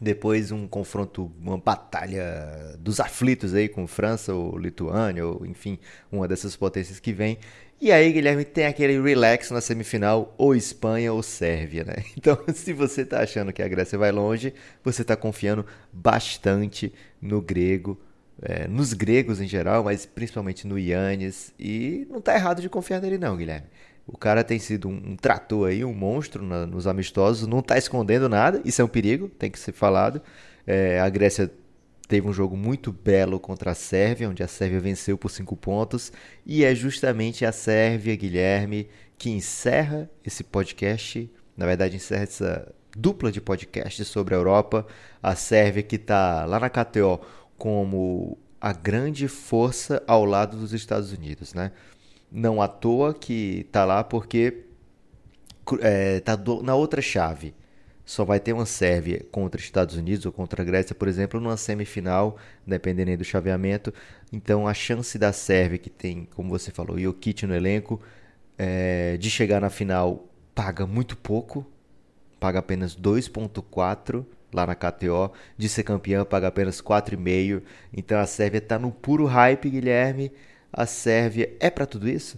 Depois 0.00 0.50
um 0.50 0.66
confronto, 0.66 1.30
uma 1.40 1.58
batalha 1.58 2.76
dos 2.78 3.00
aflitos 3.00 3.54
aí 3.54 3.68
com 3.68 3.86
França 3.86 4.34
ou 4.34 4.58
Lituânia, 4.58 5.26
ou 5.26 5.46
enfim, 5.46 5.78
uma 6.10 6.26
dessas 6.28 6.56
potências 6.56 7.00
que 7.00 7.12
vem. 7.12 7.38
E 7.80 7.92
aí, 7.92 8.12
Guilherme, 8.12 8.44
tem 8.44 8.66
aquele 8.66 9.00
relax 9.00 9.50
na 9.50 9.60
semifinal, 9.60 10.34
ou 10.38 10.54
Espanha 10.54 11.12
ou 11.12 11.22
Sérvia, 11.22 11.84
né? 11.84 11.96
Então, 12.16 12.38
se 12.54 12.72
você 12.72 13.02
está 13.02 13.20
achando 13.20 13.52
que 13.52 13.62
a 13.62 13.68
Grécia 13.68 13.98
vai 13.98 14.10
longe, 14.10 14.54
você 14.82 15.02
está 15.02 15.16
confiando 15.16 15.66
bastante 15.92 16.92
no 17.20 17.42
grego, 17.42 18.00
é, 18.40 18.66
nos 18.68 18.92
gregos 18.92 19.40
em 19.40 19.46
geral, 19.46 19.84
mas 19.84 20.06
principalmente 20.06 20.66
no 20.66 20.78
Yannis. 20.78 21.52
E 21.58 22.06
não 22.10 22.20
tá 22.20 22.34
errado 22.34 22.62
de 22.62 22.68
confiar 22.68 23.00
nele, 23.02 23.18
não, 23.18 23.36
Guilherme. 23.36 23.66
O 24.06 24.18
cara 24.18 24.44
tem 24.44 24.58
sido 24.58 24.88
um, 24.88 25.12
um 25.12 25.16
trator 25.16 25.68
aí, 25.68 25.84
um 25.84 25.94
monstro 25.94 26.44
na, 26.44 26.66
nos 26.66 26.86
amistosos, 26.86 27.46
não 27.46 27.62
tá 27.62 27.78
escondendo 27.78 28.28
nada, 28.28 28.60
isso 28.64 28.82
é 28.82 28.84
um 28.84 28.88
perigo, 28.88 29.28
tem 29.28 29.50
que 29.50 29.58
ser 29.58 29.72
falado. 29.72 30.20
É, 30.66 31.00
a 31.00 31.08
Grécia 31.08 31.50
teve 32.06 32.28
um 32.28 32.32
jogo 32.32 32.56
muito 32.56 32.92
belo 32.92 33.40
contra 33.40 33.70
a 33.70 33.74
Sérvia, 33.74 34.28
onde 34.28 34.42
a 34.42 34.48
Sérvia 34.48 34.80
venceu 34.80 35.16
por 35.16 35.30
cinco 35.30 35.56
pontos, 35.56 36.12
e 36.44 36.64
é 36.64 36.74
justamente 36.74 37.46
a 37.46 37.52
Sérvia, 37.52 38.14
Guilherme, 38.14 38.88
que 39.16 39.30
encerra 39.30 40.10
esse 40.24 40.44
podcast, 40.44 41.30
na 41.56 41.64
verdade 41.64 41.96
encerra 41.96 42.24
essa 42.24 42.74
dupla 42.96 43.32
de 43.32 43.40
podcasts 43.40 44.06
sobre 44.06 44.34
a 44.34 44.38
Europa, 44.38 44.86
a 45.22 45.34
Sérvia 45.34 45.82
que 45.82 45.96
está 45.96 46.44
lá 46.44 46.60
na 46.60 46.68
KTO 46.68 47.20
como 47.56 48.38
a 48.60 48.72
grande 48.72 49.28
força 49.28 50.02
ao 50.06 50.24
lado 50.24 50.56
dos 50.56 50.72
Estados 50.72 51.12
Unidos, 51.12 51.52
né? 51.54 51.72
Não 52.34 52.60
à 52.60 52.66
toa 52.66 53.14
que 53.14 53.60
está 53.60 53.84
lá 53.84 54.02
porque 54.02 54.64
é, 55.80 56.20
na 56.62 56.74
outra 56.74 57.00
chave. 57.00 57.54
Só 58.04 58.24
vai 58.24 58.40
ter 58.40 58.52
uma 58.52 58.66
Sérvia 58.66 59.24
contra 59.30 59.60
Estados 59.60 59.96
Unidos 59.96 60.26
ou 60.26 60.32
contra 60.32 60.60
a 60.60 60.64
Grécia, 60.64 60.94
por 60.94 61.08
exemplo, 61.08 61.40
numa 61.40 61.56
semifinal, 61.56 62.36
dependendo 62.66 63.16
do 63.16 63.24
chaveamento. 63.24 63.94
Então 64.32 64.66
a 64.68 64.74
chance 64.74 65.16
da 65.16 65.32
Sérvia, 65.32 65.78
que 65.78 65.88
tem, 65.88 66.28
como 66.34 66.50
você 66.50 66.70
falou, 66.70 66.98
Jokic 66.98 67.46
no 67.46 67.54
elenco, 67.54 68.02
é, 68.58 69.16
de 69.16 69.30
chegar 69.30 69.60
na 69.60 69.70
final 69.70 70.28
paga 70.54 70.86
muito 70.86 71.16
pouco, 71.16 71.64
paga 72.38 72.58
apenas 72.58 72.94
2,4 72.96 74.24
lá 74.52 74.66
na 74.66 74.74
KTO, 74.74 75.32
de 75.56 75.68
ser 75.68 75.82
campeã, 75.82 76.24
paga 76.24 76.48
apenas 76.48 76.80
4,5. 76.80 77.62
Então 77.92 78.18
a 78.20 78.26
Sérvia 78.26 78.58
está 78.58 78.78
no 78.78 78.90
puro 78.90 79.24
hype, 79.24 79.70
Guilherme. 79.70 80.30
A 80.76 80.86
Sérvia 80.86 81.54
é 81.60 81.70
para 81.70 81.86
tudo 81.86 82.08
isso? 82.08 82.36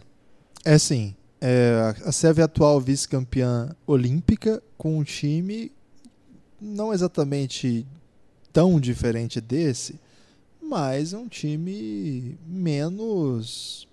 É 0.63 0.79
sim. 0.79 1.17
É, 1.41 1.95
a 2.05 2.13
Sérvia 2.13 2.43
é 2.43 2.45
atual 2.45 2.79
vice-campeã 2.81 3.75
olímpica 3.87 4.63
com 4.77 4.99
um 4.99 5.03
time 5.03 5.73
não 6.61 6.93
exatamente 6.93 7.87
tão 8.53 8.79
diferente 8.79 9.41
desse, 9.41 9.99
mas 10.63 11.15
é 11.15 11.19
um 11.19 11.29
time 11.29 12.39
menos. 12.47 13.89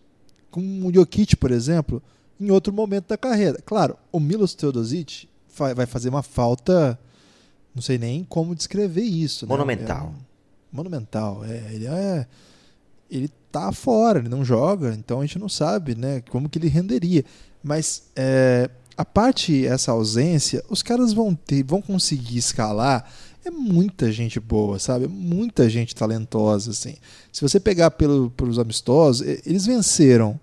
Com 0.51 0.85
o 0.85 0.93
Jokic, 0.93 1.35
por 1.35 1.51
exemplo, 1.51 2.01
em 2.39 2.51
outro 2.51 2.73
momento 2.73 3.07
da 3.07 3.17
carreira. 3.17 3.59
Claro, 3.65 3.97
o 4.11 4.19
Milos 4.19 4.53
Teodosic 4.53 5.27
vai 5.75 5.85
fazer 5.85 6.09
uma 6.09 6.23
falta. 6.23 6.99
Não 7.73 7.81
sei 7.81 7.97
nem 7.97 8.23
como 8.23 8.55
descrever 8.55 9.03
isso. 9.03 9.47
Monumental. 9.47 10.07
Né? 10.07 10.17
É 10.19 10.75
monumental. 10.75 11.45
É, 11.45 11.73
ele 11.73 11.87
é. 11.87 12.27
Ele 13.09 13.31
tá 13.53 13.71
fora, 13.71 14.17
ele 14.17 14.29
não 14.29 14.43
joga, 14.43 14.95
então 14.97 15.21
a 15.21 15.25
gente 15.25 15.37
não 15.37 15.47
sabe 15.47 15.93
né, 15.93 16.21
como 16.31 16.49
que 16.49 16.57
ele 16.57 16.67
renderia. 16.67 17.23
Mas 17.63 18.03
é, 18.15 18.67
a 18.97 19.05
parte 19.05 19.65
essa 19.65 19.91
ausência, 19.91 20.63
os 20.69 20.81
caras 20.81 21.13
vão 21.13 21.35
ter, 21.35 21.63
vão 21.63 21.81
conseguir 21.81 22.37
escalar. 22.37 23.07
É 23.45 23.51
muita 23.51 24.11
gente 24.11 24.39
boa, 24.39 24.79
sabe? 24.79 25.07
Muita 25.07 25.69
gente 25.69 25.93
talentosa, 25.93 26.71
assim. 26.71 26.95
Se 27.31 27.41
você 27.41 27.59
pegar 27.59 27.91
pelo, 27.91 28.31
pelos 28.31 28.57
amistosos, 28.57 29.25
eles 29.45 29.65
venceram 29.65 30.39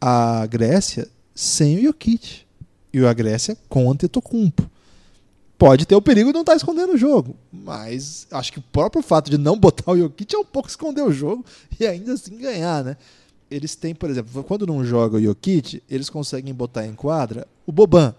a 0.00 0.44
Grécia 0.46 1.06
sem 1.34 1.78
o 1.78 1.82
Jokic. 1.82 2.42
E 2.92 3.06
a 3.06 3.12
Grécia 3.12 3.56
com 3.68 3.86
o 3.86 3.90
Antetokounmpo. 3.92 4.68
Pode 5.60 5.84
ter 5.84 5.94
o 5.94 6.00
perigo 6.00 6.30
de 6.30 6.32
não 6.32 6.40
estar 6.40 6.52
tá 6.52 6.56
escondendo 6.56 6.94
o 6.94 6.96
jogo, 6.96 7.36
mas 7.52 8.26
acho 8.30 8.50
que 8.50 8.58
o 8.58 8.64
próprio 8.72 9.02
fato 9.02 9.30
de 9.30 9.36
não 9.36 9.58
botar 9.58 9.92
o 9.92 9.98
Jokic 9.98 10.34
é 10.34 10.38
um 10.38 10.44
pouco 10.44 10.70
esconder 10.70 11.02
o 11.02 11.12
jogo 11.12 11.44
e 11.78 11.86
ainda 11.86 12.14
assim 12.14 12.38
ganhar, 12.38 12.82
né? 12.82 12.96
Eles 13.50 13.76
têm, 13.76 13.94
por 13.94 14.08
exemplo, 14.08 14.42
quando 14.42 14.66
não 14.66 14.82
joga 14.82 15.18
o 15.18 15.22
Jokic, 15.22 15.82
eles 15.86 16.08
conseguem 16.08 16.54
botar 16.54 16.86
em 16.86 16.94
quadra 16.94 17.46
o 17.66 17.72
Boban. 17.72 18.14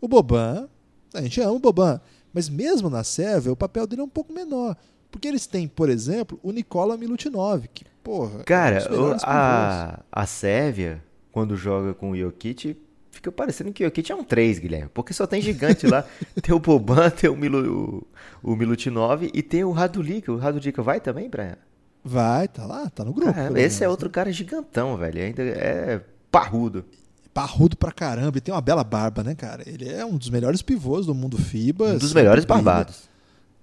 O 0.00 0.08
Boban, 0.08 0.66
a 1.12 1.20
gente 1.20 1.42
ama 1.42 1.52
o 1.52 1.58
Boban, 1.58 2.00
mas 2.32 2.48
mesmo 2.48 2.88
na 2.88 3.04
Sérvia, 3.04 3.52
o 3.52 3.56
papel 3.56 3.86
dele 3.86 4.00
é 4.00 4.04
um 4.04 4.08
pouco 4.08 4.32
menor. 4.32 4.74
Porque 5.10 5.28
eles 5.28 5.46
têm, 5.46 5.68
por 5.68 5.90
exemplo, 5.90 6.40
o 6.42 6.52
Nikola 6.52 6.96
Milutinov, 6.96 7.66
que, 7.74 7.84
porra. 8.02 8.44
Cara, 8.44 8.78
é 8.78 8.88
a, 9.24 10.00
a 10.10 10.26
Sérvia, 10.26 11.04
quando 11.30 11.54
joga 11.54 11.92
com 11.92 12.12
o 12.12 12.16
Jokic, 12.16 12.78
fica 13.12 13.30
parecendo 13.30 13.72
que 13.72 13.84
o 13.84 13.86
Jokic 13.86 14.10
é 14.10 14.14
um 14.14 14.24
3, 14.24 14.58
Guilherme. 14.58 14.90
Porque 14.92 15.12
só 15.12 15.26
tem 15.26 15.40
gigante 15.40 15.86
lá. 15.86 16.04
tem 16.42 16.54
o 16.54 16.58
Boban, 16.58 17.10
tem 17.10 17.30
o, 17.30 17.36
Milu, 17.36 18.06
o, 18.42 18.52
o 18.52 18.56
Milutinov 18.56 19.30
e 19.32 19.42
tem 19.42 19.62
o 19.62 19.70
Radulica. 19.70 20.32
O 20.32 20.38
Radulica 20.38 20.82
vai 20.82 21.00
também, 21.00 21.28
Brian? 21.28 21.56
Vai, 22.02 22.48
tá 22.48 22.66
lá, 22.66 22.90
tá 22.90 23.04
no 23.04 23.12
grupo. 23.12 23.32
Caramba, 23.32 23.60
esse 23.60 23.84
é 23.84 23.88
outro 23.88 24.08
né? 24.08 24.12
cara 24.12 24.32
gigantão, 24.32 24.96
velho. 24.96 25.22
Ainda 25.22 25.42
é 25.42 26.00
parrudo. 26.30 26.84
Parrudo 27.32 27.76
pra 27.76 27.92
caramba. 27.92 28.38
E 28.38 28.40
tem 28.40 28.52
uma 28.52 28.60
bela 28.60 28.82
barba, 28.82 29.22
né, 29.22 29.34
cara? 29.34 29.62
Ele 29.66 29.88
é 29.88 30.04
um 30.04 30.16
dos 30.16 30.30
melhores 30.30 30.62
pivôs 30.62 31.06
do 31.06 31.14
mundo 31.14 31.38
FIBA. 31.38 31.92
Um 31.92 31.98
dos 31.98 32.12
melhores 32.12 32.44
barbados. 32.44 33.08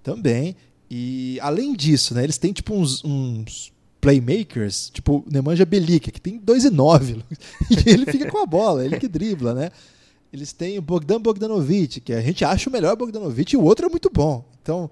Também. 0.02 0.56
E 0.90 1.38
além 1.40 1.74
disso, 1.74 2.14
né, 2.14 2.24
eles 2.24 2.38
têm 2.38 2.52
tipo 2.52 2.74
uns, 2.74 3.04
uns 3.04 3.72
playmakers, 4.00 4.90
tipo 4.90 5.24
Nemanja 5.30 5.64
Belica, 5.64 6.10
que 6.10 6.20
tem 6.20 6.40
2,9. 6.40 7.22
E 7.70 7.90
ele 7.90 8.06
fica 8.06 8.30
com 8.30 8.38
a 8.38 8.46
bola, 8.46 8.84
ele 8.84 8.98
que 8.98 9.08
dribla, 9.08 9.54
né? 9.54 9.70
Eles 10.32 10.52
têm 10.52 10.78
o 10.78 10.82
Bogdan 10.82 11.20
Bogdanovic, 11.20 12.00
que 12.00 12.12
a 12.12 12.20
gente 12.20 12.44
acha 12.44 12.70
o 12.70 12.72
melhor 12.72 12.96
Bogdanovic, 12.96 13.52
e 13.52 13.56
o 13.56 13.64
outro 13.64 13.86
é 13.86 13.88
muito 13.88 14.08
bom. 14.08 14.44
Então, 14.62 14.90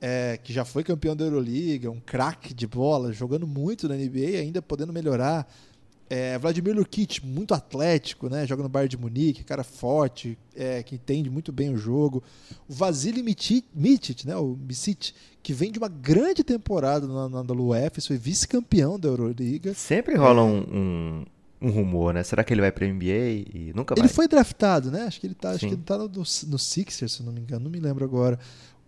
é, 0.00 0.38
que 0.42 0.52
já 0.52 0.64
foi 0.64 0.82
campeão 0.82 1.14
da 1.14 1.24
Euroliga, 1.24 1.90
um 1.90 2.00
craque 2.00 2.54
de 2.54 2.66
bola, 2.66 3.12
jogando 3.12 3.46
muito 3.46 3.88
na 3.88 3.94
NBA, 3.94 4.38
ainda 4.40 4.62
podendo 4.62 4.92
melhorar. 4.92 5.46
É, 6.10 6.38
Vladimir 6.38 6.74
Lukic, 6.74 7.24
muito 7.24 7.52
atlético, 7.52 8.30
né? 8.30 8.46
Joga 8.46 8.62
no 8.62 8.68
Bayern 8.68 8.88
de 8.88 8.96
Munique, 8.96 9.44
cara 9.44 9.62
forte, 9.62 10.38
é, 10.56 10.82
que 10.82 10.94
entende 10.94 11.28
muito 11.28 11.52
bem 11.52 11.70
o 11.70 11.76
jogo. 11.76 12.22
O 12.66 12.72
Vasily 12.72 13.22
Mitic, 13.22 14.24
né? 14.24 14.34
O 14.36 14.56
Micic, 14.56 15.12
que 15.42 15.52
vem 15.52 15.70
de 15.70 15.78
uma 15.78 15.88
grande 15.88 16.42
temporada 16.42 17.06
na, 17.06 17.28
na, 17.28 17.52
UF, 17.52 18.00
foi 18.00 18.16
vice-campeão 18.16 18.98
da 18.98 19.08
Euroliga. 19.08 19.74
Sempre 19.74 20.14
rola 20.16 20.40
é. 20.40 20.44
um, 20.44 20.58
um, 20.58 21.26
um, 21.68 21.70
rumor, 21.70 22.14
né? 22.14 22.22
Será 22.22 22.42
que 22.42 22.54
ele 22.54 22.62
vai 22.62 22.72
para 22.72 22.86
NBA 22.86 23.04
e 23.54 23.72
nunca 23.74 23.94
vai? 23.94 24.02
Ele 24.02 24.12
foi 24.12 24.26
draftado, 24.26 24.90
né? 24.90 25.02
Acho 25.02 25.20
que 25.20 25.26
ele 25.26 25.34
tá, 25.34 25.50
acho 25.50 25.66
que 25.66 25.74
ele 25.74 25.82
tá 25.82 25.98
no, 25.98 26.08
no 26.08 26.58
Sixers, 26.58 27.12
se 27.12 27.22
não 27.22 27.32
me 27.34 27.40
engano, 27.40 27.64
não 27.64 27.70
me 27.70 27.80
lembro 27.80 28.02
agora. 28.02 28.38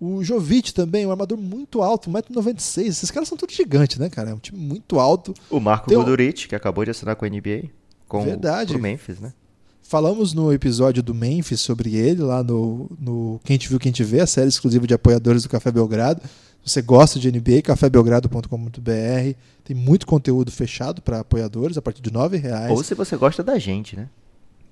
O 0.00 0.24
Jovic 0.24 0.72
também, 0.72 1.06
um 1.06 1.10
armador 1.10 1.36
muito 1.36 1.82
alto, 1.82 2.10
1,96m. 2.10 2.86
Esses 2.86 3.10
caras 3.10 3.28
são 3.28 3.36
todos 3.36 3.54
gigantes, 3.54 3.98
né, 3.98 4.08
cara? 4.08 4.30
É 4.30 4.34
um 4.34 4.38
time 4.38 4.58
muito 4.58 4.98
alto. 4.98 5.34
O 5.50 5.60
Marco 5.60 5.90
Tem 5.90 5.98
Guduric, 5.98 6.48
que 6.48 6.54
acabou 6.54 6.84
de 6.84 6.90
assinar 6.90 7.16
com 7.16 7.26
a 7.26 7.28
NBA. 7.28 7.64
Com 8.08 8.24
Verdade. 8.24 8.74
O 8.74 8.78
Memphis, 8.78 9.20
né? 9.20 9.34
Falamos 9.82 10.32
no 10.32 10.52
episódio 10.52 11.02
do 11.02 11.14
Memphis 11.14 11.60
sobre 11.60 11.96
ele, 11.96 12.22
lá 12.22 12.42
no, 12.42 12.90
no 12.98 13.40
Quem 13.44 13.58
Te 13.58 13.68
Viu, 13.68 13.78
Quem 13.78 13.92
Te 13.92 14.02
Vê, 14.02 14.20
a 14.20 14.26
série 14.26 14.48
exclusiva 14.48 14.86
de 14.86 14.94
apoiadores 14.94 15.42
do 15.42 15.48
Café 15.48 15.70
Belgrado. 15.70 16.22
Se 16.64 16.74
você 16.74 16.82
gosta 16.82 17.18
de 17.18 17.30
NBA, 17.30 17.62
cafébelgrado.com.br. 17.62 19.36
Tem 19.64 19.76
muito 19.76 20.06
conteúdo 20.06 20.50
fechado 20.50 21.02
para 21.02 21.20
apoiadores 21.20 21.76
a 21.76 21.82
partir 21.82 22.00
de 22.00 22.10
R$ 22.10 22.38
reais. 22.38 22.70
Ou 22.70 22.82
se 22.82 22.94
você 22.94 23.16
gosta 23.16 23.42
da 23.42 23.58
gente, 23.58 23.96
né? 23.96 24.08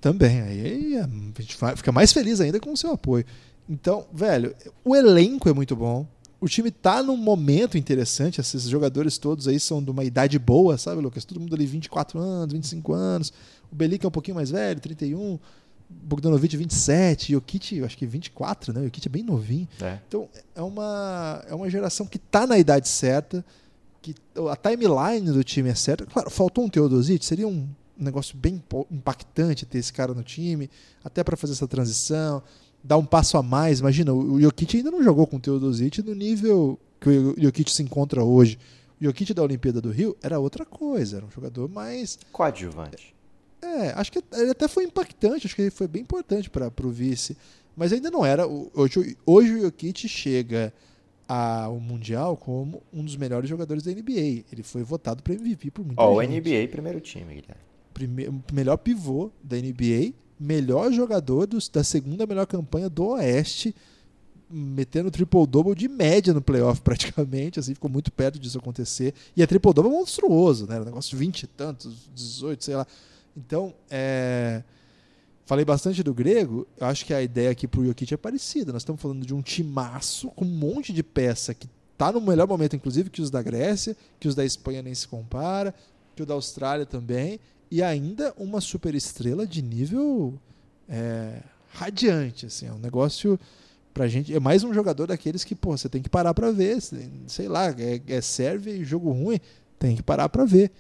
Também. 0.01 0.41
Aí 0.41 0.97
a 0.97 1.09
gente 1.41 1.57
fica 1.77 1.93
mais 1.93 2.13
feliz 2.13 2.41
ainda 2.41 2.61
com 2.61 2.73
o 2.73 2.77
seu 2.77 2.93
apoio. 2.93 3.25
Então, 3.69 4.07
velho, 4.13 4.55
o 4.85 4.97
elenco 4.97 5.49
é 5.49 5.53
muito 5.53 5.77
bom. 5.77 6.07
O 6.41 6.49
time 6.49 6.71
tá 6.71 7.03
num 7.03 7.17
momento 7.17 7.77
interessante. 7.77 8.41
Esses 8.41 8.65
jogadores 8.65 9.19
todos 9.19 9.49
aí 9.49 9.59
são 9.59 9.83
de 9.83 9.91
uma 9.91 10.05
idade 10.05 10.39
boa, 10.39 10.79
sabe, 10.79 11.03
Lucas? 11.03 11.25
Todo 11.25 11.41
mundo 11.41 11.55
ali 11.55 11.67
24 11.67 12.19
anos, 12.19 12.53
25 12.53 12.93
anos. 12.93 13.33
O 13.71 13.75
Belica 13.75 14.07
é 14.07 14.09
um 14.09 14.13
pouquinho 14.13 14.37
mais 14.37 14.51
velho, 14.51 14.81
31. 14.81 15.39
Bogdanovic 15.91 16.55
27, 16.57 17.33
Jokic, 17.33 17.83
acho 17.83 17.97
que 17.97 18.07
24, 18.07 18.73
né? 18.73 18.81
O 18.81 18.85
Jokic 18.85 19.09
é 19.09 19.11
bem 19.11 19.23
novinho. 19.23 19.69
É. 19.81 19.99
Então, 20.07 20.29
é 20.55 20.63
uma, 20.63 21.43
é 21.49 21.55
uma 21.55 21.69
geração 21.69 22.07
que 22.07 22.19
tá 22.19 22.47
na 22.47 22.59
idade 22.59 22.89
certa, 22.89 23.45
que 24.01 24.15
a 24.51 24.57
timeline 24.57 25.33
do 25.33 25.43
time 25.43 25.71
é 25.71 25.75
certa. 25.75 26.07
Claro, 26.07 26.31
faltou 26.31 26.65
um 26.65 26.69
Teodosic, 26.69 27.25
seria 27.25 27.49
um 27.49 27.67
negócio 27.97 28.37
bem 28.37 28.63
impactante 28.91 29.67
ter 29.67 29.79
esse 29.79 29.93
cara 29.93 30.15
no 30.15 30.23
time, 30.23 30.71
até 31.03 31.25
para 31.25 31.37
fazer 31.37 31.55
essa 31.55 31.67
transição 31.67 32.43
dar 32.89 32.97
um 32.97 33.05
passo 33.05 33.37
a 33.37 33.43
mais. 33.43 33.81
Imagina, 33.81 34.15
o 34.15 34.41
Jokic 34.41 34.79
ainda 34.79 34.91
não 34.91 35.03
jogou 35.03 35.27
com 35.27 35.37
o 35.37 35.41
Teodosic 35.41 36.03
no 36.03 36.15
nível 36.15 36.81
que 36.99 37.11
o 37.11 37.35
Jokic 37.39 37.71
se 37.71 37.83
encontra 37.83 38.25
hoje. 38.25 38.59
O 38.99 39.05
Jokic 39.05 39.35
da 39.35 39.43
Olimpíada 39.43 39.79
do 39.81 39.91
Rio 39.91 40.17
era 40.23 40.41
outra 40.41 40.65
coisa, 40.65 41.19
era 41.19 41.27
um 41.27 41.31
jogador 41.31 41.69
mais. 41.69 42.19
Coadjuvante. 42.33 43.15
É, 43.61 43.91
acho 43.91 44.11
que 44.11 44.23
ele 44.33 44.53
até 44.53 44.67
foi 44.67 44.85
impactante, 44.85 45.47
acho 45.47 45.55
que 45.55 45.63
ele 45.63 45.71
foi 45.71 45.87
bem 45.87 46.01
importante 46.01 46.49
para 46.49 46.73
o 46.83 46.91
vice. 46.91 47.37
Mas 47.77 47.93
ainda 47.93 48.11
não 48.11 48.25
era. 48.25 48.47
Hoje, 48.47 49.17
hoje 49.27 49.53
o 49.53 49.61
Jokic 49.61 50.09
chega 50.09 50.73
ao 51.29 51.79
Mundial 51.79 52.39
como 52.39 52.83
um 52.91 53.05
dos 53.05 53.17
melhores 53.17 53.51
jogadores 53.51 53.85
da 53.85 53.93
NBA. 53.93 54.45
Ele 54.51 54.63
foi 54.63 54.83
votado 54.83 55.23
para 55.23 55.35
MVP 55.35 55.71
por 55.73 55.85
muita 55.85 56.03
oh, 56.03 56.23
gente. 56.23 56.31
o 56.31 56.41
NBA 56.41 56.69
primeiro 56.69 57.01
time, 57.01 57.35
Guilherme. 57.35 57.63
Primeiro, 57.93 58.43
melhor 58.51 58.79
pivô 58.79 59.31
da 59.45 59.57
NBA 59.59 60.15
melhor 60.39 60.93
jogador 60.93 61.47
dos, 61.47 61.69
da 61.69 61.83
segunda 61.83 62.27
melhor 62.27 62.47
campanha 62.47 62.89
do 62.89 63.05
Oeste, 63.09 63.75
metendo 64.51 65.11
triple-double 65.11 65.75
de 65.75 65.89
média 65.89 66.33
no 66.33 66.41
playoff 66.41 66.81
praticamente, 66.83 67.61
assim, 67.61 67.75
ficou 67.75 67.91
muito 67.91 68.11
perto 68.13 68.39
disso 68.39 68.59
acontecer. 68.59 69.15
E 69.37 69.43
a 69.43 69.47
triple-double 69.47 69.93
é 69.93 69.95
monstruoso, 69.95 70.67
né? 70.67 70.81
Um 70.81 70.85
negócio 70.85 71.11
de 71.11 71.17
20 71.17 71.43
e 71.43 71.47
tantos, 71.47 72.09
18, 72.15 72.65
sei 72.65 72.77
lá. 72.77 72.87
Então, 73.37 73.75
é... 73.91 74.63
Falei 75.45 75.65
bastante 75.65 76.03
do 76.03 76.13
grego, 76.13 76.67
eu 76.79 76.87
acho 76.87 77.07
que 77.07 77.15
a 77.15 77.23
ideia 77.23 77.51
aqui 77.51 77.67
pro 77.67 77.83
Jokic 77.83 78.13
é 78.13 78.19
parecida. 78.19 78.71
Nós 78.71 78.83
estamos 78.83 79.01
falando 79.01 79.25
de 79.25 79.35
um 79.35 79.41
timaço 79.41 80.29
com 80.33 80.45
um 80.45 80.49
monte 80.49 80.93
de 80.93 81.03
peça 81.03 81.55
que 81.55 81.67
tá 81.97 82.13
no 82.13 82.21
melhor 82.21 82.47
momento, 82.47 82.77
inclusive, 82.77 83.09
que 83.09 83.23
os 83.23 83.31
da 83.31 83.41
Grécia, 83.41 83.97
que 84.21 84.29
os 84.29 84.35
da 84.35 84.45
Espanha 84.45 84.83
nem 84.83 84.95
se 84.95 85.09
compara, 85.09 85.75
que 86.15 86.23
o 86.23 86.27
da 86.27 86.35
Austrália 86.35 86.85
também, 86.85 87.41
e 87.71 87.83
ainda 87.83 88.33
uma 88.37 88.61
super 88.61 88.95
estrela 88.95 89.47
de 89.47 89.63
nível 89.63 90.35
é, 90.89 91.41
radiante, 91.73 92.47
assim, 92.47 92.67
é 92.67 92.73
um 92.73 92.79
negócio 92.79 93.39
pra 93.93 94.09
gente, 94.09 94.35
é 94.35 94.41
mais 94.41 94.65
um 94.65 94.73
jogador 94.73 95.07
daqueles 95.07 95.45
que, 95.45 95.55
pô, 95.55 95.77
você 95.77 95.89
tem 95.89 96.01
que 96.01 96.09
parar 96.09 96.33
para 96.33 96.51
ver, 96.51 96.79
sei 97.27 97.49
lá, 97.49 97.69
é, 97.79 98.01
é 98.07 98.21
serve 98.21 98.71
e 98.71 98.85
jogo 98.85 99.11
ruim, 99.11 99.41
tem 99.79 99.97
que 99.97 100.03
parar 100.03 100.29
para 100.29 100.45
ver. 100.45 100.71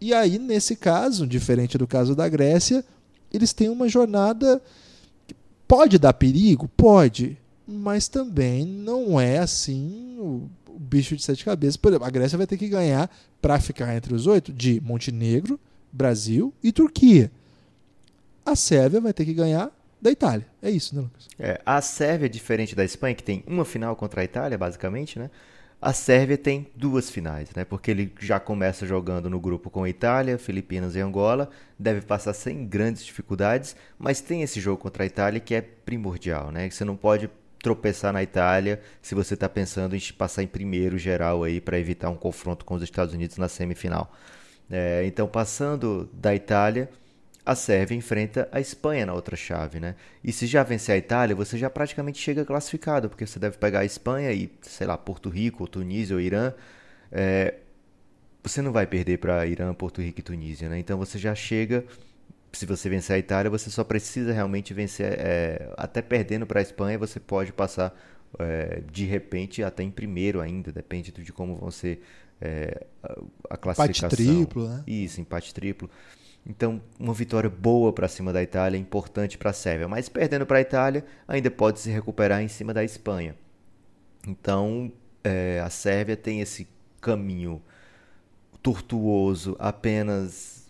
E 0.00 0.12
aí, 0.12 0.38
nesse 0.38 0.74
caso, 0.74 1.26
diferente 1.26 1.78
do 1.78 1.86
caso 1.86 2.16
da 2.16 2.28
Grécia, 2.28 2.84
eles 3.32 3.52
têm 3.52 3.68
uma 3.68 3.88
jornada 3.88 4.60
que 5.26 5.34
pode 5.68 5.98
dar 5.98 6.12
perigo? 6.12 6.68
Pode, 6.76 7.38
mas 7.66 8.08
também 8.08 8.66
não 8.66 9.20
é 9.20 9.38
assim 9.38 10.16
o, 10.18 10.50
o 10.68 10.78
bicho 10.78 11.16
de 11.16 11.22
sete 11.22 11.44
cabeças. 11.44 11.76
Por 11.76 11.90
exemplo, 11.90 12.06
a 12.06 12.10
Grécia 12.10 12.36
vai 12.36 12.46
ter 12.46 12.58
que 12.58 12.68
ganhar 12.68 13.10
para 13.40 13.60
ficar 13.60 13.94
entre 13.94 14.14
os 14.14 14.26
oito 14.26 14.52
de 14.52 14.80
Montenegro, 14.80 15.58
Brasil 15.92 16.52
e 16.62 16.72
Turquia. 16.72 17.30
A 18.44 18.56
Sérvia 18.56 19.00
vai 19.00 19.12
ter 19.12 19.24
que 19.24 19.34
ganhar 19.34 19.70
da 20.00 20.10
Itália. 20.10 20.46
É 20.60 20.68
isso, 20.68 20.96
né, 20.96 21.02
Lucas? 21.02 21.28
É, 21.38 21.60
a 21.64 21.80
Sérvia, 21.80 22.28
diferente 22.28 22.74
da 22.74 22.84
Espanha, 22.84 23.14
que 23.14 23.22
tem 23.22 23.44
uma 23.46 23.64
final 23.64 23.94
contra 23.94 24.20
a 24.20 24.24
Itália, 24.24 24.58
basicamente, 24.58 25.18
né? 25.18 25.30
A 25.80 25.92
Sérvia 25.92 26.38
tem 26.38 26.68
duas 26.76 27.10
finais, 27.10 27.50
né? 27.56 27.64
Porque 27.64 27.90
ele 27.90 28.12
já 28.20 28.38
começa 28.38 28.86
jogando 28.86 29.28
no 29.28 29.40
grupo 29.40 29.68
com 29.68 29.82
a 29.82 29.88
Itália, 29.88 30.38
Filipinas 30.38 30.94
e 30.94 31.00
Angola, 31.00 31.50
deve 31.76 32.02
passar 32.02 32.32
sem 32.32 32.66
grandes 32.66 33.04
dificuldades, 33.04 33.74
mas 33.98 34.20
tem 34.20 34.42
esse 34.42 34.60
jogo 34.60 34.80
contra 34.80 35.02
a 35.02 35.06
Itália 35.06 35.40
que 35.40 35.54
é 35.54 35.60
primordial, 35.60 36.52
né? 36.52 36.70
Você 36.70 36.84
não 36.84 36.96
pode 36.96 37.28
tropeçar 37.62 38.12
na 38.12 38.22
Itália 38.22 38.80
se 39.00 39.14
você 39.14 39.34
está 39.34 39.48
pensando 39.48 39.94
em 39.96 40.00
passar 40.16 40.42
em 40.42 40.48
primeiro 40.48 40.98
geral 40.98 41.44
aí 41.44 41.60
para 41.60 41.78
evitar 41.78 42.10
um 42.10 42.16
confronto 42.16 42.64
com 42.64 42.74
os 42.74 42.82
Estados 42.82 43.14
Unidos 43.14 43.36
na 43.36 43.48
semifinal. 43.48 44.12
É, 44.70 45.04
então, 45.04 45.28
passando 45.28 46.08
da 46.12 46.34
Itália, 46.34 46.88
a 47.44 47.54
Sérvia 47.54 47.96
enfrenta 47.96 48.48
a 48.52 48.60
Espanha 48.60 49.04
na 49.06 49.14
outra 49.14 49.36
chave, 49.36 49.80
né? 49.80 49.96
E 50.22 50.32
se 50.32 50.46
já 50.46 50.62
vencer 50.62 50.94
a 50.94 50.98
Itália, 50.98 51.34
você 51.34 51.58
já 51.58 51.68
praticamente 51.68 52.18
chega 52.18 52.44
classificado, 52.44 53.08
porque 53.08 53.26
você 53.26 53.38
deve 53.38 53.58
pegar 53.58 53.80
a 53.80 53.84
Espanha 53.84 54.32
e, 54.32 54.50
sei 54.62 54.86
lá, 54.86 54.96
Porto 54.96 55.28
Rico, 55.28 55.64
ou 55.64 55.68
Tunísia 55.68 56.14
ou 56.14 56.20
Irã. 56.20 56.52
É, 57.10 57.54
você 58.42 58.62
não 58.62 58.72
vai 58.72 58.86
perder 58.86 59.18
para 59.18 59.46
Irã, 59.46 59.72
Porto 59.74 60.00
Rico 60.00 60.20
e 60.20 60.22
Tunísia, 60.22 60.68
né? 60.68 60.78
Então 60.78 60.98
você 60.98 61.18
já 61.18 61.34
chega. 61.34 61.84
Se 62.52 62.66
você 62.66 62.88
vencer 62.88 63.16
a 63.16 63.18
Itália, 63.18 63.50
você 63.50 63.70
só 63.70 63.82
precisa 63.84 64.32
realmente 64.32 64.74
vencer. 64.74 65.14
É, 65.18 65.72
até 65.76 66.02
perdendo 66.02 66.46
para 66.46 66.60
a 66.60 66.62
Espanha, 66.62 66.98
você 66.98 67.18
pode 67.20 67.52
passar 67.52 67.94
é, 68.38 68.82
de 68.90 69.04
repente 69.04 69.62
até 69.62 69.82
em 69.82 69.90
primeiro 69.90 70.40
ainda, 70.40 70.72
depende 70.72 71.12
de 71.12 71.32
como 71.32 71.56
vão 71.56 71.70
ser 71.70 72.02
é, 72.42 72.86
a, 73.48 73.56
classificação. 73.56 74.08
Empate 74.08 74.16
triplo, 74.16 74.68
né? 74.68 74.82
Isso, 74.84 75.20
empate 75.20 75.54
triplo. 75.54 75.88
Então, 76.44 76.82
uma 76.98 77.14
vitória 77.14 77.48
boa 77.48 77.92
para 77.92 78.08
cima 78.08 78.32
da 78.32 78.42
Itália, 78.42 78.76
importante 78.76 79.38
para 79.38 79.50
a 79.50 79.52
Sérvia. 79.52 79.86
Mas 79.86 80.08
perdendo 80.08 80.44
para 80.44 80.58
a 80.58 80.60
Itália, 80.60 81.04
ainda 81.28 81.48
pode 81.52 81.78
se 81.78 81.88
recuperar 81.88 82.42
em 82.42 82.48
cima 82.48 82.74
da 82.74 82.82
Espanha. 82.82 83.36
Então, 84.26 84.90
é, 85.22 85.62
a 85.64 85.70
Sérvia 85.70 86.16
tem 86.16 86.40
esse 86.40 86.66
caminho 87.00 87.62
tortuoso 88.60 89.54
apenas 89.58 90.68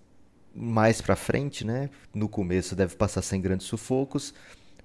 mais 0.54 1.00
para 1.00 1.16
frente, 1.16 1.66
né? 1.66 1.88
No 2.14 2.28
começo 2.28 2.76
deve 2.76 2.94
passar 2.96 3.22
sem 3.22 3.40
grandes 3.40 3.66
sufocos. 3.66 4.34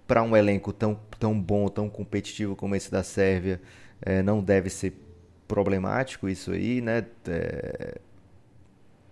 Para 0.08 0.24
um 0.24 0.38
elenco 0.38 0.72
tão, 0.72 0.98
tão 1.20 1.38
bom, 1.38 1.68
tão 1.68 1.90
competitivo 1.90 2.56
como 2.56 2.76
esse 2.76 2.90
da 2.90 3.04
Sérvia, 3.04 3.62
é, 4.02 4.24
não 4.24 4.42
deve 4.42 4.70
ser 4.70 5.07
problemático 5.48 6.28
isso 6.28 6.52
aí, 6.52 6.82
né? 6.82 7.06
É, 7.28 8.00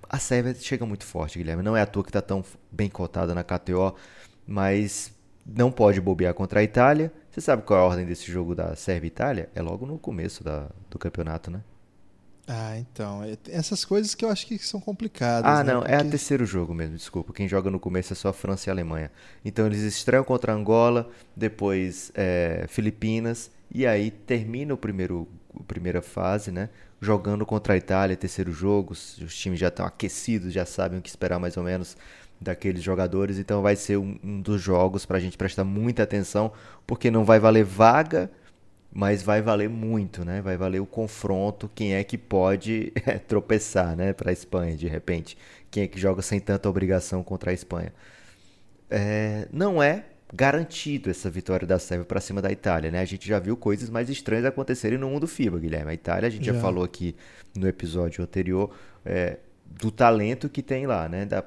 a 0.10 0.20
Sérvia 0.20 0.54
chega 0.54 0.86
muito 0.86 1.06
forte, 1.06 1.38
Guilherme. 1.38 1.64
Não 1.64 1.76
é 1.76 1.82
à 1.82 1.86
toa 1.86 2.04
que 2.04 2.10
está 2.10 2.22
tão 2.22 2.44
bem 2.72 2.90
cotada 2.90 3.34
na 3.34 3.44
KTO, 3.44 3.96
mas 4.46 5.14
não 5.46 5.72
pode 5.72 6.00
bobear 6.00 6.34
contra 6.34 6.60
a 6.60 6.64
Itália. 6.64 7.12
Você 7.30 7.42
sabe 7.42 7.64
qual 7.64 7.80
é 7.80 7.84
a 7.84 7.86
ordem 7.86 8.06
desse 8.06 8.32
jogo 8.32 8.56
da 8.56 8.76
Sérvia 8.76 9.08
e 9.08 9.10
Itália? 9.10 9.50
É 9.54 9.62
logo 9.62 9.86
no 9.86 9.98
começo 9.98 10.44
da, 10.44 10.70
do 10.90 10.98
campeonato, 10.98 11.52
né? 11.52 11.62
Ah, 12.48 12.78
então. 12.78 13.24
É, 13.24 13.38
essas 13.50 13.84
coisas 13.84 14.14
que 14.14 14.24
eu 14.24 14.30
acho 14.30 14.46
que 14.46 14.58
são 14.60 14.80
complicadas. 14.80 15.50
Ah, 15.50 15.64
né? 15.64 15.74
não. 15.74 15.82
Porque... 15.82 15.96
É 15.96 16.00
o 16.00 16.10
terceiro 16.10 16.46
jogo 16.46 16.74
mesmo, 16.74 16.96
desculpa. 16.96 17.34
Quem 17.34 17.48
joga 17.48 17.70
no 17.70 17.80
começo 17.80 18.14
é 18.14 18.16
só 18.16 18.32
França 18.32 18.70
e 18.70 18.72
Alemanha. 18.72 19.12
Então 19.44 19.66
eles 19.66 19.82
estreiam 19.82 20.24
contra 20.24 20.54
Angola, 20.54 21.10
depois 21.36 22.12
é, 22.14 22.66
Filipinas, 22.70 23.52
e 23.72 23.86
aí 23.86 24.12
termina 24.12 24.74
o 24.74 24.78
primeiro 24.78 25.28
primeira 25.64 26.02
fase, 26.02 26.52
né? 26.52 26.70
Jogando 27.02 27.46
contra 27.46 27.74
a 27.74 27.78
Itália, 27.78 28.16
terceiro 28.16 28.52
jogo, 28.52 28.94
os 28.94 29.36
times 29.36 29.60
já 29.60 29.68
estão 29.68 29.86
aquecidos, 29.86 30.54
já 30.54 30.66
sabem 30.66 31.00
o 31.00 31.02
que 31.02 31.10
esperar 31.10 31.40
mais 31.40 31.58
ou 31.58 31.64
menos 31.64 31.98
daqueles 32.40 32.84
jogadores, 32.84 33.40
então 33.40 33.62
vai 33.62 33.76
ser 33.76 33.98
um, 33.98 34.20
um 34.24 34.42
dos 34.42 34.62
jogos 34.62 35.06
para 35.06 35.18
a 35.18 35.20
gente 35.20 35.38
prestar 35.38 35.64
muita 35.64 36.04
atenção, 36.04 36.52
porque 36.86 37.10
não 37.10 37.24
vai 37.24 37.40
valer 37.40 37.64
vaga, 37.64 38.30
mas 38.94 39.22
vai 39.24 39.42
valer 39.42 39.70
muito, 39.70 40.24
né? 40.24 40.42
Vai 40.42 40.58
valer 40.58 40.80
o 40.80 40.86
confronto, 40.86 41.70
quem 41.74 41.96
é 41.96 42.04
que 42.04 42.18
pode 42.18 42.94
é, 43.06 43.18
tropeçar, 43.18 43.96
né? 43.96 44.14
Para 44.14 44.30
a 44.30 44.34
Espanha, 44.34 44.76
de 44.76 44.88
repente, 44.88 45.38
quem 45.70 45.84
é 45.84 45.88
que 45.88 46.00
joga 46.00 46.22
sem 46.22 46.40
tanta 46.40 46.70
obrigação 46.70 47.24
contra 47.24 47.52
a 47.52 47.54
Espanha. 47.54 47.94
É, 48.90 49.48
não 49.52 49.82
é 49.84 50.06
garantido 50.36 51.10
essa 51.10 51.30
vitória 51.30 51.66
da 51.66 51.80
Sérvia 51.80 52.06
para 52.06 52.20
cima 52.20 52.42
da 52.42 52.52
Itália, 52.52 52.92
né? 52.92 53.00
A 53.00 53.06
gente 53.06 53.28
já 53.28 53.40
viu 53.40 53.56
coisas 53.56 53.90
mais 53.90 54.10
estranhas 54.10 54.46
acontecerem 54.46 54.98
no 54.98 55.10
mundo 55.10 55.28
FIBA, 55.28 55.60
Guilherme. 55.60 55.92
A 55.92 55.94
Itália, 55.94 56.28
a 56.28 56.30
gente 56.30 56.46
já, 56.46 56.54
já 56.54 56.60
falou 56.60 56.84
aqui 56.84 57.16
no 57.56 57.68
episódio 57.68 58.22
anterior 58.22 58.76
é, 59.06 59.38
do 59.66 59.90
talento 59.90 60.50
que 60.50 60.62
tem 60.62 60.86
lá, 60.86 61.08
né? 61.08 61.26
Da, 61.26 61.42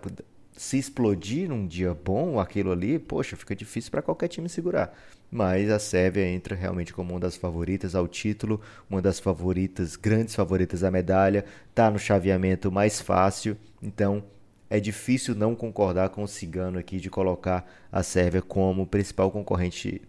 se 0.56 0.78
explodir 0.78 1.48
num 1.48 1.66
dia 1.66 1.94
bom 1.94 2.40
aquilo 2.40 2.73
ali, 2.73 2.98
poxa, 2.98 3.36
fica 3.36 3.55
difícil 3.55 3.90
para 3.90 4.02
qualquer 4.02 4.28
time 4.28 4.48
segurar. 4.48 4.93
Mas 5.31 5.70
a 5.70 5.78
Sérvia 5.78 6.27
entra 6.27 6.56
realmente 6.56 6.93
como 6.93 7.12
uma 7.12 7.20
das 7.20 7.36
favoritas 7.36 7.94
ao 7.94 8.09
título, 8.09 8.60
uma 8.89 9.02
das 9.02 9.20
favoritas, 9.20 9.94
grandes 9.97 10.35
favoritas 10.35 10.82
à 10.82 10.90
medalha, 10.90 11.44
tá 11.74 11.90
no 11.90 11.98
chaveamento 11.98 12.73
mais 12.73 13.01
fácil, 13.01 13.56
então 13.82 14.24
é 14.70 14.78
difícil 14.78 15.35
não 15.35 15.55
concordar 15.55 16.11
com 16.11 16.23
o 16.23 16.28
Cigano 16.28 16.78
aqui 16.78 16.99
de 16.99 17.09
colocar 17.09 17.66
a 17.90 18.03
Sérvia 18.03 18.43
como 18.43 18.86
principal 18.86 19.31
concorrente 19.31 20.03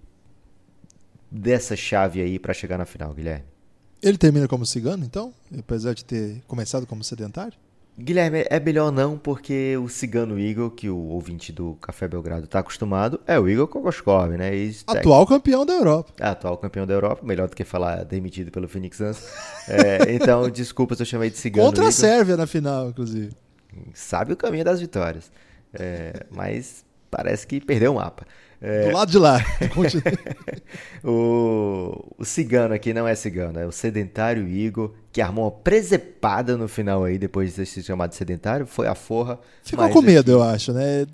dessa 1.31 1.76
chave 1.76 2.22
aí 2.22 2.40
para 2.40 2.53
chegar 2.53 2.77
na 2.77 2.86
final, 2.86 3.14
Guilherme. 3.14 3.45
Ele 4.02 4.18
termina 4.18 4.48
como 4.48 4.65
cigano, 4.65 5.03
então? 5.03 5.34
Apesar 5.57 5.94
de 5.94 6.06
ter 6.06 6.41
começado 6.48 6.88
como 6.88 7.03
sedentário? 7.03 7.57
Guilherme, 7.98 8.45
é 8.49 8.57
melhor 8.61 8.94
não, 8.94 9.18
porque 9.18 9.76
o 9.76 9.90
cigano 9.90 10.40
Igor, 10.40 10.72
que 10.72 10.90
o 10.90 10.98
ouvinte 10.98 11.52
do 11.52 11.76
Café 11.81 12.07
Belgrado 12.07 12.45
está 12.45 12.60
acostumado, 12.60 13.19
é 13.27 13.38
o 13.38 13.49
Igor 13.49 13.68
Kokoskov, 13.68 14.38
né? 14.38 14.56
E 14.56 14.73
atual 14.88 15.27
campeão 15.27 15.65
da 15.65 15.73
Europa. 15.73 16.14
É, 16.18 16.27
atual 16.27 16.57
campeão 16.57 16.88
da 16.88 16.94
Europa, 16.94 17.26
melhor 17.26 17.49
do 17.49 17.56
que 17.57 17.65
falar 17.65 18.06
demitido 18.06 18.52
pelo 18.52 18.69
Phoenix 18.69 18.95
Suns. 18.95 19.22
é, 19.68 20.14
então, 20.14 20.48
desculpa 20.49 20.95
se 20.95 21.02
eu 21.02 21.06
chamei 21.06 21.30
de 21.30 21.38
cigano 21.38 21.68
Contra 21.68 21.84
Igor. 21.84 21.90
a 21.90 21.91
Sérvia 21.91 22.38
na 22.38 22.48
final, 22.48 22.90
inclusive 22.90 23.31
sabe 23.93 24.34
o 24.34 24.38
caminho 24.38 24.64
das 24.64 24.80
vitórias. 24.80 25.31
É, 25.73 26.26
mas 26.31 26.84
parece 27.10 27.45
que 27.45 27.60
perdeu 27.60 27.93
o 27.93 27.95
mapa. 27.95 28.26
É, 28.61 28.89
Do 28.89 28.95
lado 28.95 29.10
de 29.10 29.18
lá. 29.18 29.39
o, 31.03 32.14
o 32.18 32.26
cigano 32.26 32.73
aqui 32.73 32.93
não 32.93 33.07
é 33.07 33.15
cigano, 33.15 33.57
é 33.57 33.65
o 33.65 33.72
sedentário 33.72 34.47
Igor, 34.47 34.93
que 35.11 35.22
armou 35.22 35.45
uma 35.45 35.51
presepada 35.51 36.57
no 36.57 36.68
final 36.68 37.03
aí, 37.06 37.18
depois 37.18 37.51
de 37.51 37.56
ter 37.56 37.65
sido 37.65 37.85
chamado 37.85 38.10
de 38.10 38.18
sedentário, 38.18 38.65
foi 38.65 38.88
a 38.88 38.95
forra. 38.95 39.39
Ficou 39.64 39.89
com 39.89 40.01
medo, 40.01 40.31
eu 40.31 40.43
acho, 40.43 40.73
né? 40.73 41.07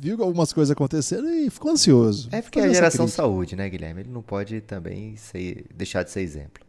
Viu 0.00 0.22
algumas 0.22 0.52
coisas 0.52 0.70
acontecendo 0.70 1.28
e 1.28 1.50
ficou 1.50 1.72
ansioso. 1.72 2.28
É 2.32 2.40
porque 2.42 2.58
é 2.60 2.64
a 2.64 2.68
geração 2.72 3.06
saúde, 3.06 3.54
né, 3.56 3.68
Guilherme? 3.68 4.02
Ele 4.02 4.10
não 4.10 4.22
pode 4.22 4.60
também 4.60 5.16
ser, 5.16 5.64
deixar 5.74 6.02
de 6.02 6.10
ser 6.10 6.20
exemplo. 6.20 6.64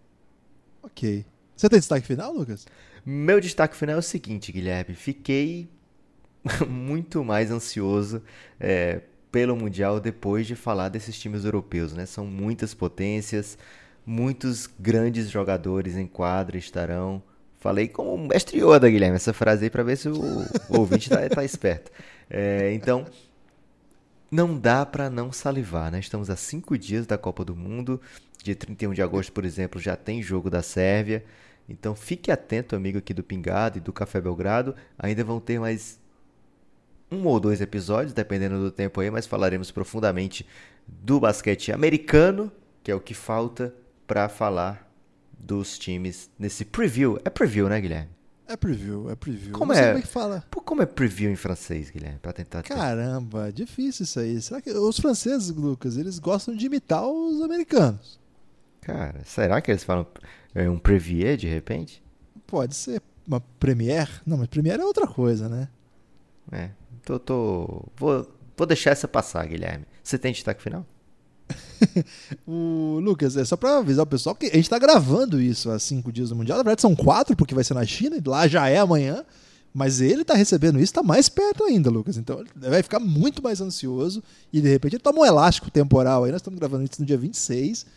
Ok. 0.81 1.25
Você 1.55 1.69
tem 1.69 1.79
destaque 1.79 2.05
final, 2.05 2.33
Lucas? 2.33 2.65
Meu 3.05 3.39
destaque 3.41 3.75
final 3.75 3.95
é 3.95 3.99
o 3.99 4.01
seguinte, 4.01 4.51
Guilherme. 4.51 4.95
Fiquei 4.95 5.67
muito 6.67 7.23
mais 7.23 7.51
ansioso 7.51 8.21
é, 8.59 9.01
pelo 9.31 9.55
Mundial 9.55 9.99
depois 9.99 10.47
de 10.47 10.55
falar 10.55 10.89
desses 10.89 11.19
times 11.19 11.43
europeus, 11.43 11.93
né? 11.93 12.05
São 12.05 12.25
muitas 12.25 12.73
potências, 12.73 13.57
muitos 14.05 14.69
grandes 14.79 15.29
jogadores 15.29 15.97
em 15.97 16.07
quadra 16.07 16.57
estarão. 16.57 17.21
Falei 17.59 17.87
como 17.87 18.13
um 18.13 18.27
mestre 18.27 18.59
Yoda, 18.59 18.89
Guilherme, 18.89 19.15
essa 19.15 19.33
frase 19.33 19.65
aí 19.65 19.69
para 19.69 19.83
ver 19.83 19.97
se 19.97 20.09
o, 20.09 20.15
o 20.69 20.79
ouvinte 20.79 21.09
tá, 21.09 21.27
tá 21.29 21.43
esperto. 21.43 21.91
É, 22.29 22.73
então, 22.73 23.05
não 24.29 24.57
dá 24.57 24.85
para 24.85 25.09
não 25.09 25.31
salivar, 25.31 25.91
né? 25.91 25.99
Estamos 25.99 26.29
a 26.29 26.35
cinco 26.35 26.77
dias 26.77 27.05
da 27.05 27.17
Copa 27.17 27.45
do 27.45 27.55
Mundo. 27.55 28.01
Dia 28.43 28.55
31 28.55 28.93
de 28.93 29.01
agosto, 29.01 29.31
por 29.31 29.45
exemplo, 29.45 29.79
já 29.79 29.95
tem 29.95 30.21
jogo 30.21 30.49
da 30.49 30.61
Sérvia. 30.61 31.23
Então 31.67 31.95
fique 31.95 32.31
atento, 32.31 32.75
amigo 32.75 32.97
aqui 32.97 33.13
do 33.13 33.23
Pingado 33.23 33.77
e 33.77 33.81
do 33.81 33.93
Café 33.93 34.19
Belgrado. 34.19 34.75
Ainda 34.97 35.23
vão 35.23 35.39
ter 35.39 35.59
mais 35.59 35.99
um 37.11 37.25
ou 37.25 37.39
dois 37.39 37.61
episódios, 37.61 38.13
dependendo 38.13 38.59
do 38.59 38.71
tempo 38.71 38.99
aí, 38.99 39.09
mas 39.09 39.27
falaremos 39.27 39.71
profundamente 39.71 40.45
do 40.87 41.19
basquete 41.19 41.71
americano, 41.71 42.51
que 42.83 42.91
é 42.91 42.95
o 42.95 42.99
que 42.99 43.13
falta 43.13 43.73
para 44.05 44.27
falar 44.27 44.91
dos 45.37 45.77
times 45.77 46.29
nesse 46.37 46.65
preview. 46.65 47.19
É 47.23 47.29
preview, 47.29 47.69
né, 47.69 47.79
Guilherme? 47.79 48.09
É 48.45 48.57
preview, 48.57 49.09
é 49.09 49.15
preview. 49.15 49.53
Como 49.53 49.71
é? 49.71 49.87
Como 49.87 49.97
é 49.97 50.01
que 50.01 50.07
fala? 50.07 50.43
Como 50.65 50.81
é 50.81 50.85
preview 50.85 51.31
em 51.31 51.35
francês, 51.35 51.89
Guilherme? 51.89 52.19
Para 52.19 52.33
tentar. 52.33 52.61
Caramba, 52.63 53.45
ter... 53.45 53.53
difícil 53.53 54.03
isso 54.03 54.19
aí. 54.19 54.41
Será 54.41 54.61
que 54.61 54.69
os 54.71 54.99
franceses, 54.99 55.49
Lucas, 55.49 55.97
eles 55.97 56.19
gostam 56.19 56.55
de 56.55 56.65
imitar 56.65 57.05
os 57.07 57.41
americanos? 57.41 58.19
Cara, 58.81 59.21
será 59.23 59.61
que 59.61 59.71
eles 59.71 59.83
falam 59.83 60.05
é 60.53 60.69
um 60.69 60.77
Previer, 60.77 61.37
de 61.37 61.47
repente? 61.47 62.03
Pode 62.45 62.75
ser 62.75 63.01
uma 63.27 63.39
Premiere. 63.59 64.11
Não, 64.25 64.37
mas 64.37 64.47
Premiere 64.47 64.81
é 64.81 64.85
outra 64.85 65.07
coisa, 65.07 65.49
né? 65.49 65.67
É, 66.51 66.69
tô... 67.03 67.19
tô... 67.19 67.85
Vou, 67.95 68.27
vou 68.55 68.67
deixar 68.67 68.91
essa 68.91 69.07
passar, 69.07 69.47
Guilherme. 69.47 69.85
Você 70.03 70.17
tem 70.17 70.31
destaque 70.31 70.61
final? 70.61 70.85
o 72.47 72.99
Lucas, 73.01 73.35
é 73.37 73.45
só 73.45 73.57
para 73.57 73.77
avisar 73.77 74.03
o 74.03 74.07
pessoal 74.07 74.35
que 74.35 74.47
a 74.47 74.55
gente 74.55 74.69
tá 74.69 74.79
gravando 74.79 75.41
isso 75.41 75.69
há 75.69 75.79
cinco 75.79 76.11
dias 76.11 76.29
do 76.29 76.35
Mundial. 76.35 76.57
Na 76.57 76.63
verdade, 76.63 76.81
são 76.81 76.95
quatro, 76.95 77.35
porque 77.35 77.55
vai 77.55 77.63
ser 77.63 77.73
na 77.73 77.85
China, 77.85 78.15
e 78.17 78.21
lá 78.27 78.47
já 78.47 78.69
é 78.69 78.77
amanhã. 78.77 79.23
Mas 79.73 80.01
ele 80.01 80.23
tá 80.23 80.35
recebendo 80.35 80.79
isso, 80.79 80.93
tá 80.93 81.01
mais 81.01 81.27
perto 81.27 81.63
ainda, 81.63 81.89
Lucas. 81.89 82.15
Então 82.17 82.39
ele 82.39 82.69
vai 82.69 82.83
ficar 82.83 82.99
muito 82.99 83.41
mais 83.41 83.59
ansioso. 83.59 84.21
E 84.51 84.61
de 84.61 84.69
repente 84.69 84.93
ele 84.93 85.01
toma 85.01 85.21
um 85.21 85.25
elástico 85.25 85.71
temporal 85.71 86.23
aí. 86.23 86.31
Nós 86.31 86.41
estamos 86.41 86.59
gravando 86.59 86.83
isso 86.83 87.01
no 87.01 87.05
dia 87.07 87.17
26. 87.17 87.87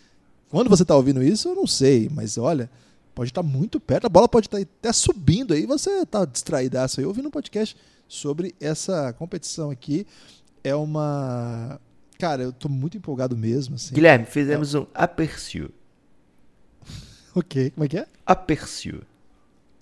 Quando 0.57 0.71
você 0.71 0.85
está 0.85 0.97
ouvindo 0.97 1.23
isso, 1.23 1.51
eu 1.51 1.55
não 1.55 1.67
sei, 1.67 2.09
mas 2.11 2.39
olha, 2.39 2.71
pode 3.15 3.31
estar 3.31 3.43
tá 3.43 3.47
muito 3.47 3.79
perto, 3.79 4.07
a 4.07 4.09
bola 4.09 4.27
pode 4.27 4.47
estar 4.47 4.57
tá 4.57 4.63
até 4.63 4.91
subindo 4.91 5.53
aí, 5.53 5.67
você 5.67 5.91
está 6.01 6.25
distraidaço 6.25 6.99
aí 6.99 7.05
ouvindo 7.05 7.29
um 7.29 7.31
podcast 7.31 7.77
sobre 8.09 8.55
essa 8.59 9.13
competição 9.13 9.69
aqui. 9.71 10.07
É 10.65 10.75
uma 10.75 11.79
Cara, 12.19 12.43
eu 12.43 12.55
tô 12.55 12.71
muito 12.71 12.97
empolgado 12.97 13.37
mesmo, 13.37 13.75
assim. 13.75 13.95
Guilherme, 13.95 14.25
fizemos 14.25 14.75
um 14.75 14.87
aperçu. 14.95 15.69
Ok, 17.37 17.73
como 17.73 17.85
é 17.85 17.89
que 17.89 17.99
é? 17.99 18.07
Aperçu. 18.25 19.03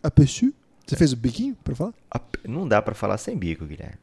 Aperçu? 0.03 0.53
Você 0.85 0.97
fez 0.97 1.13
o 1.13 1.17
biquinho 1.17 1.57
pra 1.63 1.77
falar? 1.77 1.95
Ap- 2.11 2.45
Não 2.49 2.67
dá 2.67 2.83
pra 2.83 2.97
falar 2.97 3.17
sem 3.19 3.39
bico, 3.39 3.65
Guilherme. 3.65 3.99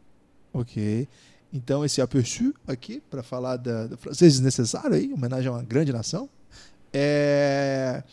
Ok. 0.53 1.06
Então, 1.52 1.84
esse 1.84 2.02
aperçu 2.02 2.53
aqui, 2.65 3.03
pra 3.10 3.22
falar 3.22 3.57
da, 3.57 3.88
da 3.88 3.98
francês 3.98 4.35
desnecessário 4.35 4.95
aí, 4.95 5.07
em 5.07 5.14
homenagem 5.14 5.49
a 5.49 5.52
uma 5.52 5.64
grande 5.64 5.91
nação. 5.91 6.30
É. 6.94 8.04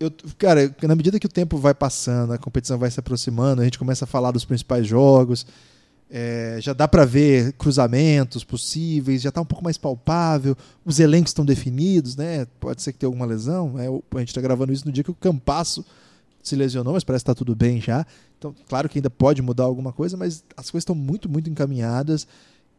Eu, 0.00 0.12
cara, 0.38 0.74
na 0.82 0.94
medida 0.94 1.18
que 1.18 1.26
o 1.26 1.30
tempo 1.30 1.58
vai 1.58 1.74
passando, 1.74 2.32
a 2.32 2.38
competição 2.38 2.78
vai 2.78 2.90
se 2.90 3.00
aproximando, 3.00 3.60
a 3.60 3.64
gente 3.64 3.78
começa 3.78 4.04
a 4.04 4.08
falar 4.08 4.30
dos 4.30 4.44
principais 4.44 4.86
jogos, 4.86 5.44
é, 6.08 6.58
já 6.60 6.72
dá 6.72 6.86
pra 6.86 7.04
ver 7.04 7.52
cruzamentos 7.54 8.44
possíveis, 8.44 9.20
já 9.20 9.32
tá 9.32 9.40
um 9.40 9.44
pouco 9.44 9.64
mais 9.64 9.76
palpável, 9.76 10.56
os 10.84 11.00
elencos 11.00 11.30
estão 11.30 11.44
definidos, 11.44 12.14
né? 12.14 12.46
Pode 12.60 12.80
ser 12.80 12.92
que 12.92 12.98
tenha 13.00 13.08
alguma 13.08 13.26
lesão. 13.26 13.72
né? 13.72 13.86
A 14.14 14.18
gente 14.20 14.32
tá 14.32 14.40
gravando 14.40 14.72
isso 14.72 14.86
no 14.86 14.92
dia 14.92 15.02
que 15.02 15.10
o 15.10 15.14
Campasso 15.14 15.84
se 16.42 16.54
lesionou, 16.54 16.94
mas 16.94 17.04
parece 17.04 17.24
que 17.24 17.30
tá 17.30 17.34
tudo 17.34 17.54
bem 17.56 17.80
já. 17.80 18.06
Então, 18.38 18.54
claro 18.68 18.88
que 18.88 18.98
ainda 18.98 19.10
pode 19.10 19.42
mudar 19.42 19.64
alguma 19.64 19.92
coisa, 19.92 20.16
mas 20.16 20.44
as 20.56 20.70
coisas 20.70 20.82
estão 20.82 20.94
muito, 20.94 21.28
muito 21.28 21.50
encaminhadas 21.50 22.26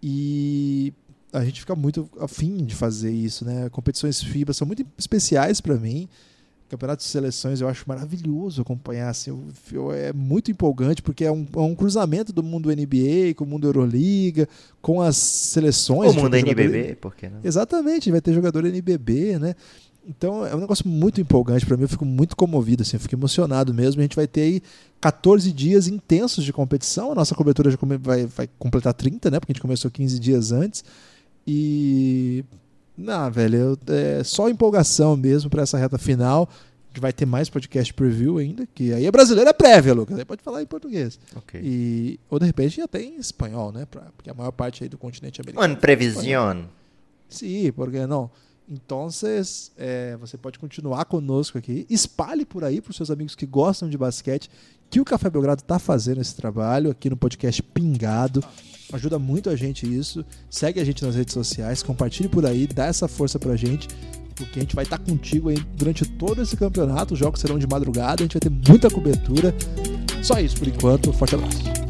e 0.02 0.94
a 1.32 1.44
gente 1.44 1.60
fica 1.62 1.76
muito 1.76 2.10
afim 2.20 2.58
de 2.66 2.76
fazer 2.76 3.12
isso, 3.12 3.46
né? 3.46 3.70
Competições 3.70 4.22
FIBA 4.22 4.54
são 4.54 4.66
muito 4.68 4.86
especiais 4.98 5.62
para 5.62 5.76
mim. 5.76 6.08
Campeonato 6.70 7.02
de 7.04 7.10
seleções 7.10 7.62
eu 7.62 7.68
acho 7.68 7.84
maravilhoso 7.88 8.62
acompanhar, 8.62 9.10
assim, 9.10 9.32
eu- 9.32 9.44
eu- 9.72 9.92
é 9.92 10.14
muito 10.14 10.52
empolgante 10.52 11.02
porque 11.02 11.26
é 11.26 11.32
um, 11.32 11.46
é 11.56 11.60
um 11.60 11.74
cruzamento 11.74 12.32
do 12.32 12.44
mundo 12.44 12.72
NBA 12.72 13.34
com 13.36 13.44
o 13.44 13.48
mundo 13.48 13.68
Euroliga, 13.68 14.48
com 14.82 15.02
as 15.02 15.18
seleções. 15.18 16.12
O 16.12 16.16
mundo 16.24 16.36
NBB, 16.36 16.96
por 16.96 17.16
que 17.16 17.28
não? 17.28 17.40
Exatamente, 17.44 18.12
vai 18.12 18.22
ter 18.22 18.34
jogador 18.34 18.64
NBB, 18.66 19.40
né? 19.40 19.56
Então 20.08 20.46
é 20.46 20.56
um 20.56 20.60
negócio 20.60 20.88
muito 20.88 21.20
empolgante 21.20 21.66
para 21.66 21.76
mim, 21.76 21.84
eu 21.84 21.90
fico 21.90 22.06
muito 22.06 22.36
comovido, 22.36 22.82
assim, 22.84 22.96
eu 22.98 23.00
fico 23.00 23.14
emocionado 23.16 23.74
mesmo. 23.74 24.02
A 24.02 24.04
gente 24.04 24.16
vai 24.16 24.28
ter 24.28 24.42
aí 24.42 24.62
14 25.02 25.52
dias 25.52 25.88
intensos 25.88 26.44
de 26.44 26.54
competição, 26.54 27.12
a 27.12 27.16
nossa 27.16 27.34
cobertura 27.36 27.70
já 27.72 27.78
vai, 28.00 28.26
vai 28.26 28.50
completar 28.60 28.94
30, 28.94 29.30
né? 29.32 29.40
Porque 29.40 29.52
a 29.52 29.54
gente 29.56 29.62
começou 29.62 29.90
15 29.92 30.20
dias 30.20 30.52
antes. 30.52 30.84
E. 31.48 32.44
Não, 32.98 33.32
velho, 33.32 33.56
eu- 33.58 33.80
é 33.96 34.24
só 34.24 34.50
empolgação 34.50 35.16
mesmo 35.16 35.50
para 35.50 35.64
essa 35.64 35.78
reta 35.78 35.98
final. 35.98 36.50
A 36.52 36.88
gente 36.92 37.02
vai 37.02 37.14
ter 37.14 37.26
mais 37.26 37.50
podcast 37.50 37.94
preview 37.94 38.40
ainda, 38.40 38.68
que 38.74 38.92
aí 38.92 39.06
é 39.06 39.12
brasileira 39.12 39.54
prévia, 39.54 39.94
Lucas. 39.94 40.18
Aí 40.18 40.26
pode 40.26 40.42
falar 40.42 40.62
em 40.62 40.66
português. 40.66 41.20
Ok. 41.36 41.62
E, 41.64 42.20
ou 42.30 42.40
de 42.40 42.46
repente 42.46 42.82
até 42.82 43.02
em 43.02 43.16
espanhol, 43.18 43.72
né? 43.72 43.86
Pra, 43.86 44.02
porque 44.18 44.30
a 44.30 44.34
maior 44.34 44.52
parte 44.52 44.84
aí 44.84 44.90
do 44.90 44.98
continente 44.98 45.40
americano. 45.40 45.68
Mano, 45.68 45.80
previsão. 45.80 46.22
Sim, 47.30 47.72
por 47.72 47.92
que 47.92 48.06
não? 48.08 48.30
Então, 48.68 49.08
é, 49.78 50.18
você 50.18 50.38
pode 50.38 50.60
continuar 50.60 51.06
conosco 51.06 51.58
aqui. 51.58 51.86
Espalhe 51.90 52.44
por 52.44 52.64
aí 52.64 52.82
para 52.82 52.92
os 52.92 52.98
seus 52.98 53.10
amigos 53.12 53.34
que 53.36 53.46
gostam 53.46 53.88
de 53.90 53.98
basquete 53.98 54.50
que 54.90 55.00
o 55.00 55.06
Café 55.06 55.30
Belgrado 55.30 55.62
está 55.62 55.78
fazendo 55.80 56.20
esse 56.22 56.36
trabalho 56.36 56.90
aqui 56.92 57.10
no 57.10 57.16
podcast 57.18 57.62
Pingado. 57.62 58.44
Ajuda 58.92 59.20
muito 59.20 59.50
a 59.50 59.56
gente 59.56 59.86
isso. 59.86 60.26
Segue 60.50 60.80
a 60.80 60.84
gente 60.84 61.04
nas 61.06 61.16
redes 61.16 61.34
sociais, 61.34 61.84
compartilhe 61.84 62.28
por 62.28 62.46
aí, 62.46 62.68
dá 62.68 62.86
essa 62.86 63.08
força 63.08 63.38
pra 63.38 63.56
gente, 63.56 63.88
porque 64.36 64.60
a 64.60 64.62
gente 64.62 64.76
vai 64.76 64.84
estar 64.84 64.98
contigo 64.98 65.50
aí 65.50 65.58
durante 65.76 66.06
todo 66.06 66.42
esse 66.42 66.58
campeonato. 66.58 67.14
Os 67.14 67.20
jogos 67.20 67.40
serão 67.40 67.60
de 67.60 67.68
madrugada, 67.68 68.24
a 68.24 68.26
gente 68.26 68.34
vai 68.34 68.42
ter 68.42 68.70
muita 68.70 68.90
cobertura. 68.90 69.54
Só 70.22 70.40
isso 70.40 70.58
por 70.58 70.68
enquanto. 70.68 71.14
Forte 71.14 71.36
abraço. 71.36 71.89